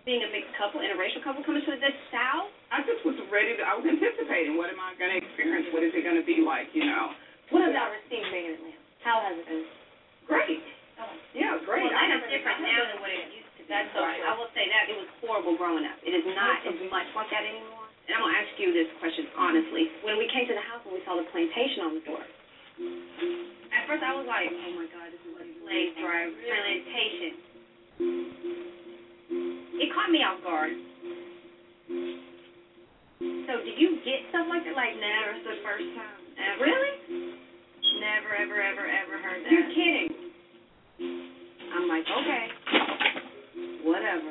being 0.06 0.22
a 0.22 0.30
mixed 0.30 0.53
couple, 0.62 0.78
interracial 0.86 1.26
couple 1.26 1.41
coming 1.41 1.66
to 1.66 1.74
the 1.74 1.94
South? 2.14 2.53
I 2.70 2.86
just 2.86 3.02
was 3.02 3.18
ready 3.34 3.58
to. 3.58 3.66
I 3.66 3.74
was 3.82 3.86
anticipating 3.90 4.62
what 4.62 4.70
am 4.70 4.78
I 4.78 4.94
going 5.02 5.18
to 5.18 5.20
experience? 5.26 5.74
What 5.74 5.82
is 5.82 5.98
it 5.98 6.06
going 6.06 6.22
to 6.22 6.26
be 6.26 6.45
like? 6.45 6.70
You 6.78 6.86
know. 6.86 7.18
What 7.49 7.66
have 7.66 7.74
y'all 7.74 7.90
received 7.90 8.30
being 8.30 8.45
in 8.45 8.62
Atlanta? 8.62 8.82
How 9.02 9.26
has 9.26 9.41
it 9.41 9.45
been? 9.49 9.66
Great. 10.30 10.62
Oh. 11.02 11.10
Yeah, 11.34 11.58
great. 11.66 11.82
Well, 11.82 11.98
Atlanta's 11.98 12.30
different 12.30 12.62
now 12.62 12.82
than 12.94 13.02
what 13.02 13.10
it 13.10 13.26
used. 13.34 13.41
That's 13.72 13.88
so 13.95 14.03
Right. 14.03 14.19
I 14.19 14.35
will 14.35 14.52
say 14.52 14.68
that 14.68 14.91
it 14.91 14.99
was 14.99 15.07
horrible 15.23 15.56
growing 15.56 15.88
up. 15.88 15.95
It 16.03 16.11
is 16.11 16.27
not 16.35 16.60
as 16.68 16.76
much 16.91 17.07
like 17.15 17.31
that 17.31 17.48
anymore. 17.48 17.88
And 18.03 18.19
I'm 18.19 18.27
gonna 18.27 18.35
ask 18.35 18.52
you 18.60 18.76
this 18.76 18.91
question 18.99 19.31
honestly. 19.39 19.88
When 20.03 20.19
we 20.19 20.27
came 20.27 20.43
to 20.52 20.53
the 20.53 20.65
house 20.68 20.84
and 20.84 20.91
we 20.91 20.99
saw 21.07 21.15
the 21.15 21.23
plantation 21.31 21.88
on 21.88 21.95
the 21.95 22.03
door, 22.03 22.19
at 23.72 23.88
first 23.88 24.03
I 24.03 24.11
was 24.11 24.27
like, 24.27 24.52
oh 24.52 24.76
my 24.76 24.91
god, 24.91 25.07
this 25.15 25.23
is 25.23 25.35
a 25.39 25.48
slave 25.64 25.95
drive 26.03 26.35
plantation. 26.35 27.31
It 29.80 29.88
caught 29.95 30.11
me 30.11 30.19
off 30.19 30.43
guard. 30.43 30.76
So 33.23 33.53
did 33.64 33.80
you 33.80 34.03
get 34.03 34.19
stuff 34.35 34.52
like 34.52 34.68
that? 34.68 34.76
Like 34.76 34.99
never, 34.99 35.31
the 35.48 35.64
first 35.64 35.88
time. 35.95 36.19
Ever? 36.35 36.68
Really? 36.68 36.93
Never, 38.03 38.35
ever, 38.35 38.57
ever, 38.60 38.84
ever 38.84 39.15
heard 39.23 39.48
that. 39.48 39.52
You're 39.56 39.72
kidding. 39.72 40.11
I'm 41.72 41.88
like, 41.88 42.03
okay, 42.03 42.52
whatever. 43.86 44.30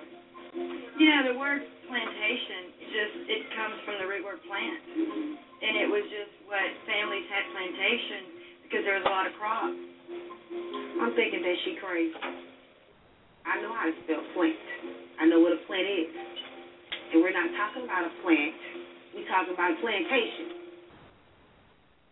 You 0.98 1.06
know, 1.06 1.32
the 1.32 1.39
word 1.39 1.62
plantation, 1.86 2.74
just 2.90 3.14
it 3.31 3.43
comes 3.55 3.77
from 3.86 3.97
the 4.02 4.06
root 4.06 4.22
word 4.27 4.43
plant. 4.47 4.81
And 5.60 5.72
it 5.78 5.89
was 5.90 6.02
just 6.10 6.32
what 6.48 6.64
families 6.89 7.27
had 7.31 7.44
plantation 7.55 8.22
because 8.66 8.82
there 8.86 8.97
was 8.98 9.06
a 9.06 9.12
lot 9.12 9.27
of 9.27 9.35
crops. 9.39 9.77
I'm 11.01 11.12
thinking 11.14 11.43
that 11.43 11.56
she 11.64 11.78
crazy. 11.78 12.16
I 13.47 13.59
know 13.62 13.72
how 13.74 13.86
to 13.89 13.94
spell 14.05 14.22
plant. 14.35 14.59
I 15.18 15.27
know 15.27 15.40
what 15.40 15.55
a 15.55 15.60
plant 15.66 15.86
is. 15.86 16.10
And 17.14 17.22
we're 17.22 17.35
not 17.35 17.51
talking 17.59 17.82
about 17.86 18.06
a 18.06 18.12
plant. 18.22 18.55
We're 19.14 19.27
talking 19.27 19.55
about 19.55 19.74
plantation. 19.82 20.60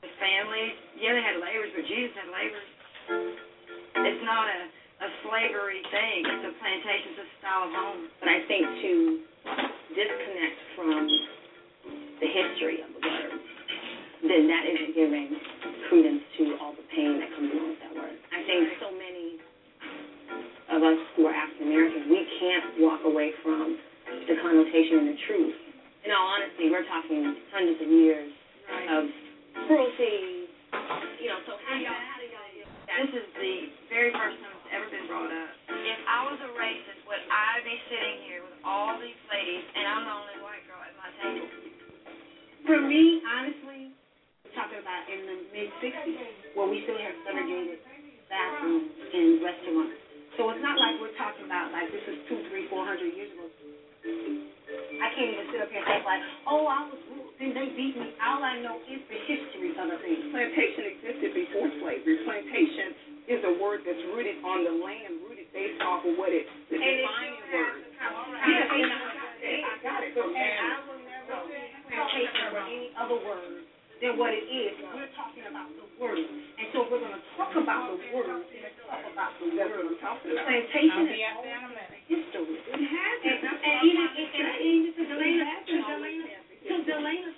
The 0.02 0.10
families, 0.19 0.74
yeah, 0.98 1.15
they 1.15 1.23
had 1.23 1.39
laborers, 1.39 1.74
but 1.74 1.85
Jesus 1.86 2.15
had 2.15 2.31
laborers. 2.31 2.70
It's 3.98 4.23
not 4.27 4.47
a, 4.47 4.59
a 4.99 5.09
slavery 5.23 5.83
thing. 5.95 6.27
It's 6.27 6.47
a 6.51 6.55
plantation, 6.59 7.15
it's 7.15 7.23
a 7.23 7.31
style 7.39 7.70
of 7.70 7.70
home. 7.70 8.01
But 8.19 8.29
I 8.35 8.39
think 8.51 8.66
to 8.66 8.93
disconnect 9.95 10.59
from 10.75 11.07
the 12.19 12.29
history 12.29 12.83
of 12.83 12.91
the 12.99 13.01
word, 13.07 13.39
then 14.27 14.51
that 14.51 14.65
isn't 14.66 14.93
giving 14.99 15.39
credence 15.87 16.23
to 16.43 16.45
all 16.59 16.75
the 16.75 16.83
pain 16.91 17.23
that 17.23 17.31
comes 17.31 17.51
along 17.55 17.79
with 17.79 17.83
that 17.87 17.95
word. 17.95 18.19
I 18.35 18.43
think 18.43 18.75
so 18.83 18.91
many 18.91 19.39
of 20.75 20.83
us 20.83 21.01
who 21.15 21.31
are 21.31 21.35
African 21.35 21.70
American, 21.70 22.11
we 22.11 22.27
can't 22.43 22.83
walk 22.83 23.07
away 23.07 23.31
from 23.47 23.79
the 24.27 24.35
connotation 24.43 25.07
and 25.07 25.09
the 25.15 25.19
truth. 25.31 25.57
In 26.03 26.11
all 26.11 26.27
honesty, 26.27 26.75
we're 26.75 26.87
talking 26.91 27.39
hundreds 27.55 27.79
of 27.79 27.89
years 27.89 28.31
of 28.91 29.03
cruelty. 29.70 30.51
You 31.23 31.31
know, 31.31 31.39
so 31.47 31.55
how 31.62 31.79
do 31.79 31.87
y'all 31.87 31.95
how 31.95 32.19
do 32.19 32.27
y'all 32.27 32.51
deal 32.51 32.66
with 32.66 32.83
that? 32.91 32.99
This 33.07 33.23
is 33.23 33.27
the 33.39 33.55
very 33.89 34.11
first 34.11 34.43
time 34.43 34.57
ever 34.73 34.89
been 34.93 35.07
brought 35.09 35.32
up. 35.32 35.51
If 35.73 36.01
I 36.05 36.19
was 36.28 36.39
a 36.45 36.51
racist, 36.53 37.01
would 37.09 37.24
I 37.32 37.65
be 37.65 37.77
sitting 37.89 38.16
here 38.28 38.40
with 38.45 38.57
all 38.65 39.01
these 39.01 39.19
ladies 39.32 39.65
and 39.73 39.85
I'm 39.89 40.05
the 40.05 40.15
only 40.15 40.39
white 40.45 40.65
girl 40.69 40.81
at 40.85 40.95
my 41.01 41.11
table? 41.20 41.49
For 42.69 42.78
me, 42.85 43.24
honestly, 43.24 43.97
talking 44.53 44.81
about 44.81 45.03
in 45.09 45.20
the 45.24 45.36
mid 45.55 45.69
'60s, 45.81 46.53
where 46.53 46.69
we 46.69 46.85
still 46.85 47.01
have 47.01 47.16
segregated 47.24 47.81
bathrooms 48.28 48.93
in 49.16 49.40
restaurants. 49.40 49.97
So 50.36 50.53
it's 50.53 50.61
not 50.61 50.77
like 50.77 51.01
we're 51.01 51.16
talking 51.16 51.49
about 51.49 51.73
like 51.73 51.89
this 51.89 52.05
is 52.05 52.19
two, 52.28 52.45
three, 52.53 52.69
four 52.69 52.85
hundred 52.85 53.16
years 53.16 53.32
ago. 53.32 53.49
I 55.01 55.09
can't 55.16 55.32
even 55.32 55.47
sit 55.49 55.65
up 55.65 55.73
here 55.73 55.81
and 55.81 55.89
think 55.89 56.05
like, 56.05 56.23
oh, 56.45 56.69
I 56.69 56.86
was 56.93 57.01
rude, 57.09 57.32
then 57.40 57.57
they 57.57 57.73
beat 57.73 57.97
me. 57.97 58.12
All 58.20 58.45
I 58.45 58.61
know 58.61 58.78
is 58.85 59.01
the 59.09 59.20
history 59.27 59.73
of 59.74 59.86
the 59.90 59.99
thing. 60.05 60.28
Plantation 60.31 60.85
existed 60.93 61.31
before 61.35 61.66
slavery. 61.81 62.20
Plantation 62.28 63.07
is 63.28 63.40
a 63.44 63.55
word 63.60 63.84
that's 63.84 64.00
rooted 64.16 64.40
on 64.42 64.64
the 64.64 64.74
land, 64.80 65.20
rooted 65.28 65.48
based 65.52 65.80
off 65.84 66.00
of 66.05 66.16
what 66.16 66.32
it, 66.32 66.48
the 66.72 66.76
And 66.76 66.84
it 66.84 67.05
defining 67.05 67.36
word. 67.52 67.84
has 68.00 68.14
Yes, 68.48 68.66
and 68.72 68.88
I 68.88 69.05
got 69.12 69.36
it. 69.36 69.62
I 69.62 69.74
got 69.84 70.00
it. 70.05 70.10
So, 70.16 70.22
And 70.24 70.34
I 70.34 70.76
will 70.88 71.02
never 71.05 71.44
use 71.44 71.76
plantation 71.92 72.40
or 72.56 72.62
any 72.64 72.88
other 72.96 73.18
word 73.20 73.68
than 74.00 74.12
what 74.16 74.30
it 74.32 74.46
is. 74.48 74.72
We're 74.80 75.10
talking 75.18 75.44
about 75.50 75.68
the 75.76 75.84
word. 76.00 76.16
And 76.22 76.66
so 76.72 76.86
if 76.86 76.88
we're 76.88 77.02
going 77.05 77.18
to 77.18 77.24
talk 77.36 77.52
about 77.59 77.92
the 77.92 77.98
word, 78.16 78.30
let's 78.48 78.78
talk 78.86 79.02
about 79.12 79.30
the 79.42 79.46
word. 79.52 79.76
what 79.76 79.84
I'm 79.84 79.98
talking 80.00 80.32
about. 80.32 80.46
Plantation 80.48 81.05
is 81.10 81.20
out 81.28 81.42
there 81.44 81.59
in 81.59 81.68
a 81.68 81.84
always 81.84 82.06
history. 82.09 82.56
It 82.64 82.80
has 82.80 83.16
And, 83.20 83.28
it. 83.28 83.38
That's 83.44 83.60
and 83.60 83.74
what 83.74 83.76
I'm 83.76 83.86
even, 83.92 84.06
trying 84.09 84.16
to 84.16 84.24
and, 84.24 84.32
and 84.38 84.56
say. 84.56 84.72
even 84.72 84.90
to 84.96 85.02
Delana's, 85.05 85.62
to 85.68 85.76
Delana's, 85.84 86.44
to 86.64 86.74
Delana's 86.86 87.38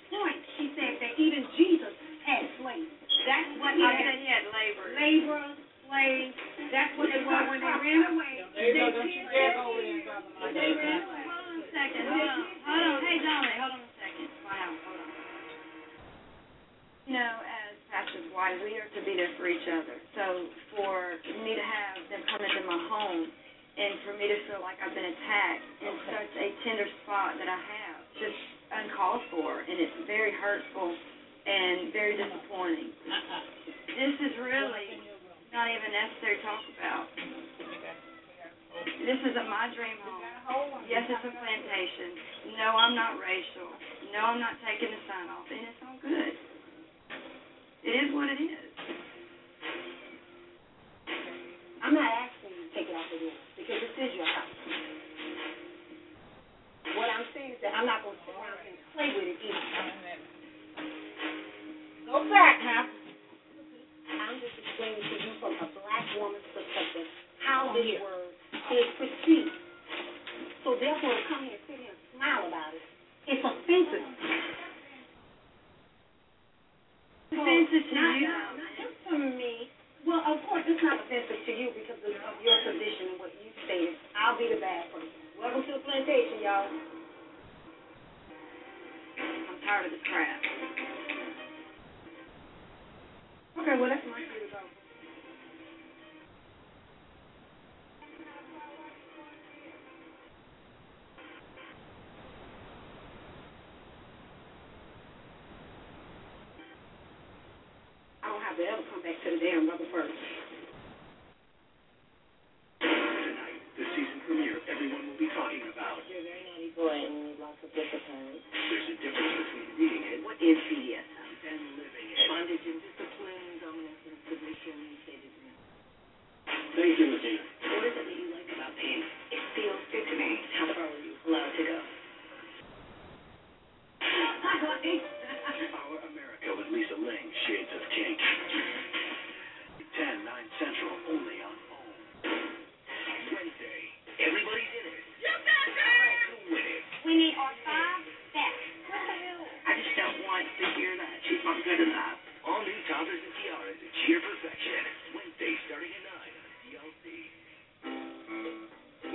I'll 108.51 108.57
be 108.57 108.67
come 108.91 109.01
back 109.01 109.15
to 109.23 109.31
the 109.31 109.39
damn 109.39 109.69
rubber 109.69 109.87
first. 109.93 110.40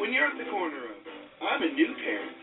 when 0.06 0.14
you're 0.14 0.30
at 0.30 0.38
the 0.38 0.48
corner 0.54 0.86
of, 0.86 1.02
I'm 1.42 1.62
a 1.62 1.72
new 1.74 1.92
parent. 1.98 2.35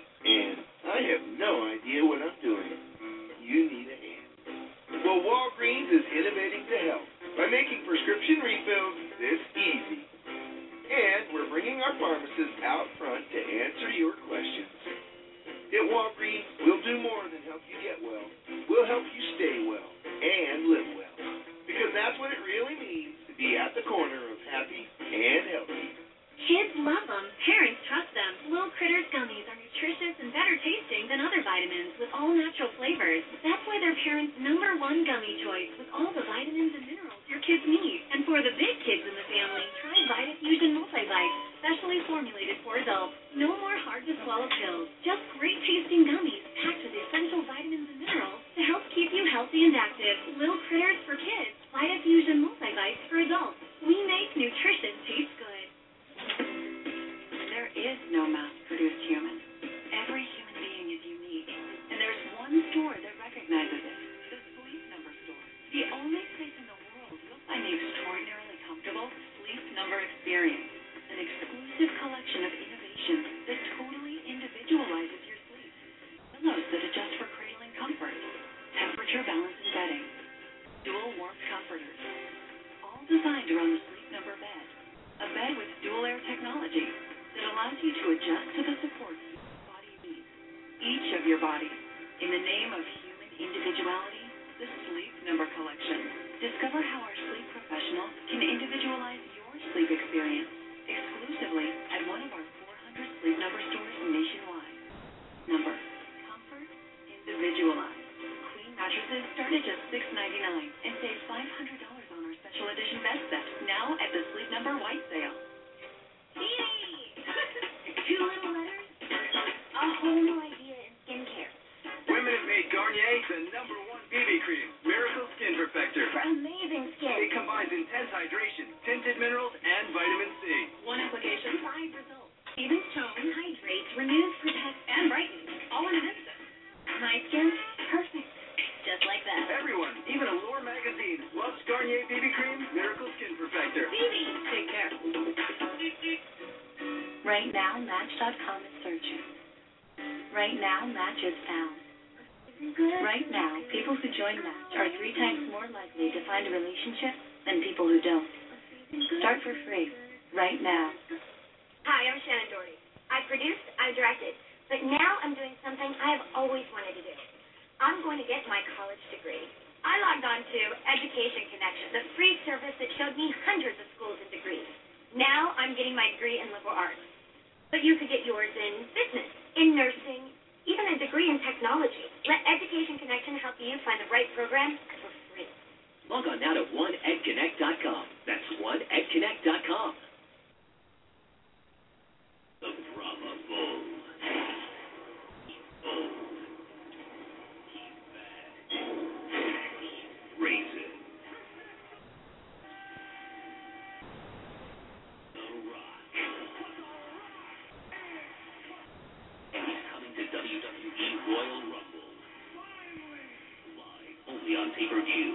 Review 214.76 215.33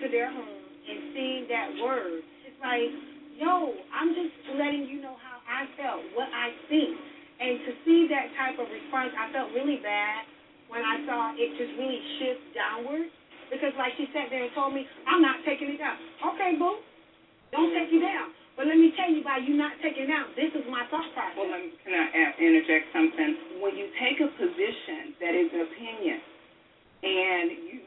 to 0.00 0.06
their 0.08 0.30
home 0.30 0.62
and 0.88 0.98
seeing 1.12 1.44
that 1.50 1.74
word, 1.82 2.22
it's 2.46 2.60
like, 2.62 2.90
yo, 3.36 3.74
I'm 3.94 4.14
just 4.14 4.34
letting 4.56 4.86
you 4.86 5.02
know 5.02 5.14
how 5.18 5.42
I 5.44 5.66
felt, 5.74 6.02
what 6.14 6.30
I 6.30 6.54
think. 6.70 6.94
And 7.38 7.62
to 7.66 7.70
see 7.86 8.10
that 8.10 8.34
type 8.34 8.58
of 8.58 8.66
response, 8.66 9.14
I 9.14 9.30
felt 9.30 9.54
really 9.54 9.78
bad 9.78 10.26
when 10.66 10.82
I 10.82 11.02
saw 11.06 11.32
it 11.34 11.50
just 11.54 11.72
really 11.78 12.02
shift 12.18 12.42
downward. 12.54 13.06
Because 13.48 13.72
like 13.78 13.96
she 13.96 14.10
sat 14.12 14.28
there 14.28 14.44
and 14.44 14.52
told 14.52 14.74
me, 14.74 14.84
I'm 15.08 15.22
not 15.22 15.40
taking 15.46 15.72
it 15.72 15.78
down. 15.78 15.96
Okay, 16.34 16.58
boo. 16.58 16.82
Don't 17.54 17.72
take 17.72 17.88
it 17.88 18.02
down. 18.04 18.34
But 18.58 18.66
let 18.66 18.76
me 18.76 18.90
tell 18.98 19.08
you, 19.08 19.22
by 19.22 19.38
you 19.38 19.54
not 19.54 19.78
taking 19.80 20.04
it 20.04 20.10
down, 20.10 20.34
this 20.34 20.50
is 20.52 20.66
my 20.66 20.82
thought 20.90 21.06
process. 21.14 21.38
Well, 21.38 21.48
me, 21.48 21.72
can 21.80 21.94
I 21.94 22.10
add, 22.10 22.42
interject 22.42 22.90
something? 22.90 23.62
When 23.62 23.78
you 23.78 23.86
take 24.02 24.18
a 24.18 24.28
position 24.34 25.14
that 25.22 25.32
is 25.32 25.48
an 25.54 25.62
opinion 25.62 26.18
and 27.06 27.46
you 27.70 27.78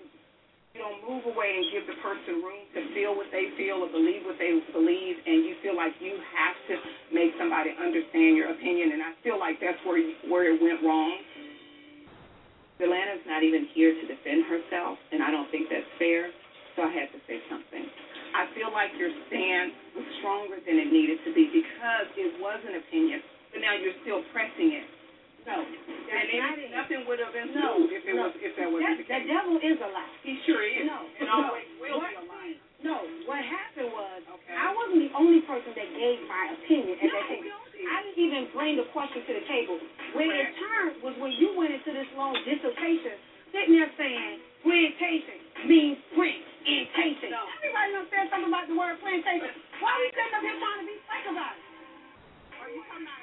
you 0.72 0.80
don't 0.80 1.04
move 1.04 1.28
away 1.28 1.60
and 1.60 1.68
give 1.68 1.84
the 1.84 2.00
person 2.00 2.40
room 2.40 2.64
to 2.72 2.82
feel 2.96 3.12
what 3.12 3.28
they 3.36 3.52
feel 3.60 3.84
or 3.84 3.92
believe 3.92 4.24
what 4.24 4.40
they 4.40 4.56
believe, 4.72 5.20
and 5.28 5.44
you 5.44 5.60
feel 5.60 5.76
like 5.76 5.92
you 6.00 6.16
have 6.32 6.56
to 6.72 6.74
make 7.12 7.36
somebody 7.36 7.76
understand 7.76 8.40
your 8.40 8.56
opinion, 8.56 8.96
and 8.96 9.04
I 9.04 9.12
feel 9.20 9.36
like 9.36 9.60
that's 9.60 9.80
where 9.84 10.00
you, 10.00 10.16
where 10.32 10.48
it 10.48 10.64
went 10.64 10.80
wrong. 10.80 11.12
Delana's 12.80 13.22
not 13.28 13.44
even 13.44 13.68
here 13.76 13.92
to 13.92 14.04
defend 14.08 14.48
herself, 14.48 14.96
and 15.12 15.20
I 15.20 15.30
don't 15.30 15.52
think 15.52 15.68
that's 15.68 15.92
fair, 16.00 16.32
so 16.80 16.88
I 16.88 16.92
had 16.96 17.12
to 17.12 17.20
say 17.28 17.44
something. 17.52 17.84
I 18.32 18.48
feel 18.56 18.72
like 18.72 18.96
your 18.96 19.12
stance 19.28 19.76
was 19.92 20.08
stronger 20.24 20.56
than 20.64 20.80
it 20.80 20.88
needed 20.88 21.20
to 21.28 21.36
be 21.36 21.52
because 21.52 22.08
it 22.16 22.40
was 22.40 22.64
an 22.64 22.80
opinion, 22.80 23.20
but 23.52 23.60
now 23.60 23.76
you're 23.76 24.00
still 24.08 24.24
pressing 24.32 24.72
it. 24.72 24.88
No, 25.42 25.58
and 25.58 26.26
it, 26.30 26.70
nothing 26.70 27.02
would 27.10 27.18
have 27.18 27.34
been 27.34 27.50
No, 27.58 27.82
if 27.90 28.06
it 28.06 28.14
no. 28.14 28.30
was 28.30 28.34
if 28.38 28.54
that 28.62 28.70
wasn't 28.70 29.02
the 29.02 29.06
That, 29.10 29.26
the 29.26 29.32
devil 29.34 29.56
is 29.58 29.78
a 29.82 29.90
lie. 29.90 30.12
He 30.22 30.38
sure 30.46 30.62
is, 30.62 30.86
No, 30.86 31.02
and 31.18 31.26
no. 31.26 31.50
always 31.50 31.66
will 31.82 31.98
What- 31.98 32.14
be 32.14 32.22
a 32.22 32.26
liar. 32.30 32.58
No, 32.82 32.98
what 33.30 33.42
happened 33.46 33.94
was 33.94 34.22
I 34.50 34.70
wasn't 34.74 35.06
the 35.06 35.14
only 35.18 35.42
person 35.46 35.70
that 35.78 35.90
gave 35.98 36.18
my 36.30 36.44
opinion 36.58 36.98
at 36.98 37.10
that 37.14 37.26
point. 37.30 37.46
I 37.82 37.98
didn't 38.06 38.22
even 38.22 38.44
bring 38.54 38.78
the 38.78 38.86
question 38.94 39.22
to 39.26 39.34
the 39.38 39.46
table. 39.50 39.78
When 40.14 40.30
it 40.30 40.50
turned 40.58 41.02
was 41.02 41.14
when 41.18 41.32
you 41.34 41.54
went 41.58 41.74
into 41.74 41.94
this 41.94 42.10
long 42.18 42.34
dissertation, 42.46 43.18
sitting 43.54 43.78
there 43.78 43.90
saying 43.98 44.42
plantation 44.66 45.38
means 45.70 45.98
plantation. 46.14 47.34
Everybody 47.34 47.88
knows 47.94 48.10
said 48.14 48.30
something 48.34 48.50
about 48.50 48.66
the 48.70 48.78
word 48.78 48.98
plantation. 49.02 49.54
Why 49.82 49.90
are 49.94 50.02
we 50.02 50.10
sitting 50.14 50.34
up 50.38 50.42
here 50.42 50.58
trying 50.58 50.80
to 50.82 50.86
be 50.90 50.98
fake 51.06 51.28
about 51.30 51.54
it? 51.58 51.66
Are 52.62 52.70
you 52.70 52.82
talking 52.90 53.06
about 53.06 53.21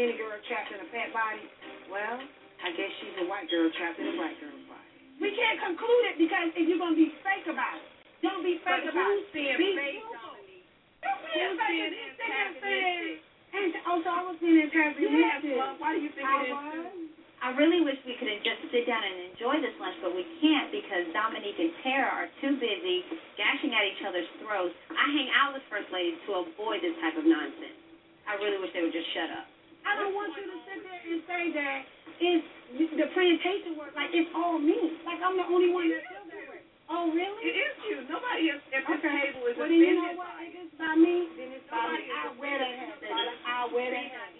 skinny 0.00 0.16
girl 0.16 0.32
trapped 0.48 0.72
in 0.72 0.80
a 0.80 0.88
fat 0.88 1.12
body? 1.12 1.44
Well, 1.92 2.16
I 2.64 2.72
guess 2.72 2.88
she's 3.00 3.16
a 3.20 3.28
white 3.28 3.50
girl 3.50 3.68
trapped 3.76 4.00
in 4.00 4.06
a 4.06 4.16
white 4.16 4.40
girl's 4.40 4.64
body. 4.64 4.79
We 5.20 5.28
can't 5.36 5.60
conclude 5.60 6.04
it 6.10 6.16
because 6.16 6.48
if 6.56 6.64
you're 6.64 6.80
going 6.80 6.96
to 6.96 7.00
be 7.00 7.12
fake 7.20 7.44
about 7.46 7.76
it, 7.76 7.86
don't 8.24 8.40
be 8.42 8.56
fake 8.64 8.88
But 8.88 8.96
about 8.96 9.12
it. 9.20 9.28
being 9.36 9.56
be 9.60 9.76
fake. 9.76 10.00
Dominique? 10.00 10.64
Don't 11.04 11.20
be 11.20 11.60
fake. 11.60 11.68
being 11.68 11.92
sit 11.92 12.16
there 12.18 12.50
saying, 12.60 13.20
and, 13.50 13.70
oh, 13.84 13.98
so 14.00 14.08
I 14.08 14.22
was 14.30 14.36
being 14.40 14.60
antagonistic. 14.64 15.12
Yes, 15.12 15.42
well, 15.58 15.74
why 15.82 15.92
do 15.96 16.00
you 16.00 16.12
think 16.16 16.24
I 16.24 16.36
it 16.40 16.48
is? 16.48 16.56
was. 16.56 16.96
I 17.40 17.56
really 17.56 17.80
wish 17.80 17.96
we 18.04 18.12
could 18.20 18.28
have 18.28 18.44
just 18.44 18.60
sit 18.68 18.84
down 18.84 19.00
and 19.00 19.32
enjoy 19.32 19.64
this 19.64 19.72
lunch, 19.80 19.96
but 20.04 20.12
we 20.12 20.28
can't 20.44 20.68
because 20.68 21.08
Dominique 21.16 21.56
and 21.56 21.72
Tara 21.80 22.08
are 22.12 22.28
too 22.44 22.60
busy 22.60 23.00
gashing 23.40 23.72
at 23.72 23.80
each 23.88 24.04
other's 24.04 24.28
throats. 24.44 24.76
I 24.92 25.08
hang 25.08 25.28
out 25.32 25.56
with 25.56 25.64
first 25.72 25.88
ladies 25.88 26.20
to 26.28 26.44
avoid 26.44 26.84
this 26.84 26.92
type 27.00 27.16
of 27.16 27.24
nonsense. 27.24 27.80
I 28.28 28.36
really 28.44 28.60
wish 28.60 28.76
they 28.76 28.84
would 28.84 28.92
just 28.92 29.08
shut 29.16 29.32
up. 29.32 29.48
I 29.90 29.98
don't 29.98 30.14
want 30.14 30.30
you 30.38 30.46
to 30.46 30.58
sit 30.70 30.78
there 30.86 31.02
and 31.02 31.20
say 31.26 31.42
that 31.58 31.78
it's 32.22 32.46
the 32.94 33.06
plantation 33.10 33.74
work, 33.74 33.90
like 33.98 34.14
it's 34.14 34.30
all 34.38 34.62
me. 34.62 34.78
Like 35.02 35.18
I'm 35.18 35.34
the 35.34 35.46
only 35.50 35.74
one 35.74 35.90
that 35.90 36.06
feels 36.06 36.30
that 36.30 36.46
way. 36.46 36.62
Oh, 36.90 37.10
really? 37.10 37.42
It 37.46 37.54
is 37.58 37.74
you. 37.86 37.96
Nobody 38.10 38.50
else 38.50 38.62
at 38.74 38.82
this 38.86 38.98
Okay. 38.98 39.30
table 39.34 39.46
is 39.46 39.54
well, 39.58 39.70
then 39.70 39.78
you 39.78 39.94
know 39.94 40.14
what? 40.18 40.26
by 40.26 40.42
If 40.46 40.54
it. 40.54 40.62
it's 40.66 40.74
by 40.78 40.94
me, 40.98 41.16
then 41.38 41.48
it's 41.54 41.66
by 41.70 41.86
me. 41.90 42.02
I'll 42.10 42.34
wear 42.38 42.54
that 42.58 42.74
hat. 42.78 42.98
I'll 43.46 43.70
wear 43.70 43.88
that 43.94 44.06
hat. 44.10 44.30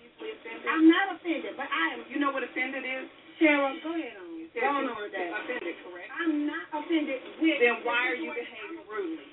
I'm 0.71 0.87
not 0.91 1.15
offended, 1.15 1.55
but 1.59 1.67
I 1.71 1.95
am. 1.95 2.01
You 2.11 2.19
know 2.19 2.31
what 2.35 2.43
offended 2.43 2.83
is? 2.87 3.07
Sarah, 3.39 3.73
go 3.83 3.95
ahead 3.95 4.19
on. 4.19 4.51
said 4.53 4.61
Go 4.63 4.69
on 4.71 4.85
you 4.85 5.11
that. 5.15 5.31
offended, 5.47 5.75
correct? 5.87 6.11
I'm 6.15 6.47
not 6.47 6.67
offended 6.75 7.19
with. 7.41 7.59
Then 7.63 7.77
why 7.87 8.11
are 8.11 8.19
you 8.19 8.31
behaving 8.35 8.83
rudely? 8.91 9.27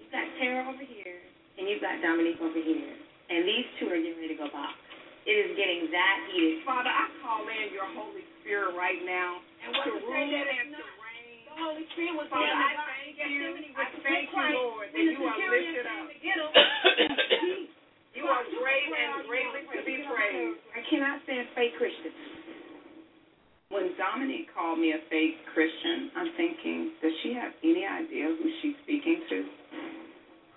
You've 0.00 0.12
got 0.14 0.26
Tara 0.40 0.66
over 0.70 0.82
here, 0.86 0.99
and 1.60 1.68
you've 1.68 1.84
got 1.84 2.00
Dominique 2.00 2.40
over 2.40 2.56
here, 2.56 2.96
and 3.28 3.44
these 3.44 3.68
two 3.76 3.92
are 3.92 4.00
getting 4.00 4.16
ready 4.16 4.32
to 4.32 4.40
go 4.40 4.48
box. 4.48 4.72
It 5.28 5.36
is 5.36 5.52
getting 5.52 5.92
that 5.92 6.16
heated. 6.32 6.64
Father, 6.64 6.88
I 6.88 7.04
call 7.20 7.44
in 7.44 7.68
your 7.76 7.84
Holy 7.92 8.24
Spirit 8.40 8.72
right 8.72 8.96
now 9.04 9.44
And 9.60 9.76
what 9.76 9.84
to 9.84 9.92
to 9.92 10.00
rule 10.00 10.16
say 10.16 10.32
that 10.32 10.48
and 10.48 10.72
it's 10.72 10.80
to 10.80 10.88
reign. 10.96 11.44
The 11.44 11.54
Holy 11.60 11.84
Spirit 11.92 12.14
was 12.16 12.28
Father, 12.32 12.48
saying 12.48 12.56
I 12.56 12.72
thank 12.88 13.20
you. 13.20 13.44
Gethsemane 13.44 13.76
I 13.76 13.84
with 13.84 14.00
thank 14.00 14.24
you, 14.32 14.32
Christ, 14.32 14.56
Lord, 14.56 14.88
that 14.88 15.04
you 15.04 15.20
are 15.20 15.36
centurion 15.36 15.76
lifted 15.76 15.84
came 15.84 16.00
up. 16.00 16.08
to 16.08 16.16
get 16.24 16.36
him, 16.40 17.60
You 18.16 18.24
are 18.26 18.42
great 18.58 18.86
and 18.90 19.12
greatly 19.28 19.62
to 19.70 19.80
be 19.84 19.96
praised. 20.08 20.58
I 20.72 20.80
cannot 20.88 21.20
stand 21.28 21.46
fake 21.54 21.76
Christians. 21.76 22.16
When 23.70 23.94
Dominique 23.94 24.50
called 24.50 24.80
me 24.82 24.96
a 24.96 25.00
fake 25.12 25.38
Christian, 25.54 26.10
I'm 26.18 26.32
thinking, 26.34 26.96
does 27.04 27.12
she 27.22 27.36
have 27.38 27.54
any 27.62 27.86
idea 27.86 28.34
who 28.34 28.46
she's 28.64 28.74
speaking 28.82 29.22
to? 29.30 29.38